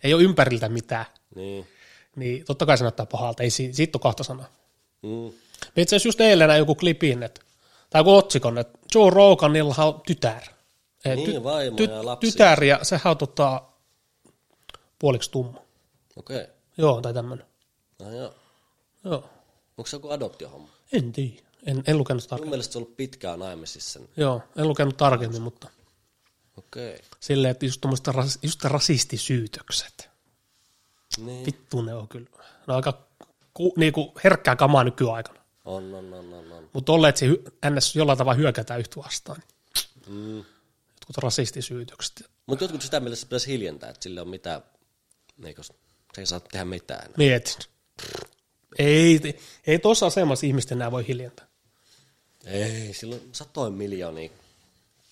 Ei 0.03 0.13
ole 0.13 0.23
ympäriltä 0.23 0.69
mitään. 0.69 1.05
Niin. 1.35 1.67
Niin 2.15 2.45
totta 2.45 2.65
kai 2.65 2.77
se 2.77 2.83
näyttää 2.83 3.05
pahalta, 3.05 3.43
ei 3.43 3.49
si- 3.49 3.73
siitä 3.73 3.97
ole 3.97 4.01
kahta 4.01 4.23
sanaa. 4.23 4.47
Mm. 5.01 5.27
Itse 5.77 5.95
asiassa 5.95 6.07
just 6.07 6.21
eilen 6.21 6.47
näin 6.47 6.59
joku 6.59 6.75
klipin, 6.75 7.23
että, 7.23 7.41
tai 7.89 7.99
joku 7.99 8.15
otsikon, 8.15 8.57
että 8.57 8.79
Joe 8.95 9.09
Roganilla 9.09 9.75
on 9.77 10.01
tytär. 10.05 10.41
Niin, 11.05 11.43
vaimo 11.43 11.77
ja 11.79 12.05
lapsia. 12.05 12.31
Tytär 12.31 12.63
ja 12.63 12.79
sehän 12.83 13.11
on 13.11 13.17
tota, 13.17 13.61
puoliksi 14.99 15.31
tumma. 15.31 15.61
Okei. 16.15 16.41
Okay. 16.41 16.53
Joo, 16.77 17.01
tai 17.01 17.13
tämmöinen. 17.13 17.45
No 17.99 18.11
joo. 18.11 18.33
Joo, 19.03 19.29
Onko 19.77 19.87
se 19.87 19.95
joku 19.95 20.09
adoptiohomma? 20.09 20.69
en 20.93 21.11
tiedä. 21.11 21.45
En, 21.65 21.83
en 21.87 21.97
lukenut 21.97 22.23
Mun 22.23 22.29
tarkemmin. 22.29 22.49
mielestä 22.49 22.73
se 22.73 22.77
on 22.77 22.83
ollut 22.83 22.97
pitkään 22.97 23.39
naimisissa. 23.39 23.99
Joo, 24.17 24.41
en 24.55 24.67
lukenut 24.67 24.97
tarkemmin, 24.97 25.41
mutta 25.41 25.67
Okei. 26.57 26.93
Okay. 26.95 27.05
silleen, 27.19 27.51
että 27.51 27.65
just, 27.65 27.81
tommoista 27.81 28.11
ras, 28.11 28.39
just 28.41 28.63
rasistisyytökset. 28.63 30.09
Niin. 31.17 31.45
Vittu 31.45 31.81
ne 31.81 31.93
on 31.93 32.07
kyllä. 32.07 32.29
Ne 32.67 32.73
on 32.73 32.75
aika 32.75 33.07
ku, 33.53 33.73
niinku 33.77 34.13
herkkää 34.23 34.55
kamaa 34.55 34.83
nykyaikana. 34.83 35.39
On, 35.65 35.93
on, 35.93 36.13
on, 36.13 36.33
on, 36.33 36.51
on. 36.51 36.69
Mutta 36.73 36.85
tolle, 36.85 37.09
että 37.09 37.19
se 37.19 37.27
ns. 37.69 37.95
jollain 37.95 38.17
tavalla 38.17 38.37
hyökätään 38.37 38.79
yhtä 38.79 38.95
vastaan. 38.95 39.37
Niin 39.37 39.55
Mm. 40.07 40.43
Jotkut 41.07 41.23
rasistisyytökset. 41.23 42.23
Mutta 42.45 42.63
jotkut 42.63 42.81
sitä 42.81 42.99
mielessä 42.99 43.25
pitäisi 43.25 43.47
hiljentää, 43.51 43.89
että 43.89 44.03
sillä 44.03 44.21
on 44.21 44.29
mitään, 44.29 44.61
eikö, 45.43 45.63
se 45.63 45.73
ei 46.17 46.25
saa 46.25 46.39
tehdä 46.39 46.65
mitään. 46.65 47.11
Mietin. 47.17 47.55
Ei, 48.77 49.39
ei 49.67 49.79
tuossa 49.79 50.05
asemassa 50.05 50.45
ihmisten 50.45 50.77
enää 50.77 50.91
voi 50.91 51.07
hiljentää. 51.07 51.47
Ei, 52.45 52.93
sillä 52.93 53.15
on 53.15 53.21
satoin 53.31 53.73
miljoonia 53.73 54.29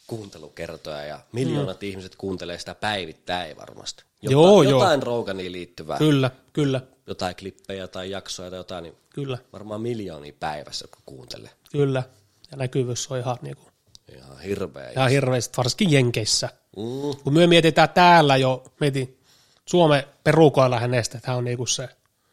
kuuntelukertoja 0.08 1.06
ja 1.06 1.20
miljoonat 1.32 1.82
mm. 1.82 1.88
ihmiset 1.88 2.16
kuuntelee 2.16 2.60
sitä 2.60 2.76
päivittäin 2.76 3.58
varmasti. 3.58 4.04
Jota, 4.22 4.32
Joo, 4.32 4.64
joo. 4.64 4.72
jotain 4.72 5.04
Roganiin 5.04 5.52
liittyvää, 5.52 5.98
Kyllä, 5.98 6.32
kyllä, 6.54 6.82
jotain 7.08 7.36
klippejä 7.36 7.88
tai 7.88 8.12
jaksoja 8.12 8.50
tai 8.50 8.60
jotain, 8.60 8.84
niin 8.84 8.96
kyllä, 9.10 9.38
varmaan 9.54 9.82
miljoonia 9.82 10.34
päivässä, 10.40 10.84
jotka 10.84 11.00
kuuntelee. 11.06 11.52
kyllä. 11.72 12.04
Ja 12.52 12.58
näkyvyys 12.58 13.12
on 13.12 13.18
ihan, 13.18 13.38
niinku, 13.42 13.73
Ihan 14.16 14.40
hirveä. 14.40 14.90
ihan 14.90 15.10
hirveästi, 15.10 15.58
varsinkin 15.58 15.92
Jenkeissä. 15.92 16.50
Mm, 16.78 17.22
Kun 17.24 17.34
me 17.34 17.48
mietitään 17.48 17.90
täällä 17.90 18.38
jo, 18.38 18.64
mietin 18.80 19.20
Suomen 19.66 20.04
perukoilla 20.24 20.80
hänestä, 20.80 21.18
että 21.18 21.32
hän 21.32 21.38
on 21.38 21.44
niinku 21.44 21.66
se 21.66 21.90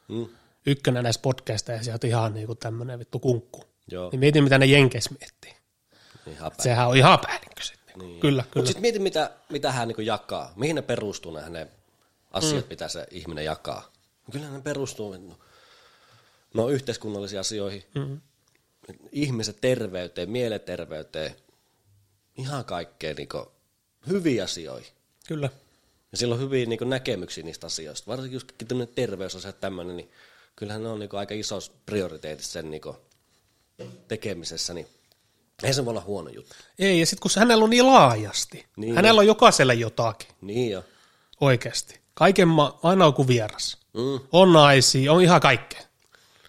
mm, 0.09 0.27
ykkönen 0.66 1.03
näissä 1.03 1.21
podcasteissa 1.23 1.81
ja 1.81 1.85
sieltä 1.85 2.07
ihan 2.07 2.35
niinku 2.35 2.55
tämmöinen 2.55 2.99
vittu 2.99 3.18
kunkku. 3.18 3.64
joo, 3.91 4.11
Niin 4.11 4.21
mietin, 4.21 4.45
mitä 4.45 4.59
ne 4.59 4.66
Jenkeissä 4.66 5.11
miettii. 5.21 5.55
ihan. 6.27 6.51
Sehän 6.59 6.89
on 6.89 6.97
ihan 6.97 7.18
päällikkö 7.18 7.62
sitten. 7.62 7.99
Niin. 7.99 8.21
Kyllä, 8.21 8.43
Mutta 8.43 8.53
kyllä. 8.55 8.66
sitten 8.66 8.83
mieti, 8.83 8.99
mitä, 8.99 9.31
mitä 9.49 9.73
hän 9.73 9.89
niinku 9.89 10.03
jakaa. 10.03 10.53
Mihin 10.57 10.77
ne 10.77 10.83
perustuu 10.83 11.33
ne 11.33 11.41
hänen 11.41 11.71
asiat, 12.31 12.64
mm. 12.64 12.68
mitä 12.71 12.89
se 12.89 13.07
ihminen 13.11 13.45
jakaa. 13.45 13.93
Kyllä 14.33 14.49
ne 14.51 14.61
perustuu 14.61 15.16
no, 15.18 15.39
no 16.55 16.68
yhteiskunnallisiin 16.68 17.41
asioihin, 17.41 17.85
mm. 17.95 18.21
ihmisen 19.12 19.55
terveyteen, 19.61 20.31
mielenterveyteen, 20.31 21.35
ihan 22.41 22.64
kaikkeen 22.64 23.16
niinku, 23.16 23.53
hyviä 24.09 24.45
asioihin. 24.45 24.93
Kyllä. 25.28 25.51
Ja 26.12 26.18
sillä 26.18 26.34
on 26.34 26.41
hyviä 26.41 26.66
niinku, 26.66 26.84
näkemyksiä 26.84 27.45
niistä 27.45 27.66
asioista. 27.66 28.11
Varsinkin 28.11 28.36
just 28.36 28.53
tämmöinen 28.68 28.95
terveysasia 28.95 29.53
tämmöinen, 29.53 29.97
niin 29.97 30.11
kyllähän 30.57 30.82
ne 30.82 30.88
on 30.88 30.99
niinku, 30.99 31.16
aika 31.16 31.34
iso 31.34 31.59
prioriteetti 31.86 32.45
sen 32.45 32.70
niinku, 32.70 32.97
tekemisessä, 34.09 34.74
niin 34.74 34.86
ei 35.62 35.74
se 35.74 35.84
voi 35.84 35.91
olla 35.91 36.01
huono 36.01 36.30
juttu. 36.30 36.55
Ei, 36.78 37.01
ja 37.01 37.07
sitten 37.07 37.22
kun 37.22 37.30
hänellä 37.36 37.64
on 37.64 37.70
niin 37.70 37.86
laajasti. 37.86 38.57
Niin 38.57 38.66
Niin 38.76 38.95
hänellä 38.95 39.18
on 39.18 39.26
jokaiselle 39.26 39.74
jotakin, 39.74 40.28
Niin 40.41 40.70
jo. 40.70 40.84
oikeasti. 41.41 42.01
Kaiken 42.14 42.49
ma- 42.49 42.78
aina 42.82 43.07
on 43.07 43.14
kuin 43.14 43.28
vieras. 43.28 43.78
Mm. 43.93 44.20
On 44.32 44.53
naisia, 44.53 45.12
on 45.12 45.22
ihan 45.22 45.41
kaikkea. 45.41 45.80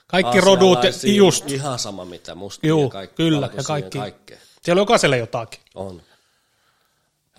Kaikki 0.07 0.41
rodut, 0.41 0.79
ja, 0.83 1.13
just. 1.13 1.51
Ihan 1.51 1.79
sama 1.79 2.05
mitä, 2.05 2.35
mustia 2.35 2.67
Juu, 2.67 2.83
ja 2.83 2.89
kaikki, 2.89 3.15
kyllä, 3.15 3.49
ja 3.57 3.63
kaikki. 3.63 3.97
kaikkea. 3.99 4.37
Siellä 4.62 4.80
on 4.80 4.82
jokaiselle 4.82 5.18
jotakin. 5.18 5.59
On. 5.76 6.01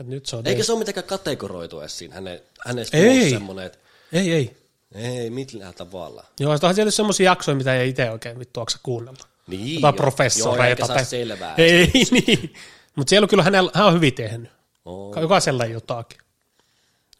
Et 0.00 0.06
nyt 0.06 0.26
se 0.26 0.36
on 0.36 0.46
Eikä 0.46 0.64
se 0.64 0.72
ole 0.72 0.78
mitenkään 0.78 1.06
kategoroitu 1.06 1.80
edes 1.80 1.98
siinä 1.98 2.14
hänen, 2.14 2.40
hänestä 2.66 2.96
Ei. 2.96 3.08
ei. 3.08 3.30
semmoinen, 3.30 3.66
että 3.66 3.78
Ei, 4.12 4.32
ei. 4.32 4.56
ei 4.94 5.30
millään 5.30 5.74
tavalla. 5.74 6.24
Joo, 6.40 6.54
sitten 6.56 6.68
on 6.68 6.74
siellä 6.74 6.90
semmoisia 6.90 7.24
jaksoja, 7.30 7.54
mitä 7.54 7.74
ei 7.76 7.88
itse 7.88 8.10
oikein 8.10 8.38
vittu 8.38 8.60
jaksa 8.60 8.78
kuunnella. 8.82 9.26
Niin, 9.46 9.74
Jotain 9.74 9.92
joo. 9.94 9.96
professoreita. 9.96 10.62
Joo, 10.62 10.68
eikä 10.70 10.86
saa 10.86 10.96
tai- 10.96 11.04
selvää. 11.04 11.54
Ei, 11.58 11.90
niin. 12.26 12.54
Mutta 12.96 13.10
siellä 13.10 13.24
on 13.24 13.28
kyllä 13.28 13.42
hänellä, 13.42 13.70
hän 13.74 13.86
on 13.86 13.94
hyvin 13.94 14.14
tehnyt. 14.14 14.50
On. 14.84 15.20
Jokaisella 15.22 15.64
jotakin. 15.64 16.18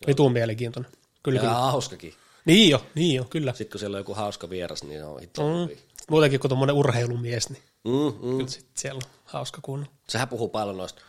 Vitun 0.06 0.32
mielenkiintoinen. 0.32 0.92
Kyllä, 1.22 1.36
Ja 1.36 1.40
kyllä. 1.42 1.54
hauskakin. 1.54 2.14
Niin 2.44 2.70
jo, 2.70 2.86
niin 2.94 3.16
jo, 3.16 3.24
kyllä. 3.24 3.52
Sitten 3.52 3.70
kun 3.72 3.78
siellä 3.78 3.94
on 3.94 4.00
joku 4.00 4.14
hauska 4.14 4.50
vieras, 4.50 4.82
niin 4.82 5.04
on 5.04 5.20
hitto 5.20 5.42
mm. 5.42 5.76
Muutenkin 6.10 6.40
kuin 6.40 6.48
tuommoinen 6.48 6.76
urheilumies, 6.76 7.50
niin 7.50 7.62
Mm, 7.84 7.92
mm. 7.92 8.36
kyllä 8.36 8.48
sit 8.50 8.66
siellä 8.74 8.96
on 9.04 9.10
hauska 9.24 9.60
kuunnella. 9.62 9.92
Sehän 10.08 10.28
puhuu 10.28 10.48
paljon 10.48 10.76
noista 10.76 11.02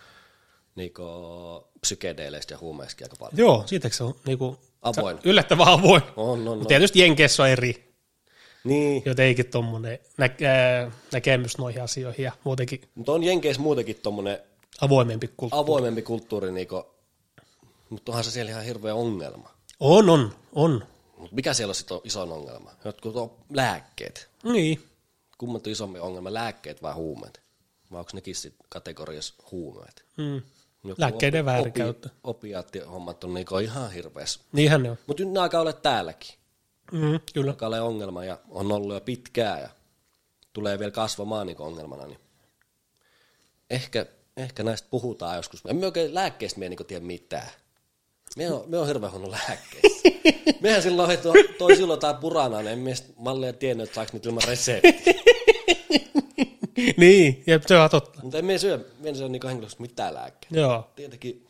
niinku, 0.76 1.04
psykedeeleistä 1.82 2.54
ja 2.54 2.58
huumeista 2.58 3.06
aika 3.06 3.16
paljon. 3.20 3.38
Joo, 3.38 3.64
siitäkö 3.66 3.96
se 3.96 4.04
on 4.04 4.16
niinku, 4.26 4.58
Avoin. 4.82 5.20
yllättävän 5.24 5.68
avoin. 5.68 6.02
On, 6.16 6.48
on, 6.48 6.58
Mutta 6.58 6.68
tietysti 6.68 7.00
Jenkeissä 7.00 7.44
on 7.44 7.50
eri. 7.50 7.94
Niin, 8.64 9.04
jotenkin 9.06 9.46
tuommoinen 9.46 10.00
nä- 10.18 10.30
näkemys 11.12 11.58
noihin 11.58 11.84
asioihin 11.84 12.24
ja 12.24 12.32
muutenkin 12.44 12.82
mutta 12.96 13.12
on 13.12 13.24
Jenkeissä 13.24 13.62
muutenkin 13.62 13.96
tommonen 14.04 14.40
avoimempi 14.82 15.28
kulttuuri. 15.38 15.64
avoimempi 15.64 16.02
kulttuuri, 16.02 16.52
niinku, 16.52 16.86
mutta 17.90 18.12
onhan 18.12 18.24
se 18.24 18.32
siellä 18.32 18.52
ihan 18.52 18.64
hirveä 18.64 18.96
ongelma. 18.96 19.50
On, 19.80 20.10
on, 20.10 20.36
on. 20.54 20.88
Mut 21.18 21.32
mikä 21.32 21.54
siellä 21.54 21.72
on 21.72 21.76
sit 21.76 21.92
on 21.92 22.02
isoin 22.04 22.32
ongelma? 22.32 22.72
Jotkut 22.86 23.16
on 23.16 23.32
lääkkeet. 23.50 24.30
Niin. 24.44 24.84
Kummat 25.38 25.68
on 25.68 25.72
isompi 25.74 26.00
ongelma, 26.00 26.34
lääkkeet 26.34 26.82
vai 26.82 26.94
huumeet? 26.94 27.42
Vai 27.92 28.00
onko 28.00 28.12
nekin 28.14 28.36
sit 28.36 28.56
kategoriassa 28.70 29.34
huumeet? 29.52 30.06
Mm. 30.18 30.42
Joku 30.84 31.02
Lääkkeiden 31.02 31.42
opi- 31.42 31.46
väärinkäyttö. 31.46 32.08
Opi, 32.10 32.18
opiaattihommat 32.24 33.24
on 33.24 33.34
niinku 33.34 33.58
ihan 33.58 33.92
hirveässä. 33.92 34.40
Niinhän 34.52 34.84
ne 34.84 34.92
on. 34.92 34.98
Mutta 35.08 35.24
nyt 35.24 35.34
ne 35.34 35.40
alkaa 35.40 35.62
olla 35.62 35.74
täälläkin. 35.74 36.36
Mm, 36.92 37.20
kyllä. 37.34 37.52
Alkaa 37.52 37.68
olla 37.68 37.82
ongelma 37.82 38.26
ja 38.26 38.40
on 38.50 38.72
ollut 38.72 38.94
jo 38.94 39.02
pitkään 39.02 39.62
ja 39.62 39.70
tulee 40.54 40.80
vielä 40.80 40.92
kasvamaan 40.92 41.48
niin 41.48 41.62
ongelmana. 41.62 42.08
Niin 42.08 42.20
ehkä, 43.70 44.06
ehkä 44.38 44.64
näistä 44.64 44.88
puhutaan 44.92 45.36
joskus. 45.36 45.62
En 45.68 45.76
me 45.76 45.86
oikein 45.86 46.14
lääkkeistä 46.14 46.60
me 46.60 46.66
ei 46.66 46.70
niin 46.70 46.86
tiedä 46.88 47.06
mitään. 47.06 47.50
Me 48.38 48.52
on, 48.52 48.64
me 48.68 48.78
on 48.78 48.88
hirveän 48.88 49.12
huono 49.12 49.32
lääkkeistä. 49.32 50.10
Mehän 50.62 50.82
silloin 50.82 51.10
heti 51.10 51.24
toi, 51.24 51.50
toi 51.58 51.76
silloin 51.76 52.00
tää 52.00 52.14
purana, 52.14 52.58
niin 52.58 52.68
en 52.68 52.88
edes 52.88 53.14
malleja 53.18 53.54
tiennyt, 53.54 53.84
että 53.84 53.96
saaks 53.96 54.14
niitä 54.14 54.30
ilman 54.30 54.44
reseptiä. 54.48 55.14
niin, 56.98 57.44
jep, 57.48 57.64
se 57.68 57.78
on 57.78 57.90
totta. 57.90 58.20
Mutta 58.22 58.38
en 58.38 58.46
me 58.46 58.58
syö, 58.58 58.86
me 59.00 59.10
en 59.10 59.16
syö 59.16 59.28
niin 59.28 59.32
henkilökohtaisesti 59.32 59.82
mitään 59.82 60.14
lääkkeitä. 60.14 60.60
Joo. 60.60 60.92
Tietenkin 60.96 61.48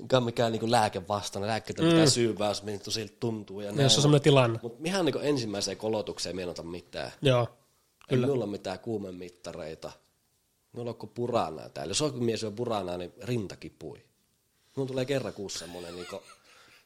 mikä 0.00 0.16
on 0.16 0.24
mikään 0.24 0.52
niin 0.52 0.70
lääke 0.70 1.08
vastaan. 1.08 1.46
Lääkkeitä 1.46 1.82
mm. 1.82 1.88
pitää 1.88 2.06
syyvää, 2.06 2.48
jos 2.48 2.62
miltä 2.62 2.90
siltä 2.90 3.14
tuntuu. 3.20 3.60
Ja 3.60 3.72
Jos 3.82 3.96
on 3.96 4.02
semmoinen 4.02 4.22
tilanne. 4.22 4.58
Mutta 4.62 4.78
ihan 4.84 5.04
niin 5.04 5.14
ensimmäiseen 5.22 5.76
kolotukseen 5.76 6.36
me 6.36 6.42
en 6.42 6.48
ota 6.48 6.62
mitään. 6.62 7.12
Joo. 7.22 7.48
Ei 8.10 8.18
minulla 8.18 8.44
ole 8.44 8.50
mitään 8.50 8.78
kuumemittareita. 8.78 9.92
Minulla 10.72 10.90
on 10.90 10.96
kuin 10.96 11.10
puranaa 11.10 11.68
täällä. 11.68 11.90
Jos 11.90 12.02
on 12.02 12.24
mies 12.24 12.40
syö 12.40 12.50
puranaa, 12.50 12.96
niin 12.96 13.12
rinta 13.22 13.56
kipui. 13.56 14.04
Minulla 14.76 14.88
tulee 14.88 15.04
kerran 15.04 15.32
kuussa 15.32 15.58
semmoinen, 15.58 15.94
niin 15.96 16.06
kuin, 16.06 16.22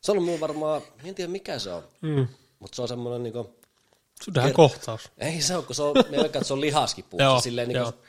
se 0.01 0.13
on 0.13 0.15
ollut 0.15 0.25
minulla 0.25 0.41
varmaan, 0.41 0.83
en 1.05 1.15
tiedä 1.15 1.31
mikä 1.33 1.59
se 1.59 1.73
on, 1.73 1.83
Mm. 2.01 2.27
mutta 2.59 2.77
se 2.77 2.83
on 2.83 2.89
semmoinen, 2.89 3.23
niin 3.23 3.33
kuin, 3.33 3.49
Sydän 4.25 4.53
kohtaus. 4.53 5.11
ei 5.19 5.41
se 5.41 5.57
ole, 5.57 5.65
kun 5.65 5.75
se 5.75 5.83
on, 5.83 5.95
me 6.11 6.17
että 6.17 6.45
se 6.45 6.53
on 6.53 6.61
lihaskipu. 6.61 7.17
Joo, 7.21 7.41
silleen, 7.41 7.69
niin 7.69 7.77
joo. 7.77 7.93
kuin, 7.93 8.03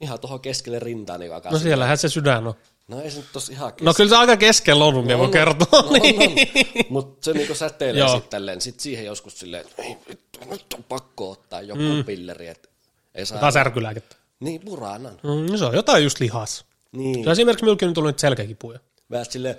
ihan 0.00 0.20
tuohon 0.20 0.40
keskelle 0.40 0.78
rintaa 0.78 1.18
niin 1.18 1.34
alkaa. 1.34 1.52
No 1.52 1.58
no, 1.58 1.62
siellähän 1.62 1.98
se 1.98 2.08
sydän 2.08 2.46
on. 2.46 2.54
no 2.88 3.00
ei 3.00 3.10
se 3.10 3.16
nyt 3.16 3.26
tossa 3.32 3.52
ihan 3.52 3.72
No 3.80 3.94
kyllä 3.94 4.10
se 4.10 4.16
aika 4.16 4.36
keskellä 4.36 4.84
on, 4.84 5.04
minä 5.04 5.18
voin 5.18 5.30
kertoa. 5.30 5.82
No, 5.82 5.92
niin. 5.92 6.22
on, 6.22 6.28
on. 6.28 6.84
Mutta 6.88 7.24
se 7.24 7.32
niinku 7.32 7.54
säteilee 7.54 8.08
sitten 8.08 8.30
tälleen. 8.30 8.60
Sitten 8.60 8.82
siihen 8.82 9.04
joskus 9.04 9.38
silleen, 9.38 9.60
että 9.66 9.82
ei 9.82 9.96
vittu, 10.08 10.38
nyt 10.50 10.66
on 10.74 10.84
pakko 10.84 11.30
ottaa 11.30 11.62
joku 11.62 11.82
mm. 11.82 12.04
pilleri, 12.04 12.48
että 12.48 12.68
ei 13.14 13.26
saa... 13.26 13.36
Jotain 13.36 13.52
särkylääkettä. 13.52 14.16
Niin, 14.40 14.60
puranan. 14.60 15.20
Mm, 15.22 15.52
no 15.52 15.58
se 15.58 15.64
on 15.64 15.74
jotain 15.74 16.04
just 16.04 16.20
lihas. 16.20 16.64
Niin. 16.92 17.24
Ja 17.24 17.32
esimerkiksi 17.32 17.64
minullakin 17.64 17.86
nyt 17.86 17.94
tullut 17.94 18.08
nyt 18.08 18.18
selkäkipuja. 18.18 18.78
Vähän 19.10 19.26
silleen 19.30 19.56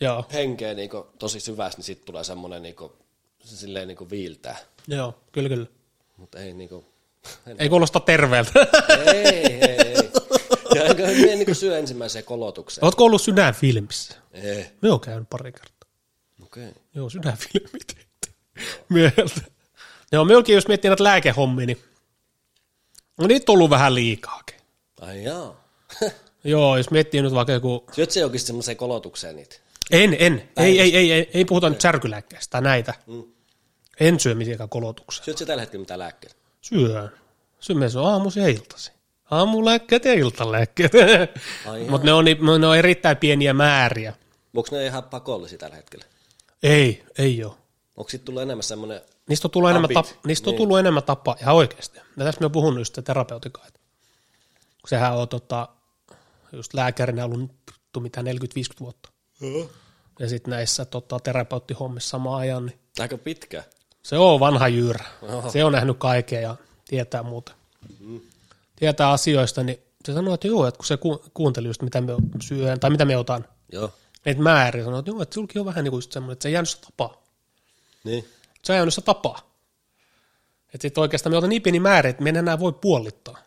Joo. 0.00 0.24
henkeä 0.32 0.74
niinku 0.74 1.06
tosi 1.18 1.40
syvästi, 1.40 1.78
niin 1.78 1.84
sitten 1.84 2.06
tulee 2.06 2.24
semmoinen 2.24 2.62
niinku, 2.62 2.96
se 3.44 3.56
silleen 3.56 3.88
niinku 3.88 4.10
viiltää. 4.10 4.56
Joo, 4.88 5.18
kyllä 5.32 5.48
kyllä. 5.48 5.66
Mutta 6.16 6.38
ei 6.38 6.52
niinku, 6.52 6.84
Ei 7.58 7.68
kuulosta 7.68 8.00
terveeltä. 8.00 8.52
ei, 9.06 9.16
ei, 9.16 9.62
ei. 9.62 10.10
Ja 10.74 10.84
enkö 10.84 11.06
me 11.06 11.12
niinku 11.12 11.54
syö 11.54 11.78
ensimmäiseen 11.78 12.24
kolotukseen. 12.24 12.84
Oletko 12.84 13.04
ollut 13.04 13.22
sydänfilmissä? 13.22 14.14
Ei, 14.32 14.66
Me 14.82 14.90
oon 14.90 15.00
käynyt 15.00 15.30
pari 15.30 15.52
kertaa. 15.52 15.88
okei. 16.42 16.68
Okay. 16.68 16.82
Joo, 16.94 17.10
sydänfilmit. 17.10 17.96
Mieltä. 18.88 19.40
Joo, 20.12 20.24
meilläkin 20.24 20.54
jos 20.54 20.68
miettii 20.68 20.88
näitä 20.88 21.04
lääkehommia, 21.04 21.66
niin 21.66 21.82
no 23.18 23.26
niitä 23.26 23.52
on 23.52 23.54
ollut 23.54 23.70
vähän 23.70 23.94
liikaakin. 23.94 24.56
Ai 25.00 25.24
jaa. 25.24 25.64
Joo, 26.44 26.76
jos 26.76 26.90
miettii 26.90 27.22
nyt 27.22 27.34
vaikka 27.34 27.52
joku... 27.52 27.84
Syöt 27.92 28.10
se 28.10 28.20
jokin 28.20 28.40
semmoiseen 28.40 28.76
kolotukseen 28.76 29.36
niitä? 29.36 29.56
En, 29.90 30.16
en. 30.18 30.48
Ei, 30.56 30.80
ei, 30.80 30.96
ei, 30.96 31.12
ei, 31.12 31.30
ei 31.34 31.44
puhuta 31.44 31.70
nyt 31.70 31.80
särkylääkkeestä 31.80 32.50
tai 32.50 32.62
näitä. 32.62 32.94
Mm. 33.06 33.22
En 34.00 34.20
syö 34.20 34.34
mitenkään 34.34 34.68
kolotuksia. 34.68 35.24
Syöt 35.24 35.38
se 35.38 35.46
tällä 35.46 35.60
hetkellä 35.60 35.82
mitään 35.82 35.98
lääkkeitä? 35.98 36.36
Syön. 36.60 37.12
Syön 37.60 37.90
se 37.90 37.98
on 37.98 38.06
aamuisin 38.06 38.42
ja 38.42 38.48
iltaisin. 38.48 38.94
Aamulääkkeet 39.30 40.04
ja 40.04 40.12
iltalääkkeet. 40.12 40.92
Mutta 41.90 42.06
ne 42.06 42.12
on, 42.12 42.24
ne 42.58 42.66
on 42.66 42.76
erittäin 42.76 43.16
pieniä 43.16 43.54
määriä. 43.54 44.14
Onko 44.56 44.68
ne 44.72 44.86
ihan 44.86 45.04
pakollisia 45.04 45.58
tällä 45.58 45.76
hetkellä? 45.76 46.04
Ei, 46.62 47.04
ei 47.18 47.44
ole. 47.44 47.52
Onko 47.96 48.10
sitten 48.10 48.26
tullut 48.26 48.42
enemmän 48.42 48.62
semmoinen, 48.62 49.00
Niistä 49.28 49.48
on 49.48 49.50
tullut, 49.50 49.70
enemmän, 49.70 49.90
tap, 49.94 50.06
niistä 50.26 50.50
on 50.50 50.52
niin. 50.52 50.58
tullut 50.58 50.78
enemmän 50.78 51.02
tapaa, 51.02 51.36
ihan 51.40 51.54
oikeasti. 51.54 51.98
Ja 52.16 52.24
tässä 52.24 52.40
me 52.40 52.44
on 52.46 52.52
puhunut 52.52 52.78
just 52.78 52.98
terapeutikaa. 53.04 53.66
että 53.66 53.80
Kun 54.82 54.88
sehän 54.88 55.16
on 55.16 55.28
tota, 55.28 55.68
just 56.52 56.74
lääkärinä 56.74 57.24
ollut 57.24 57.40
nyt 57.40 57.52
vittu 57.72 58.00
mitä 58.00 58.22
40-50 58.22 58.24
vuotta. 58.80 59.08
Ja 60.18 60.28
sitten 60.28 60.50
näissä 60.50 60.84
tota, 60.84 61.20
terapeuttihommissa 61.20 62.10
samaan 62.10 62.40
ajan, 62.40 62.66
niin 62.66 62.78
aika 62.98 63.18
pitkä? 63.18 63.64
se 64.02 64.18
on 64.18 64.40
vanha 64.40 64.68
jyyrä. 64.68 65.04
Oho. 65.22 65.50
Se 65.50 65.64
on 65.64 65.72
nähnyt 65.72 65.98
kaikkea 65.98 66.40
ja 66.40 66.56
tietää 66.88 67.22
muuta. 67.22 67.52
Tietää 68.76 69.10
asioista, 69.10 69.62
niin 69.62 69.78
se 70.04 70.12
sanoo, 70.12 70.34
että 70.34 70.46
joo, 70.46 70.66
että 70.66 70.78
kun 70.78 70.86
se 70.86 70.96
ku, 70.96 71.24
kuunteli 71.34 71.66
just 71.66 71.82
mitä 71.82 72.00
me 72.00 72.12
syön, 72.42 72.80
tai 72.80 72.90
mitä 72.90 73.04
me 73.04 73.16
otan, 73.16 73.44
Joo. 73.72 73.92
että 74.26 74.42
määrin, 74.42 74.84
sanoo, 74.84 74.98
että 74.98 75.10
joo, 75.10 75.22
että 75.22 75.34
sulki 75.34 75.58
on 75.58 75.66
vähän 75.66 75.84
niin 75.84 75.90
kuin 75.90 76.02
semmoinen, 76.02 76.32
että 76.32 76.42
se 76.42 76.48
ei 76.48 76.52
jäänyt 76.52 76.68
se 76.68 76.78
tapaa. 76.80 77.22
Niin. 78.04 78.28
Se 78.64 78.72
ei 78.72 78.76
jäänyt 78.76 78.94
se 78.94 79.00
tapaa. 79.00 79.50
Että 80.74 80.82
sitten 80.82 81.02
oikeastaan 81.02 81.32
me 81.32 81.36
otan 81.36 81.50
niin 81.50 81.62
pieni 81.62 81.80
määrä, 81.80 82.10
että 82.10 82.22
me 82.22 82.28
en 82.28 82.36
enää 82.36 82.58
voi 82.58 82.72
puolittaa. 82.72 83.38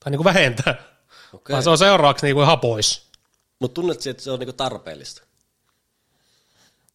Tai 0.00 0.10
niin 0.10 0.18
kuin 0.18 0.34
vähentää. 0.34 0.95
Okei. 1.36 1.52
Vaan 1.52 1.62
se 1.62 1.70
on 1.70 1.78
seuraavaksi 1.78 2.26
niin 2.26 2.34
kuin 2.34 2.44
ihan 2.44 2.60
pois. 2.60 3.06
Mutta 3.58 3.74
tunnet 3.74 4.06
että 4.06 4.22
se 4.22 4.30
on 4.30 4.38
niinku 4.38 4.52
tarpeellista? 4.52 5.22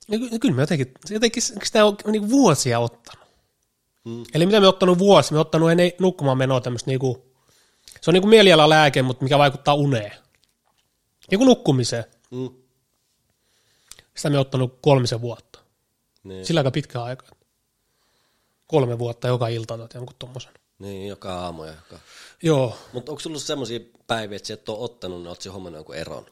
Ja 0.07 0.19
ky- 0.19 0.39
kyllä 0.39 0.55
me 0.55 0.61
jotenkin, 0.61 0.91
se 1.05 1.13
jotenkin 1.13 1.43
sitä 1.43 1.85
on 1.85 1.97
niin 2.05 2.21
kuin 2.21 2.31
vuosia 2.31 2.79
ottanut. 2.79 3.27
Mm. 4.03 4.23
Eli 4.33 4.45
mitä 4.45 4.59
me 4.59 4.67
ottanut 4.67 4.99
vuosi, 4.99 5.33
me 5.33 5.39
ottanut 5.39 5.71
ennen 5.71 5.91
nukkumaan 5.99 6.37
menoa 6.37 6.61
tämmöistä 6.61 6.89
niinku, 6.91 7.25
se 8.01 8.09
on 8.09 8.13
niinku 8.13 8.27
mielialalääke, 8.27 9.01
mutta 9.01 9.23
mikä 9.23 9.37
vaikuttaa 9.37 9.73
uneen. 9.73 10.11
Niinku 11.31 11.45
nukkumiseen. 11.45 12.03
Mm. 12.31 12.49
Sitä 14.15 14.29
me 14.29 14.39
ottanut 14.39 14.77
kolmisen 14.81 15.21
vuotta. 15.21 15.59
Niin. 16.23 16.45
Sillä 16.45 16.59
aika 16.59 16.71
pitkä 16.71 17.03
aika. 17.03 17.25
Kolme 18.67 18.99
vuotta 18.99 19.27
joka 19.27 19.47
ilta 19.47 19.73
otat 19.73 19.93
jonkun 19.93 20.15
tommosen. 20.19 20.51
niin, 20.79 21.07
joka 21.07 21.39
aamu 21.39 21.63
ja 21.63 21.71
joka... 21.71 21.99
Joo. 22.41 22.77
Mutta 22.93 23.11
onko 23.11 23.19
sulla 23.19 23.39
semmoisia 23.39 23.79
päiviä, 24.07 24.35
että 24.35 24.47
sä 24.47 24.53
et 24.53 24.69
ole 24.69 24.79
ottanut, 24.79 25.19
niin 25.19 25.27
oot 25.27 25.45
hommannut 25.53 25.79
jonkun 25.79 25.95
eron? 25.95 26.25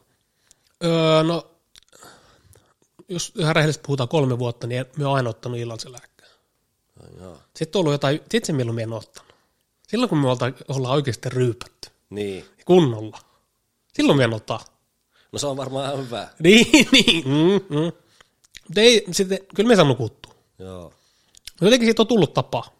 Öö, 0.83 1.23
no, 1.23 1.51
jos 3.09 3.33
ihan 3.37 3.55
rehellisesti 3.55 3.83
puhutaan 3.85 4.09
kolme 4.09 4.39
vuotta, 4.39 4.67
niin 4.67 4.85
me 4.97 5.05
oon 5.05 5.15
aina 5.15 5.29
ottanut 5.29 5.59
illallisen 5.59 5.91
lääkkeen. 5.91 6.31
Ai 7.03 7.09
joo. 7.23 7.37
Sitten 7.55 7.79
on 7.79 7.81
ollut 7.81 7.93
jotain, 7.93 8.21
sitten 8.31 8.55
milloin 8.55 8.75
me 8.75 8.83
en 8.83 8.93
ottanut. 8.93 9.33
Silloin 9.87 10.09
kun 10.09 10.17
me 10.17 10.29
olta, 10.29 10.51
ollaan 10.67 10.93
oikeasti 10.93 11.29
ryypätty. 11.29 11.89
Niin. 12.09 12.45
Kunnolla. 12.65 13.19
Silloin 13.93 14.17
me 14.17 14.23
en 14.23 14.33
ottaa. 14.33 14.65
No 15.31 15.39
se 15.39 15.47
on 15.47 15.57
varmaan 15.57 15.85
ihan 15.85 16.05
hyvä. 16.05 16.27
Niin, 16.39 16.87
niin. 16.91 17.27
Mm, 17.27 17.77
mm. 17.77 17.91
Mutta 18.63 18.81
ei, 18.81 19.05
sitten, 19.11 19.39
kyllä 19.55 19.67
me 19.67 19.75
saa 19.75 19.85
nukuttua. 19.85 20.33
Joo. 20.59 20.93
Jotenkin 21.61 21.87
siitä 21.87 22.01
on 22.01 22.07
tullut 22.07 22.33
tapa. 22.33 22.71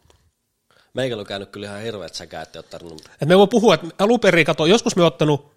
Meikällä 0.94 1.20
on 1.20 1.26
käynyt 1.26 1.50
kyllä 1.50 1.66
ihan 1.66 1.80
hirveät 1.80 2.14
säkä, 2.14 2.42
että 2.42 2.58
ei 2.58 2.60
ole 2.60 2.66
tarvinnut... 2.70 3.08
Et 3.22 3.28
me 3.28 3.38
voi 3.38 3.46
puhua, 3.46 3.74
että 3.74 3.86
alun 3.98 4.20
perin, 4.20 4.46
kato, 4.46 4.66
joskus 4.66 4.96
me 4.96 5.02
ottanut 5.04 5.52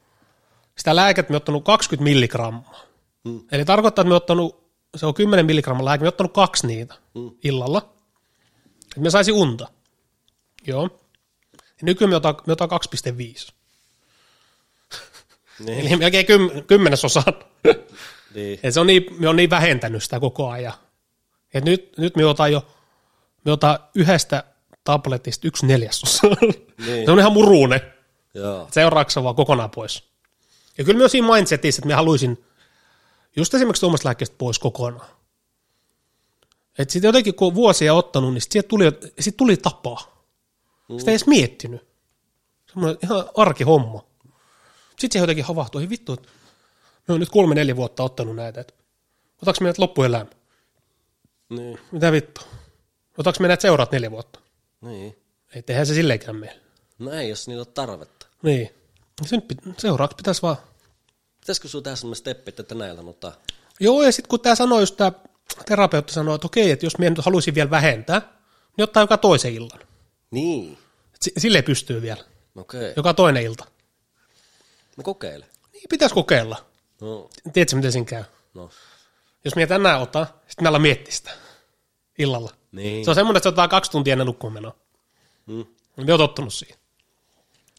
sitä 0.78 0.96
lääkettä, 0.96 1.32
me 1.34 1.38
ottanut 1.38 1.64
20 1.64 2.04
milligrammaa. 2.04 2.82
Mm. 3.24 3.42
Eli 3.52 3.66
tarkoittaa, 3.66 4.02
että 4.02 4.10
me 4.10 4.16
ottanut, 4.16 4.64
se 4.96 5.06
on 5.06 5.14
10 5.14 5.46
milligrammaa 5.46 5.86
lääke, 5.86 6.02
me 6.02 6.08
ottanut 6.08 6.34
kaksi 6.34 6.68
niitä 6.68 6.96
Mm. 7.14 7.32
illalla. 7.44 7.94
Että 8.84 9.00
me 9.00 9.10
saisi 9.10 9.32
unta. 9.32 9.68
Joo. 10.68 10.90
Ja 11.54 11.60
nykyään 11.82 12.10
me 12.10 12.16
otan, 12.16 12.36
me 12.48 12.54
otan 12.54 12.70
2,5. 12.70 13.54
Niin. 15.60 15.80
Eli 15.80 15.96
melkein 15.96 16.26
kym, 16.26 16.50
kymmenesosan. 16.68 17.24
niin. 18.36 18.60
Et 18.64 18.74
se 18.74 18.80
on 18.80 18.88
niin, 18.88 19.06
me 19.20 19.30
on 19.30 19.36
niin 19.36 19.50
vähentänyt 19.50 20.04
sitä 20.04 20.20
koko 20.20 20.50
ajan. 20.50 20.74
Et 21.54 21.64
nyt, 21.64 21.98
nyt 21.98 22.16
me 22.16 22.26
otan 22.26 22.52
jo, 22.52 22.68
me 23.46 23.52
otan 23.52 23.80
yhdestä 23.96 24.44
tabletista 24.84 25.48
yksi 25.48 25.66
neljäsosa. 25.66 26.28
Niin. 26.86 27.06
se 27.06 27.12
on 27.12 27.20
ihan 27.20 27.34
murunen. 27.34 27.82
Joo. 28.34 28.68
Seuraavaksi 28.72 29.14
se 29.14 29.20
on 29.20 29.24
vaan 29.24 29.36
kokonaan 29.36 29.70
pois. 29.70 30.04
Ja 30.78 30.84
kyllä 30.84 30.98
myös 30.98 31.12
siinä 31.12 31.34
mindsetissä, 31.34 31.80
että 31.80 31.88
me 31.88 31.94
haluaisin 31.94 32.46
just 33.36 33.54
esimerkiksi 33.54 33.80
tuommoista 33.80 34.08
lääkkeestä 34.08 34.36
pois 34.38 34.60
kokonaan. 34.60 35.08
Että 36.78 36.92
sitten 36.92 37.08
jotenkin 37.08 37.36
kun 37.36 37.48
on 37.48 37.56
vuosia 37.56 37.94
ottanut, 37.94 38.34
niin 38.34 38.42
sitten 38.42 38.64
tuli, 38.66 38.86
sit 39.20 39.38
tuli 39.38 39.58
tapaa. 39.58 40.26
Sitä 40.98 41.12
ei 41.12 41.14
edes 41.14 41.28
miettinyt. 41.28 41.88
Semmoinen 42.72 42.98
ihan 43.04 43.26
arkihomma. 43.38 44.04
Sitten 44.90 45.12
se 45.12 45.20
jotenkin 45.20 45.46
havahtui, 45.46 45.82
ei 45.82 45.90
vittu, 45.90 46.14
että 46.14 46.30
me 47.08 47.14
on 47.14 47.20
nyt 47.20 47.30
kolme 47.30 47.56
neljä 47.56 47.76
vuotta 47.76 48.04
ottanut 48.04 48.36
näitä, 48.36 48.62
että 48.62 48.74
otaks 49.42 49.62
me 49.62 49.64
näitä 49.64 49.82
loppuelämä? 49.82 50.26
Niin. 51.50 51.80
Mitä 51.92 52.12
vittu? 52.12 52.42
Otaks 53.18 53.40
me 53.40 53.48
näitä 53.48 53.62
seuraat 53.62 53.92
neljä 53.92 54.12
vuotta? 54.12 54.40
Niin. 54.84 55.18
Et 55.56 55.70
eihän 55.70 55.86
se 55.86 55.94
silleenkään 55.94 56.36
mene. 56.36 56.60
No 57.00 57.12
ei, 57.12 57.30
jos 57.30 57.48
niillä 57.48 57.62
on 57.62 57.68
tarvetta. 57.74 58.28
Niin. 58.42 58.70
Se 59.26 59.36
nyt 59.36 59.46
pit- 59.54 59.74
seuraavaksi 59.78 60.16
pitäisi 60.16 60.42
vaan... 60.42 60.58
Pitäisikö 61.40 61.68
sinua 61.68 61.82
tehdä 61.82 61.96
sellainen 61.96 62.16
steppi, 62.16 62.50
että 62.50 62.64
tänä 62.64 62.88
iltana 62.88 63.10
ottaa? 63.10 63.36
Joo, 63.80 64.04
ja 64.04 64.12
sitten 64.12 64.30
kun 64.30 64.40
tämä 64.40 64.56
sanoi, 64.56 64.82
just 64.82 64.98
tämä 64.98 65.12
terapeutti 65.66 66.14
sanoi, 66.14 66.36
että 66.36 66.48
okei, 66.48 66.72
että 66.72 66.86
jos 66.86 66.98
minä 66.98 67.10
nyt 67.10 67.26
haluaisin 67.26 67.56
vielä 67.56 67.70
vähentää, 67.70 68.22
niin 68.78 68.84
ottaa 68.84 69.04
joka 69.04 69.18
toisen 69.18 69.54
illan. 69.54 69.80
Niin. 70.32 70.78
Et 71.16 71.22
si- 71.22 71.34
Silleen 71.38 71.64
pystyy 71.64 72.02
vielä. 72.02 72.24
Okei. 72.56 72.94
Joka 72.96 73.14
toinen 73.14 73.44
ilta. 73.44 73.66
No 74.98 75.04
kokeile. 75.04 75.46
Niin 75.74 75.84
pitäisi 75.90 76.16
kokeilla. 76.16 76.66
No. 77.02 77.30
Tiedätkö, 77.54 77.76
miten 77.76 77.92
siinä 77.92 78.06
käy? 78.06 78.24
No. 78.54 78.70
Jos 79.46 79.56
minä 79.56 79.68
tänään 79.68 80.02
otan, 80.02 80.28
sitten 80.48 80.64
mä 80.64 80.70
alan 80.70 80.82
miettiä 80.82 81.14
sitä 81.14 81.32
illalla. 82.20 82.52
Niin. 82.74 83.05
Se 83.05 83.11
on 83.11 83.15
semmoinen, 83.15 83.38
että 83.38 83.43
se 83.43 83.49
ottaa 83.49 83.67
kaksi 83.67 83.91
tuntia 83.91 84.11
ennen 84.11 84.28
nukkuun 84.28 84.53
menoa. 84.53 84.76
Mm. 85.45 85.65
Minä 85.97 86.13
olen 86.13 86.17
tottunut 86.17 86.53
siihen. 86.53 86.78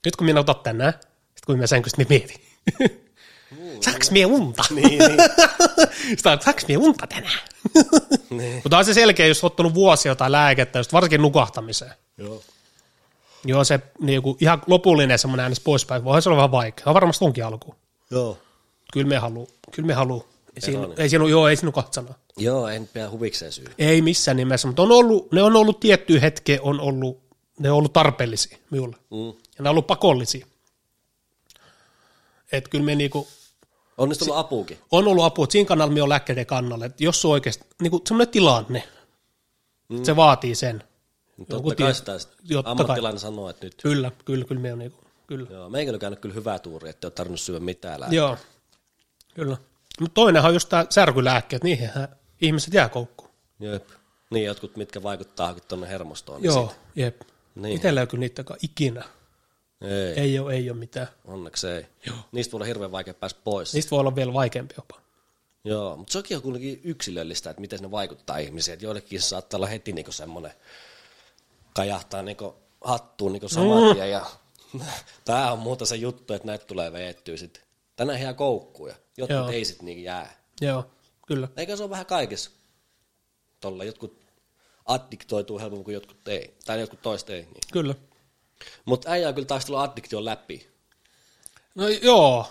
Nyt 0.04 0.16
kun 0.16 0.24
minä 0.24 0.40
otan 0.40 0.56
tänään, 0.62 0.92
sitten 0.92 1.46
kun 1.46 1.56
minä 1.56 1.66
sänkystä, 1.66 1.98
minä 1.98 2.08
mietin. 2.08 2.40
Saanko 3.80 4.06
minä 4.10 4.26
unta? 4.26 4.62
Niin, 4.70 4.88
niin. 4.88 5.20
On, 6.24 6.40
saanko 6.40 6.60
minä 6.68 6.80
unta 6.80 7.06
tänään? 7.06 7.38
niin. 8.30 8.60
Mutta 8.64 8.78
on 8.78 8.84
se 8.84 8.94
selkeä, 8.94 9.26
jos 9.26 9.44
ottanut 9.44 9.74
vuosia 9.74 10.10
jotain 10.10 10.32
lääkettä, 10.32 10.78
just 10.78 10.92
varsinkin 10.92 11.22
nukahtamiseen. 11.22 11.92
Joo. 12.18 12.42
Joo, 13.44 13.64
se 13.64 13.80
niin 14.00 14.22
kuin, 14.22 14.36
ihan 14.40 14.62
lopullinen 14.66 15.18
semmoinen 15.18 15.42
äänes 15.42 15.60
poispäin, 15.60 16.04
voihan 16.04 16.22
se 16.22 16.28
olla 16.28 16.36
vähän 16.36 16.50
vaikea. 16.50 16.84
On 16.86 16.94
varmasti 16.94 17.24
onkin 17.24 17.44
alku. 17.44 17.74
Joo. 18.10 18.38
Kyllä 18.92 19.08
me 19.08 19.18
haluu. 19.18 19.48
Kyllä 19.72 19.86
me 19.86 19.94
haluu. 19.94 20.33
Ei 20.56 20.62
siinä, 20.62 20.88
ei 20.96 21.30
joo, 21.30 21.48
ei 21.48 21.56
siinä 21.56 21.72
kahta 21.72 21.92
sanaa. 21.92 22.14
Joo, 22.36 22.68
en 22.68 22.88
pidä 22.92 23.10
huvikseen 23.10 23.52
syy. 23.52 23.64
Ei 23.78 24.02
missään 24.02 24.36
nimessä, 24.36 24.68
mutta 24.68 24.82
on 24.82 24.92
ollut, 24.92 25.32
ne 25.32 25.42
on 25.42 25.56
ollut 25.56 25.80
tiettyä 25.80 26.20
hetkeä, 26.20 26.58
on 26.62 26.80
ollut, 26.80 27.22
ne 27.58 27.70
on 27.70 27.76
ollut 27.76 27.92
tarpeellisia 27.92 28.58
minulle. 28.70 28.96
Mm. 29.10 29.26
Ja 29.26 29.62
ne 29.62 29.68
on 29.68 29.70
ollut 29.70 29.86
pakollisia. 29.86 30.46
Että 32.52 32.70
kyllä 32.70 32.84
me 32.84 32.94
niinku, 32.94 33.28
On 33.98 34.08
niistä 34.08 34.24
tullut 34.24 34.38
apuukin. 34.38 34.78
on 34.90 35.08
ollut 35.08 35.24
apua, 35.24 35.44
että 35.44 35.52
siinä 35.52 35.68
kannalla 35.68 35.94
me 35.94 36.02
on 36.02 36.08
lääkkeiden 36.08 36.46
kannalla. 36.46 36.84
Että 36.84 37.04
jos 37.04 37.24
on 37.24 37.30
oikeasti 37.30 37.64
niinku 37.82 38.02
semmoinen 38.08 38.32
tilanne, 38.32 38.88
mm. 39.88 40.04
se 40.04 40.16
vaatii 40.16 40.54
sen. 40.54 40.84
Mutta 41.36 41.54
Joku 41.54 41.68
totta 41.68 41.84
kai 41.84 41.94
sitä 41.94 42.12
Totta 42.52 42.70
ammattilainen 42.70 43.20
sanoo, 43.20 43.50
että 43.50 43.66
nyt. 43.66 43.74
Kyllä, 43.82 44.12
kyllä, 44.24 44.44
kyllä 44.44 44.60
me 44.60 44.72
on 44.72 44.78
niinku, 44.78 44.98
kyllä. 45.26 45.46
Joo, 45.50 45.68
meikä 45.68 45.92
on 45.92 45.98
käynyt 45.98 46.18
kyllä 46.18 46.34
hyvää 46.34 46.58
tuuri, 46.58 46.88
että 46.88 47.06
ei 47.06 47.08
ole 47.08 47.12
tarvinnut 47.12 47.40
syödä 47.40 47.60
mitään 47.60 48.00
lääkkeitä. 48.00 48.16
Joo, 48.16 48.36
kyllä. 49.34 49.56
Mutta 50.00 50.14
toinenhan 50.14 50.48
on 50.50 50.54
just 50.54 50.68
tämä 50.68 50.86
särkylääkkeet, 50.90 51.64
niihinhän 51.64 52.08
ihmiset 52.40 52.74
jää 52.74 52.88
koukkuun. 52.88 53.30
Jep. 53.60 53.88
Niin, 54.30 54.44
jotkut, 54.44 54.76
mitkä 54.76 55.02
vaikuttaakin 55.02 55.62
tuonne 55.68 55.88
hermostoon. 55.88 56.42
niin 56.42 56.46
Joo, 56.46 56.68
sit- 56.68 56.78
jep. 56.96 57.20
Niin. 57.54 57.76
Itellä 57.76 58.00
ei 58.00 58.06
kyllä 58.06 58.20
niitäkään 58.20 58.58
ikinä. 58.62 59.04
Ei, 59.80 60.20
ei, 60.22 60.38
ole, 60.38 60.54
ei 60.54 60.70
ole 60.70 60.78
mitään. 60.78 61.06
onneksi 61.24 61.68
ei. 61.68 61.86
Joo. 62.06 62.16
Niistä 62.32 62.52
voi 62.52 62.58
olla 62.58 62.66
hirveän 62.66 62.92
vaikea 62.92 63.14
päästä 63.14 63.40
pois. 63.44 63.74
Niistä 63.74 63.90
voi 63.90 64.00
olla 64.00 64.16
vielä 64.16 64.32
vaikeampi 64.32 64.74
jopa. 64.76 65.00
Joo, 65.64 65.96
mutta 65.96 66.12
sekin 66.12 66.36
on 66.36 66.42
kuitenkin 66.42 66.80
yksilöllistä, 66.84 67.50
että 67.50 67.60
miten 67.60 67.80
ne 67.80 67.90
vaikuttaa 67.90 68.38
ihmisiin. 68.38 68.72
Että 68.72 68.84
joillekin 68.86 69.20
se 69.22 69.28
saattaa 69.28 69.58
olla 69.58 69.66
heti 69.66 69.92
niinku 69.92 70.12
semmoinen, 70.12 70.52
kajahtaa 71.74 72.22
niinku 72.22 72.54
hattuun 72.84 73.32
niinku 73.32 73.48
saman 73.48 73.94
tien. 73.94 74.10
Ja 74.10 74.26
tämä 75.24 75.52
on 75.52 75.58
muuta 75.58 75.86
se 75.86 75.96
juttu, 75.96 76.34
että 76.34 76.46
näitä 76.46 76.64
tulee 76.66 76.92
veettyä 76.92 77.36
sitten. 77.36 77.62
Tänään 77.96 78.18
ihan 78.20 78.36
koukkuja. 78.36 78.94
Jotkut 79.16 79.36
Joo. 79.36 79.48
ei 79.48 79.64
sitten 79.64 79.86
niinku 79.86 80.04
jää. 80.04 80.36
Joo, 80.60 80.90
kyllä. 81.26 81.48
Eikä 81.56 81.76
se 81.76 81.82
ole 81.82 81.90
vähän 81.90 82.06
kaikessa. 82.06 82.50
Tolla 83.60 83.84
jotkut 83.84 84.24
addiktoituu 84.86 85.58
helpommin 85.58 85.84
kuin 85.84 85.94
jotkut 85.94 86.28
ei. 86.28 86.54
Tai 86.64 86.80
jotkut 86.80 87.02
toiset 87.02 87.30
ei. 87.30 87.42
Niin. 87.42 87.60
Kyllä. 87.72 87.94
Mutta 88.84 89.10
äijä 89.10 89.28
on 89.28 89.34
kyllä 89.34 89.46
taistellut 89.46 89.80
addiktion 89.80 90.24
läpi. 90.24 90.68
No 91.74 91.88
joo, 91.88 92.46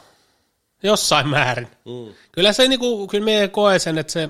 jossain 0.84 1.28
määrin. 1.28 1.68
Mm. 1.86 2.14
Kyllä 2.32 2.54
se 2.54 2.68
niinku, 2.68 3.08
kyllä 3.08 3.26
me 3.26 3.48
koe 3.48 3.80
sen, 3.80 3.98
että 3.98 4.14
se 4.14 4.30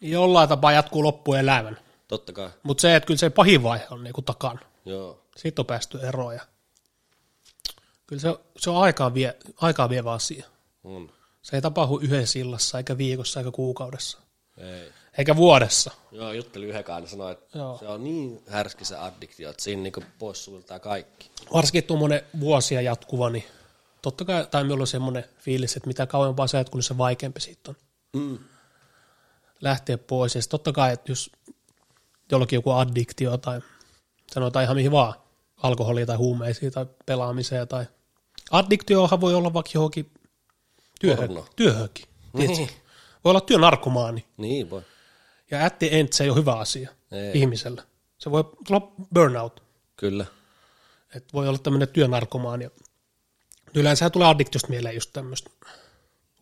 jollain 0.00 0.48
tapaa 0.48 0.72
jatkuu 0.72 1.02
loppuelämän. 1.02 1.78
Totta 2.08 2.32
kai. 2.32 2.50
Mutta 2.62 2.80
se, 2.80 2.96
että 2.96 3.06
kyllä 3.06 3.18
se 3.18 3.30
pahin 3.30 3.62
vaihe 3.62 3.86
on 3.90 4.04
niinku 4.04 4.22
takana. 4.22 4.60
Joo. 4.84 5.22
Siitä 5.36 5.62
on 5.62 5.66
päästy 5.66 6.00
eroon 6.00 6.34
ja 6.34 6.46
kyllä 8.06 8.20
se, 8.22 8.28
se 8.58 8.70
on 8.70 8.76
aikaa, 8.82 9.14
vie, 9.14 9.36
aikaa 9.60 9.88
vievä 9.88 10.12
asia. 10.12 10.44
On. 10.84 11.10
Se 11.42 11.56
ei 11.56 11.62
tapahdu 11.62 11.98
yhdessä 11.98 12.38
illassa, 12.38 12.78
eikä 12.78 12.98
viikossa, 12.98 13.40
eikä 13.40 13.50
kuukaudessa, 13.50 14.18
Ei. 14.58 14.90
eikä 15.18 15.36
vuodessa. 15.36 15.90
Joo, 16.12 16.32
juttelin 16.32 16.68
yhden 16.68 16.84
kanssa 16.84 17.04
ja 17.04 17.10
sanoi, 17.10 17.32
että 17.32 17.58
Joo. 17.58 17.78
se 17.78 17.88
on 17.88 18.04
niin 18.04 18.42
härski 18.48 18.84
se 18.84 18.96
addiktio, 18.96 19.50
että 19.50 19.62
siinä 19.62 19.82
niinku 19.82 20.02
poissultaa 20.18 20.78
kaikki. 20.78 21.30
Varsinkin 21.54 21.84
tuommoinen 21.84 22.22
vuosia 22.40 22.80
jatkuva, 22.80 23.30
niin 23.30 23.44
totta 24.02 24.24
kai, 24.24 24.46
tai 24.50 24.64
minulla 24.64 24.82
on 24.82 24.86
semmoinen 24.86 25.24
fiilis, 25.38 25.76
että 25.76 25.86
mitä 25.86 26.06
kauempaa 26.06 26.46
se 26.46 26.56
jatkuu, 26.58 26.78
niin 26.78 26.82
se 26.84 26.98
vaikeampi 26.98 27.40
siitä 27.40 27.70
on 27.70 27.76
Mm. 28.12 28.38
lähteä 29.60 29.98
pois. 29.98 30.34
Ja 30.34 30.40
totta 30.50 30.72
kai, 30.72 30.92
että 30.92 31.12
jos 31.12 31.30
jollakin 32.32 32.56
joku 32.56 32.70
addiktio 32.70 33.36
tai 33.36 33.60
sanotaan 34.32 34.62
ihan 34.62 34.76
mihin 34.76 34.92
vaan, 34.92 35.14
alkoholia 35.62 36.06
tai 36.06 36.16
huumeisiin 36.16 36.72
tai 36.72 36.86
pelaamiseen 37.06 37.68
tai 37.68 37.86
addiktiohan 38.50 39.20
voi 39.20 39.34
olla 39.34 39.54
vaikka 39.54 39.70
johonkin 39.74 40.10
työhön, 41.00 41.28
Porno. 41.28 41.46
työhönkin. 41.56 42.06
Niin. 42.32 42.68
Voi 43.24 43.30
olla 43.30 43.40
työnarkomaani. 43.40 44.26
Niin 44.36 44.70
voi. 44.70 44.82
Ja 45.50 45.66
at 45.66 45.78
the 45.78 45.88
end 45.92 46.08
se 46.12 46.24
ei 46.24 46.30
ole 46.30 46.38
hyvä 46.38 46.54
asia 46.54 46.90
Ei. 47.12 47.38
ihmiselle. 47.40 47.82
Se 48.18 48.30
voi 48.30 48.44
tulla 48.66 48.92
burnout. 49.14 49.62
Kyllä. 49.96 50.26
Että 51.14 51.32
voi 51.32 51.48
olla 51.48 51.58
tämmöinen 51.58 51.88
työnarkomaani. 51.88 52.70
Yleensä 53.74 54.10
tulee 54.10 54.28
addiktiosta 54.28 54.68
mieleen 54.68 54.94
just 54.94 55.10
tämmöistä 55.12 55.50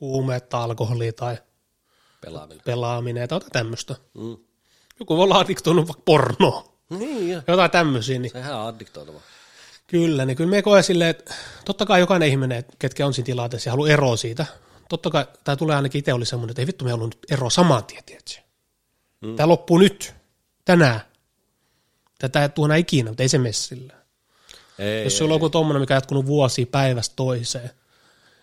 huumeet 0.01 0.49
tai 0.49 0.63
alkoholia 0.63 1.13
tai 1.13 1.39
Pelaaminen. 2.21 2.63
pelaaminen 2.65 3.29
tai 3.29 3.41
tämmöistä. 3.53 3.95
Mm. 4.15 4.37
Joku 5.01 5.17
voi 5.17 5.25
olla 5.25 5.39
addiktoinut 5.39 5.89
vaikka 5.89 6.03
pornoon. 6.05 6.65
Niin 6.91 7.31
jo. 7.31 7.43
Jotain 7.49 7.71
tämmöisiä, 7.71 8.19
niin 8.19 8.33
Sehän 8.33 8.57
on 8.61 8.67
addiktoitava. 8.69 9.21
Kyllä, 9.87 10.25
niin 10.25 10.37
kyllä 10.37 10.51
me 10.51 10.63
koe 10.63 10.83
silleen, 10.83 11.11
että 11.11 11.35
totta 11.65 11.87
kai 11.87 12.01
jokainen 12.01 12.29
ihminen, 12.29 12.65
ketkä 12.79 13.07
on 13.07 13.15
siinä 13.15 13.27
tilanteessa 13.27 13.69
ja 13.69 13.73
haluaa 13.73 13.89
eroa 13.89 14.17
siitä, 14.17 14.47
totta 14.89 15.11
kai, 15.11 15.27
tai 15.45 15.57
tulee 15.57 15.77
ainakin 15.77 15.99
itse 15.99 16.13
oli 16.13 16.27
semmoinen, 16.27 16.51
että 16.51 16.63
ei 16.63 16.67
vittu, 16.67 16.85
me 16.85 16.91
haluan 16.91 17.09
nyt 17.09 17.19
eroa 17.31 17.51
saman 17.51 17.85
tien, 17.85 18.05
tiedätkö? 18.05 18.35
Mm. 19.21 19.37
Tämä 19.37 19.49
loppuu 19.49 19.79
nyt, 19.79 20.15
tänään. 20.65 21.01
Tätä 22.19 22.43
ei 22.43 22.49
tuona 22.49 22.75
ikinä, 22.75 23.11
mutta 23.11 23.23
ei 23.23 23.29
se 23.29 23.39
mene 23.39 23.53
sillä. 23.53 23.95
Ei, 24.79 25.05
Jos 25.05 25.19
sulla 25.19 25.35
on 25.35 25.37
joku 25.37 25.51
tommonen, 25.51 25.81
mikä 25.81 25.95
on 25.95 25.97
jatkunut 25.97 26.27
vuosia 26.27 26.67
päivästä 26.67 27.17
toiseen, 27.17 27.71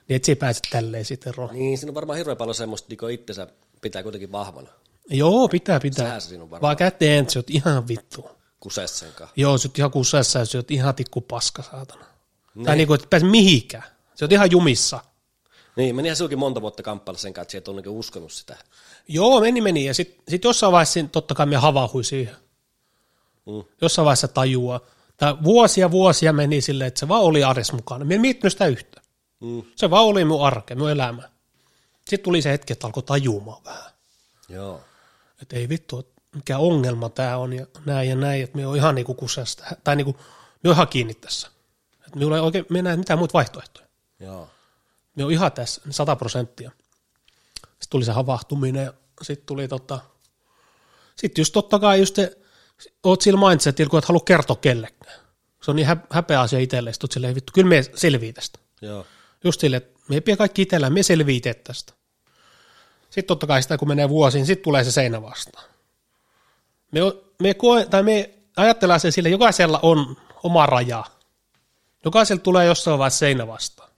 niin 0.07 0.15
et 0.15 0.23
sä 0.23 0.35
pääse 0.35 0.59
tälleen 0.71 1.05
sitten 1.05 1.33
eroon. 1.33 1.53
Niin, 1.53 1.77
siinä 1.77 1.89
on 1.89 1.95
varmaan 1.95 2.17
hirveän 2.17 2.37
paljon 2.37 2.55
semmoista, 2.55 2.87
niin 2.89 3.11
itsensä 3.11 3.47
pitää 3.81 4.03
kuitenkin 4.03 4.31
vahvana. 4.31 4.69
Joo, 5.09 5.47
pitää, 5.47 5.79
pitää. 5.79 6.05
Sehän 6.05 6.21
se 6.21 6.27
siinä 6.27 6.43
on 6.43 6.49
varmaan. 6.49 6.61
Vaan 6.61 6.77
käteen, 6.77 7.27
oot 7.35 7.49
ihan 7.49 7.87
vittu. 7.87 8.40
Kuseessa 8.61 8.97
sen 8.97 9.13
kanssa. 9.13 9.33
Joo, 9.35 9.57
sä 9.57 9.67
oot 9.67 9.77
ihan 9.77 9.91
kusessa 9.91 10.39
ja 10.39 10.45
sä 10.45 10.57
oot 10.57 10.71
ihan 10.71 10.95
tikku 10.95 11.21
paska, 11.21 11.63
saatana. 11.63 12.05
Ne. 12.55 12.65
Tai 12.65 12.75
niinku, 12.75 12.93
että 12.93 13.05
et 13.05 13.09
pääse 13.09 13.25
mihinkään. 13.25 13.83
Sä 14.15 14.25
oot 14.25 14.31
ihan 14.31 14.51
jumissa. 14.51 14.99
Niin, 15.75 15.95
menihän 15.95 16.15
sinulkin 16.15 16.39
monta 16.39 16.61
vuotta 16.61 16.83
kamppailla 16.83 17.19
sen 17.19 17.33
kanssa, 17.33 17.41
että 17.43 17.51
sä 17.51 17.57
et 17.57 17.67
ole 17.67 17.75
niinku 17.75 17.99
uskonut 17.99 18.31
sitä. 18.31 18.57
Joo, 19.07 19.39
meni, 19.41 19.61
meni. 19.61 19.85
Ja 19.85 19.93
sitten 19.93 20.23
sit 20.27 20.43
jossain 20.43 20.71
vaiheessa 20.71 20.99
totta 21.11 21.35
kai 21.35 21.45
me 21.45 21.55
havahui 21.55 22.03
siihen. 22.03 22.35
Mm. 23.45 23.63
Jossain 23.81 24.05
vaiheessa 24.05 24.27
tajua. 24.27 24.81
Tai 25.17 25.37
vuosia 25.43 25.91
vuosia 25.91 26.33
meni 26.33 26.61
silleen, 26.61 26.87
että 26.87 26.99
se 26.99 27.07
vaan 27.07 27.21
oli 27.21 27.43
arjessa 27.43 27.75
mukana. 27.75 28.05
Mä 28.05 28.13
en 28.13 28.21
miettinyt 28.21 28.53
sitä 28.53 28.65
yhtä. 28.65 29.01
Mm. 29.39 29.63
Se 29.75 29.89
vaan 29.89 30.05
oli 30.05 30.25
mun 30.25 30.45
arke, 30.45 30.75
mun 30.75 30.91
elämä. 30.91 31.29
Sitten 31.95 32.23
tuli 32.23 32.41
se 32.41 32.51
hetki, 32.51 32.73
että 32.73 32.87
alkoi 32.87 33.03
tajumaan 33.03 33.63
vähän. 33.63 33.91
Joo. 34.49 34.81
Että 35.41 35.55
ei 35.55 35.69
vittu, 35.69 35.99
mikä 36.35 36.57
ongelma 36.57 37.09
tämä 37.09 37.37
on 37.37 37.53
ja 37.53 37.65
näin 37.85 38.09
ja 38.09 38.15
näin, 38.15 38.43
että 38.43 38.57
me 38.57 38.67
on 38.67 38.75
ihan 38.75 38.95
niinku 38.95 39.13
kusesta. 39.13 39.63
Tai 39.83 39.95
niinku, 39.95 40.15
me 40.63 40.69
on 40.69 40.75
ihan 40.75 40.87
kiinni 40.87 41.13
tässä. 41.13 41.47
Että 41.93 42.19
minulla 42.19 42.35
ei 42.35 42.41
oikein, 42.41 42.65
me 42.69 42.79
ei 42.79 42.83
näe 42.83 42.97
mitään 42.97 43.19
muita 43.19 43.33
vaihtoehtoja. 43.33 43.87
Joo. 44.19 44.49
Me 45.15 45.23
on 45.25 45.31
ihan 45.31 45.51
tässä, 45.51 45.81
sata 45.89 46.15
prosenttia. 46.15 46.71
Sitten 47.61 47.89
tuli 47.89 48.05
se 48.05 48.11
havahtuminen 48.11 48.85
ja 48.85 48.93
sitten 49.21 49.45
tuli 49.45 49.67
tota, 49.67 49.99
sitten 51.15 51.41
just 51.41 51.53
totta 51.53 51.79
kai 51.79 51.99
just 51.99 52.15
te, 52.15 52.37
oot 53.03 53.21
sillä 53.21 53.49
mindsetillä, 53.49 53.89
kun 53.89 53.99
et 53.99 54.05
halua 54.05 54.21
kertoa 54.25 54.55
kellekään. 54.55 55.21
Se 55.63 55.71
on 55.71 55.75
niin 55.75 55.87
hä- 55.87 56.07
häpeä 56.09 56.41
asia 56.41 56.59
itselle, 56.59 56.93
sitten 56.93 57.05
oot 57.05 57.11
silleen, 57.11 57.35
vittu, 57.35 57.53
kyllä 57.53 57.69
me 57.69 57.83
selvii 57.95 58.33
tästä. 58.33 58.59
Joo. 58.81 59.05
Just 59.43 59.61
silleen, 59.61 59.81
että 59.83 59.99
me 60.09 60.15
ei 60.15 60.21
pidä 60.21 60.37
kaikki 60.37 60.61
itsellään, 60.61 60.93
me 60.93 61.03
selvii 61.03 61.41
tästä. 61.41 61.93
Sitten 63.03 63.27
totta 63.27 63.47
kai 63.47 63.61
sitä, 63.61 63.77
kun 63.77 63.87
menee 63.87 64.09
vuosiin, 64.09 64.45
sitten 64.45 64.63
tulee 64.63 64.83
se 64.83 64.91
seinä 64.91 65.21
vastaan. 65.21 65.70
Me, 66.91 66.99
me, 67.41 67.53
koe, 67.53 67.85
tai 67.85 68.03
me 68.03 68.29
ajatellaan 68.57 68.99
se 68.99 69.11
sille, 69.11 69.29
jokaisella 69.29 69.79
on 69.81 70.17
oma 70.43 70.65
raja. 70.65 71.03
Jokaisella 72.05 72.41
tulee 72.41 72.65
jossain 72.65 72.99
vaiheessa 72.99 73.19
seinä 73.19 73.47
vastaan. 73.47 73.89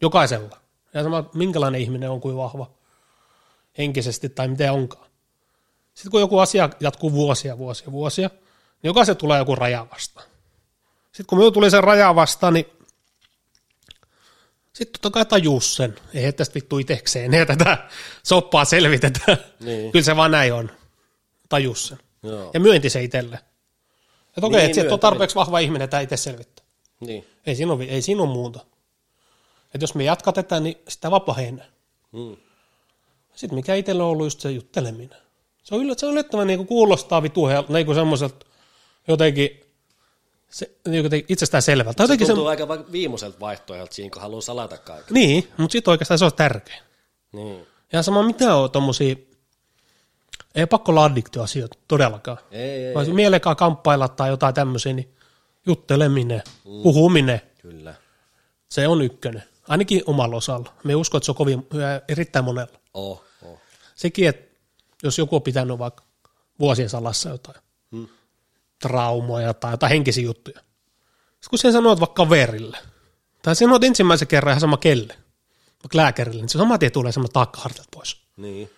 Jokaisella. 0.00 0.60
Ja 0.94 1.02
sama, 1.02 1.30
minkälainen 1.34 1.80
ihminen 1.80 2.10
on, 2.10 2.20
kuin 2.20 2.36
vahva 2.36 2.70
henkisesti 3.78 4.28
tai 4.28 4.48
miten 4.48 4.72
onkaan. 4.72 5.06
Sitten 5.94 6.10
kun 6.10 6.20
joku 6.20 6.38
asia 6.38 6.70
jatkuu 6.80 7.12
vuosia, 7.12 7.58
vuosia, 7.58 7.92
vuosia, 7.92 8.28
niin 8.28 8.88
jokaisen 8.88 9.16
tulee 9.16 9.38
joku 9.38 9.54
raja 9.54 9.86
vastaan. 9.90 10.26
Sitten 11.04 11.26
kun 11.26 11.38
minun 11.38 11.52
tuli 11.52 11.70
se 11.70 11.80
raja 11.80 12.14
vastaan, 12.14 12.54
niin 12.54 12.66
sitten 14.72 15.00
totta 15.00 15.10
kai 15.10 15.26
tajus 15.26 15.76
sen. 15.76 15.94
Ei 16.14 16.32
tästä 16.32 16.54
vittu 16.54 16.78
itekseen, 16.78 17.34
ei 17.34 17.46
tätä 17.46 17.88
soppaa 18.22 18.64
selvitetä. 18.64 19.36
Niin. 19.60 19.92
Kyllä 19.92 20.04
se 20.04 20.16
vaan 20.16 20.30
näin 20.30 20.52
on. 20.52 20.70
Tajus 21.48 21.86
sen. 21.86 21.98
Joo. 22.22 22.50
Ja 22.54 22.60
myönti 22.60 22.90
se 22.90 23.02
itselle. 23.02 23.38
Että 24.36 24.46
okei, 24.46 24.58
Niin, 24.58 24.64
että 24.64 24.74
sieltä 24.74 24.94
on 24.94 25.00
tarpeeksi 25.00 25.36
vahva 25.36 25.58
ihminen, 25.58 25.84
että 25.84 26.00
itse 26.00 26.16
selvittää. 26.16 26.64
Niin. 27.00 27.26
Ei 27.46 27.54
siinä 27.54 27.72
ole, 27.72 27.84
ei 27.84 28.02
siinä 28.02 28.22
ole 28.22 28.30
muuta. 28.30 28.60
Että 29.74 29.82
jos 29.82 29.94
me 29.94 30.04
jatkatetaan, 30.04 30.62
niin 30.62 30.76
sitä 30.88 31.10
vapahenee. 31.10 31.66
Mm. 32.12 32.36
Sitten 33.34 33.54
mikä 33.54 33.74
itsellä 33.74 34.04
on 34.04 34.10
ollut 34.10 34.26
just 34.26 34.40
se 34.40 34.50
jutteleminen. 34.50 35.18
Se 35.62 35.74
on, 35.74 35.80
yllä, 35.80 35.94
se 35.96 36.06
on 36.06 36.12
yllättävän 36.12 36.46
niin 36.46 36.66
kuulostaa 36.66 37.22
vitu 37.22 37.46
niin 37.68 37.94
semmoiselta 37.94 38.46
jotenkin, 39.08 39.60
se, 40.50 40.70
jotenkin 40.84 41.24
itsestään 41.28 41.62
selvältä. 41.62 41.96
Se 41.96 42.02
Jotenkin 42.04 42.26
se, 42.26 42.32
tuntuu 42.32 42.46
aika 42.46 42.68
viimeiseltä 42.92 43.40
vaihtoehdolta 43.40 43.94
siinä, 43.94 44.10
kun 44.10 44.22
haluaa 44.22 44.40
salata 44.40 44.78
kaiken. 44.78 45.14
niin, 45.14 45.48
mutta 45.56 45.72
sitten 45.72 45.90
oikeastaan 45.90 46.18
se 46.18 46.24
on 46.24 46.32
tärkeä. 46.32 46.82
Niin. 47.32 47.66
Ja 47.92 48.02
sama 48.02 48.22
mitä 48.22 48.54
on 48.54 48.70
tommosia, 48.70 49.16
ei 50.54 50.66
pakko 50.66 50.92
olla 50.92 51.04
addiktioasioita 51.04 51.78
todellakaan. 51.88 52.38
Ei, 52.50 52.86
ei, 52.86 52.94
Vai 52.94 53.08
mielekaan 53.08 53.56
kamppailla 53.56 54.08
tai 54.08 54.28
jotain 54.28 54.54
tämmöisiä, 54.54 54.92
niin 54.92 55.14
jutteleminen, 55.66 56.42
puhuminen, 56.82 57.40
Kyllä. 57.62 57.94
se 58.68 58.88
on 58.88 59.02
ykkönen. 59.02 59.42
Ainakin 59.68 60.02
omalla 60.06 60.36
osalla. 60.36 60.72
Me 60.84 60.94
uskon, 60.94 61.18
että 61.18 61.24
se 61.24 61.30
on 61.30 61.36
kovin, 61.36 61.66
erittäin 62.08 62.44
monella. 62.44 62.78
Oh, 62.94 63.24
oh. 63.42 63.58
Sekin, 63.94 64.28
että 64.28 64.56
jos 65.02 65.18
joku 65.18 65.36
on 65.36 65.42
pitänyt 65.42 65.78
vaikka 65.78 66.04
vuosien 66.58 66.88
salassa 66.88 67.28
jotain 67.28 67.58
Hmm. 67.90 68.08
traumoja 68.82 69.54
tai 69.54 69.72
jotain 69.72 69.90
henkisiä 69.90 70.24
juttuja. 70.24 70.58
Sitten 70.60 71.50
kun 71.50 71.58
sen 71.58 71.72
sanoo 71.72 72.00
vaikka 72.00 72.24
kaverille, 72.24 72.78
tai 73.42 73.56
sanot 73.56 73.84
ensimmäisen 73.84 74.28
kerran 74.28 74.52
ihan 74.52 74.60
sama 74.60 74.76
kelle, 74.76 75.14
vaikka 75.82 75.96
lääkärille, 75.96 76.40
niin 76.40 76.48
se 76.48 76.58
saman 76.58 76.78
tien 76.78 76.92
tulee 76.92 77.12
semmoinen 77.12 77.32
taakka 77.32 77.68
pois. 77.90 78.16
Niin. 78.36 78.70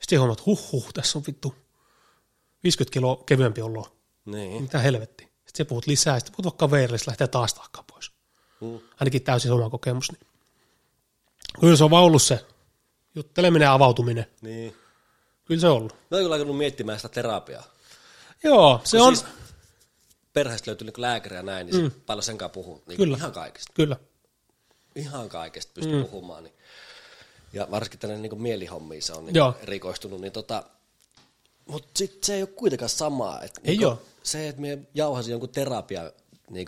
Sitten 0.00 0.18
huomaat, 0.18 0.38
että 0.38 0.50
huh, 0.50 0.72
huh, 0.72 0.92
tässä 0.92 1.18
on 1.18 1.24
vittu 1.26 1.54
50 2.64 2.92
kiloa 2.92 3.22
kevyempi 3.26 3.62
olo. 3.62 3.96
Niin. 4.24 4.62
Mitä 4.62 4.78
helvetti. 4.78 5.30
Sitten 5.46 5.66
puhut 5.66 5.86
lisää, 5.86 6.18
sitten 6.18 6.32
puhut 6.32 6.44
vaikka 6.44 6.66
kaverille, 6.66 6.98
se 6.98 7.04
lähtee 7.06 7.28
taas 7.28 7.54
taakkaa 7.54 7.84
pois. 7.92 8.10
Mm. 8.60 8.78
Ainakin 9.00 9.22
täysin 9.22 9.52
oma 9.52 9.70
kokemus. 9.70 10.12
Niin. 10.12 10.26
Kyllä 11.60 11.76
se 11.76 11.84
on 11.84 11.90
vaan 11.90 12.04
ollut 12.04 12.22
se 12.22 12.46
jutteleminen 13.14 13.66
ja 13.66 13.72
avautuminen. 13.72 14.26
Niin. 14.40 14.76
Kyllä 15.44 15.60
se 15.60 15.68
on 15.68 15.76
ollut. 15.76 15.92
Mä 15.92 16.16
oon 16.16 16.24
kyllä 16.24 16.34
alkanut 16.34 16.56
miettimään 16.56 16.98
sitä 16.98 17.08
terapiaa. 17.08 17.64
Joo, 18.44 18.80
se 18.84 19.00
on, 19.00 19.16
Siis 19.16 19.28
perheestä 20.32 20.70
löytyy 20.70 20.84
niin 20.86 21.02
lääkäri 21.02 21.36
ja 21.36 21.42
näin, 21.42 21.66
niin 21.66 21.82
mm. 21.82 21.90
paljon 22.06 22.22
sen 22.22 22.38
kanssa 22.38 22.54
puhuu. 22.54 22.82
Niin 22.86 22.96
Kyllä. 22.96 23.16
Ihan 23.16 23.32
kaikesta. 23.32 23.72
kyllä. 23.74 23.96
Ihan 24.94 25.28
kaikesta 25.28 25.72
pystyy 25.74 25.96
mm. 25.96 26.04
puhumaan. 26.04 26.44
Niin. 26.44 26.54
Ja 27.52 27.68
varsinkin 27.70 28.00
tällainen 28.00 28.30
niin 28.30 28.42
mielihommiin 28.42 29.02
se 29.02 29.12
on 29.12 29.24
niin 29.24 29.34
Joo. 29.34 29.54
erikoistunut. 29.62 30.20
Niin 30.20 30.32
tota, 30.32 30.64
mutta 31.66 31.88
sit 31.96 32.24
se 32.24 32.34
ei 32.34 32.42
ole 32.42 32.48
kuitenkaan 32.48 32.88
samaa. 32.88 33.42
Et 33.42 33.60
Ei 33.64 33.84
oo. 33.84 34.02
Se, 34.22 34.48
että 34.48 34.60
me 34.60 34.78
jauhasin 34.94 35.30
jonkun 35.30 35.48
terapia 35.48 36.12
niin 36.50 36.66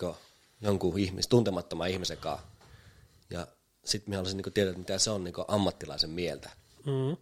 jonkun 0.61 0.99
ihmis, 0.99 1.29
tuntemattoman 1.29 1.91
ihmisen 1.91 2.19
kanssa. 2.19 2.47
Ja 3.31 3.47
sitten 3.85 4.11
me 4.11 4.17
haluaisin 4.17 4.37
niin 4.37 4.53
tietää, 4.53 4.75
mitä 4.75 4.99
se 4.99 5.11
on 5.11 5.25
niin 5.25 5.35
ammattilaisen 5.49 6.11
mieltä. 6.11 6.51
Mm. 6.87 7.17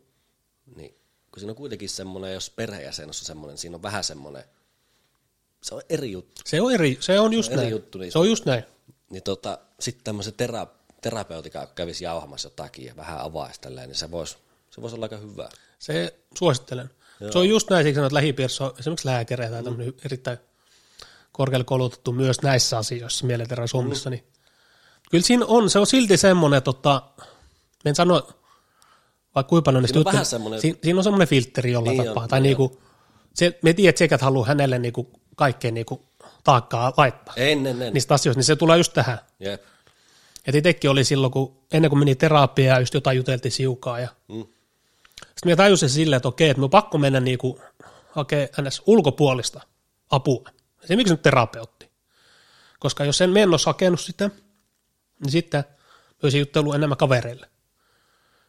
Niin, 0.77 0.95
kun 1.33 1.41
siinä 1.41 1.51
on 1.51 1.57
kuitenkin 1.57 1.89
semmoinen, 1.89 2.35
jos 2.35 2.51
perheenjäsen 2.51 3.09
on 3.09 3.15
semmoinen, 3.15 3.59
siinä 3.59 3.77
on 3.77 3.83
vähän 3.83 4.05
semmoinen, 4.05 4.45
se 5.63 5.75
on 5.75 5.83
eri 5.89 6.13
juttu. 6.13 6.43
Se 6.45 6.61
on 6.61 6.75
eri, 6.75 6.99
se 7.01 7.21
on 7.21 7.33
just 7.33 7.53
eri 7.53 7.61
näin. 7.61 7.71
juttu, 7.71 7.99
niin 7.99 8.13
se 8.13 8.19
on 8.19 8.29
just 8.29 8.45
näin. 8.45 8.65
Niin 9.11 9.23
tota, 9.23 9.59
sitten 9.81 10.05
tämmöisen 10.05 10.35
tera, 10.35 10.67
terapeutika 11.01 11.67
kävisi 11.75 12.05
jauhamassa 12.05 12.47
jotakin 12.47 12.85
ja 12.87 12.97
vähän 12.97 13.21
avaisi 13.21 13.61
tälleen, 13.61 13.89
niin 13.89 13.97
se 13.97 14.11
voisi 14.11 14.37
se 14.71 14.83
vois 14.83 14.95
olla 14.95 15.05
aika 15.05 15.17
hyvä. 15.17 15.49
Se 15.79 16.15
suosittelen. 16.39 16.91
Joo. 17.21 17.33
Se 17.33 17.39
on 17.39 17.49
just 17.49 17.71
näin, 17.71 17.85
siksi 17.85 18.01
että 18.01 18.15
lähipiirissä 18.15 18.65
on 18.65 18.73
esimerkiksi 18.79 19.07
lääkäreitä 19.09 19.53
tai 19.53 19.63
tämmöinen 19.63 19.95
erittäin 20.05 20.39
korkealle 21.33 21.65
koulutettu 21.65 22.13
myös 22.13 22.43
näissä 22.43 22.79
asioissa 22.79 23.27
mielenterveyshommissa, 23.27 24.11
mm. 24.11 24.13
niin 24.13 24.25
kyllä 25.11 25.25
siinä 25.25 25.45
on, 25.47 25.71
se 25.71 25.79
on 25.79 25.87
silti 25.87 26.17
semmoinen, 26.17 26.63
tota, 26.63 27.03
en 27.85 27.95
sano, 27.95 28.29
vaikka 29.35 29.49
kuinka 29.49 29.65
paljon 29.65 29.83
niistä 29.83 29.95
Siinä 29.99 30.11
on 30.11 30.15
juttuja- 30.15 30.25
semmoinen- 30.25 30.61
siinä, 30.61 30.79
siinä 30.83 30.99
on 30.99 31.05
semmoinen 31.05 31.29
filtteri 31.29 31.73
jollain 31.73 31.97
Niin 31.99 32.07
tapaa, 32.09 32.23
on, 32.23 32.29
tai 32.29 32.41
niin 32.41 32.59
niinku, 32.59 32.81
se, 33.35 33.59
me 33.63 33.73
tiedät, 33.73 33.89
että 33.89 33.99
sekä 33.99 34.19
haluaa 34.21 34.47
hänelle 34.47 34.79
niinku 34.79 35.11
kaikkeen 35.37 35.75
niinku 35.75 36.09
taakkaa 36.45 36.93
laittaa 36.97 37.35
Ennen, 37.37 37.73
ennen. 37.73 37.93
niistä 37.93 38.15
asioista, 38.15 38.39
niin 38.39 38.45
se 38.45 38.57
tulee 38.57 38.77
just 38.77 38.93
tähän. 38.93 39.19
Jep. 39.41 39.63
Et 40.51 40.55
itsekin 40.55 40.91
oli 40.91 41.05
silloin, 41.05 41.31
kun 41.31 41.57
ennen 41.73 41.89
kuin 41.89 41.99
meni 41.99 42.15
terapiaan, 42.15 42.83
just 42.83 42.95
jotain 42.95 43.17
juteltiin 43.17 43.53
siukaa. 43.53 44.01
Ja... 44.01 44.09
Mm. 44.29 44.45
Sitten 45.17 45.45
minä 45.45 45.57
tajusin 45.57 45.89
silleen, 45.89 46.17
että 46.17 46.29
okei, 46.29 46.49
että 46.49 46.59
minun 46.59 46.71
pakko 46.71 46.99
mennä 46.99 47.21
niinku, 47.21 47.61
hakea 48.11 48.49
ns. 48.63 48.83
ulkopuolista 48.87 49.61
apua. 50.11 50.45
Esimerkiksi 50.85 51.15
nyt 51.15 51.23
terapeutti. 51.23 51.91
Koska 52.79 53.05
jos 53.05 53.21
en 53.21 53.31
mennä 53.31 53.57
hakenut 53.67 54.01
sitä, 54.01 54.31
niin 55.25 55.33
sitten 55.33 55.65
olisin 56.23 56.39
juttellut 56.39 56.75
enemmän 56.75 56.99
kavereille. 56.99 57.49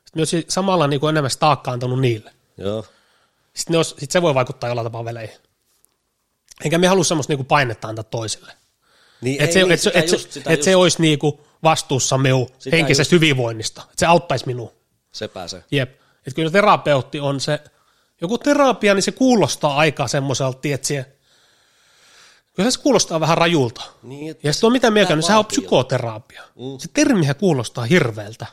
Sitten 0.05 0.19
olisin 0.19 0.45
samalla 0.47 0.87
niinku 0.87 1.07
enemmän 1.07 1.31
sitä 1.31 1.39
taakkaa 1.39 1.73
antanut 1.73 1.99
niille. 1.99 2.33
Joo. 2.57 2.85
Sitten, 3.53 3.75
olisi, 3.75 3.89
sitten 3.89 4.11
se 4.11 4.21
voi 4.21 4.35
vaikuttaa 4.35 4.69
jollain 4.69 4.85
tapaa 4.85 5.05
veleihin. 5.05 5.37
Enkä 6.63 6.77
me 6.77 6.87
halua 6.87 7.03
semmoista 7.03 7.31
niinku 7.31 7.43
painetta 7.43 7.87
antaa 7.87 8.03
toisille. 8.03 8.53
Niin, 9.21 9.41
Että 9.41 9.53
se, 9.53 9.59
niin, 9.59 9.71
et 9.71 9.79
se, 9.81 9.91
et 9.93 10.07
se, 10.09 10.41
et 10.45 10.63
se 10.63 10.75
olisi 10.75 11.01
niinku 11.01 11.47
vastuussa 11.63 12.19
Sitä 12.59 12.75
henkisestä 12.75 13.15
hyvinvoinnista. 13.15 13.81
Että 13.81 13.95
se 13.97 14.05
auttaisi 14.05 14.45
minua. 14.47 14.73
se 15.11 15.27
pääsee. 15.27 15.63
Jep. 15.71 15.89
Että 16.17 16.35
kyllä 16.35 16.51
terapeutti 16.51 17.19
on 17.19 17.39
se, 17.39 17.59
joku 18.21 18.37
terapia, 18.37 18.93
niin 18.93 19.03
se 19.03 19.11
kuulostaa 19.11 19.75
aika 19.75 20.07
semmoiselta, 20.07 20.59
tietsä, 20.59 21.05
kyllä 22.53 22.71
se 22.71 22.79
kuulostaa 22.79 23.19
vähän 23.19 23.37
rajulta. 23.37 23.81
Niin, 24.03 24.35
Ja 24.43 24.53
sitten 24.53 24.67
on 24.67 24.71
mitä 24.73 24.91
mieltä, 24.91 25.15
niin 25.15 25.23
sehän 25.23 25.39
on 25.39 25.45
psykoterapia. 25.45 26.43
Mm. 26.55 26.77
Se 26.77 26.87
termihän 26.93 27.35
kuulostaa 27.35 27.85
hirveältä. 27.85 28.45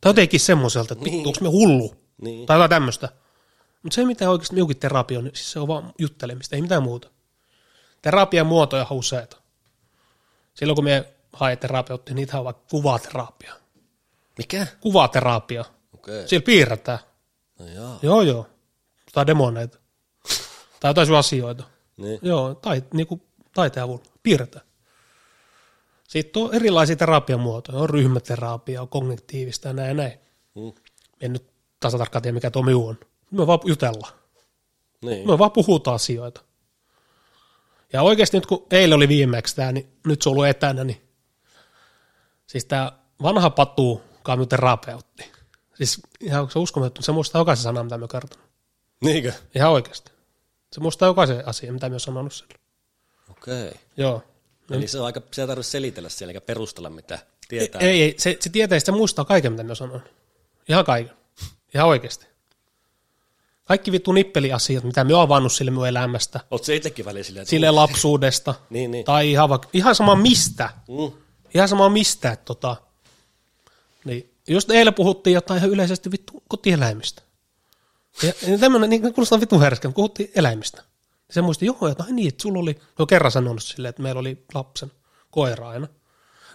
Tai 0.00 0.10
jotenkin 0.10 0.40
semmoiselta, 0.40 0.92
että 0.94 1.04
Niin. 1.04 1.26
onko 1.26 1.38
me 1.40 1.48
hullu? 1.48 1.94
Niin. 2.22 2.46
Tai 2.46 2.56
jotain 2.56 2.70
tämmöistä. 2.70 3.08
Mutta 3.82 3.94
se, 3.94 4.04
mitä 4.04 4.30
oikeasti 4.30 4.54
minunkin 4.54 4.76
terapia 4.76 5.18
on, 5.18 5.24
niin 5.24 5.36
siis 5.36 5.52
se 5.52 5.60
on 5.60 5.68
vaan 5.68 5.92
juttelemista, 5.98 6.56
ei 6.56 6.62
mitään 6.62 6.82
muuta. 6.82 7.10
Terapian 8.02 8.46
muotoja 8.46 8.86
on 8.90 8.96
useita. 8.96 9.36
Silloin 10.54 10.74
kun 10.74 10.84
me 10.84 11.04
haen 11.36 11.58
terapeuttia, 11.58 12.14
niitä 12.14 12.38
on 12.38 12.44
vaikka 12.44 12.62
kuvaterapia. 12.70 13.54
Mikä? 14.38 14.66
Kuvaterapia. 14.80 15.60
Okei. 15.94 16.14
Okay. 16.16 16.28
Siellä 16.28 16.44
piirretään. 16.44 16.98
No 17.58 17.66
joo. 17.66 17.98
Joo, 18.02 18.22
joo. 18.22 18.46
Tai 19.12 19.26
demoneita. 19.26 19.78
tai 20.80 20.90
jotain 20.90 21.06
sun 21.06 21.16
asioita. 21.16 21.64
Niin. 21.96 22.18
Joo, 22.22 22.54
tai, 22.54 22.82
niinku, 22.94 23.22
taiteen 23.54 23.84
avulla. 23.84 24.04
Piirretään. 24.22 24.66
Sitten 26.08 26.42
on 26.42 26.54
erilaisia 26.54 26.96
terapian 26.96 27.40
muotoja. 27.40 27.78
On 27.78 27.90
ryhmäterapia, 27.90 28.82
on 28.82 28.88
kognitiivista 28.88 29.68
ja 29.68 29.74
näin 29.74 29.88
ja 29.88 29.94
näin. 29.94 30.12
Mm. 30.54 30.72
En 31.20 31.32
nyt 31.32 31.46
tasatarkkaan 31.80 32.22
tiedä, 32.22 32.34
mikä 32.34 32.50
tuo 32.50 32.62
minun 32.62 32.88
on. 32.88 32.98
Me 33.30 33.46
vaan 33.46 33.58
jutellaan. 33.64 34.12
Niin. 35.04 35.26
Me 35.26 35.38
vaan 35.38 35.52
puhutaan 35.52 35.94
asioita. 35.94 36.40
Ja 37.92 38.02
oikeasti 38.02 38.36
nyt 38.36 38.46
kun 38.46 38.66
eilen 38.70 38.96
oli 38.96 39.08
viimeksi 39.08 39.56
tämä, 39.56 39.72
niin 39.72 39.92
nyt 40.06 40.22
se 40.22 40.28
on 40.28 40.32
ollut 40.32 40.46
etänä, 40.46 40.84
niin 40.84 41.05
siis 42.46 42.64
tämä 42.64 42.92
vanha 43.22 43.50
patu, 43.50 44.02
joka 44.14 44.32
on 44.32 44.38
minun 44.38 44.48
terapeutti. 44.48 45.32
Siis 45.74 46.00
ihan 46.20 46.50
se 46.50 46.58
uskomaton, 46.58 47.04
se 47.04 47.12
muistaa 47.12 47.40
jokaisen 47.40 47.62
sanan, 47.62 47.86
mitä 47.86 47.98
me 47.98 48.08
kertonut. 48.08 48.46
Niinkö? 49.00 49.32
Ihan 49.54 49.72
oikeasti. 49.72 50.12
Se 50.72 50.80
muistaa 50.80 51.08
jokaisen 51.08 51.48
asian, 51.48 51.74
mitä 51.74 51.88
me 51.88 51.94
on 51.94 52.00
sanonut 52.00 52.32
sille. 52.32 52.54
Okei. 53.30 53.68
Okay. 53.68 53.80
Joo. 53.96 54.22
Eli 54.70 54.88
se 54.88 55.00
on 55.00 55.06
aika, 55.06 55.22
se 55.32 55.42
ei 55.42 55.46
tarvitse 55.48 55.70
selitellä 55.70 56.08
siellä 56.08 56.30
eikä 56.30 56.40
perustella 56.40 56.90
mitä 56.90 57.18
tietää. 57.48 57.80
Ei, 57.80 58.02
ei, 58.02 58.14
se, 58.18 58.36
se 58.40 58.50
tietää, 58.50 58.80
se 58.80 58.92
muistaa 58.92 59.24
kaiken, 59.24 59.52
mitä 59.52 59.62
me 59.64 59.70
on 59.70 59.76
sanonut. 59.76 60.02
Ihan 60.68 60.84
kaiken. 60.84 61.16
Ihan 61.74 61.88
oikeasti. 61.88 62.26
Kaikki 63.64 63.92
vittu 63.92 64.12
nippeliasiat, 64.12 64.84
mitä 64.84 65.04
me 65.04 65.14
on 65.14 65.22
avannut 65.22 65.52
sille 65.52 65.70
minun 65.70 65.88
elämästä. 65.88 66.40
Oot 66.50 66.64
se 66.64 66.76
itsekin 66.76 67.04
silleen, 67.04 67.42
että 67.42 67.44
Sille 67.44 67.70
lapsuudesta. 67.70 68.54
Niin, 68.70 68.90
niin. 68.90 69.04
Tai 69.04 69.30
ihan, 69.30 69.50
ihan 69.72 69.94
sama 69.94 70.14
mistä. 70.14 70.70
Mm. 70.88 71.12
Ihan 71.56 71.68
sama 71.68 71.88
mistä. 71.88 72.32
Että 72.32 72.44
tota, 72.44 72.76
niin, 74.04 74.34
just 74.48 74.70
eilen 74.70 74.94
puhuttiin 74.94 75.34
jotain 75.34 75.58
ihan 75.58 75.70
yleisesti 75.70 76.10
vittu 76.10 76.42
kotieläimistä. 76.48 77.22
Ja, 78.22 78.32
ja 78.52 78.58
tämmöinen, 78.58 78.90
niin 78.90 79.14
kuulostaa 79.14 79.40
vittu 79.40 79.60
herskän, 79.60 79.92
puhuttiin 79.92 80.30
eläimistä. 80.34 80.82
Se 81.30 81.42
muisti, 81.42 81.66
joo, 81.66 81.88
että 81.90 82.04
ai 82.04 82.12
niin, 82.12 82.28
että 82.28 82.42
sulla 82.42 82.58
oli, 82.58 82.80
jo 82.98 83.06
kerran 83.06 83.32
sanonut 83.32 83.62
silleen, 83.62 83.90
että 83.90 84.02
meillä 84.02 84.18
oli 84.18 84.44
lapsen 84.54 84.92
koira 85.30 85.68
aina. 85.68 85.88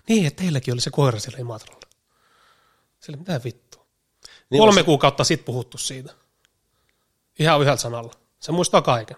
Niin, 0.09 0.25
että 0.25 0.43
teilläkin 0.43 0.73
oli 0.73 0.81
se 0.81 0.89
koira 0.89 1.19
siellä 1.19 1.39
Imatralla. 1.39 1.81
Sille 2.99 3.17
mitä 3.17 3.41
vittua. 3.43 3.85
Niin 4.49 4.59
Kolme 4.59 4.79
se- 4.81 4.83
kuukautta 4.83 5.23
sitten 5.23 5.45
puhuttu 5.45 5.77
siitä. 5.77 6.13
Ihan 7.39 7.61
yhdellä 7.61 7.77
sanalla. 7.77 8.13
Se 8.39 8.51
muistaa 8.51 8.81
kaiken. 8.81 9.17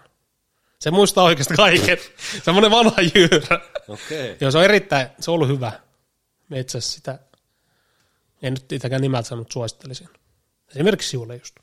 Se 0.78 0.90
muistaa 0.90 1.24
oikeasti 1.24 1.54
kaiken. 1.54 1.98
Semmoinen 2.44 2.70
vanha 2.70 3.02
jyyrä. 3.14 3.60
Okei. 3.88 4.24
Okay. 4.24 4.36
Joo, 4.40 4.50
se 4.50 4.58
on 4.58 4.64
erittäin, 4.64 5.08
se 5.20 5.30
on 5.30 5.34
ollut 5.34 5.48
hyvä. 5.48 5.72
Me 6.48 6.60
itse 6.60 6.78
asiassa 6.78 6.96
sitä, 6.96 7.18
en 8.42 8.54
nyt 8.54 8.72
itäkään 8.72 9.02
nimeltä 9.02 9.28
sanonut, 9.28 9.52
suosittelisin. 9.52 10.08
Esimerkiksi 10.70 11.08
sinulle 11.08 11.36
just. 11.36 11.54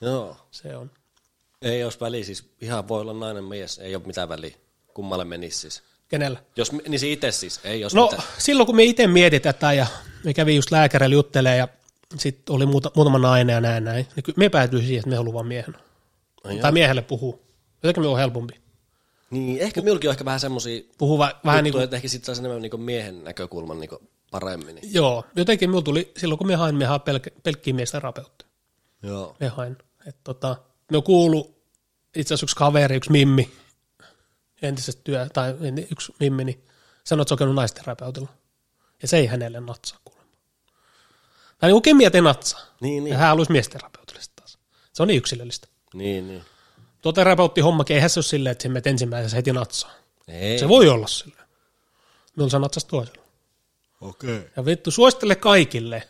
Joo. 0.00 0.36
Se 0.50 0.76
on. 0.76 0.90
Ei 1.62 1.84
olisi 1.84 2.00
väliä, 2.00 2.24
siis 2.24 2.50
ihan 2.60 2.88
voi 2.88 3.00
olla 3.00 3.12
nainen 3.12 3.44
mies, 3.44 3.78
ei 3.78 3.96
ole 3.96 4.02
mitään 4.06 4.28
väliä. 4.28 4.54
Kummalle 4.94 5.24
menisi 5.24 5.58
siis. 5.58 5.82
Kenellä? 6.08 6.42
Jos 6.56 6.72
menisi 6.72 7.12
itse 7.12 7.30
siis, 7.30 7.60
ei 7.64 7.80
jos 7.80 7.94
No 7.94 8.02
mitään. 8.02 8.22
silloin 8.38 8.66
kun 8.66 8.76
me 8.76 8.84
itse 8.84 9.06
mietin 9.06 9.42
tätä 9.42 9.72
ja 9.72 9.86
me 10.24 10.34
kävi 10.34 10.56
just 10.56 10.70
lääkärillä 10.70 11.14
juttelee 11.14 11.56
ja 11.56 11.68
sitten 12.16 12.54
oli 12.54 12.66
muuta, 12.66 12.90
muutama 12.96 13.18
nainen 13.18 13.54
ja 13.54 13.60
näin 13.60 13.84
näin, 13.84 14.06
niin 14.16 14.34
me 14.36 14.48
päätyi 14.48 14.80
siihen, 14.80 14.98
että 14.98 15.10
me 15.10 15.16
haluamme 15.16 15.34
vaan 15.34 15.46
miehen. 15.46 15.76
Ai 16.44 16.56
tai 16.56 16.72
miehelle 16.72 17.02
puhuu. 17.02 17.42
Jotenkin 17.82 18.02
me 18.02 18.08
on 18.08 18.18
helpompi. 18.18 18.60
Niin, 19.30 19.60
ehkä 19.60 19.80
minullakin 19.80 20.10
on 20.10 20.12
ehkä 20.12 20.24
vähän 20.24 20.40
semmosia 20.40 20.82
Puhuu 20.98 21.18
va- 21.18 21.40
vähän 21.44 21.64
niin 21.64 21.72
kuin, 21.72 21.84
että 21.84 21.96
ehkä 21.96 22.08
sit 22.08 22.24
saisi 22.24 22.40
enemmän 22.40 22.62
niinku 22.62 22.76
miehen 22.78 23.24
näkökulman 23.24 23.80
niinku 23.80 24.02
paremmin. 24.30 24.74
Niin. 24.74 24.94
joo, 24.94 25.24
jotenkin 25.36 25.70
minulla 25.70 25.84
tuli, 25.84 26.12
silloin 26.16 26.38
kun 26.38 26.46
me 26.46 26.54
hain, 26.56 26.74
me 26.76 26.84
hain 26.86 27.00
pelk- 27.00 27.40
pelkkiä 27.42 27.74
miesterapeutteja. 27.74 28.50
Joo. 29.02 29.36
Me 29.40 29.48
hain. 29.48 29.76
Että 30.06 30.20
tota, 30.24 30.56
me 30.90 30.96
on 30.96 31.02
kuullut 31.02 31.58
itse 32.16 32.34
asiassa 32.34 32.44
yksi 32.44 32.56
kaveri, 32.56 32.96
yksi 32.96 33.12
mimmi, 33.12 33.50
entisestä 34.62 35.00
työ, 35.04 35.26
tai 35.32 35.54
yksi 35.90 36.14
mimmi, 36.20 36.44
niin 36.44 36.64
sanoi, 37.04 37.22
että 37.22 37.28
se 37.28 37.34
on 37.34 37.38
käynyt 37.38 37.54
naisterapeutilla. 37.56 38.28
Ja 39.02 39.08
se 39.08 39.16
ei 39.16 39.26
hänelle 39.26 39.60
natsaa 39.60 39.98
kuulemma. 40.04 40.32
Tai 41.58 41.70
niin 41.70 41.82
kemiat 41.82 42.14
ei 42.14 42.20
natsaa. 42.20 42.60
Niin, 42.80 43.04
niin. 43.04 43.12
Ja 43.12 43.18
hän 43.18 43.28
haluaisi 43.28 43.52
miesterapeutille 43.52 44.20
taas. 44.36 44.58
Se 44.92 45.02
on 45.02 45.06
niin 45.08 45.18
yksilöllistä. 45.18 45.68
Niin, 45.94 46.28
niin. 46.28 46.42
Tuo 47.02 47.12
terapeutti 47.12 47.60
hommakin, 47.60 47.94
eihän 47.96 48.10
se 48.10 48.18
ole 48.18 48.24
silleen, 48.24 48.52
että 48.52 48.62
se 48.62 48.68
menet 48.68 48.86
ensimmäisessä 48.86 49.36
heti 49.36 49.52
natsaa. 49.52 49.90
Ei. 50.28 50.58
Se 50.58 50.68
voi 50.68 50.88
olla 50.88 51.06
silleen. 51.06 51.48
Minulla 52.36 52.50
se 52.50 52.58
natsasi 52.58 52.86
toisella. 52.86 53.22
Okei. 54.00 54.36
Okay. 54.36 54.50
Ja 54.56 54.64
vittu, 54.64 54.90
suosittele 54.90 55.36
kaikille. 55.36 56.08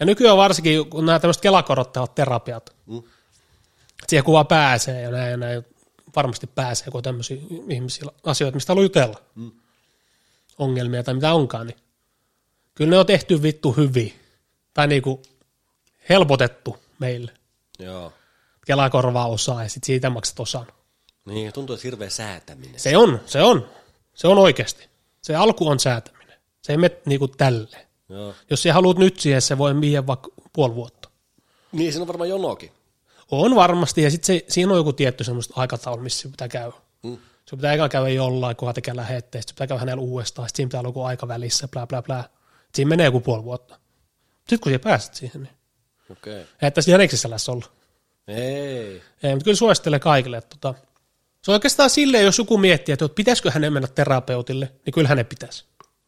Ja 0.00 0.06
nykyään 0.06 0.36
varsinkin, 0.36 0.90
kun 0.90 1.06
nämä 1.06 1.18
tämmöiset 1.18 1.42
kelakorottavat 1.42 2.14
terapiat, 2.14 2.76
Mm. 2.86 3.02
siihen 4.08 4.24
kuva 4.24 4.44
pääsee 4.44 5.02
ja 5.02 5.10
näin, 5.10 5.30
ja 5.30 5.36
näin 5.36 5.66
varmasti 6.16 6.46
pääsee, 6.46 6.90
kun 6.90 6.98
on 6.98 7.02
tämmöisiä 7.02 7.36
ihmisiä 7.68 8.08
asioita, 8.24 8.56
mistä 8.56 8.70
haluaa 8.70 8.84
jutella. 8.84 9.22
Mm. 9.34 9.50
Ongelmia 10.58 11.02
tai 11.02 11.14
mitä 11.14 11.34
onkaan, 11.34 11.66
niin 11.66 11.78
kyllä 12.74 12.90
ne 12.90 12.98
on 12.98 13.06
tehty 13.06 13.42
vittu 13.42 13.72
hyvin. 13.72 14.14
Tai 14.74 14.86
niinku 14.86 15.22
helpotettu 16.08 16.76
meille. 16.98 17.32
Joo. 17.78 18.12
Kelakorvaa 18.66 19.26
osaa 19.26 19.62
ja 19.62 19.68
sitten 19.68 19.86
siitä 19.86 20.10
maksat 20.10 20.40
osan. 20.40 20.66
Niin, 21.24 21.52
tuntuu, 21.52 21.74
että 21.74 21.86
hirveä 21.86 22.10
säätäminen. 22.10 22.80
Se 22.80 22.96
on, 22.96 23.20
se 23.26 23.42
on. 23.42 23.66
Se 24.14 24.28
on 24.28 24.38
oikeasti. 24.38 24.88
Se 25.22 25.34
alku 25.34 25.68
on 25.68 25.80
säätäminen. 25.80 26.38
Se 26.62 26.72
ei 26.72 26.76
mene 26.76 26.96
niinku 27.06 27.28
tälleen. 27.28 27.86
Joo. 28.08 28.34
Jos 28.50 28.62
sä 28.62 28.72
haluat 28.72 28.98
nyt 28.98 29.20
siihen, 29.20 29.42
se 29.42 29.58
voi 29.58 29.80
viedä 29.80 30.06
vaikka 30.06 30.28
puoli 30.52 30.74
vuotta. 30.74 31.08
Niin, 31.72 31.92
siinä 31.92 32.02
on 32.02 32.08
varmaan 32.08 32.28
jonokin. 32.28 32.72
On 33.30 33.54
varmasti, 33.54 34.02
ja 34.02 34.10
sitten 34.10 34.40
siinä 34.48 34.72
on 34.72 34.78
joku 34.78 34.92
tietty 34.92 35.24
semmoista 35.24 35.54
aikataulu, 35.56 36.02
missä 36.02 36.22
se 36.22 36.28
pitää 36.28 36.48
käydä. 36.48 36.72
Mm. 37.02 37.18
Se 37.46 37.56
pitää 37.56 37.72
eka 37.72 37.88
käydä 37.88 38.08
jollain, 38.08 38.56
kunhan 38.56 38.74
tekee 38.74 38.96
lähetteen, 38.96 39.42
sitten 39.42 39.54
pitää 39.54 39.66
käydä 39.66 39.80
hänellä 39.80 40.00
uudestaan, 40.00 40.48
sitten 40.48 40.56
siinä 40.56 40.68
pitää 40.68 40.80
olla 40.80 40.88
joku 40.88 41.02
aika 41.02 41.28
välissä, 41.28 41.68
bla 41.68 41.86
bla 41.86 42.02
bla. 42.02 42.24
Siinä 42.74 42.88
menee 42.88 43.04
joku 43.04 43.20
puoli 43.20 43.44
vuotta. 43.44 43.78
Sitten 44.38 44.60
kun 44.60 44.72
sä 44.72 44.78
pääset 44.78 45.14
siihen, 45.14 45.42
niin 45.42 45.54
Okei. 46.10 46.42
Okay. 46.42 46.46
ei 46.62 46.70
tässä 46.70 46.90
jäniksessä 46.90 47.30
läs 47.30 47.48
olla. 47.48 47.66
Ei. 48.28 49.02
Ei, 49.22 49.34
mutta 49.34 49.44
kyllä 49.44 49.56
suosittelen 49.56 50.00
kaikille, 50.00 50.36
että 50.36 50.56
tota, 50.60 50.78
se 51.42 51.50
on 51.50 51.54
oikeastaan 51.54 51.90
silleen, 51.90 52.24
jos 52.24 52.38
joku 52.38 52.58
miettii, 52.58 52.92
että 52.92 53.08
pitäisikö 53.08 53.50
hänen 53.50 53.72
mennä 53.72 53.88
terapeutille, 53.88 54.72
niin 54.86 54.94
kyllä 54.94 55.08
hänen 55.08 55.26
pitäisi. 55.26 55.64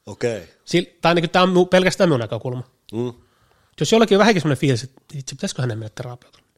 Okei. 0.07 0.37
Okay. 0.37 0.49
Sil, 0.71 0.85
tai 1.01 1.15
niin 1.15 1.31
tämä 1.31 1.43
on 1.43 1.69
pelkästään 1.69 2.09
minun 2.09 2.21
näkökulma. 2.21 2.63
Mm. 2.93 3.13
Jos 3.81 3.93
jollakin 3.93 4.17
on 4.17 4.19
vähänkin 4.19 4.43
sellainen 4.43 4.61
fiilis, 4.61 4.83
että 4.83 5.03
itse 5.15 5.35
pitäisikö 5.35 5.63
hänen 5.63 5.79
mennä 5.79 5.91
terapeutille, 5.95 6.49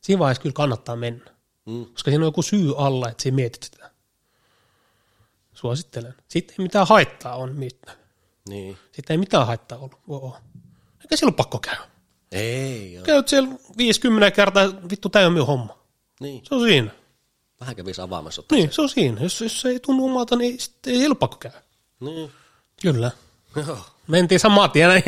siinä 0.00 0.18
vaiheessa 0.18 0.42
kyllä 0.42 0.52
kannattaa 0.52 0.96
mennä. 0.96 1.30
Mm. 1.66 1.86
Koska 1.86 2.10
siinä 2.10 2.24
on 2.24 2.28
joku 2.28 2.42
syy 2.42 2.74
alla, 2.76 3.08
että 3.08 3.22
siinä 3.22 3.34
mietit 3.34 3.62
sitä. 3.62 3.90
Suosittelen. 5.52 6.14
Sitten 6.28 6.54
ei 6.58 6.62
mitään 6.62 6.86
haittaa 6.86 7.36
on 7.36 7.56
mitään. 7.56 7.96
Niin. 8.48 8.78
Sitten 8.92 9.14
ei 9.14 9.18
mitään 9.18 9.46
haittaa 9.46 9.78
ollut. 9.78 9.98
Oo. 10.08 10.36
Eikä 11.00 11.16
silloin 11.16 11.34
pakko 11.34 11.58
käydä. 11.58 11.82
Ei, 12.32 12.92
joo. 12.92 13.04
Käyt 13.04 13.28
siellä 13.28 13.48
50 13.78 14.30
kertaa, 14.30 14.68
vittu 14.90 15.08
tämä 15.08 15.26
on 15.26 15.32
minun 15.32 15.46
homma. 15.46 15.78
Niin. 16.20 16.42
Se 16.44 16.54
on 16.54 16.62
siinä. 16.62 16.90
Vähän 17.60 17.76
kävisi 17.76 18.00
avaamassa. 18.00 18.42
Niin, 18.52 18.72
se 18.72 18.82
on 18.82 18.88
siinä. 18.88 19.20
Jos, 19.20 19.40
jos 19.40 19.60
se 19.60 19.68
ei 19.68 19.80
tunnu 19.80 20.04
omalta, 20.04 20.36
niin 20.36 20.60
sitten 20.60 20.94
ei 20.94 21.08
pakko 21.18 21.36
käydä. 21.36 21.62
Niin. 22.00 22.30
Kyllä. 22.82 23.10
Joo. 23.66 23.78
Mentiin 24.06 24.40
saman 24.40 24.70
tien. 24.70 24.88
näin. 24.88 25.02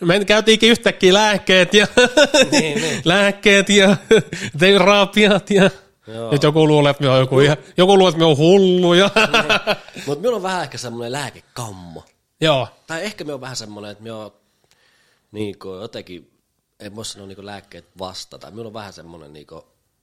Me 0.00 0.24
käytiinkin 0.24 0.70
yhtäkkiä 0.70 1.14
lääkkeet 1.14 1.74
ja 1.74 1.86
Niin, 2.50 2.80
niin. 2.80 3.02
lääkkeet 3.04 3.68
ja 3.68 3.96
terapiat 4.58 5.50
ja 5.50 5.70
Joo. 6.06 6.30
nyt 6.32 6.42
joku 6.42 6.68
luulee, 6.68 6.90
että 6.90 7.02
me 7.02 7.10
on 7.10 7.18
joku, 7.18 7.40
ihan, 7.40 7.56
joku 7.76 7.98
luulee, 7.98 8.08
että 8.08 8.18
me 8.18 8.24
on 8.24 8.36
hulluja. 8.36 9.10
Mutta 10.06 10.20
minulla 10.20 10.36
on 10.36 10.42
vähän 10.42 10.62
ehkä 10.62 10.78
semmoinen 10.78 11.12
lääkekammo. 11.12 12.04
Joo, 12.40 12.68
Tai 12.86 13.04
ehkä 13.04 13.24
me 13.24 13.32
on 13.34 13.40
vähän 13.40 13.56
semmoinen, 13.56 13.90
että 13.90 14.04
me 14.04 14.12
on 14.12 14.32
niin 15.32 15.56
jotenkin, 15.80 16.40
en 16.80 16.96
voi 16.96 17.04
sanoa 17.04 17.26
niin 17.26 17.46
lääkkeet 17.46 17.88
vastata. 17.98 18.50
Minulla 18.50 18.66
on 18.66 18.74
vähän 18.74 18.92
semmoinen 18.92 19.32
niin 19.32 19.46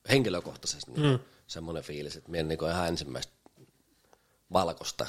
henkilökohtaisesti 0.10 0.92
niin 0.92 1.12
mm. 1.12 1.20
semmoinen 1.48 1.84
fiilis, 1.84 2.16
että 2.16 2.32
minä 2.32 2.44
niin 2.44 2.70
ihan 2.72 2.88
ensimmäistä 2.88 3.34
valkoista 4.54 5.06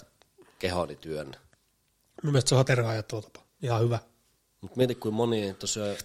kehoni 0.59 0.97
työn. 0.97 1.36
mun 2.23 2.32
mielestä 2.32 2.49
se 2.49 2.55
on 2.55 2.65
terve 2.65 2.89
ajattelutapa. 2.89 3.40
Ihan 3.62 3.82
hyvä. 3.82 3.99
Mutta 4.61 4.77
mieti, 4.77 4.95
kuin 4.95 5.15
moni 5.15 5.55
tosiaan 5.59 5.97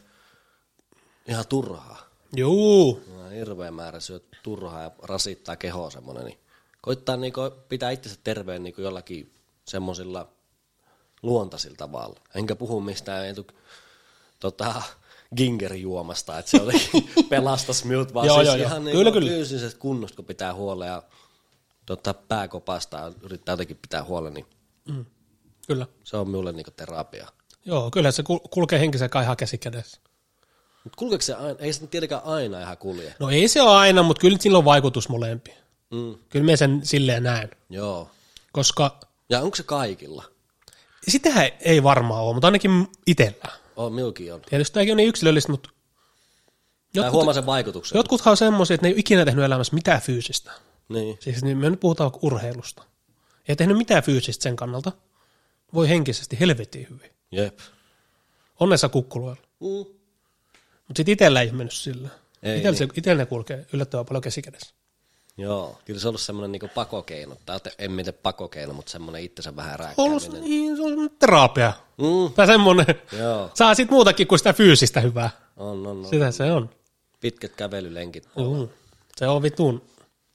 ihan 1.28 1.48
turhaa. 1.48 2.14
Juu, 2.36 3.04
No, 3.08 3.30
hirveä 3.30 3.72
määrä 3.72 4.00
syö 4.00 4.20
turhaa 4.44 4.82
ja 4.82 4.92
rasittaa 5.04 5.56
kehoa 5.56 5.90
semmoinen, 5.90 6.26
niin 6.26 6.40
koittaa 6.82 7.18
niinku 7.18 7.42
pitää 7.70 7.92
itsensä 7.92 8.20
terveen 8.24 8.64
niinku 8.64 8.82
jollakin 8.82 9.34
semmoisilla 9.66 10.30
luontaisilla 11.24 11.76
tavalla. 11.78 12.20
Enkä 12.36 12.56
puhu 12.56 12.82
mistään 12.82 13.28
etu, 13.28 13.48
tota, 14.44 14.82
gingerijuomasta, 15.38 16.40
että 16.40 16.52
se 16.52 16.58
jotenkin 16.58 17.10
pelastas 17.30 17.86
minut, 17.86 18.14
vaan 18.14 18.28
Joo, 18.28 18.36
siis 18.36 18.48
joo, 18.48 18.56
joo. 18.56 18.68
ihan 18.68 18.84
Kyllä, 18.84 19.12
kyllä. 19.12 19.30
fyysisestä 19.30 19.80
kunnosta, 19.80 20.16
kun 20.16 20.26
pitää 20.26 20.54
huolta 20.54 20.86
ja 20.86 21.04
tota, 21.86 22.14
pääkopasta 22.14 22.98
ja 22.98 23.12
yrittää 23.22 23.54
jotenkin 23.54 23.78
pitää 23.82 24.04
huolen, 24.04 24.34
niin 24.34 24.46
kyllä. 25.68 25.88
se 26.04 26.18
on 26.18 26.28
minulle 26.28 26.52
niinku 26.52 26.72
terapia. 26.72 27.28
Joo, 27.66 27.92
kyllä 27.92 28.12
se 28.12 28.22
kul- 28.24 28.48
kulkee 28.50 28.80
henkisen 28.80 29.10
kai 29.10 29.24
ihan 29.24 29.38
käsi 29.38 29.58
kädessä. 29.58 30.00
Mutta 30.84 30.98
kulkeeko 30.98 31.22
se 31.22 31.34
aina? 31.34 31.60
Ei 31.60 31.74
se 31.74 31.88
tietenkään 31.88 32.22
aina 32.26 32.62
ihan 32.62 32.78
kulje. 32.78 33.16
No 33.20 33.30
ei 33.30 33.48
se 33.48 33.62
ole 33.62 33.72
aina, 33.78 34.04
mutta 34.04 34.22
kyllä 34.22 34.38
sillä 34.42 34.58
on 34.58 34.66
vaikutus 34.66 35.10
molempiin. 35.10 35.58
Mm, 35.92 36.16
Kyllä 36.30 36.46
me 36.46 36.58
sen 36.58 36.80
silleen 36.84 37.24
näen. 37.24 37.50
joo. 37.70 38.10
Koska 38.52 39.00
Ja 39.30 39.42
onko 39.42 39.56
se 39.56 39.64
kaikilla? 39.64 40.24
sitähän 41.08 41.50
ei 41.60 41.84
varmaan 41.84 42.24
ole, 42.24 42.34
mutta 42.34 42.48
ainakin 42.48 42.88
itsellä. 43.08 43.63
On, 43.76 43.94
milkin 43.94 44.34
on. 44.34 44.42
Tietysti 44.42 44.74
tämäkin 44.74 44.92
on 44.94 44.98
niin 44.98 45.10
yksilöllistä, 45.10 45.52
mutta 45.52 45.70
jotkut, 46.94 47.14
huomaa 47.14 47.34
sen 47.34 47.46
vaikutuksen. 47.46 47.98
jotkuthan 47.98 48.32
on 48.32 48.38
semmoisia, 48.38 48.76
että 48.76 48.86
ne 48.86 48.90
ei 48.90 48.94
ole 48.94 49.00
ikinä 49.00 49.26
tehnyt 49.26 49.46
elämässä 49.46 49.74
mitään 49.76 50.02
fyysistä. 50.02 50.52
Niin. 50.90 51.18
Siis 51.20 51.44
niin 51.44 51.58
me 51.58 51.70
nyt 51.70 51.80
puhutaan 51.80 52.12
urheilusta. 52.22 52.84
Ei 53.48 53.56
tehnyt 53.56 53.78
mitään 53.78 54.04
fyysistä 54.04 54.44
sen 54.44 54.56
kannalta. 54.56 54.92
Voi 55.74 55.90
henkisesti 55.90 56.40
helvettiin 56.40 56.88
hyvin. 56.90 57.12
Jep. 57.32 57.60
Onnessa 58.60 58.90
kukkuloilla. 58.90 59.42
Mm. 59.60 59.68
Mutta 60.88 61.00
sitten 61.00 61.14
itsellä 61.14 61.42
ei 61.42 61.48
ole 61.50 61.58
mennyt 61.58 61.74
sillä. 61.74 62.10
Ei 62.44 62.58
Itsellä, 62.58 62.78
niin. 62.80 62.90
se, 62.90 62.94
itsellä 62.98 63.22
ne 63.22 63.26
kulkee 63.26 63.66
yllättävän 63.74 64.06
paljon 64.06 64.22
käsikädessä. 64.22 64.74
Joo, 65.38 65.80
kyllä 65.86 66.00
se 66.00 66.08
on 66.08 66.10
ollut 66.10 66.22
semmoinen 66.22 66.52
niinku 66.52 66.70
pakokeino. 66.76 67.38
Tai 67.46 67.60
en 67.78 67.92
miten 67.92 68.14
pakokeino, 68.24 68.74
mutta 68.74 68.92
semmoinen 68.92 69.24
itsensä 69.24 69.56
vähän 69.56 69.80
Ollut 69.98 70.24
rääkkääminen. 70.24 70.50
niin, 70.50 70.78
se 70.78 70.84
on 70.84 71.10
terapia. 71.20 71.74
Mm. 71.98 72.34
Tai 72.36 72.48
semmoinen. 72.48 72.86
Joo, 73.20 73.52
Saa 73.54 73.76
sit 73.76 73.90
muutakin 73.92 74.28
kuin 74.28 74.40
sitä 74.40 74.54
fyysistä 74.54 75.00
hyvää. 75.02 75.30
on, 75.58 75.88
on, 75.88 75.98
on. 75.98 76.06
Sitä 76.10 76.32
se 76.32 76.52
on. 76.52 76.70
Pitkät 77.20 77.56
kävelylenkit. 77.56 78.26
Mm. 78.36 78.68
Se 79.16 79.28
on 79.28 79.44
vitun. 79.44 79.82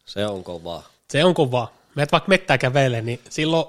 Se 0.07 0.27
on 0.27 0.45
kovaa. 0.45 0.89
Se 1.11 1.25
on 1.25 1.35
kovaa. 1.35 1.75
Meet 1.95 2.13
vaikka 2.13 2.29
mettää 2.29 2.59
kävelee, 2.59 3.03
niin 3.03 3.21
silloin, 3.31 3.67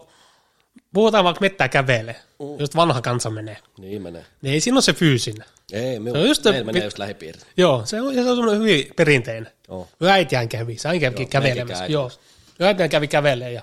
puhutaan 0.93 1.23
vaikka 1.23 1.41
mettää 1.41 1.69
kävelee, 1.69 2.15
Mm. 2.39 2.59
just 2.59 2.75
vanha 2.75 3.01
kansa 3.01 3.29
menee. 3.29 3.57
Niin 3.77 4.01
menee. 4.01 4.25
Niin 4.41 4.53
ei 4.53 4.59
siinä 4.59 4.75
ole 4.75 4.81
se 4.81 4.93
fyysinen. 4.93 5.45
Ei, 5.73 5.99
minun, 5.99 6.15
Se 6.15 6.21
on 6.21 6.27
just 6.27 6.43
se- 6.43 6.51
meillä 6.51 6.65
menee 6.65 6.83
just 6.83 6.97
lähipiirit. 6.99 7.47
Joo, 7.57 7.81
se 7.85 8.01
on, 8.01 8.13
se 8.13 8.19
on 8.19 8.35
semmoinen 8.35 8.59
hyvin 8.61 8.87
perinteinen. 8.95 9.51
Joo. 9.67 9.87
Minun 9.99 10.13
äitiään 10.13 10.49
kävi, 10.49 10.77
se 10.77 10.87
aina 10.89 10.99
kävi 11.11 11.25
kävelemässä. 11.25 11.85
Joo. 11.85 12.11
Minun 12.59 12.67
äitiään 12.67 12.89
kävi 12.89 13.07
kävelemään 13.07 13.53
ja 13.53 13.61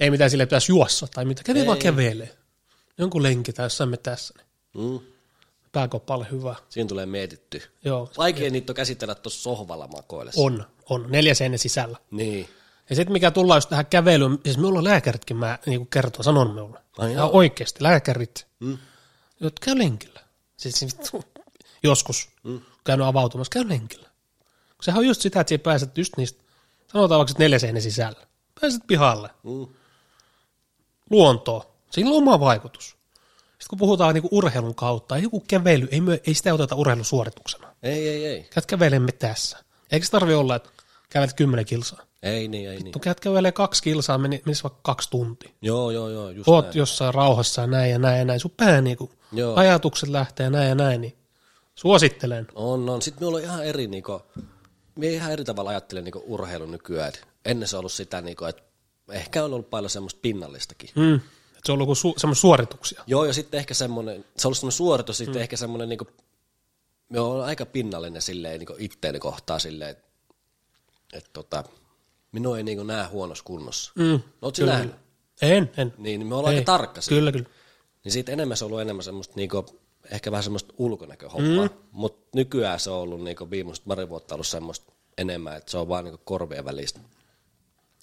ei 0.00 0.10
mitään 0.10 0.30
sille 0.30 0.46
pitäisi 0.46 0.72
juossa 0.72 1.06
tai 1.14 1.24
mitä, 1.24 1.42
kävi 1.42 1.60
Ei. 1.60 1.66
vaan 1.66 1.78
kävelee. 1.78 2.30
Jonkun 2.98 3.22
lenki 3.22 3.52
tai 3.52 3.66
jossain 3.66 3.90
me 3.90 3.96
tässä. 3.96 4.34
Niin. 4.74 4.90
Mm. 4.90 5.00
pääkoppa 5.72 6.24
hyvä. 6.30 6.54
Siinä 6.68 6.88
tulee 6.88 7.06
mietitty. 7.06 7.62
Joo, 7.84 8.10
Vaikea 8.18 8.50
niitä 8.50 8.72
on 8.72 8.74
käsitellä 8.74 9.14
tuossa 9.14 9.42
sohvalla 9.42 9.86
makoillessa. 9.88 10.40
on, 10.40 10.66
on. 10.90 11.06
Neljä 11.08 11.34
seinän 11.34 11.58
sisällä. 11.58 11.98
Niin. 12.10 12.48
Ja 12.90 12.96
sitten 12.96 13.12
mikä 13.12 13.30
tullaan 13.30 13.56
just 13.58 13.68
tähän 13.68 13.86
kävelyyn, 13.86 14.38
siis 14.44 14.58
me 14.58 14.66
ollaan 14.66 14.84
lääkäritkin, 14.84 15.36
mä 15.36 15.58
niin 15.66 15.86
kertoo, 15.86 16.22
sanon 16.22 16.50
minulle. 16.50 16.80
Ai 16.98 17.14
oikeasti, 17.32 17.82
lääkärit, 17.82 18.46
Mm. 18.60 18.78
jotka 19.40 19.64
käy 19.64 19.78
lenkillä. 19.78 20.20
Siis, 20.56 20.74
siis 20.78 20.96
joskus 21.82 22.28
mm. 22.42 22.60
käynyt 22.84 23.06
avautumassa, 23.06 23.50
käy 23.50 23.68
lenkillä. 23.68 24.08
Sehän 24.82 24.98
on 24.98 25.06
just 25.06 25.20
sitä, 25.20 25.40
että 25.40 25.58
pääset 25.58 25.98
just 25.98 26.12
niistä, 26.16 26.42
sanotaan 26.92 27.18
vaikka 27.18 27.34
neljä 27.38 27.58
seinän 27.58 27.82
sisällä. 27.82 28.26
Pääset 28.60 28.82
pihalle, 28.86 29.30
Mm. 29.42 29.66
luontoon. 31.10 31.62
Sillä 31.94 32.10
on 32.10 32.16
oma 32.16 32.40
vaikutus. 32.40 32.84
Sitten 32.84 33.68
kun 33.70 33.78
puhutaan 33.78 34.14
niinku 34.14 34.28
urheilun 34.32 34.74
kautta, 34.74 35.16
ei 35.16 35.22
joku 35.22 35.44
kävely, 35.48 35.88
ei, 35.90 36.00
myö, 36.00 36.18
ei 36.26 36.34
sitä 36.34 36.54
oteta 36.54 36.74
urheilusuorituksena. 36.74 37.74
Ei, 37.82 38.08
ei, 38.08 38.26
ei. 38.26 38.46
Käyt 38.50 38.66
kävelemään 38.66 39.18
tässä. 39.18 39.58
Eikö 39.92 40.06
se 40.06 40.12
tarvi 40.12 40.34
olla, 40.34 40.56
että 40.56 40.70
kävelet 41.10 41.32
kymmenen 41.32 41.64
kilsaa? 41.66 42.02
Ei 42.22 42.48
niin, 42.48 42.70
ei 42.70 42.78
niin. 42.78 42.92
No 42.92 43.00
käyt 43.00 43.20
kävelee 43.20 43.52
kaksi 43.52 43.82
kilsaa, 43.82 44.18
meni, 44.18 44.42
menisi 44.46 44.62
vaikka 44.62 44.80
kaksi 44.82 45.10
tuntia. 45.10 45.50
Joo, 45.62 45.90
joo, 45.90 46.08
joo, 46.08 46.30
just 46.30 46.48
Oot 46.48 46.64
näin. 46.64 46.78
jossain 46.78 47.14
rauhassa 47.14 47.60
ja 47.60 47.66
näin 47.66 47.90
ja 47.90 47.98
näin 47.98 48.18
ja 48.18 48.24
näin. 48.24 48.40
Sun 48.40 48.50
pää 48.56 48.80
niinku, 48.80 49.10
Joo. 49.32 49.56
ajatukset 49.56 50.08
lähtee 50.08 50.50
näin 50.50 50.68
ja 50.68 50.74
näin, 50.74 51.00
niin 51.00 51.16
suosittelen. 51.74 52.46
On, 52.54 52.88
on. 52.88 53.02
Sitten 53.02 53.20
minulla 53.22 53.38
on 53.38 53.44
ihan 53.44 53.64
eri, 53.64 53.86
niinku, 53.86 54.22
minä 54.94 55.12
ihan 55.12 55.32
eri 55.32 55.44
tavalla 55.44 55.70
ajattelen 55.70 56.04
niinku 56.04 56.24
urheilun 56.26 56.70
nykyään. 56.70 57.08
Et 57.08 57.26
ennen 57.44 57.68
se 57.68 57.76
on 57.76 57.78
ollut 57.78 57.92
sitä, 57.92 58.20
niinku, 58.20 58.44
että 58.44 58.62
ehkä 59.10 59.44
on 59.44 59.52
ollut 59.52 59.70
paljon 59.70 59.90
semmoista 59.90 60.20
pinnallistakin. 60.22 60.90
Mm. 60.94 61.20
Se 61.64 61.72
on 61.72 61.82
ollut 61.82 61.86
kuin 61.86 62.12
su- 62.12 62.18
semmoisia 62.18 62.40
suorituksia. 62.40 63.04
Joo, 63.06 63.24
ja 63.24 63.32
sitten 63.32 63.58
ehkä 63.58 63.74
semmoinen, 63.74 64.24
se 64.36 64.46
on 64.46 64.48
ollut 64.48 64.58
semmoinen 64.58 64.76
suoritus, 64.76 65.18
sitten 65.18 65.42
ehkä 65.42 65.56
semmoinen, 65.56 65.88
niinku, 65.88 66.06
me 67.08 67.20
on 67.20 67.44
aika 67.44 67.66
pinnallinen 67.66 68.22
silleen 68.22 68.58
niinku 68.58 68.74
itteeni 68.78 69.18
kohtaa 69.18 69.58
silleen, 69.58 69.90
että 69.90 70.04
et, 71.12 71.30
tota, 71.32 71.64
minua 72.32 72.56
ei 72.56 72.62
niinku 72.62 72.84
näe 72.84 73.06
huonossa 73.06 73.44
kunnossa. 73.44 73.92
Mm. 73.94 74.20
Oletko 74.42 74.56
sinä 74.56 74.72
nähnyt? 74.72 74.94
En, 75.42 75.70
en. 75.76 75.94
Niin, 75.98 76.18
niin 76.18 76.26
me 76.26 76.34
ollaan 76.34 76.54
Ei. 76.54 76.58
aika 76.58 76.72
tarkka 76.72 77.00
siinä. 77.00 77.18
Kyllä, 77.18 77.32
kyllä. 77.32 77.46
Niin 78.04 78.12
siitä 78.12 78.32
enemmän 78.32 78.56
se 78.56 78.64
on 78.64 78.68
ollut 78.68 78.80
enemmän 78.80 79.04
semmoista 79.04 79.34
niinku, 79.36 79.66
ehkä 80.10 80.30
vähän 80.30 80.42
semmoista 80.42 80.74
ulkonäköhommaa. 80.78 81.66
Mm. 81.66 81.74
Mutta 81.92 82.28
nykyään 82.34 82.80
se 82.80 82.90
on 82.90 83.00
ollut 83.00 83.24
niinku 83.24 83.50
viimeiset 83.50 83.84
pari 83.84 84.08
vuotta 84.08 84.34
ollut 84.34 84.46
semmoista 84.46 84.92
enemmän, 85.18 85.56
että 85.56 85.70
se 85.70 85.78
on 85.78 85.88
vaan 85.88 86.04
niinku 86.04 86.20
korvien 86.24 86.64
välistä 86.64 87.00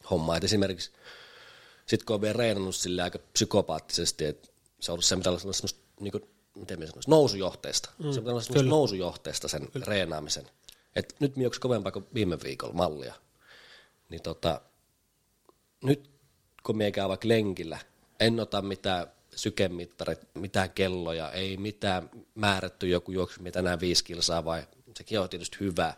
hommaa. 0.09 0.37
Et 0.37 0.43
esimerkiksi 0.43 0.91
sit 1.85 2.03
kun 2.03 2.13
on 2.13 2.21
vielä 2.21 2.33
reenannut 2.33 2.75
sille 2.75 3.01
aika 3.01 3.19
psykopaattisesti, 3.33 4.25
että 4.25 4.49
se 4.79 4.91
on 4.91 4.93
ollut 4.93 5.05
se, 5.05 5.15
mitä 5.15 5.31
on 5.31 5.39
semmoista, 5.39 5.79
niinku, 5.99 6.19
miten 6.55 6.79
minä 6.79 6.91
sanoisin, 6.91 7.09
nousujohteesta. 7.09 7.89
Mm. 7.97 8.11
Se 8.11 8.19
pitää 8.19 8.31
olla 8.33 8.41
semmoista 8.41 8.69
nousujohteesta 8.69 9.47
sen 9.47 9.71
kyllä. 9.71 9.85
reenaamisen. 9.85 10.47
Et 10.95 11.15
nyt 11.19 11.35
minä 11.35 11.49
kovempaa 11.59 11.91
kuin 11.91 12.05
viime 12.13 12.37
viikolla 12.43 12.73
mallia. 12.73 13.13
Niin 14.09 14.21
tota, 14.21 14.61
nyt 15.83 16.09
kun 16.63 16.77
mie 16.77 16.91
käyn 16.91 17.09
vaikka 17.09 17.27
lenkillä, 17.27 17.79
en 18.19 18.39
ota 18.39 18.61
mitään 18.61 19.07
sykemittarit, 19.35 20.19
mitään 20.33 20.69
kelloja, 20.69 21.31
ei 21.31 21.57
mitään 21.57 22.09
määrätty 22.35 22.87
joku 22.87 23.11
juoksu, 23.11 23.41
mitä 23.41 23.53
tänään 23.59 23.79
viisi 23.79 24.03
kilsaa 24.03 24.45
vai 24.45 24.63
sekin 25.01 25.19
on 25.19 25.29
tietysti 25.29 25.57
hyvä. 25.59 25.93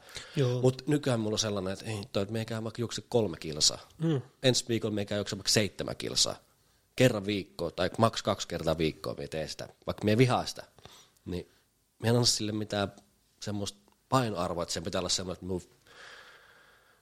Mutta 0.61 0.84
nykyään 0.88 1.19
mulla 1.19 1.35
on 1.35 1.39
sellainen, 1.39 1.73
että 1.73 1.85
ei, 1.85 2.01
toi, 2.11 2.23
että 2.23 2.34
me 2.34 2.45
käy 2.45 2.63
vaikka 2.63 2.81
juokse 2.81 3.03
kolme 3.09 3.38
kilsaa. 3.38 3.80
Mm. 3.97 4.21
Ensi 4.43 4.65
viikolla 4.69 4.95
me 4.95 5.05
käy 5.05 5.17
juokse 5.17 5.35
vaikka 5.35 5.49
seitsemän 5.49 5.95
kilsaa. 5.95 6.35
Kerran 6.95 7.25
viikkoa 7.25 7.71
tai 7.71 7.89
maks 7.97 8.23
kaksi 8.23 8.47
kertaa 8.47 8.77
viikkoa 8.77 9.13
me 9.13 9.27
teen 9.27 9.49
sitä, 9.49 9.69
vaikka 9.88 10.05
me 10.05 10.17
vihaa 10.17 10.45
sitä. 10.45 10.63
Niin 11.25 11.51
me 11.99 12.09
en 12.09 12.15
anna 12.15 12.25
sille 12.25 12.51
mitään 12.51 12.93
semmoista 13.39 13.80
painoarvoa, 14.09 14.63
että 14.63 14.73
sen 14.73 14.84
pitää 14.84 14.99
olla 14.99 15.09
semmoinen, 15.09 15.35
että 15.35 15.45
mun 15.45 15.61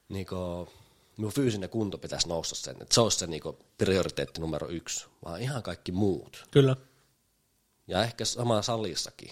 niinku, 0.10 0.70
minun 1.18 1.34
fyysinen 1.34 1.70
kunto 1.70 1.98
pitäisi 1.98 2.28
nousta 2.28 2.56
sen, 2.56 2.76
että 2.82 2.96
se 2.96 3.02
olisi 3.02 3.20
se 3.20 3.28
niinku 3.28 3.60
prioriteetti 3.78 4.42
numero 4.42 4.70
yksi, 4.70 5.06
vaan 5.26 5.42
ihan 5.42 5.64
kaikki 5.64 5.92
muut. 5.92 6.46
Kyllä. 6.52 6.76
Ja 7.88 8.04
ehkä 8.04 8.26
sama 8.26 8.62
salissakin. 8.62 9.32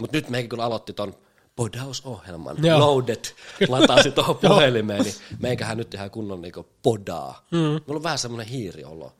Mutta 0.00 0.16
nyt 0.16 0.28
meikin 0.28 0.50
kun 0.50 0.60
aloitti 0.60 0.92
ton 0.92 1.25
podausohjelman, 1.56 2.56
Joo. 2.64 2.80
loaded, 2.80 3.24
latasi 3.68 4.10
tuohon 4.10 4.36
puhelimeen, 4.48 5.02
niin 5.02 5.14
meikähän 5.38 5.76
nyt 5.76 5.94
ihan 5.94 6.10
kunnon 6.10 6.42
niinku 6.42 6.66
podaa. 6.82 7.46
Mm. 7.50 7.58
Mulla 7.58 7.82
on 7.88 8.02
vähän 8.02 8.18
semmoinen 8.18 8.46
hiiriolo. 8.46 9.12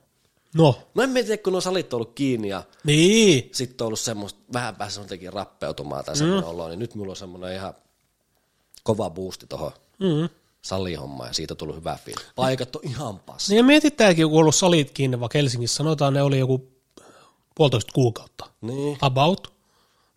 No, 0.55 0.75
No 0.95 1.03
en 1.03 1.13
tiedä, 1.13 1.37
kun 1.37 1.53
nuo 1.53 1.61
salit 1.61 1.93
on 1.93 1.97
ollut 1.97 2.13
kiinni 2.15 2.47
ja 2.47 2.63
niin. 2.83 3.49
sitten 3.51 3.85
on 3.85 3.87
ollut 3.87 3.99
semmoista, 3.99 4.39
vähän 4.53 4.75
päässyt 4.75 4.93
semmoistakin 4.93 5.33
rappeutumaan 5.33 6.05
tai 6.05 6.17
semmoinen 6.17 6.43
mm. 6.43 6.49
olo, 6.49 6.67
niin 6.69 6.79
nyt 6.79 6.95
mulla 6.95 7.11
on 7.11 7.15
semmoinen 7.15 7.53
ihan 7.55 7.73
kova 8.83 9.09
boosti 9.09 9.47
tuohon 9.47 9.71
Mm. 9.99 10.29
salihommaan 10.61 11.29
ja 11.29 11.33
siitä 11.33 11.53
on 11.53 11.57
tullut 11.57 11.75
hyvä 11.75 11.97
fiilis. 12.05 12.25
Paikat 12.35 12.75
on 12.75 12.81
ihan 12.85 13.19
passi. 13.19 13.51
Niin 13.51 13.57
ja 13.57 13.63
mietitäänkin, 13.63 14.25
kun 14.27 14.35
on 14.35 14.39
ollut 14.39 14.55
salit 14.55 14.91
kiinni, 14.91 15.19
vaikka 15.19 15.37
Helsingissä 15.37 15.75
sanotaan, 15.77 16.13
ne 16.13 16.21
oli 16.21 16.39
joku 16.39 16.67
puolitoista 17.55 17.91
kuukautta. 17.93 18.45
Niin. 18.61 18.97
About. 19.01 19.53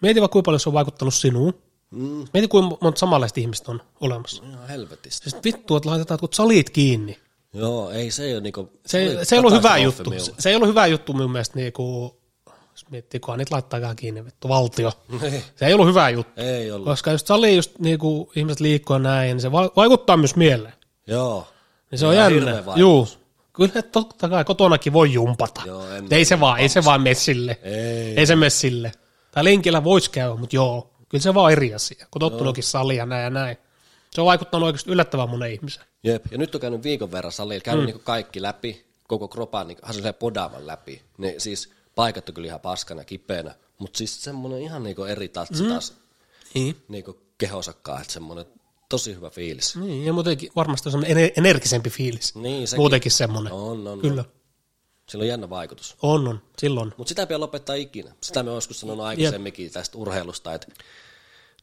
Mieti 0.02 0.20
vaikka 0.20 0.32
kuinka 0.32 0.44
paljon 0.44 0.60
se 0.60 0.68
on 0.68 0.72
vaikuttanut 0.72 1.14
sinuun. 1.14 1.55
Mm. 1.90 2.24
Mieti 2.34 2.48
kuinka 2.48 2.76
monta 2.80 2.98
samanlaista 2.98 3.40
ihmistä 3.40 3.70
on 3.70 3.82
olemassa. 4.00 4.42
Ihan 4.50 4.68
helvetistä. 4.68 5.30
Siis 5.30 5.44
vittu, 5.44 5.76
että 5.76 5.88
laitetaan 5.88 6.20
kun 6.20 6.28
salit 6.32 6.70
kiinni. 6.70 7.18
Joo, 7.54 7.90
ei 7.90 8.10
se 8.10 8.24
ei 8.24 8.32
ole 8.32 8.40
niinku... 8.40 8.70
Se, 8.86 9.16
oli 9.16 9.24
se 9.24 9.34
ei 9.34 9.38
ollut 9.38 9.52
hyvä 9.52 9.76
juttu. 9.76 10.10
Se, 10.18 10.32
se 10.38 10.50
ei 10.50 10.56
ollut 10.56 10.68
hyvä 10.68 10.86
juttu 10.86 11.12
mun 11.12 11.32
mielestä, 11.32 11.58
niinku, 11.58 12.16
jos 12.72 12.84
miettii, 12.90 13.20
kunhan 13.20 13.38
niitä 13.38 13.54
laittaakaan 13.54 13.96
kiinni, 13.96 14.24
vittu, 14.24 14.48
valtio. 14.48 14.92
Niin. 15.20 15.42
Se 15.56 15.66
ei 15.66 15.74
ollut 15.74 15.88
hyvä 15.88 16.10
juttu. 16.10 16.40
Ei 16.40 16.70
ollut. 16.72 16.84
Koska 16.88 17.12
just 17.12 17.26
sali 17.26 17.56
just 17.56 17.78
niinku, 17.78 18.32
ihmiset 18.36 18.60
liikkuu 18.60 18.98
näin, 18.98 19.26
niin 19.26 19.40
se 19.40 19.52
va- 19.52 19.70
vaikuttaa 19.76 20.16
myös 20.16 20.36
mieleen. 20.36 20.74
Joo. 21.06 21.46
Niin 21.90 21.98
se 21.98 22.06
on 22.06 22.16
jännä. 22.16 22.62
Juu. 22.76 23.08
Kyllä 23.52 23.82
totta 23.82 24.28
kai 24.28 24.44
kotonakin 24.44 24.92
voi 24.92 25.12
jumpata. 25.12 25.62
Joo, 25.66 25.84
ei 26.10 26.24
se 26.24 26.40
vaan, 26.40 26.58
ei 26.58 26.68
se 26.68 26.84
vaan 26.84 27.02
mene 27.02 27.14
sille. 27.14 27.58
Ei. 27.62 28.14
Ei 28.16 28.26
se 28.26 28.36
mene 28.36 28.50
sille. 28.50 28.92
Tai 29.32 29.44
lenkillä 29.44 29.84
voisi 29.84 30.10
käydä, 30.10 30.34
mutta 30.34 30.56
joo. 30.56 30.90
Kyllä 31.10 31.22
se 31.22 31.34
vaan 31.34 31.52
eri 31.52 31.74
asia. 31.74 32.06
Kun 32.10 32.20
tottunutkin 32.20 32.64
salia 32.64 32.96
ja 32.96 33.06
näin 33.06 33.24
ja 33.24 33.30
näin. 33.30 33.56
Se 34.10 34.20
on 34.20 34.26
vaikuttanut 34.26 34.66
oikeasti 34.66 34.90
yllättävän 34.90 35.30
monen 35.30 35.52
ihmisen. 35.52 35.84
Jep. 36.02 36.24
Ja 36.30 36.38
nyt 36.38 36.54
on 36.54 36.60
käynyt 36.60 36.82
viikon 36.82 37.12
verran 37.12 37.32
salilla, 37.32 37.60
käynyt 37.60 37.82
mm. 37.82 37.86
niinku 37.86 38.02
kaikki 38.04 38.42
läpi, 38.42 38.86
koko 39.08 39.28
kropan, 39.28 39.70
ihan 39.70 39.94
sellainen 39.94 40.14
podaavan 40.14 40.66
läpi. 40.66 41.02
Niin 41.18 41.40
siis 41.40 41.70
paikat 41.94 42.28
on 42.28 42.34
kyllä 42.34 42.46
ihan 42.46 42.60
paskana, 42.60 43.04
kipeänä, 43.04 43.54
mutta 43.78 43.98
siis 43.98 44.22
semmoinen 44.22 44.62
ihan 44.62 44.82
niinku 44.82 45.04
eri 45.04 45.28
tatsi 45.28 45.62
mm. 45.62 45.68
taas 45.68 45.94
Niin. 46.54 46.76
niinku 46.88 47.18
kehosakkaan, 47.38 48.00
että 48.00 48.12
semmoinen 48.12 48.46
tosi 48.88 49.14
hyvä 49.14 49.30
fiilis. 49.30 49.76
Niin, 49.76 50.04
ja 50.06 50.12
muutenkin 50.12 50.50
varmasti 50.56 50.88
on 50.88 50.90
semmoinen 50.90 51.16
ener- 51.16 51.32
energisempi 51.36 51.90
fiilis. 51.90 52.34
Niin, 52.34 52.68
sekin. 52.68 52.80
Muutenkin 52.80 53.12
semmoinen. 53.12 53.52
On, 53.52 53.86
on, 53.88 54.00
Kyllä. 54.00 54.20
on. 54.20 54.39
Sillä 55.10 55.22
on 55.22 55.28
jännä 55.28 55.50
vaikutus. 55.50 55.96
On, 56.02 56.28
on. 56.28 56.42
Silloin. 56.58 56.92
Mutta 56.96 57.08
sitä 57.08 57.22
ei 57.22 57.26
pidä 57.26 57.40
lopettaa 57.40 57.74
ikinä. 57.74 58.14
Sitä 58.20 58.42
me 58.42 58.50
joskus 58.50 58.80
sanonut 58.80 59.06
aikaisemminkin 59.06 59.72
tästä 59.72 59.98
urheilusta, 59.98 60.54
että 60.54 60.66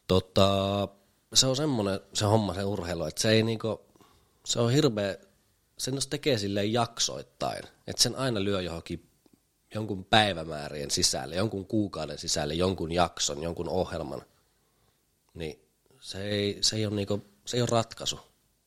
tota, 0.07 0.87
se 1.33 1.47
on 1.47 1.55
semmoinen 1.55 1.99
se 2.13 2.25
homma, 2.25 2.53
se 2.53 2.63
urheilu, 2.63 3.05
että 3.05 3.21
se 3.21 3.31
ei 3.31 3.43
niinku, 3.43 3.81
se 4.45 4.59
on 4.59 4.71
hirveä, 4.71 5.17
sen 5.77 5.95
jos 5.95 6.07
tekee 6.07 6.37
silleen 6.37 6.73
jaksoittain, 6.73 7.63
että 7.87 8.01
sen 8.01 8.15
aina 8.15 8.43
lyö 8.43 8.61
johonkin 8.61 9.09
jonkun 9.73 10.05
päivämäärien 10.05 10.91
sisälle, 10.91 11.35
jonkun 11.35 11.65
kuukauden 11.65 12.17
sisälle, 12.17 12.53
jonkun 12.53 12.91
jakson, 12.91 13.43
jonkun 13.43 13.69
ohjelman, 13.69 14.21
niin 15.33 15.59
se 16.01 16.23
ei, 16.23 16.57
se 16.61 16.75
ei 16.75 16.85
ole, 16.85 16.95
niinku, 16.95 17.25
se 17.45 17.57
ei 17.57 17.61
ole 17.61 17.69
ratkaisu. 17.71 18.19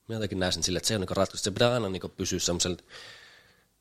Mä 0.09 0.15
jotenkin 0.15 0.39
näen 0.39 0.53
sen 0.53 0.63
silleen, 0.63 0.79
että 0.79 0.89
se 0.89 0.95
ei 0.95 0.97
ole 0.97 1.03
niinku 1.03 1.15
ratkaisu. 1.15 1.45
Se 1.45 1.51
pitää 1.51 1.75
aina 1.75 1.89
niinku 1.89 2.09
pysyä 2.09 2.39
semmoisella, 2.39 2.77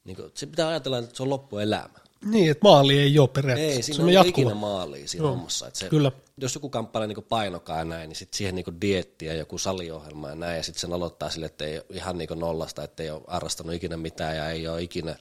niinku, 0.10 0.32
se 0.34 0.46
pitää 0.46 0.68
ajatella, 0.68 0.98
että 0.98 1.18
se 1.18 1.24
on 1.24 1.30
loppuelämä. 1.30 2.00
Niin, 2.26 2.52
että 2.52 2.64
maali 2.64 3.00
ei 3.00 3.20
ole 3.20 3.28
periaatteessa. 3.28 3.76
Ei, 3.76 3.84
se 3.84 3.86
siinä 3.86 4.04
on 4.04 4.08
on 4.08 4.14
jatkuva. 4.14 4.30
ikinä 4.30 4.56
maalia 4.56 5.08
siinä 5.08 5.24
no. 5.24 5.30
hommassa. 5.30 5.68
Että 5.68 5.80
se, 5.80 5.90
Kyllä. 5.90 6.12
Jos 6.38 6.56
joku 6.56 6.70
kamppailee 6.70 7.08
niin 7.08 7.26
painokaa 7.30 7.78
ja 7.78 7.86
näin, 7.86 8.10
niin 8.10 8.16
sitten 8.16 8.38
siihen 8.38 8.56
niin 8.56 8.82
dietti 8.82 9.26
ja 9.26 9.34
joku 9.34 9.58
saliohjelma 9.58 10.30
ja 10.30 10.36
näin, 10.36 10.58
ja 10.58 10.64
sitten 10.64 10.82
sen 10.82 10.94
aloittaa 10.94 11.30
sille, 11.30 11.46
että 11.46 11.66
ei 11.66 11.78
ole 11.78 11.86
ihan 11.90 12.18
niin 12.18 12.30
nollasta, 12.36 12.84
että 12.84 13.04
ei 13.04 13.10
ole 13.10 13.22
harrastanut 13.28 13.74
ikinä 13.74 13.98
mitään 13.98 14.38
ja 14.38 14.50
ei 14.50 14.68
ole 14.68 14.82
ikinä 14.82 15.16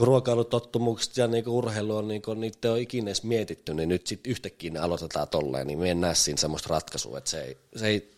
ruokailutottumukset 0.00 1.16
ja 1.16 1.26
niin 1.26 1.48
urheilu 1.48 1.96
on, 1.96 2.08
niin 2.08 2.22
kuin, 2.22 2.40
niitä 2.40 2.68
ei 2.68 2.72
ole 2.72 2.80
ikinä 2.80 3.08
edes 3.08 3.22
mietitty, 3.22 3.74
niin 3.74 3.88
nyt 3.88 4.06
sitten 4.06 4.30
yhtäkkiä 4.30 4.70
ne 4.70 4.78
aloitetaan 4.78 5.28
tolleen, 5.28 5.66
niin 5.66 5.78
me 5.78 5.90
en 5.90 6.00
näe 6.00 6.14
siinä 6.14 6.36
semmoista 6.36 6.68
ratkaisua, 6.70 7.18
että 7.18 7.30
se, 7.30 7.42
ei, 7.42 7.58
se, 7.76 7.86
ei, 7.86 8.10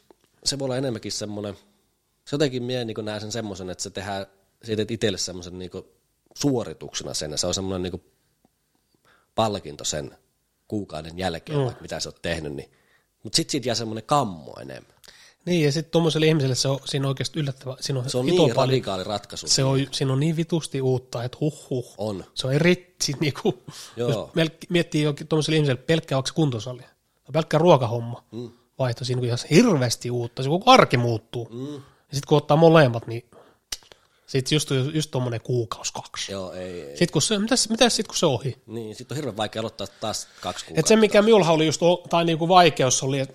se 0.44 0.58
voi 0.58 0.66
olla 0.66 0.76
enemmänkin 0.76 1.12
semmoinen, 1.12 1.54
se 2.24 2.34
jotenkin 2.34 2.62
mie 2.62 2.84
niin 2.84 3.04
näen 3.04 3.20
sen 3.20 3.32
semmoisen, 3.32 3.70
että 3.70 3.82
se 3.82 3.90
tehdään, 3.90 4.26
siitä 4.64 4.76
teet 4.76 4.90
itselle 4.90 5.18
semmoisen 5.18 5.58
niin 5.58 5.70
suorituksena 6.34 7.14
sen, 7.14 7.30
ja 7.30 7.36
se 7.36 7.46
on 7.46 7.54
semmoinen 7.54 7.82
niin 7.92 8.04
palkinto 9.34 9.84
sen 9.84 10.18
kuukauden 10.68 11.18
jälkeen, 11.18 11.58
Mm. 11.58 11.74
mitä 11.80 12.00
sä 12.00 12.08
oot 12.08 12.22
tehnyt, 12.22 12.52
niin, 12.52 12.70
mutta 13.22 13.36
sitten 13.36 13.52
siitä 13.52 13.68
jää 13.68 13.74
semmoinen 13.74 14.04
kammo 14.06 14.54
enemmän. 14.60 14.94
Niin, 15.46 15.64
ja 15.64 15.72
sitten 15.72 15.90
tuommoiselle 15.90 16.26
ihmiselle 16.26 16.54
se 16.54 16.68
on, 16.68 16.80
siinä 16.84 17.06
on 17.06 17.08
oikeasti 17.08 17.40
yllättävä, 17.40 17.76
siinä 17.80 18.00
on, 18.00 18.10
Se 18.10 18.18
on 18.18 18.26
niin 18.26 18.36
paljon, 18.36 18.56
radikaali 18.56 19.04
ratkaisu. 19.04 19.48
se 19.48 19.64
on, 19.64 19.78
siinä 19.92 20.12
on 20.12 20.20
niin 20.20 20.36
vitusti 20.36 20.80
uutta, 20.80 21.24
että 21.24 21.38
huh 21.40 21.70
huh. 21.70 21.94
On. 21.98 22.24
Se 22.34 22.46
on 22.46 22.52
eri, 22.52 22.94
siis 23.02 23.20
niinku, 23.20 23.62
Joo. 23.96 24.08
jos 24.36 24.50
miettii 24.68 25.02
jokin 25.02 25.28
tuommoiselle 25.28 25.56
ihmiselle 25.56 25.82
pelkkää 25.86 26.16
vaikka 26.16 26.28
se 26.28 26.34
kuntosali, 26.34 26.82
tai 26.82 27.32
pelkkä 27.32 27.58
ruokahomma, 27.58 28.24
mm. 28.32 28.50
vaihto 28.78 29.04
siinä 29.04 29.18
on 29.20 29.24
ihan 29.24 29.38
hirveästi 29.50 30.10
uutta, 30.10 30.42
se 30.42 30.48
koko 30.48 30.70
arki 30.70 30.96
muuttuu. 30.96 31.48
Mm. 31.52 31.74
Ja 31.74 31.80
sitten 32.12 32.28
kun 32.28 32.38
ottaa 32.38 32.56
molemmat, 32.56 33.06
niin 33.06 33.24
sitten 34.34 34.56
just, 34.56 34.70
just 34.94 35.10
tuommoinen 35.10 35.40
kuukausi 35.40 35.92
kaksi. 35.92 36.32
Joo, 36.32 36.52
ei, 36.52 36.82
ei. 36.82 36.88
Sitten 36.88 37.12
kun 37.12 37.22
se, 37.22 37.38
mitäs, 37.38 37.68
mitäs 37.68 37.96
sitten 37.96 38.08
kun 38.08 38.16
se 38.16 38.26
ohi? 38.26 38.62
Niin, 38.66 38.94
sitten 38.94 39.14
on 39.14 39.16
hirveän 39.16 39.36
vaikea 39.36 39.60
aloittaa 39.60 39.86
taas 40.00 40.28
kaksi 40.40 40.64
Et 40.64 40.68
kuukautta. 40.68 40.88
se, 40.88 40.96
mikä 40.96 41.22
minulla 41.22 41.50
oli 41.50 41.66
just, 41.66 41.80
tai 42.10 42.24
niinku 42.24 42.48
vaikeus 42.48 43.02
oli, 43.02 43.20
että 43.20 43.34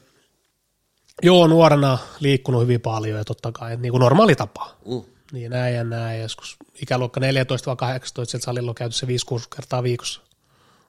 joo, 1.21 1.47
nuorena 1.47 1.97
liikkunut 2.19 2.61
hyvin 2.61 2.81
paljon 2.81 3.17
ja 3.17 3.25
totta 3.25 3.51
kai, 3.51 3.73
että 3.73 3.81
niinku 3.81 3.97
normaali 3.97 4.35
tapa. 4.35 4.75
Mm. 4.85 5.01
Niin 5.31 5.51
näin 5.51 5.75
ja 5.75 5.83
näin, 5.83 6.21
joskus 6.21 6.57
ikäluokka 6.81 7.19
14 7.19 7.69
vai 7.69 7.75
18, 7.75 8.31
sieltä 8.31 8.45
salilla 8.45 8.71
on 8.71 8.75
käyty 8.75 8.95
se 8.95 9.05
5-6 9.05 9.09
kertaa 9.55 9.83
viikossa. 9.83 10.21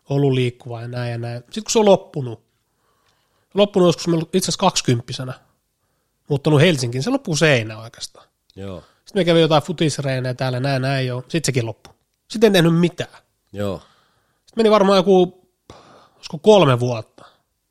Ollut 0.09 0.33
liikkuva 0.33 0.83
ja 0.83 0.89
näin 0.89 1.11
ja 1.11 1.19
näin. 1.19 1.41
Sitten 1.41 1.65
kun 1.65 1.71
se 1.71 1.79
on 1.79 1.85
loppunut, 1.85 2.43
loppunut 3.55 3.89
joskus 3.89 4.15
itse 4.33 4.39
asiassa 4.39 4.59
kaksikymppisenä, 4.59 5.33
muuttanut 6.29 6.61
Helsinkiin, 6.61 7.03
se 7.03 7.11
loppuu 7.11 7.37
seinä 7.37 7.79
oikeastaan. 7.79 8.29
Joo, 8.57 8.83
Sitten 9.05 9.21
me 9.21 9.25
kävin 9.25 9.43
jotain 9.43 9.63
futisreenejä 9.63 10.35
täällä, 10.35 10.61
näin 10.61 10.83
näin 10.83 11.07
jo, 11.07 11.21
sitten 11.21 11.45
sekin 11.45 11.67
loppui. 11.67 11.95
Sitten 12.31 12.47
en 12.49 12.53
tehnyt 12.53 12.81
mitään. 12.81 13.19
joo. 13.53 13.79
Sitten 13.79 14.57
meni 14.57 14.71
varmaan 14.71 14.97
joku, 14.97 15.49
olisiko 16.17 16.39
kolme 16.39 16.81
vuotta. 16.81 17.25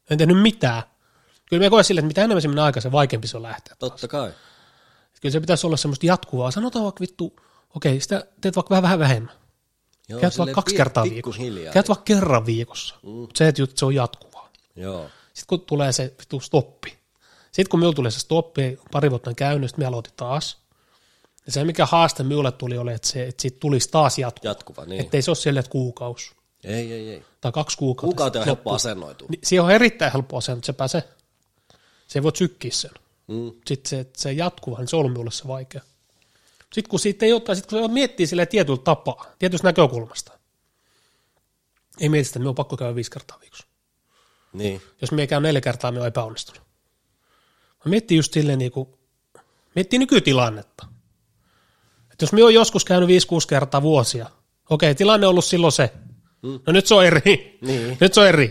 En 0.09 0.17
tehnyt 0.17 0.41
mitään. 0.41 0.83
Kyllä 1.49 1.63
me 1.63 1.69
koen 1.69 1.83
silleen, 1.83 2.03
että 2.05 2.07
mitä 2.07 2.23
enemmän 2.23 2.41
se 2.41 2.47
menee 2.47 2.63
aikaa, 2.63 2.81
se 2.81 2.91
vaikeampi 2.91 3.27
se 3.27 3.37
on 3.37 3.43
lähteä. 3.43 3.75
Totta 3.79 4.07
kai. 4.07 4.31
Kyllä 5.21 5.33
se 5.33 5.39
pitäisi 5.39 5.67
olla 5.67 5.77
semmoista 5.77 6.05
jatkuvaa. 6.05 6.51
Sanotaan 6.51 6.83
vaikka 6.83 7.01
vittu, 7.01 7.35
okei, 7.75 7.99
sitä 8.01 8.25
teet 8.41 8.55
vaikka 8.55 8.69
vähän, 8.71 8.83
vähän 8.83 8.99
vähemmän. 8.99 9.33
Joo, 10.09 10.19
Käyt 10.21 10.37
vaikka 10.37 10.55
kaksi 10.55 10.75
kertaa 10.75 11.03
viikossa. 11.03 11.37
pikkuhiljaa. 11.39 11.73
Käyt 11.73 11.87
vaikka 11.89 12.03
kerran 12.03 12.45
viikossa. 12.45 12.95
Mm. 13.03 13.27
Se, 13.35 13.47
että 13.47 13.63
se 13.75 13.85
on 13.85 13.95
jatkuvaa. 13.95 14.49
Joo, 14.75 15.09
Sitten 15.33 15.47
kun 15.59 15.65
tulee 15.67 15.91
se 15.91 16.13
vittu 16.19 16.39
stoppi. 16.39 16.97
Sitten 17.51 17.69
kun 17.69 17.79
minulla 17.79 17.95
tuli 17.95 18.11
se 18.11 18.19
stoppi, 18.19 18.79
pari 18.91 19.09
vuotta 19.09 19.29
on 19.29 19.35
käynyt, 19.35 19.69
sitten 19.69 19.83
me 19.83 19.87
aloitin 19.87 20.13
taas. 20.15 20.57
Ja 21.49 21.53
se, 21.53 21.63
mikä 21.63 21.85
haaste 21.85 22.23
minulle 22.23 22.51
tuli, 22.51 22.77
oli, 22.77 22.93
että, 22.93 23.07
se, 23.07 23.27
että 23.27 23.41
siitä 23.41 23.57
tulisi 23.59 23.89
taas 23.91 24.17
jatkuva. 24.17 24.49
jatkuva, 24.49 24.85
niin. 24.85 25.01
Että 25.01 25.17
ei 25.17 25.21
se 25.21 25.31
ole 25.31 25.35
sille, 25.35 25.59
että 25.59 25.71
kuukausi 25.71 26.31
Ei, 26.63 26.93
ei, 26.93 27.09
ei. 27.09 27.23
tai 27.41 27.51
kaksi 27.51 27.77
kuukautta. 27.77 28.15
Kuukauteen 28.15 28.41
on 28.41 28.45
helppo 28.45 28.73
asennoitua. 28.73 29.27
Niin, 29.31 29.39
siihen 29.43 29.63
on 29.63 29.71
erittäin 29.71 30.11
helppo 30.11 30.37
että 30.37 30.65
se 30.65 30.73
pääsee, 30.73 31.03
se 32.07 32.19
ei 32.19 32.23
voi 32.23 32.35
sykkiä 32.35 32.71
sen. 32.71 32.91
Mm. 33.27 33.51
Sitten 33.67 33.89
se, 33.89 33.99
että 33.99 34.21
se 34.21 34.31
jatkuva, 34.31 34.77
niin 34.77 34.87
se 34.87 34.95
on 34.95 35.11
minulle 35.11 35.31
se 35.31 35.47
vaikea. 35.47 35.81
Sitten 36.73 36.89
kun 36.89 36.99
siitä 36.99 37.25
ei 37.25 37.33
ottaa, 37.33 37.55
sitten 37.55 37.79
kun 37.79 37.89
se 37.89 37.93
miettii 37.93 38.27
sille 38.27 38.45
tietyllä 38.45 38.81
tapaa, 38.83 39.25
tietystä 39.39 39.67
näkökulmasta, 39.67 40.31
ei 41.99 42.09
mieti 42.09 42.25
sitä, 42.25 42.31
että 42.31 42.39
minun 42.39 42.49
on 42.49 42.55
pakko 42.55 42.77
käydä 42.77 42.95
viisi 42.95 43.11
kertaa 43.11 43.37
viikossa. 43.41 43.67
Niin, 44.53 44.81
Jos 45.01 45.11
me 45.11 45.21
ei 45.21 45.27
käy 45.27 45.41
neljä 45.41 45.61
kertaa, 45.61 45.91
me 45.91 46.01
on 46.01 46.07
epäonnistunut. 46.07 46.61
Mä 47.85 47.89
miettii 47.89 48.17
just 48.17 48.33
silleen, 48.33 48.59
niin 48.59 48.71
kuin, 48.71 48.89
miettii 49.75 49.99
nykytilannetta. 49.99 50.98
Jos 52.21 52.33
me 52.33 52.43
on 52.43 52.53
joskus 52.53 52.85
käynyt 52.85 53.09
5-6 53.09 53.11
kertaa 53.47 53.81
vuosia, 53.81 54.29
okei, 54.69 54.95
tilanne 54.95 55.27
on 55.27 55.31
ollut 55.31 55.45
silloin 55.45 55.71
se. 55.71 55.91
Mm. 56.41 56.59
No 56.67 56.73
nyt 56.73 56.87
se 56.87 56.95
on 56.95 57.05
eri. 57.05 57.57
Niin. 57.61 57.97
Nyt 57.99 58.13
se 58.13 58.21
on 58.21 58.27
eri. 58.27 58.45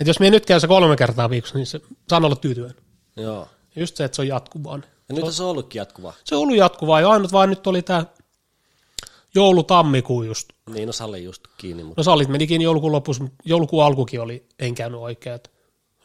Että 0.00 0.10
jos 0.10 0.20
me 0.20 0.30
nyt 0.30 0.46
käy 0.46 0.60
se 0.60 0.66
kolme 0.66 0.96
kertaa 0.96 1.30
viikossa, 1.30 1.56
niin 1.58 1.66
se 1.66 1.80
saan 2.10 2.24
olla 2.24 2.36
tyytyväinen. 2.36 2.76
joo. 3.16 3.48
Just 3.76 3.96
se, 3.96 4.04
että 4.04 4.16
se 4.16 4.22
on 4.22 4.28
jatkuvaa. 4.28 4.78
Ja 5.08 5.14
nyt 5.14 5.34
se 5.34 5.42
on 5.42 5.48
ollutkin 5.50 5.78
jatkuva. 5.78 6.12
Se 6.24 6.34
on 6.34 6.42
ollut 6.42 6.56
jatkuvaa 6.56 7.00
ja 7.00 7.10
ainut 7.10 7.32
vaan 7.32 7.50
nyt 7.50 7.66
oli 7.66 7.82
tämä 7.82 8.04
joulu-tammikuu 9.34 10.22
just. 10.22 10.48
Niin, 10.70 10.86
no 10.86 10.92
Salli 10.92 11.24
just 11.24 11.42
kiinni, 11.58 11.84
mutta 11.84 12.00
No 12.00 12.04
salit 12.04 12.28
menikin 12.28 12.62
joulukuun 12.62 12.92
lopussa, 12.92 13.22
mutta 13.22 13.36
joulukuun 13.44 13.84
alkukin 13.84 14.20
oli, 14.20 14.46
en 14.58 14.74
käynyt 14.74 15.00
oikein, 15.00 15.34
että 15.36 15.50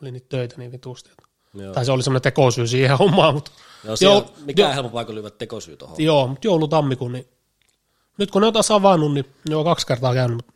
oli 0.01 0.11
niitä 0.11 0.25
töitä 0.29 0.55
niin 0.57 0.71
vitusti. 0.71 1.09
että- 1.11 1.30
joo. 1.53 1.73
Tai 1.73 1.85
se 1.85 1.91
oli 1.91 2.03
semmoinen 2.03 2.21
tekosyy 2.21 2.67
siihen 2.67 2.97
hommaan, 2.97 3.33
mutta 3.33 3.51
joo, 3.83 3.95
siellä, 3.95 4.15
joo, 4.15 4.33
mikä 4.45 4.61
joo. 4.61 4.69
on 4.69 4.75
helppo 4.75 4.93
paikka 4.93 5.15
lyödä 5.15 5.29
tekosyy 5.29 5.77
tuohon. 5.77 5.95
joo, 5.99 6.27
mutta 6.27 6.47
joulu-tammikuun, 6.47 7.11
niin 7.11 7.27
nyt 8.17 8.31
kun 8.31 8.41
ne 8.41 8.47
on 8.47 8.53
taas 8.53 8.71
avannut, 8.71 9.13
niin 9.13 9.25
ne 9.49 9.55
on 9.55 9.63
kaksi 9.63 9.87
kertaa 9.87 10.13
käynyt, 10.13 10.37
mutta 10.37 10.53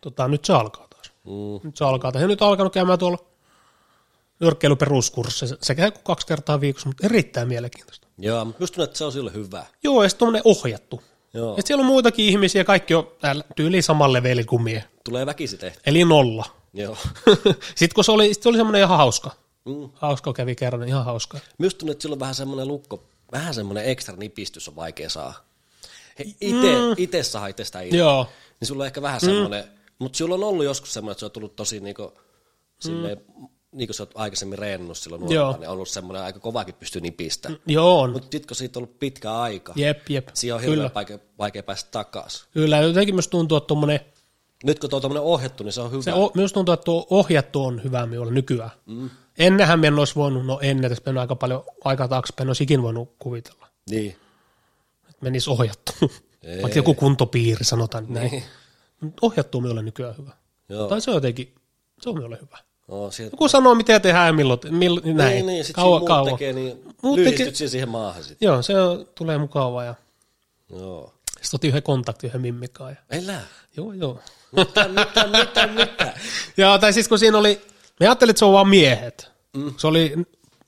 tota, 0.00 0.28
nyt 0.28 0.44
se 0.44 0.52
alkaa 0.52 0.86
taas. 0.88 1.12
Mm. 1.24 1.60
Nyt 1.62 1.76
se 1.76 1.84
alkaa 1.84 2.12
taas. 2.12 2.22
Ja 2.22 2.28
nyt 2.28 2.42
on 2.42 2.48
alkanut 2.48 2.72
käymään 2.72 2.98
tuolla 2.98 3.18
nyrkkeilyperuskursseissa. 4.40 5.56
Se 5.62 5.74
käy 5.74 5.90
kuin 5.90 6.04
kaksi 6.04 6.26
kertaa 6.26 6.60
viikossa, 6.60 6.88
mutta 6.88 7.06
erittäin 7.06 7.48
mielenkiintoista. 7.48 8.08
Joo, 8.18 8.44
mutta 8.44 8.62
just 8.62 8.78
että 8.78 8.98
se 8.98 9.04
on 9.04 9.12
sille 9.12 9.32
hyvä. 9.32 9.64
Joo, 9.82 10.02
ja 10.02 10.08
sitten 10.08 10.28
ohjattu. 10.44 11.02
Joo, 11.34 11.56
Ja 11.56 11.62
siellä 11.62 11.80
on 11.80 11.86
muitakin 11.86 12.24
ihmisiä, 12.26 12.64
kaikki 12.64 12.94
on 12.94 13.08
täällä 13.20 13.44
tyyliin 13.56 13.82
samalla 13.82 14.12
levelillä 14.12 14.48
kuin 14.48 14.62
mie. 14.62 14.84
tulee 15.04 15.26
väkisi 15.26 15.56
tehty. 15.56 15.80
Eli 15.86 16.04
nolla. 16.04 16.44
Joo. 16.72 16.96
sitten 17.76 17.94
kun 17.94 18.04
se 18.04 18.12
oli, 18.12 18.34
sit 18.34 18.42
se 18.42 18.48
oli 18.48 18.56
semmoinen 18.56 18.82
ihan 18.82 18.98
hauska. 18.98 19.30
Mm. 19.66 19.88
Hauska 19.94 20.32
kävi 20.32 20.54
kerran, 20.54 20.88
ihan 20.88 21.04
hauska. 21.04 21.38
Minusta 21.58 21.78
tuntuu, 21.78 21.92
että 21.92 22.02
sillä 22.02 22.14
on 22.14 22.20
vähän 22.20 22.34
semmoinen 22.34 22.68
lukko, 22.68 23.04
vähän 23.32 23.54
semmoinen 23.54 23.84
ekstra 23.84 24.16
nipistys 24.16 24.68
on 24.68 24.76
vaikea 24.76 25.10
saada. 25.10 25.34
He, 26.18 26.24
ite, 26.40 26.72
mm. 26.72 26.94
ite 26.96 27.22
saa 27.22 27.46
itsestä 27.46 27.80
irti. 27.80 27.96
Joo. 27.96 28.26
Niin 28.60 28.68
sulla 28.68 28.82
on 28.82 28.86
ehkä 28.86 29.02
vähän 29.02 29.20
semmoinen, 29.20 29.64
mutta 29.98 30.16
sulla 30.16 30.34
on 30.34 30.44
ollut 30.44 30.64
joskus 30.64 30.92
semmoinen, 30.92 31.12
että 31.12 31.20
se 31.20 31.24
on 31.26 31.30
tullut 31.30 31.56
tosi 31.56 31.80
niinku, 31.80 32.12
silleen, 32.78 33.20
niin 33.72 33.88
kuin 33.88 33.94
sä 33.94 34.02
oot 34.02 34.12
aikaisemmin 34.14 34.58
reenannut 34.58 34.98
silloin 34.98 35.22
Mm. 35.22 35.28
Nuorena, 35.34 35.58
niin 35.58 35.68
on 35.68 35.74
ollut 35.74 35.88
semmoinen 35.88 36.22
aika 36.22 36.38
kovakin 36.40 36.74
pystyy 36.74 37.00
nipistä. 37.00 37.48
Mm. 37.48 37.56
Joo 37.66 38.00
on. 38.00 38.10
Mutta 38.12 38.28
sitten 38.32 38.46
kun 38.48 38.56
siitä 38.56 38.78
on 38.78 38.82
ollut 38.84 38.98
pitkä 38.98 39.32
aika, 39.32 39.72
Jep, 39.76 40.10
jep. 40.10 40.28
siinä 40.34 40.54
on 40.56 40.62
hirveän 40.62 40.90
vaikea, 40.94 41.18
vaikea 41.38 41.62
päästä 41.62 41.90
takaisin. 41.90 42.46
Kyllä, 42.52 42.78
jotenkin 42.78 43.14
myös 43.14 43.28
tuntuu, 43.28 43.58
että 43.58 43.66
tuommoinen, 43.66 44.00
Nyt 44.64 44.78
kun 44.78 44.90
tuo 44.90 45.00
on 45.04 45.16
ohjattu, 45.18 45.64
niin 45.64 45.72
se 45.72 45.80
on 45.80 45.90
hyvä. 45.90 46.02
se 46.02 46.12
o, 46.12 46.30
myös 46.34 46.52
tuntuu, 46.52 46.72
että 46.72 46.84
tuo 46.84 47.06
ohjattu 47.10 47.64
on 47.64 47.84
hyvä 47.84 48.06
minulle 48.06 48.32
nykyään. 48.32 48.70
Mm. 48.86 49.10
Ennenhän 49.38 49.80
me 49.80 49.86
en 49.86 49.98
olisi 49.98 50.14
voinut, 50.14 50.46
no 50.46 50.58
ennen, 50.62 50.90
tässä 50.90 51.02
mennyt 51.06 51.20
aika 51.20 51.36
paljon 51.36 51.64
aikaa 51.84 52.08
taaksepäin, 52.08 52.44
en 52.46 52.48
olisi 52.50 52.64
ikin 52.64 52.82
voinut 52.82 53.12
kuvitella, 53.18 53.66
Niin. 53.90 54.16
että 55.10 55.16
menisi 55.20 55.50
ohjattu. 55.50 55.92
Ei. 56.42 56.62
Vaikka 56.62 56.78
joku 56.78 56.94
kuntopiiri, 56.94 57.64
sanotaan 57.64 58.06
näin. 58.08 58.30
Niin. 58.30 58.44
Ohjattu 59.22 59.58
on 59.58 59.84
nykyään 59.84 60.14
hyvä. 60.18 60.32
Joo. 60.68 60.88
Tai 60.88 61.00
se 61.00 61.10
on 61.10 61.14
jotenkin, 61.14 61.54
se 62.00 62.08
on 62.08 62.14
minulle 62.14 62.38
hyvä. 62.42 62.58
No, 62.88 63.10
sieltä, 63.10 63.34
Joku 63.34 63.48
sanoo, 63.48 63.74
mitä 63.74 64.00
tehdään 64.00 64.26
ja 64.26 64.32
milloin, 64.32 64.60
milloin 64.70 65.16
näin. 65.16 65.34
niin, 65.34 65.46
niin, 65.46 65.64
sit 65.64 65.76
kauan, 65.76 66.00
muut 66.00 66.08
kauan. 66.08 66.32
tekee, 66.32 66.52
niin 66.52 66.82
Muut 67.02 67.20
tekee- 67.24 67.52
siihen 67.54 67.88
maahan 67.88 68.24
sit. 68.24 68.38
Joo, 68.40 68.62
se 68.62 68.80
on, 68.80 69.08
tulee 69.14 69.38
mukavaa 69.38 69.84
ja 69.84 69.94
Joo. 70.70 71.14
sitten 71.42 71.58
otin 71.58 71.68
yhden 71.68 71.82
kontaktin 71.82 72.28
yhden 72.28 72.40
mimmikaan. 72.40 72.90
Ja, 73.10 73.18
Elä. 73.18 73.40
joo, 73.76 73.92
joo. 73.92 74.18
Mitä, 74.52 74.88
mitä, 74.88 75.26
mitä, 75.26 75.66
mitä? 75.66 76.14
Ja, 76.56 76.78
tai 76.78 76.92
siis 76.92 77.08
kun 77.08 77.18
siinä 77.18 77.38
oli, 77.38 77.60
me 78.00 78.06
ajattelin, 78.06 78.30
että 78.30 78.38
se 78.38 78.44
on 78.44 78.52
vaan 78.52 78.68
miehet. 78.68 79.30
Mm. 79.56 79.74
Se 79.76 79.86
oli 79.86 80.14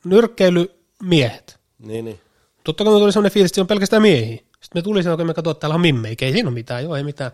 nyrkkeilymiehet. 0.05 1.59
Niin, 1.79 2.05
niin. 2.05 2.21
Totta 2.65 2.85
kai 2.85 2.93
me 2.93 2.99
tuli 2.99 3.13
sellainen 3.13 3.33
fiilis, 3.33 3.49
että 3.51 3.55
se 3.55 3.61
on 3.61 3.67
pelkästään 3.67 4.03
miehiä. 4.03 4.37
Sitten 4.37 4.69
me 4.75 4.83
tuli 4.83 5.03
sen, 5.03 5.17
kun 5.17 5.27
me 5.27 5.35
katsoin, 5.35 5.53
että 5.55 5.61
täällä 5.61 5.75
on 5.75 5.81
mimmeikä, 5.81 6.27
ei 6.27 6.33
siinä 6.33 6.49
ole 6.49 6.55
mitään, 6.55 6.83
joo, 6.85 6.97
ei 6.97 7.05
mitään. 7.05 7.31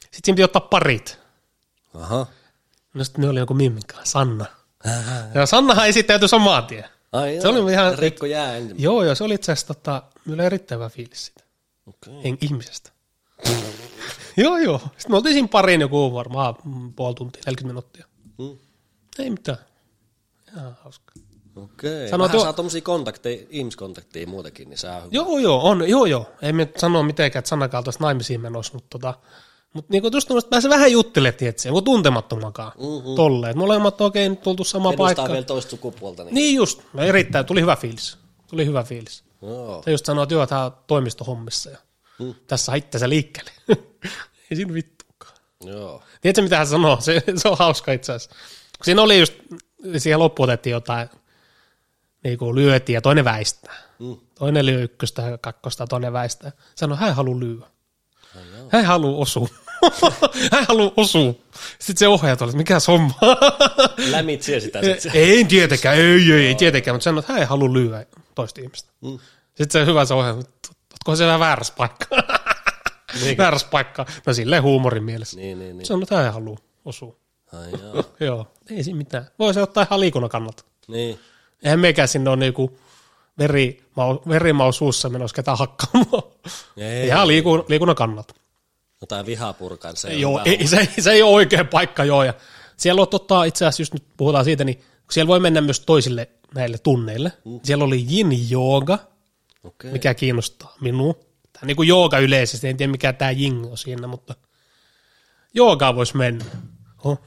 Sitten 0.00 0.20
siinä 0.24 0.34
piti 0.36 0.44
ottaa 0.44 0.60
parit. 0.60 1.18
Aha. 1.94 2.26
No 2.94 3.04
sitten 3.04 3.22
ne 3.22 3.28
oli 3.28 3.38
joku 3.38 3.54
mimmikä, 3.54 3.96
Sanna. 4.04 4.44
Ja 5.34 5.46
Sannahan 5.46 5.88
esittäytyi 5.88 6.28
samaan 6.28 6.66
tien. 6.66 6.84
Ai 7.12 7.38
Se 7.42 7.48
oli 7.48 7.72
ihan- 7.72 7.98
Rikko 7.98 8.26
jää 8.26 8.56
ensin. 8.56 8.82
Joo, 8.82 9.04
joo, 9.04 9.14
se 9.14 9.24
oli 9.24 9.34
itse 9.34 9.52
asiassa 9.52 9.74
tota, 9.74 10.02
minulla 10.24 10.42
erittäin 10.44 10.78
hyvä 10.78 10.88
fiilis 10.88 11.26
siitä. 11.26 11.44
Okei. 11.86 12.20
En 12.30 12.38
ihmisestä. 12.40 12.90
joo, 14.36 14.58
joo. 14.58 14.78
Sitten 14.78 15.10
me 15.10 15.16
oltiin 15.16 15.32
siinä 15.32 15.48
pariin 15.48 15.80
joku 15.80 16.14
varmaan 16.14 16.54
puoli 16.96 17.14
tuntia, 17.14 17.42
40 17.46 17.66
minuuttia. 17.72 18.06
Mm. 18.38 18.58
Ei 19.18 19.30
mitään. 19.30 19.58
Ihan 20.56 20.76
hauska. 20.84 21.12
Okei. 21.56 22.08
Sanoit 22.08 22.28
Vähän 22.28 22.38
jo- 22.40 22.44
saa 22.44 22.52
tommosia 22.52 22.80
kontakteja, 22.80 23.46
ihmiskontakteja 23.50 24.26
muutenkin, 24.26 24.70
niin 24.70 24.78
on 24.96 24.96
hyvä. 25.02 25.08
Joo, 25.10 25.38
joo, 25.38 25.68
on, 25.68 25.88
joo, 25.88 26.04
joo. 26.04 26.30
Ei 26.42 26.52
me 26.52 26.68
sano 26.76 27.02
mitenkään, 27.02 27.40
että 27.40 27.48
sanakaan 27.48 27.84
tuosta 27.84 28.04
naimisiin 28.04 28.40
menossa, 28.40 28.72
mutta 28.74 28.88
tota, 28.98 29.14
mutta 29.72 29.92
niinku 29.92 30.10
just 30.12 30.28
tuommoista 30.28 30.48
pääsee 30.48 30.70
vähän 30.70 30.92
juttelemaan, 30.92 31.38
tietysti, 31.38 31.68
joku 31.68 31.82
tuntemattomakaan. 31.82 32.72
Mm-hmm. 32.78 33.14
Tolleen. 33.16 33.58
Molemmat 33.58 34.00
oikein 34.00 34.30
nyt 34.32 34.42
tultu 34.42 34.64
samaan 34.64 34.92
Edustaa 34.92 35.06
paikkaan. 35.06 35.32
vielä 35.32 35.44
toista 35.44 35.70
sukupuolta. 35.70 36.24
Niin. 36.24 36.34
Niin 36.34 36.54
just, 36.56 36.80
no 36.92 37.02
erittäin, 37.02 37.46
tuli 37.46 37.60
hyvä 37.60 37.76
fiilis. 37.76 38.18
Tuli 38.46 38.66
hyvä 38.66 38.82
fiilis. 38.82 39.24
Joo. 39.42 39.82
Se 39.84 39.90
just 39.90 40.06
sanoi, 40.06 40.22
että 40.22 40.34
joo, 40.34 40.46
tämä 40.46 40.64
on 40.64 40.72
toimistohommissa 40.86 41.70
ja 41.70 41.78
Mm. 42.18 42.34
tässä 42.46 42.74
itsensä 42.74 43.08
liikkeelle. 43.08 43.50
Ei 44.50 44.56
siinä 44.56 44.74
vittuakaan. 44.74 45.36
Joo. 45.64 46.02
Tiedätkö, 46.20 46.42
mitä 46.42 46.56
hän 46.58 46.66
sanoo? 46.66 47.00
Se, 47.00 47.22
se 47.36 47.48
on 47.48 47.58
hauska 47.58 47.92
itse 47.92 48.12
asiassa. 48.12 48.36
Kun 48.82 48.84
siinä 48.84 49.02
oli 49.02 49.18
just, 49.18 49.34
siihen 49.98 50.18
loppuun 50.18 50.48
otettiin 50.48 50.72
jotain, 50.72 51.08
niin 52.24 52.38
kuin 52.38 52.54
lyötiin 52.54 52.94
ja 52.94 53.00
toinen 53.00 53.24
väistää. 53.24 53.74
Mm. 53.98 54.16
Toinen 54.34 54.66
lyö 54.66 54.82
ykköstä 54.82 55.22
ja 55.22 55.38
kakkosta, 55.38 55.86
toinen 55.86 56.12
väistää. 56.12 56.52
Sanoi, 56.74 56.98
hän 56.98 57.14
haluaa 57.14 57.40
lyödä. 57.40 57.66
Joo. 58.34 58.68
Hän 58.72 58.84
haluaa 58.84 59.20
osua. 59.20 59.48
hän 60.52 60.64
haluaa 60.68 60.92
osua. 60.96 61.34
Sitten 61.78 61.98
se 61.98 62.08
ohjaaja 62.08 62.36
tuli, 62.36 62.48
että 62.48 62.56
mikä 62.56 62.80
somma. 62.80 63.14
Lämitsi 64.10 64.60
sitä 64.60 64.80
sit. 64.98 65.14
ei 65.14 65.44
tietenkään, 65.44 65.96
ei, 65.96 66.32
ei, 66.32 66.46
ei 66.46 66.54
tietenkään, 66.54 66.94
mutta 66.94 67.04
sanoi, 67.04 67.20
että 67.20 67.32
hän 67.32 67.42
ei 67.42 67.46
halua 67.46 67.72
lyödä 67.72 68.06
toista 68.34 68.60
ihmistä. 68.60 68.92
Mm. 69.00 69.18
Sitten 69.54 69.70
se 69.70 69.86
hyvä 69.86 70.04
se 70.04 70.14
että 70.14 70.68
ootko 70.92 71.16
se 71.16 71.26
vähän 71.26 71.40
väärässä 71.40 71.74
paikkaa. 71.76 72.18
väärässä 73.38 73.66
paikkaa. 73.70 74.06
No 74.26 74.34
silleen 74.34 74.62
huumorin 74.62 75.04
mielessä. 75.04 75.36
Niin, 75.36 75.58
niin, 75.58 75.78
niin. 75.78 75.86
Sanoi, 75.86 76.02
että 76.02 76.16
hän 76.16 76.24
ei 76.24 76.30
halua 76.32 76.56
osua. 76.84 77.16
Ai 77.52 77.80
joo. 77.82 78.04
Joo, 78.20 78.52
ei 78.76 78.84
siinä 78.84 78.98
mitään. 78.98 79.26
Voi 79.38 79.54
se 79.54 79.62
ottaa 79.62 79.82
ihan 79.82 80.00
liikunnan 80.00 80.30
kannalta. 80.30 80.64
Niin. 80.88 81.18
Eihän 81.62 81.80
mekään 81.80 82.08
sinne 82.08 82.30
ole 82.30 82.36
niinku 82.36 82.78
verimau, 83.38 84.18
verimau 84.28 84.72
suussa 84.72 85.08
menossa 85.08 85.34
ketään 85.34 85.58
hakkaamaan. 85.58 86.22
Ei. 86.76 87.06
Ihan 87.06 87.28
liikun, 87.28 87.64
liikunnan 87.68 87.96
kannalta. 87.96 88.34
Jotain 89.00 89.26
vihaa 89.26 89.52
purkaan. 89.52 89.96
Se 89.96 90.14
Joo, 90.14 90.40
ei, 90.44 90.66
se, 90.66 90.88
se 91.00 91.10
ei 91.10 91.22
ole 91.22 91.32
oikea 91.32 91.64
paikka, 91.64 92.04
joo. 92.04 92.24
Ja 92.24 92.34
siellä 92.76 93.02
on 93.02 93.08
tota, 93.08 93.44
itse 93.44 93.66
asiassa, 93.66 93.82
jos 93.82 93.92
nyt 93.92 94.04
puhutaan 94.16 94.44
siitä, 94.44 94.64
niin 94.64 94.80
siellä 95.10 95.28
voi 95.28 95.40
mennä 95.40 95.60
myös 95.60 95.80
toisille 95.80 96.28
näille 96.54 96.78
tunneille. 96.78 97.32
Mm. 97.44 97.60
Siellä 97.62 97.84
oli 97.84 98.06
yin 98.12 98.50
jooga, 98.50 98.98
Okei. 99.64 99.92
mikä 99.92 100.14
kiinnostaa 100.14 100.76
minua. 100.80 101.14
Tämä 101.52 101.66
niin 101.66 101.76
kuin 101.76 101.88
jooga 101.88 102.18
yleisesti, 102.18 102.68
en 102.68 102.76
tiedä 102.76 102.90
mikä 102.90 103.12
tämä 103.12 103.30
jing 103.30 103.66
on 103.66 103.78
siinä, 103.78 104.06
mutta 104.06 104.34
joogaa 105.54 105.94
voisi 105.94 106.16
mennä. 106.16 106.44
Oh, 107.04 107.20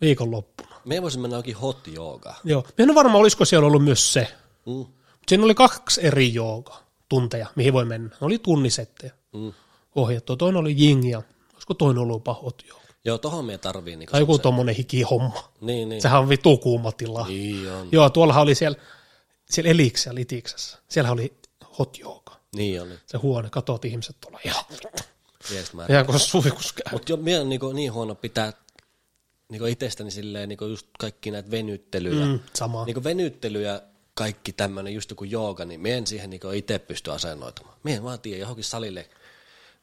viikonloppuna. 0.00 0.76
Me 0.84 1.02
voisimme 1.02 1.22
mennä 1.22 1.34
johonkin 1.34 1.56
hot 1.56 1.86
joogaan. 1.86 2.36
Joo. 2.44 2.62
Mä 2.62 2.82
en 2.82 2.90
ole 2.90 2.94
varma, 2.94 3.18
olisiko 3.18 3.44
siellä 3.44 3.66
ollut 3.66 3.84
myös 3.84 4.12
se. 4.12 4.28
Mm. 4.66 4.84
Siinä 5.28 5.44
oli 5.44 5.54
kaksi 5.54 6.06
eri 6.06 6.34
jooga 6.34 6.82
tunteja, 7.08 7.46
mihin 7.56 7.72
voi 7.72 7.84
mennä. 7.84 8.08
Ne 8.08 8.26
oli 8.26 8.38
tunnisettejä 8.38 9.12
Mm. 9.32 9.52
ohjattu. 9.96 10.36
Toinen 10.36 10.60
oli 10.60 10.74
jing 10.78 11.10
ja 11.10 11.22
olisiko 11.54 11.74
toinen 11.74 12.02
ollut 12.02 12.16
jopa 12.16 12.34
hot 12.34 12.62
jooga. 12.68 12.86
Joo, 13.04 13.18
tohon 13.18 13.44
me 13.44 13.58
tarvii 13.58 13.96
niinku 13.96 14.12
Tai 14.12 14.20
joku 14.20 14.38
tommonen 14.38 14.74
hikihomma. 14.74 15.52
Niin, 15.60 15.88
niin. 15.88 16.02
Sehän 16.02 16.20
on 16.20 16.28
vitu 16.28 16.56
kuuma 16.58 16.92
tila. 16.92 17.26
Niin 17.26 17.70
on. 17.70 17.88
Joo, 17.92 18.10
tuollahan 18.10 18.42
oli 18.42 18.54
siellä, 18.54 18.78
siellä 19.50 19.70
Eliksessä, 19.70 20.14
Litiksessä. 20.14 20.78
Siellä 20.88 21.10
oli 21.12 21.36
hot 21.78 21.98
jooga. 21.98 22.36
Niin 22.56 22.82
oli. 22.82 22.92
Se 23.06 23.18
huone, 23.18 23.50
katot 23.50 23.84
ihmiset 23.84 24.16
tuolla 24.20 24.40
ihan, 24.44 24.64
Yes, 25.52 25.72
mä... 25.72 25.86
ihan 25.88 26.06
kun 26.06 26.20
suihkus 26.20 26.72
käy. 26.72 26.92
Mutta 26.92 27.12
jo, 27.12 27.16
minä 27.16 27.40
on 27.40 27.48
niinku 27.48 27.72
niin 27.72 27.92
huono 27.92 28.14
pitää 28.14 28.52
niinku 29.50 29.66
itsestäni 29.66 30.10
silleen 30.10 30.48
niinku 30.48 30.64
just 30.64 30.86
kaikki 30.98 31.30
näitä 31.30 31.50
venyttelyjä. 31.50 32.26
Mm, 32.26 32.40
sama. 32.52 32.84
Niinku 32.84 33.04
venyttelyjä, 33.04 33.82
kaikki 34.14 34.52
tämmöinen 34.52 34.94
just 34.94 35.10
joku 35.10 35.24
jooga, 35.24 35.64
niin 35.64 35.80
me 35.80 35.96
en 35.96 36.06
siihen 36.06 36.30
niinku 36.30 36.50
itse 36.50 36.78
pysty 36.78 37.10
asennoitumaan. 37.12 37.76
Me 37.82 37.94
en 37.94 38.02
vaan 38.02 38.20
tiedä, 38.20 38.40
johonkin 38.40 38.64
salille 38.64 39.08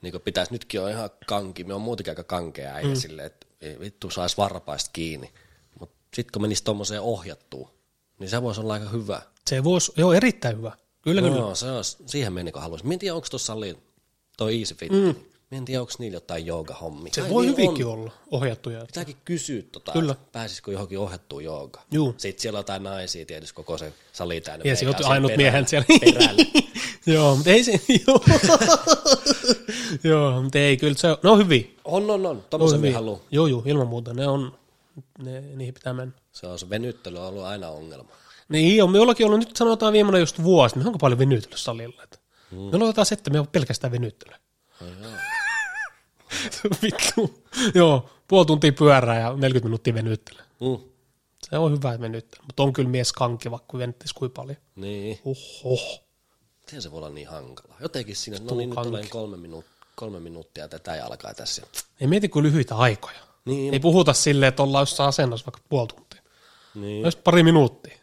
niinku 0.02 0.20
pitäisi, 0.20 0.52
nytkin 0.52 0.82
on 0.82 0.90
ihan 0.90 1.10
kanki, 1.26 1.64
me 1.64 1.74
on 1.74 1.82
muutenkin 1.82 2.12
aika 2.12 2.24
kankea 2.24 2.74
äijä 2.74 2.88
mm. 2.88 2.96
silleen, 2.96 3.26
että 3.26 3.48
ei 3.62 3.80
vittu 3.80 4.10
saisi 4.10 4.38
varpaista 4.38 4.90
kiinni. 4.94 5.32
Mutta 5.80 5.96
sitten 6.14 6.32
kun 6.34 6.42
menisi 6.42 6.64
tuommoiseen 6.64 7.02
ohjattuun, 7.02 7.70
niin 8.20 8.30
se 8.30 8.42
voisi 8.42 8.62
olla 8.62 8.74
aika 8.74 8.90
hyvä. 8.90 9.22
Se 9.48 9.64
voisi, 9.64 9.92
joo, 9.98 10.14
erittäin 10.14 10.58
hyvä. 10.58 10.72
Kyllä, 11.02 11.22
kyllä. 11.22 11.38
Joo, 11.38 11.56
se 11.56 11.72
on, 11.72 11.84
siihen 11.84 12.34
me 12.34 12.44
niinku 12.44 12.60
haluaisin. 12.60 13.00
Tiedä, 13.00 13.16
onko 13.16 13.28
tuossa 13.32 13.46
salilla 13.46 13.80
toi 14.38 14.60
Easy 14.60 14.76
Fit. 14.76 14.92
Mm. 14.92 15.16
Mä 15.54 15.58
en 15.58 15.66
tiedä, 15.66 15.82
onko 15.82 15.94
niillä 16.00 16.16
jotain 16.16 16.46
jooga-hommia. 16.46 17.14
Se 17.14 17.22
Kai 17.22 17.30
voi 17.30 17.46
niillä 17.46 17.58
hyvinkin 17.58 17.86
on. 17.86 17.94
olla 17.94 18.12
ohjattuja. 18.32 18.86
Pitääkin 18.86 19.16
kysyä, 19.26 19.64
tota, 19.72 19.92
Kyllä. 19.92 20.12
että 20.12 20.26
pääsisikö 20.32 20.72
johonkin 20.72 21.00
ohjattuun 21.00 21.44
joogaan. 21.44 21.86
Juu. 21.92 22.16
Sitten 22.18 22.42
siellä 22.42 22.58
on 22.58 22.60
jotain 22.60 22.84
naisia 22.84 23.26
tietysti 23.26 23.56
koko 23.56 23.78
se 23.78 23.94
sali 24.14 24.42
täynnä. 24.42 24.70
Ja 24.70 24.76
se 24.76 24.86
meikä 24.86 25.00
on 25.00 25.06
on 25.06 25.12
ainut 25.12 25.32
miehen 25.38 25.68
siellä. 25.68 25.86
Joo, 27.06 27.36
mutta 27.36 27.50
ei 27.50 27.64
se, 27.64 27.72
joo. 28.08 28.24
joo, 30.12 30.42
mutta 30.42 30.60
ei, 30.60 30.78
kyllä 30.78 30.94
se 30.98 31.08
on, 31.08 31.18
ne 31.24 31.30
on 31.30 31.38
hyviä. 31.38 31.64
On, 31.86 32.12
on, 32.12 32.26
on. 32.26 32.44
Tuommoisen 32.50 32.82
me 32.82 32.92
haluan. 32.92 33.20
Joo, 33.32 33.48
joo, 33.48 33.64
ilman 33.66 33.88
muuta, 33.88 34.14
ne 34.14 34.28
on, 34.28 34.58
ne, 35.24 35.42
niihin 35.42 35.74
pitää 35.74 35.94
mennä. 35.94 36.14
Se 36.32 36.48
on 36.48 36.60
se 36.60 36.70
venyttely 36.70 37.18
on 37.18 37.26
ollut 37.26 37.44
aina 37.44 37.70
ongelma. 37.70 38.10
Niin 38.50 38.84
on, 38.84 38.92
me 38.92 39.00
ollakin 39.00 39.26
ollut, 39.26 39.40
nyt 39.40 39.56
sanotaan 39.56 39.94
viimeinen 39.94 40.20
just 40.20 40.44
vuosi, 40.44 40.76
niin 40.76 40.88
onko 40.88 41.00
paljon 41.00 41.20
venyttelyä 41.20 41.58
salilla? 41.58 42.04
Että 42.04 42.18
mm. 42.52 42.58
Me 42.58 42.78
aloitetaan 42.78 43.06
se, 43.06 43.16
että 43.16 43.30
me 43.30 43.40
on 43.40 43.48
pelkästään 43.48 43.92
venyttelyä. 43.92 44.40
Vittu. 46.82 47.44
Joo, 47.76 48.10
puoli 48.28 48.46
tuntia 48.46 48.74
pyörää 48.74 49.20
ja 49.20 49.34
40 49.34 49.68
minuuttia 49.68 49.94
venyttelyä. 49.94 50.44
Mm. 50.62 50.78
Se 51.50 51.58
on 51.58 51.72
hyvä 51.72 52.00
venyttely, 52.00 52.44
mutta 52.46 52.64
on 52.64 52.74
kyllä 52.74 52.90
mies 52.90 53.14
kanki, 53.14 53.52
vaikka 53.52 53.78
venyttäisi 53.78 54.14
kuin 54.16 54.32
paljon. 54.32 54.58
Niin. 54.76 55.20
Oho. 55.26 56.04
Miten 56.60 56.82
se 56.82 56.92
voi 56.92 56.98
olla 56.98 57.10
niin 57.10 57.28
hankala? 57.28 57.76
Jotenkin 57.80 58.16
siinä, 58.16 58.40
no 58.42 58.56
niin, 58.56 58.70
nyt 58.70 58.76
kanki. 58.76 58.88
tulee 58.90 59.08
kolme, 59.10 59.38
minuut, 59.38 59.66
kolme 59.96 60.20
minuuttia 60.20 60.68
tätä 60.68 60.96
ja 60.96 61.06
alkaa 61.06 61.34
tässä. 61.34 61.62
Ei 62.02 62.08
mieti 62.08 62.30
kuin 62.30 62.44
lyhyitä 62.44 62.76
aikoja. 62.76 63.20
Niin, 63.46 63.74
Ei 63.74 63.80
puhuta 63.80 64.14
silleen, 64.14 64.48
että 64.48 64.64
ollaan 64.64 64.82
jossain 64.82 65.08
asennossa 65.10 65.46
vaikka 65.46 65.62
puoli 65.70 65.88
tuntia. 65.88 66.22
niin. 66.76 67.06
Just 67.06 67.24
pari 67.24 67.44
minuuttia. 67.44 67.98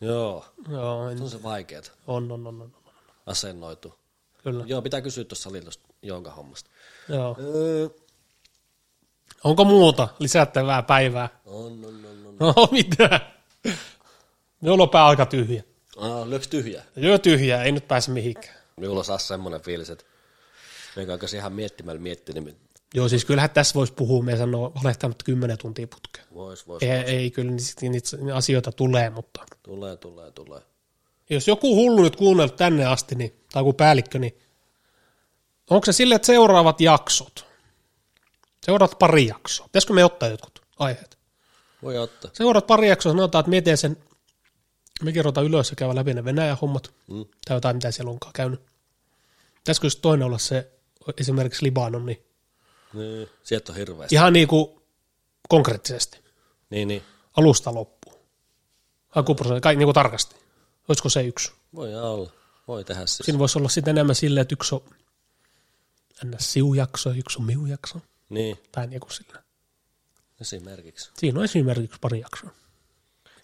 Joo, 0.00 0.44
Joo, 0.70 1.08
en, 1.08 1.22
on 1.22 1.30
se 1.30 1.42
vaikeet 1.42 1.92
on, 2.06 2.32
on, 2.32 2.46
on, 2.46 2.60
on, 2.60 2.62
on. 2.62 2.92
asennoitu. 3.26 3.94
Kyllä. 4.42 4.64
Joo, 4.66 4.82
pitää 4.82 5.00
kysyä 5.00 5.24
tuossa 5.24 5.42
salilla 5.50 5.70
jooga-hommasta. 6.02 6.70
Joo. 7.08 7.36
Öö, 7.40 7.88
Onko 9.44 9.64
muuta 9.64 10.08
lisättävää 10.18 10.82
päivää? 10.82 11.28
on, 11.44 11.64
on, 11.64 11.84
on, 11.84 12.26
on. 12.26 12.36
No 12.40 12.54
mitä? 12.72 13.20
Minulla 14.60 14.82
on 14.82 14.88
pää 14.90 15.06
aika 15.06 15.26
tyhjä. 15.26 15.62
Ah, 15.96 16.26
lyöks 16.28 16.48
tyhjää? 16.48 16.84
Joo 16.96 17.18
tyhjää, 17.18 17.64
ei 17.64 17.72
nyt 17.72 17.88
pääse 17.88 18.10
mihinkään. 18.10 18.54
Minulla 18.76 19.04
taas 19.04 19.28
semmoinen 19.28 19.60
fiilis, 19.60 19.90
että 19.90 20.04
meikä 20.96 21.12
alkaisi 21.12 21.36
ihan 21.36 21.52
miettimällä 21.52 22.00
miettiä, 22.00 22.34
niin 22.40 22.56
Joo, 22.94 23.08
siis 23.08 23.24
kyllähän 23.24 23.50
tässä 23.50 23.74
voisi 23.74 23.92
puhua, 23.92 24.22
me 24.22 24.36
sanoo 24.36 24.72
valehtamatta 24.84 25.24
kymmenen 25.24 25.58
tuntia 25.58 25.86
putkeen. 25.86 26.26
vois, 26.34 26.66
vois. 26.68 26.82
Ei, 26.82 26.90
ei 26.90 27.30
kyllä 27.30 27.50
niitä, 27.50 27.72
niitä 27.90 28.36
asioita 28.36 28.72
tulee, 28.72 29.10
mutta 29.10 29.44
Tulee, 29.62 29.96
tulee, 29.96 30.30
tulee. 30.30 30.60
jos 31.30 31.48
joku 31.48 31.76
hullu 31.76 32.02
nyt 32.02 32.16
kuunnellut 32.16 32.56
tänne 32.56 32.84
asti, 32.84 33.14
niin, 33.14 33.40
tai 33.52 33.60
joku 33.60 33.72
päällikkö, 33.72 34.18
niin 34.18 34.38
onko 35.70 35.84
se 35.86 35.92
silleen, 35.92 36.16
että 36.16 36.26
seuraavat 36.26 36.80
jaksot, 36.80 37.46
seuraavat 38.66 38.98
pari 38.98 39.26
jaksoa, 39.26 39.66
pitäisikö 39.66 39.92
me 39.92 40.04
ottaa 40.04 40.28
jotkut 40.28 40.60
aiheet? 40.78 41.18
Voi 41.82 41.98
ottaa. 41.98 42.30
Seuraavat 42.34 42.66
pari 42.66 42.88
jaksoa, 42.88 43.12
sanotaan, 43.12 43.40
että 43.40 43.50
mietin 43.50 43.76
sen, 43.76 43.96
me 45.02 45.12
kerrotaan 45.12 45.46
ylös 45.46 45.70
ja 45.70 45.76
käydä 45.76 45.94
läpi 45.94 46.14
ne 46.14 46.24
Venäjän 46.24 46.58
hommat, 46.62 46.94
Mm. 47.08 47.24
tai 47.44 47.56
jotain, 47.56 47.76
mitä 47.76 47.90
siellä 47.90 48.10
onkaan 48.10 48.32
käynyt. 48.32 48.60
Pitäisikö 49.54 49.86
just 49.86 49.98
toinen 50.02 50.26
olla 50.26 50.38
se, 50.38 50.70
esimerkiksi 51.20 51.64
Libanon, 51.64 52.06
niin 52.06 52.22
Niin, 52.92 53.28
sieltä 53.42 53.72
on 53.72 53.78
hirveästi. 53.78 54.14
ihan 54.14 54.32
niin 54.32 54.48
kuin 54.48 54.80
konkreettisesti, 55.48 56.20
Niin, 56.70 56.88
niin. 56.88 57.02
alusta 57.36 57.74
loppuun. 57.74 58.16
Hakuprosentti, 59.08 59.60
kaikki 59.60 59.78
niin 59.78 59.86
kuin 59.86 59.94
tarkasti. 59.94 60.36
Olisiko 60.88 61.08
se 61.08 61.22
yksi? 61.22 61.52
Voi 61.74 61.94
olla. 61.94 62.30
Voi 62.68 62.84
tehdä 62.84 63.06
siis. 63.06 63.24
Siinä 63.26 63.38
voisi 63.38 63.58
olla 63.58 63.68
sitten 63.68 63.90
enemmän 63.96 64.14
silleen, 64.14 64.42
että 64.42 64.52
yksi 64.54 64.74
on 64.74 64.82
ns. 66.24 66.52
siujakso 66.52 67.10
ja 67.10 67.16
yksi 67.16 67.38
on 67.38 67.44
miujakso. 67.44 68.00
Niin, 68.28 68.58
Tai 68.72 68.86
niin 68.86 69.00
kuin 69.00 69.12
sillä. 69.12 69.42
esimerkiksi. 70.40 71.10
Siinä 71.18 71.38
on 71.38 71.44
esimerkiksi 71.44 71.98
pari 72.00 72.20
jaksoa. 72.20 72.50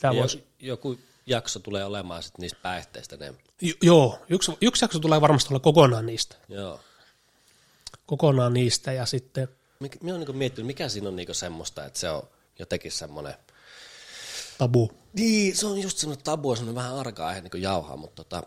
Tämä 0.01 0.15
Ja 0.15 0.21
voisi, 0.21 0.45
joku 0.61 0.99
jakso 1.27 1.61
tulee 1.61 1.85
olemaan 1.85 2.23
sitten 2.23 2.43
niistä 2.43 2.59
päihteistä 2.63 3.17
enemmän. 3.17 3.43
jo, 3.61 3.75
joo, 3.83 4.19
yksi, 4.29 4.53
yksi 4.61 4.85
jakso 4.85 4.99
tulee 4.99 5.21
varmasti 5.21 5.49
olla 5.55 5.61
kokonaan 5.61 6.07
niistä. 6.07 6.37
Joo. 6.49 6.81
Kokonaan 8.07 8.55
niistä 8.55 8.93
ja 8.93 9.07
sitten, 9.07 9.49
Mik, 9.81 10.01
minä 10.01 10.13
olen 10.13 10.21
niinku 10.21 10.33
miettinyt, 10.33 10.67
mikä 10.67 10.89
siinä 10.89 11.09
on 11.09 11.17
niinku 11.17 11.35
semmoista, 11.35 11.85
että 11.87 11.99
se 11.99 12.11
on 12.11 12.23
jotenkin 12.59 12.93
semmoinen... 12.93 13.35
tabu. 14.59 14.93
Niin, 15.13 15.57
se 15.57 15.67
on 15.67 15.79
just 15.79 15.99
semmoinen 15.99 16.25
tabu, 16.25 16.57
semmoinen 16.57 16.75
vähän 16.83 16.97
arka 16.99 17.27
aihe 17.27 17.41
niinku 17.41 17.57
jauhaa, 17.57 17.97
mutta 17.97 18.25
tota, 18.25 18.43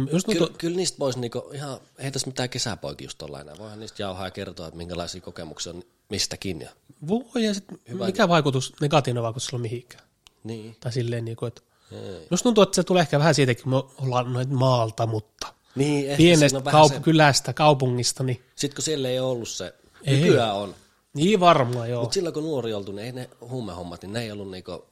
No, 0.00 0.06
just 0.12 0.26
kyllä, 0.26 0.38
tuntuu, 0.38 0.56
kyllä 0.58 0.76
niistä 0.76 0.98
voisi 0.98 1.20
niinku 1.20 1.50
ihan, 1.54 1.78
ei 1.98 2.10
tässä 2.10 2.26
mitään 2.26 2.48
kesäpoikia 2.50 3.04
just 3.04 3.22
olla 3.22 3.40
enää. 3.40 3.54
Voihan 3.58 3.80
niistä 3.80 4.02
jauhaa 4.02 4.26
ja 4.26 4.30
kertoa, 4.30 4.66
että 4.66 4.78
minkälaisia 4.78 5.20
kokemuksia 5.20 5.72
on 5.72 5.82
mistäkin. 6.08 6.60
Ja, 6.60 6.70
voi 7.08 7.44
ja 7.44 7.54
sitten 7.54 7.78
mikä 8.06 8.28
vaikutus, 8.28 8.72
negatiivinen 8.80 9.22
vaikutus 9.22 9.46
sillä 9.46 9.56
on 9.56 9.60
mihinkään. 9.62 10.04
niin. 10.44 10.76
Tai 10.80 10.92
silleen, 10.92 11.24
niin 11.24 11.36
kuin, 11.36 11.48
että 11.48 11.62
Ei. 11.92 12.26
Just 12.30 12.42
tuntuu, 12.42 12.62
että 12.62 12.74
se 12.76 12.82
tulee 12.84 13.00
ehkä 13.00 13.18
vähän 13.18 13.34
siitäkin, 13.34 13.62
kun 13.64 13.72
me 13.72 13.82
ollaan 14.04 14.32
noin 14.32 14.54
maalta, 14.54 15.06
mutta 15.06 15.46
Niin, 15.74 16.04
ehkä 16.10 16.16
pienestä 16.16 16.58
kaup- 16.58 16.94
se, 16.94 17.00
kylästä, 17.00 17.52
kaupungista, 17.52 18.22
niin 18.24 18.42
Sitten 18.56 18.74
kun 18.76 18.82
siellä 18.82 19.08
ei 19.08 19.20
ollut 19.20 19.48
se, 19.48 19.74
Ei. 20.04 20.20
nykyään 20.20 20.54
on. 20.54 20.74
niin 21.14 21.40
varmaan 21.40 21.90
joo. 21.90 22.02
Mutta 22.02 22.14
silloin 22.14 22.34
kun 22.34 22.42
nuori 22.42 22.74
oltu, 22.74 22.92
niin 22.92 23.06
ei 23.06 23.12
ne 23.12 23.30
huumehommat, 23.40 24.02
niin 24.02 24.12
ne 24.12 24.22
ei 24.22 24.32
ollut 24.32 24.50
niinku 24.50 24.84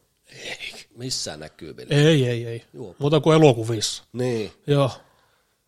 missään 0.97 1.41
näkyvillä. 1.41 1.95
Ei, 1.97 2.27
ei, 2.29 2.47
ei. 2.47 2.65
Joo. 2.75 2.95
Muuta 2.99 3.21
kuin 3.21 3.37
elokuvissa. 3.37 4.05
Niin. 4.13 4.53
Joo, 4.67 4.91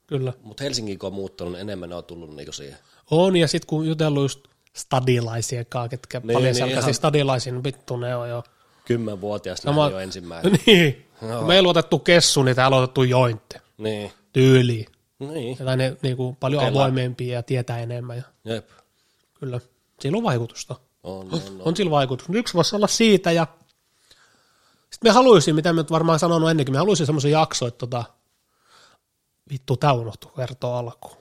kyllä. 0.06 0.32
Mutta 0.42 0.64
Helsingin 0.64 0.98
kun 0.98 1.06
on 1.06 1.12
muuttanut, 1.12 1.52
niin 1.52 1.60
enemmän 1.60 1.88
ne 1.88 1.94
on 1.94 2.04
tullut 2.04 2.36
niinku 2.36 2.52
siihen. 2.52 2.78
On, 3.10 3.36
ja 3.36 3.48
sitten 3.48 3.66
kun 3.66 3.86
jutellut 3.86 4.22
just 4.22 4.40
stadilaisia 4.72 5.64
kanssa, 5.64 5.88
ketkä 5.88 6.20
Niin, 6.20 6.32
paljon 6.34 6.54
niin, 6.54 6.68
ihan- 6.68 6.94
stadilaisia, 6.94 7.52
niin 7.52 7.64
vittu 7.64 7.96
ne 7.96 8.16
on 8.16 8.28
jo. 8.28 8.44
Kymmenvuotias 8.84 9.64
No, 9.64 9.72
no, 9.72 9.82
mä- 9.84 9.90
jo 9.90 9.98
ensimmäinen. 9.98 10.52
niin. 10.66 11.06
Joo. 11.22 11.38
Kun 11.38 11.46
me 11.48 11.54
ei 11.56 11.62
luotettu 11.62 11.98
kessu, 11.98 12.42
niin 12.42 12.56
täällä 12.56 12.76
on 12.76 12.82
otettu 12.82 13.02
jointti. 13.02 13.56
niin. 13.78 14.12
Tyyli. 14.32 14.86
Niin, 15.18 15.56
Tai 15.56 15.76
ne 15.76 15.96
niin 16.02 16.16
kuin, 16.16 16.36
paljon 16.36 16.60
Kokeillaan. 16.60 16.86
avoimempia 16.86 17.34
ja 17.34 17.42
tietää 17.42 17.78
enemmän. 17.78 18.16
Ja, 18.16 18.22
jep. 18.54 18.68
kyllä, 19.34 19.60
sillä 20.00 20.16
on 20.16 20.22
vaikutusta. 20.24 20.76
On, 21.02 21.18
on, 21.18 21.26
on. 21.32 21.62
On 21.64 21.76
sillä 21.76 21.90
vaikutus. 21.90 22.26
Yksi 22.32 22.54
voisi 22.54 22.76
olla 22.76 22.86
siitä 22.86 23.32
ja 23.32 23.46
sitten 24.94 25.10
me 25.10 25.14
haluaisin, 25.14 25.54
mitä 25.54 25.72
me 25.72 25.80
nyt 25.80 25.90
varmaan 25.90 26.18
sanonut 26.18 26.50
ennenkin, 26.50 26.74
me 26.74 26.78
haluaisin 26.78 27.06
semmoisen 27.06 27.30
jakson, 27.30 27.68
että 27.68 27.78
tota, 27.78 28.04
vittu 29.50 29.76
tää 29.76 29.92
unohtui 29.92 30.32
kertoa 30.36 30.78
alkuun. 30.78 31.16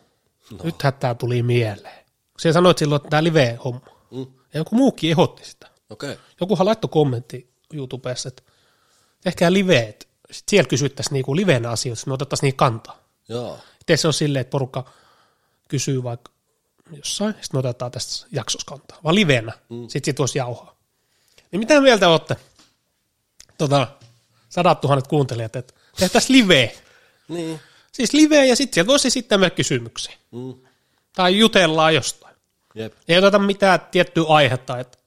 No. 0.51 0.57
Nythän 0.63 0.93
tää 0.93 1.15
tuli 1.15 1.43
mieleen. 1.43 2.05
Sä 2.39 2.53
sanoit 2.53 2.77
silloin, 2.77 2.97
että 2.97 3.09
tämä 3.09 3.23
live-homma. 3.23 3.81
Mm. 4.11 4.25
Ja 4.53 4.59
joku 4.59 4.75
muukin 4.75 5.11
ehdotti 5.11 5.45
sitä. 5.45 5.67
Okay. 5.89 6.17
Jokuhan 6.41 6.65
laittoi 6.65 6.89
kommentti 6.89 7.53
YouTubessa, 7.73 8.29
että 8.29 8.43
tehkää 9.21 9.53
liveet. 9.53 10.07
Sitten 10.31 10.51
siellä 10.51 10.69
kysyttäisiin 10.69 11.13
niinku 11.13 11.35
liveenä 11.35 11.69
asioita, 11.69 11.99
sitten 11.99 12.11
me 12.11 12.13
otettaisiin 12.13 12.47
niihin 12.47 12.57
kantaa. 12.57 12.99
Joo. 13.29 13.59
Ettei 13.81 13.97
se 13.97 14.07
ole 14.07 14.13
silleen, 14.13 14.41
että 14.41 14.51
porukka 14.51 14.85
kysyy 15.67 16.03
vaikka 16.03 16.31
jossain, 16.91 17.33
sitten 17.33 17.49
me 17.53 17.59
otetaan 17.59 17.91
tästä 17.91 18.27
jaksossa 18.31 18.65
kantaa, 18.65 18.97
vaan 19.03 19.15
liveenä. 19.15 19.53
Mm. 19.69 19.81
Sitten 19.81 20.05
sit 20.05 20.19
voisi 20.19 20.37
jauhaa. 20.37 20.75
Niin 21.51 21.59
mitä 21.59 21.81
mieltä 21.81 22.09
olette? 22.09 22.35
Tota, 23.57 23.88
sadat 24.49 24.81
tuhannet 24.81 25.07
kuuntelijat, 25.07 25.55
että 25.55 25.73
tehtäisiin 25.99 26.39
live. 26.39 26.75
Niin. 27.27 27.59
Siis 27.91 28.13
live 28.13 28.45
ja 28.45 28.55
sitten 28.55 28.73
sieltä 28.73 28.88
voisi 28.88 29.07
esittää 29.07 29.38
meille 29.38 29.55
kysymyksiä. 29.55 30.13
Mm. 30.31 30.53
Tai 31.15 31.39
jutellaan 31.39 31.95
jostain. 31.95 32.35
Jep. 32.75 32.93
Ei 33.07 33.17
oteta 33.17 33.39
mitään 33.39 33.80
tiettyä 33.91 34.23
aihetta, 34.27 34.80
että 34.80 34.97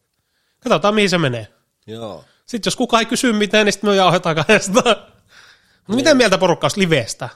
katsotaan 0.62 0.94
mihin 0.94 1.10
se 1.10 1.18
menee. 1.18 1.48
Joo. 1.86 2.24
Sitten 2.46 2.68
jos 2.68 2.76
kukaan 2.76 3.00
ei 3.00 3.06
kysy 3.06 3.32
mitään, 3.32 3.64
niin 3.64 3.72
sitten 3.72 3.90
me 3.90 3.96
jauhetaan 3.96 4.36
kahdestaan. 4.36 4.96
No 5.88 5.96
mitä 5.96 6.14
mieltä 6.14 6.38
porukka 6.38 6.64
olisi 6.64 6.80
liveestä? 6.80 7.28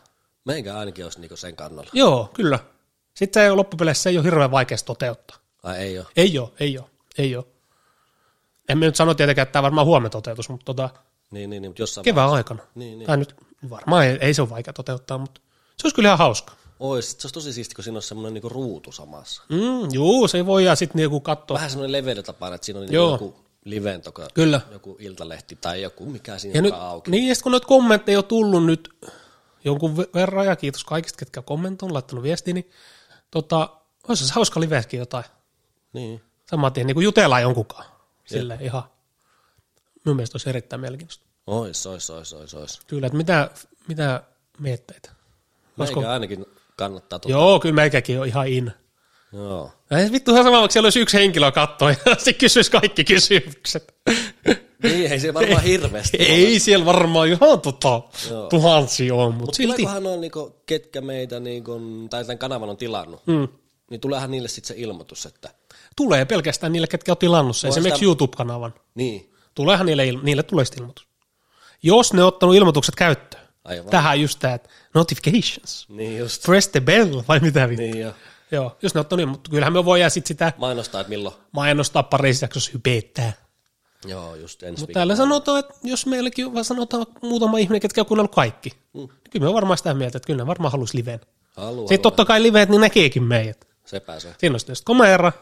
Meikä 0.45 0.79
ainakin 0.79 1.05
olisi 1.05 1.21
niinku 1.21 1.37
sen 1.37 1.57
kannalla. 1.57 1.91
Joo, 1.93 2.31
kyllä. 2.35 2.59
Sitten 3.15 3.41
se 3.41 3.45
ei 3.45 3.51
ole 3.51 3.57
loppupeleissä, 3.57 4.03
se 4.03 4.11
ei 4.11 4.17
ole 4.17 4.25
hirveän 4.25 4.51
vaikea 4.51 4.77
toteuttaa. 4.85 5.37
Ai 5.63 5.79
ei 5.79 5.99
ole. 5.99 6.07
Ei 6.17 6.39
ole, 6.39 6.49
ei 6.61 6.79
ole, 6.79 6.87
ei 7.19 7.37
ole. 7.37 7.45
En 8.71 8.79
mä 8.79 8.85
nyt 8.85 8.97
sano 8.97 9.15
tietenkään, 9.15 9.43
että 9.43 9.53
tämä 9.53 9.63
varmaan 9.63 9.87
huomenna 9.87 10.11
toteutus, 10.11 10.49
mutta 10.49 10.65
tota, 10.65 10.91
Niin, 11.31 11.51
niin, 11.51 11.63
niin 11.63 11.71
mutta 11.71 11.83
jossain 11.83 12.05
kevään 12.05 12.31
aikana. 12.31 12.63
Niin, 12.75 12.99
niin. 12.99 13.07
Tai 13.07 13.17
nyt 13.17 13.35
varmaan 13.71 14.07
ei, 14.07 14.19
ei 14.21 14.35
se 14.35 14.43
ole 14.43 14.51
vaikea 14.51 14.73
toteuttaa, 14.73 15.19
mutta 15.19 15.41
se 15.77 15.87
olisi 15.87 15.95
kyllä 15.95 16.09
ihan 16.09 16.19
hauska. 16.19 16.53
Ois, 16.81 17.11
se 17.11 17.27
olisi 17.27 17.35
tosi 17.35 17.53
siisti, 17.53 17.75
kun 17.75 17.85
siinä 17.85 17.97
olisi 17.97 18.09
semmoinen 18.09 18.35
niinku 18.35 18.49
ruutu 18.49 18.93
samassa. 18.93 19.43
Mm, 19.49 19.89
juu, 19.93 20.29
se 20.29 20.47
voi 20.47 20.65
ja 20.65 20.75
sitten 20.75 20.97
niinku 20.99 21.21
katsoa. 21.21 21.55
Vähän 21.55 21.71
semmoinen 21.71 21.93
leveä 21.93 22.23
tapa, 22.23 22.55
että 22.55 22.65
siinä 22.65 22.81
on 22.81 22.87
niinku 22.87 22.97
joku 22.97 23.37
livent, 23.65 24.05
joka, 24.07 24.29
Kyllä. 24.35 24.61
joku 24.73 24.97
iltalehti 25.01 25.59
tai 25.61 25.83
joku, 25.83 26.07
mikä 26.07 26.39
siinä 26.39 26.59
Ja 26.59 26.63
nyt, 26.63 26.75
auki. 26.75 27.11
niin, 27.11 27.29
ja 27.29 27.35
sitten 27.35 27.43
kun 27.43 27.53
noita 27.53 27.67
kommentteja 27.67 28.19
on 28.19 28.25
tullut 28.25 28.67
nyt 28.67 28.89
jonkun 29.65 29.97
ve- 29.97 30.09
verran, 30.15 30.47
ja 30.47 30.57
kiitos 30.57 30.85
kaikista, 30.85 31.19
ketkä 31.19 31.43
kommentoivat, 31.43 31.93
laittanut 31.93 32.23
viestiä, 32.23 32.55
niin 32.55 32.71
tota, 33.31 33.69
olisi 34.09 34.27
se 34.27 34.35
hauska 34.35 34.61
liveeskin 34.61 34.99
jotain. 34.99 35.25
Niin. 35.93 36.21
Saman 36.51 36.73
tien 36.73 36.87
niin 36.87 36.95
kuin 36.95 37.05
jutellaan 37.05 37.43
jonkunkaan. 37.43 37.85
Sille 38.39 38.59
ihan, 38.61 38.83
minun 40.05 40.17
mielestä 40.17 40.35
olisi 40.37 40.49
erittäin 40.49 40.81
mielenkiintoista. 40.81 41.25
Ois, 41.47 41.87
ois, 41.87 42.11
ois, 42.11 42.33
ois, 42.33 42.55
ois. 42.55 42.81
Kyllä, 42.87 43.07
että 43.07 43.17
mitä, 43.17 43.51
mitä 43.89 44.23
mietteitä? 44.59 45.11
Olisiko- 45.79 46.01
Meikä 46.01 46.13
ainakin 46.13 46.47
kannattaa 46.77 47.19
tuota. 47.19 47.33
Joo, 47.33 47.61
kyllä 47.61 47.75
meikäkin 47.75 48.21
on 48.21 48.27
ihan 48.27 48.49
in. 48.49 48.73
Joo. 49.33 49.73
Ei 49.91 50.13
vittu 50.13 50.31
ihan 50.31 50.45
sama, 50.45 50.59
vaikka 50.59 50.73
siellä 50.73 50.87
olisi 50.87 51.01
yksi 51.01 51.17
henkilö 51.19 51.53
katsoa 51.53 51.91
ja 51.91 51.97
se 52.19 52.33
kysyisi 52.33 52.71
kaikki 52.71 53.05
kysymykset. 53.05 53.95
Niin, 54.83 55.13
ei 55.13 55.21
se 55.21 55.35
varmaan 55.35 55.63
hirveästi 55.63 56.17
ole. 56.21 56.27
Ei 56.27 56.59
siellä 56.59 56.85
varmaan 56.87 57.29
ihan 57.29 57.61
tota, 57.61 58.03
tuhansia 58.51 59.15
on, 59.15 59.25
mutta 59.35 59.41
Mutta 59.41 59.57
silti. 59.57 59.77
tuleekohan 59.83 60.07
on 60.07 60.21
niinku, 60.21 60.63
ketkä 60.67 61.01
meitä, 61.01 61.41
niinku, 61.41 61.81
tai 62.11 62.25
tämän 62.25 62.39
kanavan 62.39 62.69
on 62.71 62.77
tilannut, 62.77 63.27
Mm. 63.27 63.49
niin 63.91 64.01
tuleehan 64.01 64.31
niille 64.31 64.49
sitten 64.49 64.69
se 64.77 64.83
ilmoitus, 64.83 65.27
että 65.27 65.51
Tulee 65.97 66.25
pelkästään 66.25 66.73
niille, 66.73 66.87
ketkä 66.87 67.13
on 67.13 67.17
tilannut 67.19 67.57
sen, 67.57 67.69
esimerkiksi 67.69 67.99
sitä- 67.99 68.05
YouTube-kanavan. 68.07 68.75
niin, 68.95 69.33
Tuleehan 69.55 69.87
niille, 69.87 70.05
il- 70.11 70.23
niille 70.23 70.43
tulee 70.43 70.65
ilmoitus. 70.81 71.07
Jos 71.83 72.13
ne 72.13 72.23
on 72.23 72.29
ottanut 72.29 72.55
ilmoitukset 72.55 72.95
käyttöön. 72.95 73.43
Aivan. 73.65 73.91
Tähän 73.91 74.21
just 74.21 74.39
tämä, 74.39 74.59
notifications. 74.95 75.87
niin 75.89 76.19
just. 76.19 76.43
Press 76.47 76.69
the 76.69 76.81
bell, 76.81 77.23
vai 77.29 77.41
mitä 77.41 77.69
vittu. 77.69 77.83
Niin 77.83 78.01
jo. 78.01 78.13
Joo, 78.53 78.77
jos 78.83 78.95
ne 78.95 78.99
on 78.99 79.01
ottanut, 79.01 79.19
niin, 79.21 79.29
mutta 79.29 79.51
kyllähän 79.51 79.73
me 79.73 79.85
voidaan 79.85 80.11
sitten 80.11 80.29
sitä 80.29 80.53
Mainostaa, 80.59 81.01
että 81.01 81.09
milloin. 81.09 81.35
mainostaa 81.53 82.03
parissa 82.03 82.45
jaksossa 82.45 82.71
hypettää. 82.75 83.33
Joo, 84.07 84.35
just 84.35 84.63
ensi 84.63 84.81
Mutta 84.83 84.95
täällä 84.95 85.17
sanotaan, 85.17 85.59
että 85.61 85.75
jos 85.85 86.07
meilläkin 86.07 86.55
vaan 86.55 86.65
sanotaan 86.65 87.07
muutama 87.23 87.59
ihminen, 87.59 87.81
ketkä 87.81 88.01
on 88.01 88.07
kuunnellut 88.07 88.35
kaikki, 88.35 88.71
mm. 88.71 88.99
niin 89.01 89.11
kyllä 89.31 89.45
me 89.45 89.49
on 89.49 89.55
varmaan 89.55 89.79
sitä 89.79 89.95
mieltä, 89.95 90.17
että 90.19 90.27
kyllä 90.27 90.43
ne 90.43 90.47
varmaan 90.47 90.73
haluaisi 90.73 90.97
liveen. 90.97 91.21
Haluaa, 91.57 91.89
Sitten 91.89 92.03
totta 92.03 92.25
kai 92.25 92.43
liveet, 92.43 92.69
niin 92.69 92.81
näkeekin 92.81 93.23
meidät. 93.23 93.69
Se. 93.85 94.03
Siinä 94.39 94.55
on 94.55 94.61
sitten 94.61 94.77
komera 94.85 95.33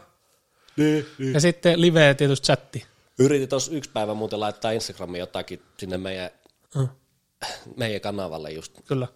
Niin, 0.77 1.05
niin. 1.17 1.33
ja 1.33 1.39
sitten 1.39 1.81
live 1.81 2.13
tietysti 2.13 2.45
chatti. 2.45 2.85
Yritin 3.19 3.49
tuossa 3.49 3.71
yksi 3.71 3.89
päivä 3.89 4.13
muuten 4.13 4.39
laittaa 4.39 4.71
Instagramiin 4.71 5.19
jotakin 5.19 5.61
sinne 5.77 5.97
meidän, 5.97 6.29
Mm. 6.75 6.87
meidän 7.77 8.01
kanavalle 8.01 8.51
just, 8.51 8.73
Kyllä. 8.87 9.07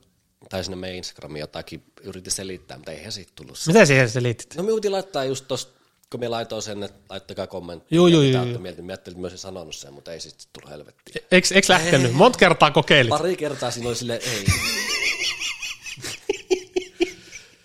tai 0.50 0.64
sinne 0.64 0.76
meidän 0.78 0.98
Instagramiin 0.98 1.40
jotakin, 1.42 1.84
yritin 2.04 2.32
selittää, 2.32 2.78
mutta 2.78 2.92
eihän 2.92 3.12
siitä 3.12 3.32
tullut. 3.36 3.58
Mitä 3.68 3.86
siihen 3.86 4.08
sitten 4.10 4.24
liitit? 4.24 4.56
No 4.56 4.64
me 4.64 4.90
laittaa 4.90 5.24
just 5.26 5.46
tosta, 5.48 5.80
kun 6.12 6.20
me 6.20 6.28
laitoin 6.28 6.62
sen, 6.62 6.84
että 6.84 7.00
laittakaa 7.10 7.48
kommentti. 7.48 7.96
Joo, 7.96 8.08
joo, 8.08 8.22
joo, 8.22 8.46
mieltä. 8.46 8.60
Mä 8.60 8.68
ajattelin, 8.68 8.92
että 8.96 9.12
mä 9.22 9.26
olisin 9.26 9.38
sanonut 9.40 9.76
sen, 9.76 9.94
mutta 9.94 10.14
ei 10.14 10.20
sitten 10.20 10.48
tullut 10.54 10.70
helvettiä. 10.72 11.24
Eikö, 11.32 11.48
eikö 11.56 11.74
lähtenyt? 11.74 12.14
Monta 12.14 12.40
kertaa 12.40 12.72
kokeilit. 12.72 13.10
Pari 13.10 13.36
kertaa 13.36 13.72
siinä 13.72 13.88
oli 13.88 13.96
silleen, 13.96 14.22
ei, 14.24 14.46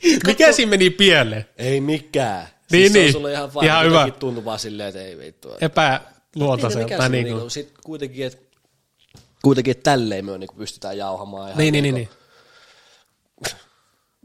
Mikä 0.27 0.53
siinä 0.53 0.71
meni 0.71 0.91
pieleen? 0.91 1.45
ei 1.57 1.81
mikään. 1.81 2.49
Niin, 2.73 2.83
siis 2.83 2.93
se 2.93 2.99
niin. 2.99 3.07
on 3.07 3.13
sulle 3.13 3.33
ihan 3.33 3.55
vaan, 3.55 3.67
Ihan 3.67 3.85
hyvä. 3.85 4.11
tuntuu 4.11 4.45
vaan 4.45 4.59
silleen, 4.59 4.89
että 4.89 5.03
ei 5.03 5.19
vittu. 5.19 5.49
Epäluontaiselta. 5.61 7.09
Niin, 7.09 7.25
niin 7.25 7.39
kuin. 7.39 7.51
Sitten 7.51 7.77
kuitenkin, 7.85 8.27
että 8.27 8.39
kuitenkin, 9.43 9.71
että 9.71 9.91
tälleen 9.91 10.25
me 10.25 10.39
niin 10.39 10.49
pystytään 10.57 10.99
jauhamaan 10.99 11.49
ihan 11.49 11.59
niin, 11.59 11.73
niin, 11.73 11.83
niin, 11.83 11.95
niinku 11.95 12.11
niin. 13.45 13.57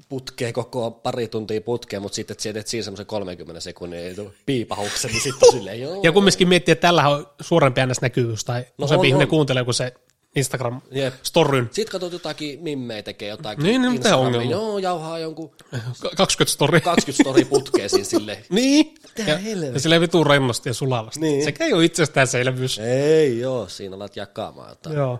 putkeen 0.09 0.53
koko 0.53 0.91
pari 0.91 1.27
tuntia 1.27 1.61
putkeen, 1.61 2.01
mutta 2.01 2.15
sitten, 2.15 2.33
että 2.33 2.41
sieltä 2.41 2.63
siinä 2.65 2.83
semmoisen 2.83 3.05
30 3.05 3.59
sekunnin 3.61 3.99
ei 3.99 4.15
tule 4.15 4.31
piipahuksen, 4.45 5.11
niin 5.11 5.21
sitten 5.21 5.47
on 5.47 5.53
silleen, 5.57 5.81
joo. 5.81 5.99
Ja 6.03 6.11
kumminkin 6.11 6.47
miettii, 6.47 6.71
että 6.71 6.87
tällähän 6.87 7.11
on 7.11 7.27
suurempi 7.41 7.81
ns. 7.85 8.01
näkyvyys, 8.01 8.45
tai 8.45 8.65
no, 8.77 8.85
useampi 8.85 9.05
on, 9.05 9.07
ihminen 9.07 9.25
on. 9.25 9.29
kuuntelee 9.29 9.63
kuin 9.63 9.75
se 9.75 9.93
Instagram 10.35 10.81
Jep. 10.91 11.13
storyn. 11.23 11.69
Sitten 11.71 11.91
katsot 11.91 12.13
jotakin 12.13 12.63
mimmejä 12.63 13.03
tekee 13.03 13.29
jotakin 13.29 13.63
Niin, 13.63 13.81
niin, 13.81 13.93
mitä 13.93 14.17
ongelma? 14.17 14.51
Joo, 14.51 14.77
jauhaa 14.77 15.19
jonkun 15.19 15.49
K- 15.49 16.15
20 16.15 16.53
story. 16.53 16.81
20 16.81 17.23
story 17.23 17.45
putkeen 17.45 17.89
siinä 17.89 18.03
silleen. 18.03 18.45
niin. 18.49 18.95
Ja, 19.27 19.37
helvettiä? 19.37 19.73
ja 19.73 19.79
silleen 19.79 20.01
vitun 20.01 20.27
rennosti 20.27 20.69
ja 20.69 20.73
sulavasti. 20.73 21.19
Niin. 21.19 21.43
Sekä 21.43 21.65
ei 21.65 21.73
ole 21.73 21.85
itsestäänselvyys. 21.85 22.79
Ei 22.79 23.39
joo, 23.39 23.67
siinä 23.67 23.95
alat 23.95 24.15
jakamaan 24.15 24.69
jotain. 24.69 24.95
Joo. 24.95 25.19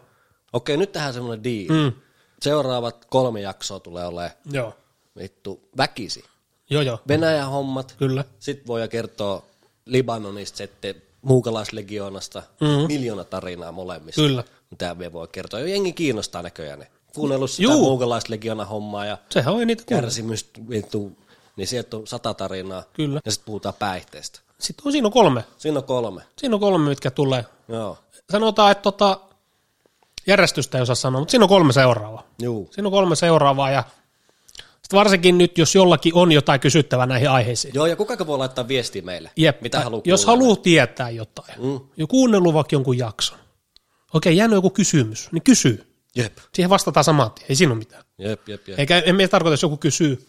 Okei, 0.54 0.78
nyt 0.78 0.92
tehdään 0.92 1.14
semmoinen 1.14 1.44
deal. 1.44 1.84
Mm. 1.84 1.92
Seuraavat 2.42 3.06
kolme 3.06 3.42
jaksoa 3.42 3.80
tulee 3.80 4.06
olemaan 4.06 4.32
Joo. 4.52 4.74
vittu 5.18 5.70
väkisi. 5.78 6.24
Joo, 6.70 6.82
joo. 6.82 7.00
Venäjän 7.08 7.50
hommat. 7.50 7.96
Kyllä. 7.98 8.24
Sitten 8.40 8.68
voi 8.68 8.88
kertoa 8.88 9.46
Libanonista, 9.86 10.58
sitten 10.58 10.96
muukalaislegionasta, 11.22 12.44
mm-hmm. 12.62 12.88
miljoona 12.88 13.24
tarinaa 13.24 13.72
molemmista. 13.72 14.22
Kyllä. 14.22 14.44
Mitä 14.74 14.96
me 14.96 15.14
voi 15.14 15.28
kertoa. 15.28 15.60
Jo 15.60 15.66
jengi 15.66 15.94
kiinnostaa 15.94 16.42
näköjään 16.42 16.80
ne. 16.80 16.88
Kuunnellut 17.16 17.52
sitä 17.52 17.64
Juu. 17.64 17.80
muukalaislegiona 17.80 18.66
hommaa 18.66 19.06
ja 19.06 19.18
Sehän 19.30 19.54
on 19.54 19.68
niitä 19.68 19.84
vittu, 20.70 21.12
niin 21.56 21.68
sieltä 21.68 21.98
on 21.98 22.08
sata 22.08 22.34
tarinaa. 22.34 22.84
Kyllä. 22.94 23.22
Ja 23.26 23.32
sitten 23.32 23.46
puhutaan 23.46 23.76
päihteestä. 23.80 24.40
Sitten 24.60 24.86
on, 24.86 24.92
siinä 24.92 25.08
on 25.08 25.12
kolme. 25.12 25.44
Siinä 25.58 25.80
on 25.80 25.84
kolme. 25.84 26.22
Siinä 26.38 26.56
on 26.56 26.60
kolme, 26.60 26.90
mitkä 26.90 27.12
tulee. 27.12 27.46
Joo. 27.68 27.98
Sanotaan, 28.32 28.72
että 28.72 28.82
tota, 28.82 29.20
järjestystä 30.28 30.78
ei 30.78 30.82
osaa 30.82 30.96
sanoa, 30.96 31.22
mutta 31.22 31.32
siinä 31.32 31.46
on 31.46 31.50
kolme 31.50 31.74
seuraavaa. 31.74 32.24
Juu. 32.42 32.70
Siinä 32.72 32.88
on 32.88 32.92
kolme 32.92 33.16
seuraavaa 33.16 33.72
ja 33.72 33.84
sitten 34.82 34.98
varsinkin 34.98 35.38
nyt, 35.38 35.58
jos 35.58 35.76
jollakin 35.76 36.16
on 36.16 36.32
jotain 36.32 36.60
kysyttävää 36.60 37.06
näihin 37.06 37.30
aiheisiin. 37.30 37.74
Joo, 37.74 37.86
ja 37.86 37.96
kuka 37.96 38.28
voi 38.28 38.38
laittaa 38.38 38.68
viestiä 38.68 39.02
meille? 39.02 39.32
Jep, 39.36 39.62
Mitä 39.62 39.80
haluaa 39.80 40.02
jos 40.06 40.26
haluaa 40.26 40.56
tietää 40.56 41.10
jotain, 41.10 41.54
mm. 41.64 41.80
jo 41.98 42.08
kuunnellut 42.08 42.54
vaikka 42.54 42.76
jonkun 42.76 42.98
jakson, 42.98 43.38
okei, 44.14 44.38
jäänyt 44.38 44.56
joku 44.56 44.70
kysymys, 44.70 45.30
niin 45.32 45.44
kysy. 45.44 45.88
Jep. 46.16 46.38
Siihen 46.54 46.70
vastataan 46.70 47.04
saman 47.04 47.32
tien, 47.32 47.46
ei 47.50 47.56
siinä 47.56 47.72
ole 47.74 47.80
mitään. 47.80 48.04
Jep, 48.18 48.50
jep, 48.50 48.68
jep. 48.68 48.80
Eikä 48.80 49.00
en 49.00 49.30
tarkoita, 49.32 49.54
jos 49.54 49.62
joku 49.62 49.78
kysyy 49.78 50.28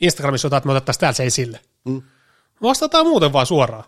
Instagramissa 0.00 0.46
jotain, 0.46 0.58
että 0.58 0.66
me 0.66 0.72
otettaisiin 0.72 1.00
täällä 1.00 1.16
se 1.16 1.24
esille. 1.26 1.60
Mm. 1.84 2.02
Vastataan 2.62 3.06
muuten 3.06 3.32
vaan 3.32 3.46
suoraan. 3.46 3.84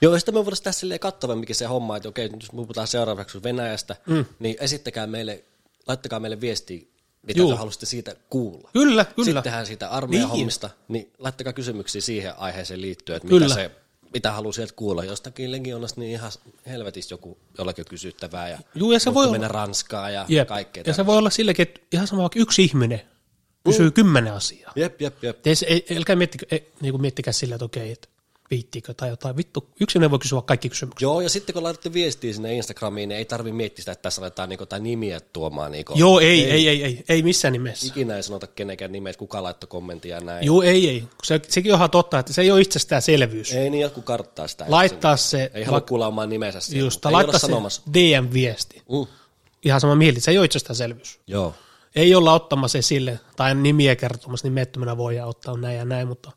Joo, 0.00 0.12
ja 0.12 0.18
sitten 0.18 0.34
me 0.34 0.44
voitaisiin 0.44 0.64
tässä 0.64 0.80
silleen 0.80 1.00
kattavamminkin 1.00 1.56
se 1.56 1.64
homma, 1.64 1.96
että 1.96 2.08
okei, 2.08 2.28
nyt 2.28 2.42
jos 2.42 2.52
me 2.52 2.56
puhutaan 2.56 2.86
seuraavaksi 2.86 3.42
Venäjästä, 3.42 3.96
mm. 4.06 4.24
niin 4.38 4.56
esittäkää 4.60 5.06
meille, 5.06 5.44
laittakaa 5.86 6.20
meille 6.20 6.40
viestiä, 6.40 6.80
mitä 7.22 7.38
Juu. 7.38 7.50
te 7.50 7.56
haluaisitte 7.56 7.86
siitä 7.86 8.16
kuulla. 8.30 8.70
Kyllä, 8.72 9.04
kyllä. 9.04 9.24
Sitten 9.24 9.42
tehdään 9.42 9.66
siitä 9.66 9.88
armeijan 9.88 10.28
Niin. 10.28 10.38
hommista, 10.38 10.70
niin 10.88 11.12
laittakaa 11.18 11.52
kysymyksiä 11.52 12.00
siihen 12.00 12.38
aiheeseen 12.38 12.80
liittyen, 12.80 13.16
että 13.16 13.28
Kyllä. 13.28 13.44
mitä, 13.44 13.54
se, 13.54 13.70
mitä 14.12 14.32
haluaa 14.32 14.52
sieltä 14.52 14.72
kuulla. 14.76 15.04
Jostakin 15.04 15.52
legionasta, 15.52 16.00
niin 16.00 16.12
ihan 16.12 16.32
helvetistä 16.66 17.12
joku 17.14 17.38
jollakin 17.58 17.84
kysyttävää, 17.84 18.48
ja 18.48 18.58
Juu, 18.74 18.92
ja 18.92 19.00
se 19.00 19.14
voi 19.14 19.24
olla- 19.24 19.32
mennä 19.32 19.48
Ranskaan 19.48 20.14
ja 20.14 20.24
Jep. 20.28 20.48
kaikkea. 20.48 20.82
Ja 20.86 20.94
se 20.94 21.06
voi 21.06 21.18
olla 21.18 21.30
silläkin, 21.30 21.62
että 21.62 21.80
ihan 21.92 22.06
sama 22.06 22.22
vaikka 22.22 22.38
yksi 22.38 22.64
ihminen 22.64 23.00
kysyy 23.64 23.90
kymmenen 23.90 24.32
asiaa. 24.32 24.72
Jep, 24.76 25.00
jep, 25.00 25.24
jep. 25.24 25.38
Ei, 25.66 25.86
älkää 25.96 26.16
miettikö, 26.16 26.46
ei, 26.50 26.72
niin 26.80 26.92
kuin 26.92 27.00
miettikää 27.00 27.32
sillä, 27.32 27.54
että 27.54 27.64
okei, 27.64 27.92
että 27.92 28.08
viittiikö 28.50 28.94
tai 28.94 29.08
jotain. 29.08 29.36
Vittu, 29.36 29.68
yksin 29.80 30.10
voi 30.10 30.18
kysyä 30.18 30.42
kaikki 30.42 30.68
kysymykset. 30.68 31.02
Joo, 31.02 31.20
ja 31.20 31.28
sitten 31.28 31.52
kun 31.52 31.62
laitatte 31.62 31.92
viestiä 31.92 32.32
sinne 32.32 32.54
Instagramiin, 32.54 33.08
niin 33.08 33.18
ei 33.18 33.24
tarvi 33.24 33.52
miettiä 33.52 33.82
sitä, 33.82 33.92
että 33.92 34.02
tässä 34.02 34.20
aletaan 34.20 34.48
niinku, 34.48 34.66
tai 34.66 34.80
nimiä 34.80 35.20
tuomaan. 35.20 35.72
Niinku. 35.72 35.92
Joo, 35.96 36.20
ei, 36.20 36.50
ei, 36.50 36.68
ei, 36.68 36.84
ei, 36.84 37.04
ei 37.08 37.22
missään 37.22 37.52
nimessä. 37.52 37.86
Ikinä 37.86 38.16
ei 38.16 38.22
sanota 38.22 38.46
kenenkään 38.46 38.92
nimeä, 38.92 39.10
että 39.10 39.18
kuka 39.18 39.42
laittoi 39.42 39.68
kommenttia 39.68 40.16
ja 40.16 40.20
näin. 40.20 40.46
Joo, 40.46 40.62
ei, 40.62 40.88
ei. 40.88 41.04
Se, 41.22 41.40
sekin 41.48 41.72
on 41.72 41.76
ihan 41.78 41.90
totta, 41.90 42.18
että 42.18 42.32
se 42.32 42.42
ei 42.42 42.50
ole 42.50 42.60
itsestäänselvyys. 42.60 43.52
Ei 43.52 43.70
niin, 43.70 43.82
joku 43.82 44.02
karttaa 44.02 44.48
sitä. 44.48 44.64
Laittaa 44.68 45.16
se, 45.16 45.50
Ei 45.54 45.64
halua 45.64 45.80
kuulla 45.80 46.06
omaa 46.06 46.26
nimensä 46.26 46.60
siellä, 46.60 46.86
just, 46.86 47.06
ei 47.06 47.12
laittaa 47.12 47.38
se 47.38 47.46
sanomassa. 47.46 47.82
DM-viesti. 47.92 48.82
Mm. 48.88 49.06
Ihan 49.64 49.80
sama 49.80 49.94
mieli, 49.94 50.20
se 50.20 50.30
ei 50.30 50.38
ole 50.38 50.44
itsestäänselvyys. 50.44 51.20
Joo. 51.26 51.54
Ei 51.96 52.14
olla 52.14 52.32
ottamassa 52.32 52.78
esille 52.78 53.20
tai 53.36 53.54
nimiä 53.54 53.96
kertomassa, 53.96 54.46
nimettömänä 54.46 54.96
voidaan 54.96 55.28
ottaa 55.28 55.56
näin 55.56 55.76
ja 55.76 55.84
näin, 55.84 56.08
mutta 56.08 56.30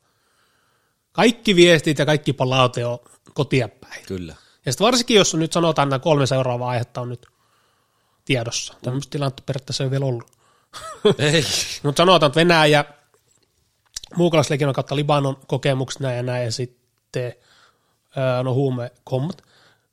kaikki 1.11 1.55
viestit 1.55 1.99
ja 1.99 2.05
kaikki 2.05 2.33
palaute 2.33 2.85
on 2.85 2.99
kotia 3.33 3.67
päin. 3.67 4.05
Kyllä. 4.07 4.35
Ja 4.65 4.71
sitten 4.71 4.85
varsinkin, 4.85 5.17
jos 5.17 5.35
nyt 5.35 5.53
sanotaan, 5.53 5.85
että 5.85 5.95
nämä 5.95 6.03
kolme 6.03 6.25
seuraavaa 6.25 6.69
aihetta 6.69 7.01
on 7.01 7.09
nyt 7.09 7.27
tiedossa. 8.25 8.73
Tämmöistä 8.81 9.11
tilannetta 9.11 9.43
periaatteessa 9.45 9.83
ei 9.83 9.85
ole 9.85 9.91
vielä 9.91 10.05
ollut. 10.05 10.31
ei. 11.17 11.43
Mutta 11.83 12.01
sanotaan, 12.01 12.27
että 12.27 12.39
Venäjä, 12.39 12.85
muukalaislegion 14.15 14.73
kautta 14.73 14.95
Libanon 14.95 15.37
kokemukset 15.47 15.99
näin 16.01 16.17
ja 16.17 16.23
näin, 16.23 16.45
ja 16.45 16.51
sitten 16.51 17.33
no 18.43 18.53
huumekommat. 18.53 19.43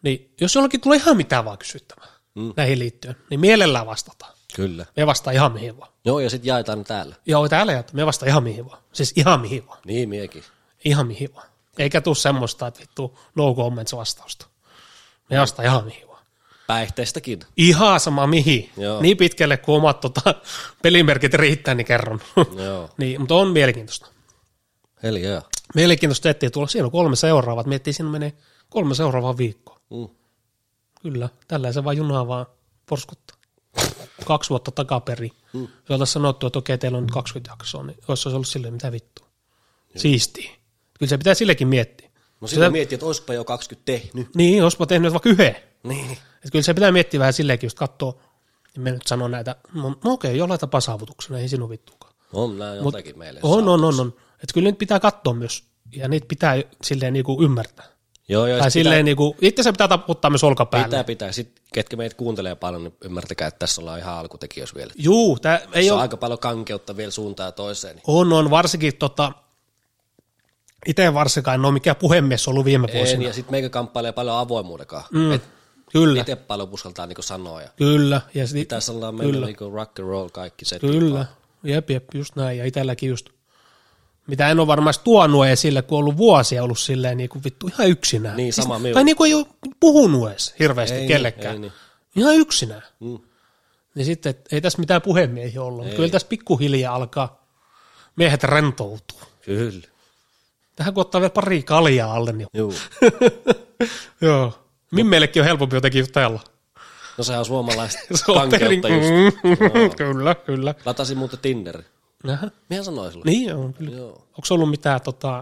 Niin 0.03 0.35
jos 0.41 0.55
jollakin 0.55 0.81
tulee 0.81 0.99
ihan 0.99 1.17
mitään 1.17 1.45
vaan 1.45 1.59
kysyttävää 1.59 2.09
mm. 2.35 2.53
näihin 2.57 2.79
liittyen, 2.79 3.17
niin 3.31 3.41
mielellään 3.41 3.87
vastataan. 3.87 4.33
Kyllä. 4.55 4.87
Me 4.97 5.07
vastaa 5.07 5.33
ihan 5.33 5.53
mihin 5.53 5.79
vaan. 5.79 5.93
Joo, 6.05 6.21
ja 6.21 6.31
sitten 6.31 6.49
jaetaan 6.49 6.85
täällä. 6.85 7.15
Joo, 7.27 7.49
täällä 7.49 7.73
jätä. 7.73 7.93
Me 7.93 8.07
vastaa 8.07 8.29
ihan 8.29 8.43
mihin 8.43 8.67
vaan. 8.67 8.83
Siis 8.93 9.13
ihan 9.17 9.41
mihin 9.41 9.67
vaan. 9.67 9.79
Niin, 9.85 10.09
miekin. 10.09 10.45
Ihan 10.85 11.07
mihin 11.07 11.35
vaan. 11.35 11.49
Eikä 11.79 12.01
tuu 12.01 12.15
semmoista, 12.15 12.67
että 12.67 12.81
vittu 12.81 13.19
no 13.35 13.55
comments 13.55 13.93
vastausta. 13.93 14.47
Me 15.31 15.39
vastaa 15.39 15.65
ihan 15.65 15.85
mihin 15.85 16.09
vaan. 16.09 16.25
Päihteistäkin. 16.67 17.41
Ihan 17.57 18.01
sama 18.01 18.27
mihin. 18.27 18.71
Joo. 18.77 19.03
Niin 19.03 19.17
pitkälle 19.17 19.57
kuin 19.57 19.77
omat 19.77 20.01
tota, 20.01 20.35
pelimerkit 20.83 21.35
riittää, 21.35 21.75
niin 21.75 21.87
kerron. 21.87 22.21
Joo. 22.57 22.91
niin, 22.99 23.21
mutta 23.21 23.35
on 23.35 23.51
mielenkiintoista. 23.51 24.07
Heli 25.03 25.23
joo. 25.23 25.43
Mielenkiintoista 25.75 26.31
etsiä 26.31 26.51
tuolla. 26.51 26.69
Siinä 26.69 26.85
on 26.85 26.93
kolme 26.93 27.17
seuraavaa. 27.17 27.65
Miettii, 27.65 27.93
siinä 27.93 28.11
menee 28.11 28.33
kolme 28.71 28.95
seuraavaa 28.95 29.37
viikkoa. 29.39 29.81
Mm. 29.91 30.09
Kyllä, 31.03 31.29
tällä 31.49 31.73
se 31.73 31.85
vaan 31.85 31.97
junaa 31.97 32.29
vaan 32.29 32.47
porskuttaa. 32.87 33.37
Kaksi 34.25 34.51
vuotta 34.51 34.71
takaperi. 34.71 35.31
Mm. 35.53 35.69
Se 35.87 35.93
oltaisiin 35.93 36.13
sanottu, 36.13 36.47
että 36.47 36.59
okei, 36.59 36.79
teillä 36.79 36.99
on 36.99 37.05
nyt 37.05 37.11
20 37.11 37.53
jaksoa, 37.53 37.83
niin 37.83 37.99
olisi 38.09 38.23
se 38.23 38.29
ollut 38.29 38.49
silleen, 38.49 38.75
mitä 38.75 38.93
vittua. 38.93 39.27
Siistiä. 39.97 40.58
Kyllä 40.99 41.11
se 41.11 41.19
pitää 41.19 41.35
sillekin 41.35 41.69
miettiä. 41.69 42.11
No 42.41 42.49
sitten 42.49 42.65
Sitä- 42.65 42.71
miettii, 42.71 42.97
että 42.97 43.07
olisiko 43.07 43.33
jo 43.33 43.45
20 43.45 43.85
tehnyt. 43.85 44.35
Niin, 44.35 44.63
olisipa 44.63 44.87
tehnyt 44.87 45.13
vaikka 45.13 45.29
yhden. 45.29 45.57
Niin. 45.83 46.13
Että 46.13 46.51
kyllä 46.53 46.63
se 46.63 46.75
pitää 46.75 46.93
miettiä 46.93 47.21
vähän 47.21 47.33
silleenkin, 47.33 47.67
just 47.67 47.79
katsoa, 47.79 48.23
niin 48.75 48.83
me 48.85 48.91
nyt 48.91 49.07
sanon 49.07 49.31
näitä, 49.31 49.57
no, 49.75 49.89
no 50.05 50.13
okei, 50.13 50.37
jollain 50.37 50.61
tapaa 50.61 50.81
saavutuksena, 50.81 51.39
ei 51.39 51.49
sinun 51.49 51.71
vittuakaan. 51.71 52.15
On 52.33 52.59
näin 52.59 52.85
jotakin 52.85 53.19
meille. 53.19 53.41
On, 53.43 53.69
on, 53.69 53.85
on, 53.85 54.01
on. 54.01 54.15
Että 54.33 54.55
kyllä 54.55 54.67
niitä 54.67 54.79
pitää 54.79 55.01
katsoa 55.01 55.35
myös, 55.35 55.65
ja 55.97 56.09
niitä 56.09 56.27
pitää 56.29 56.63
silleen 56.83 57.13
niinku 57.13 57.43
ymmärtää. 57.43 57.87
Joo, 58.29 58.47
joo. 58.47 58.59
Tai 58.59 58.71
silleen 58.71 59.05
niinku, 59.05 59.37
itse 59.41 59.63
se 59.63 59.73
pitää 59.73 59.89
taputtaa 59.89 60.31
myös 60.31 60.45
olkapäälle. 60.45 60.87
Pitää, 60.87 61.05
pitää. 61.05 61.33
Sitten 61.33 61.65
ketkä 61.73 61.97
meitä 61.97 62.17
kuuntelee 62.17 62.55
paljon, 62.55 62.85
niin 62.85 62.95
ymmärtäkää, 63.05 63.49
että 63.49 63.59
tässä 63.59 63.81
ollaan 63.81 63.99
ihan 63.99 64.19
alkutekijöissä 64.19 64.77
vielä. 64.77 64.93
Juu, 64.97 65.39
tää 65.39 65.61
ei 65.73 65.91
ole, 65.91 66.01
aika 66.01 66.17
paljon 66.17 66.39
kankeutta 66.39 66.97
vielä 66.97 67.11
suuntaan 67.11 67.47
ja 67.47 67.53
toiseen. 67.53 67.97
Niin. 67.97 68.05
on, 68.07 68.33
on, 68.33 68.51
varsinkin 68.51 68.97
tota, 68.97 69.33
itse 70.87 71.15
varsinkaan 71.15 71.55
en 71.55 71.65
ole 71.65 71.73
mikään 71.73 71.97
puhemies 71.97 72.49
ollut 72.49 72.65
viime 72.65 72.89
En, 72.91 72.95
vuosina. 72.97 73.23
ja 73.23 73.33
sitten 73.33 73.53
meikä 73.53 73.69
kamppailee 73.69 74.13
paljon 74.13 74.37
avoimuudekaan. 74.37 75.05
Mm. 75.13 75.33
Et 75.33 75.43
Kyllä, 75.93 76.21
itse 76.21 76.37
paljon 76.37 76.69
uskaltaa 76.73 77.07
niinku 77.07 77.23
sanoa. 77.23 77.63
Ja 77.63 77.69
kyllä. 77.77 78.21
Ja 78.35 78.47
sit, 78.47 78.55
pitäisi 78.55 78.91
olla 78.93 79.13
meillä 79.13 79.47
niinku 79.47 79.71
rock 79.71 79.99
and 79.99 80.09
roll 80.09 80.29
kaikki 80.29 80.65
se. 80.65 80.79
Kyllä, 80.79 81.27
jep, 81.63 81.91
jep, 81.91 82.05
just 82.15 82.37
näin. 82.37 82.59
Ja 82.59 82.65
itselläkin 82.65 83.09
just, 83.09 83.29
mitä 84.27 84.49
en 84.49 84.61
ole 84.61 84.83
edes 84.83 84.99
tuonut 84.99 85.47
esille, 85.47 85.83
kun 85.83 85.99
on 85.99 86.01
ollut 86.01 86.17
vuosia 86.17 86.63
ollut 86.63 86.79
silleen 86.79 87.17
niin 87.17 87.29
kuin 87.29 87.45
vittu 87.45 87.69
ihan 87.69 87.89
yksinään. 87.89 88.37
Niin, 88.37 88.53
sama 88.53 88.79
siis. 88.81 88.95
Tai 88.95 89.05
niin 89.05 89.17
kuin 89.17 89.29
ei 89.29 89.35
ole 89.35 89.47
puhunut 89.81 90.31
edes 90.31 90.55
hirveästi 90.59 90.95
Ei 90.95 91.01
niin, 91.01 91.09
kellekään. 91.09 91.55
ei 91.55 91.61
niin. 91.61 91.73
Ihan 92.17 92.37
yksinään. 92.37 92.83
Mm. 93.01 93.19
Niin 93.95 94.05
sitten, 94.07 94.31
et 94.31 94.49
ei 94.53 94.61
tässä 94.61 94.79
mitään 94.79 95.03
puhemiehiä 95.03 95.63
ollut. 95.63 95.85
Mutta 95.85 95.97
kyllä 95.97 96.09
tässä 96.09 96.29
pikkuhiljaa 96.29 96.95
alkaa 96.95 97.47
miehet 98.17 98.45
rentoutua. 98.45 99.23
Kyllä. 99.45 99.87
Tähän 100.79 100.95
kun 100.95 101.01
ottaa 101.01 101.21
vielä 101.21 101.31
pari 101.31 101.63
kaljaa 101.63 102.15
alle, 102.15 102.33
niin 102.33 102.49
Juu. 102.55 102.75
joo. 104.21 104.59
Mimmeillekin 104.91 105.43
on 105.43 105.47
helpompi 105.47 105.77
jotenkin 105.77 105.99
jutella. 105.99 106.41
No 107.19 107.25
sehän 107.25 107.39
on 107.39 107.45
suomalaista 107.45 108.01
Se 108.27 108.33
on 108.33 108.51
perin- 108.51 108.83
just. 108.95 109.37
Mm, 109.43 109.91
kyllä, 109.99 110.35
kyllä. 110.35 110.75
Latasin 110.85 111.19
muuten 111.19 111.39
Tinder. 111.39 111.83
Nähä. 112.25 112.51
Mihän 112.71 112.85
sanoin 112.85 113.13
sulle? 113.13 113.25
Niin 113.25 113.55
on, 113.55 113.75
kyllä. 113.75 113.97
Joo. 113.97 114.09
Onko 114.11 114.47
ollut 114.51 114.71
mitään, 114.71 115.01
tota, 115.01 115.37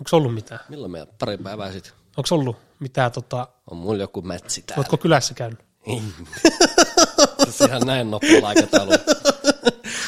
onko 0.00 0.16
ollut 0.16 0.34
mitään? 0.34 0.60
Milloin 0.68 0.92
me 0.92 1.06
pari 1.18 1.38
päivää 1.38 1.72
sitten? 1.72 1.92
Onko 2.16 2.28
ollut 2.34 2.56
mitään, 2.80 3.12
tota, 3.12 3.48
On 3.70 3.76
mulla 3.76 4.00
joku 4.00 4.22
mätsi 4.22 4.62
täällä. 4.62 4.80
oletko 4.80 4.96
kylässä 4.96 5.34
käynyt? 5.34 5.58
Ihan 7.68 7.82
näin 7.86 8.10
nopealla 8.10 8.48
aikataululla. 8.48 8.98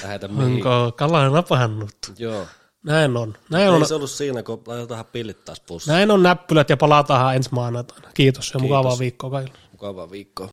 Lähetä 0.03 0.29
mihin. 0.29 0.53
Onko 0.67 0.93
kala 0.97 1.29
napannut? 1.29 1.97
Joo. 2.19 2.47
Näin 2.85 3.17
on. 3.17 3.35
Näin 3.51 3.69
on, 3.71 3.83
Ei 3.83 3.89
se 3.89 3.95
ollut 3.95 4.11
siinä, 4.11 4.43
kun 4.43 4.63
laitetaan 4.67 5.05
pillit 5.05 5.45
taas 5.45 5.61
pussiin. 5.61 5.93
näin 5.93 6.11
on 6.11 6.23
näppylät 6.23 6.71
ja 6.71 6.77
palataan 6.77 7.37
ensi 7.37 7.49
maanantaina. 7.53 8.09
Kiitos 8.15 8.51
ja 8.55 8.61
mukavaa 8.61 8.99
viikkoa 8.99 9.31
kaikille. 9.31 9.59
Mukavaa 9.73 10.11
viikkoa. 10.11 10.49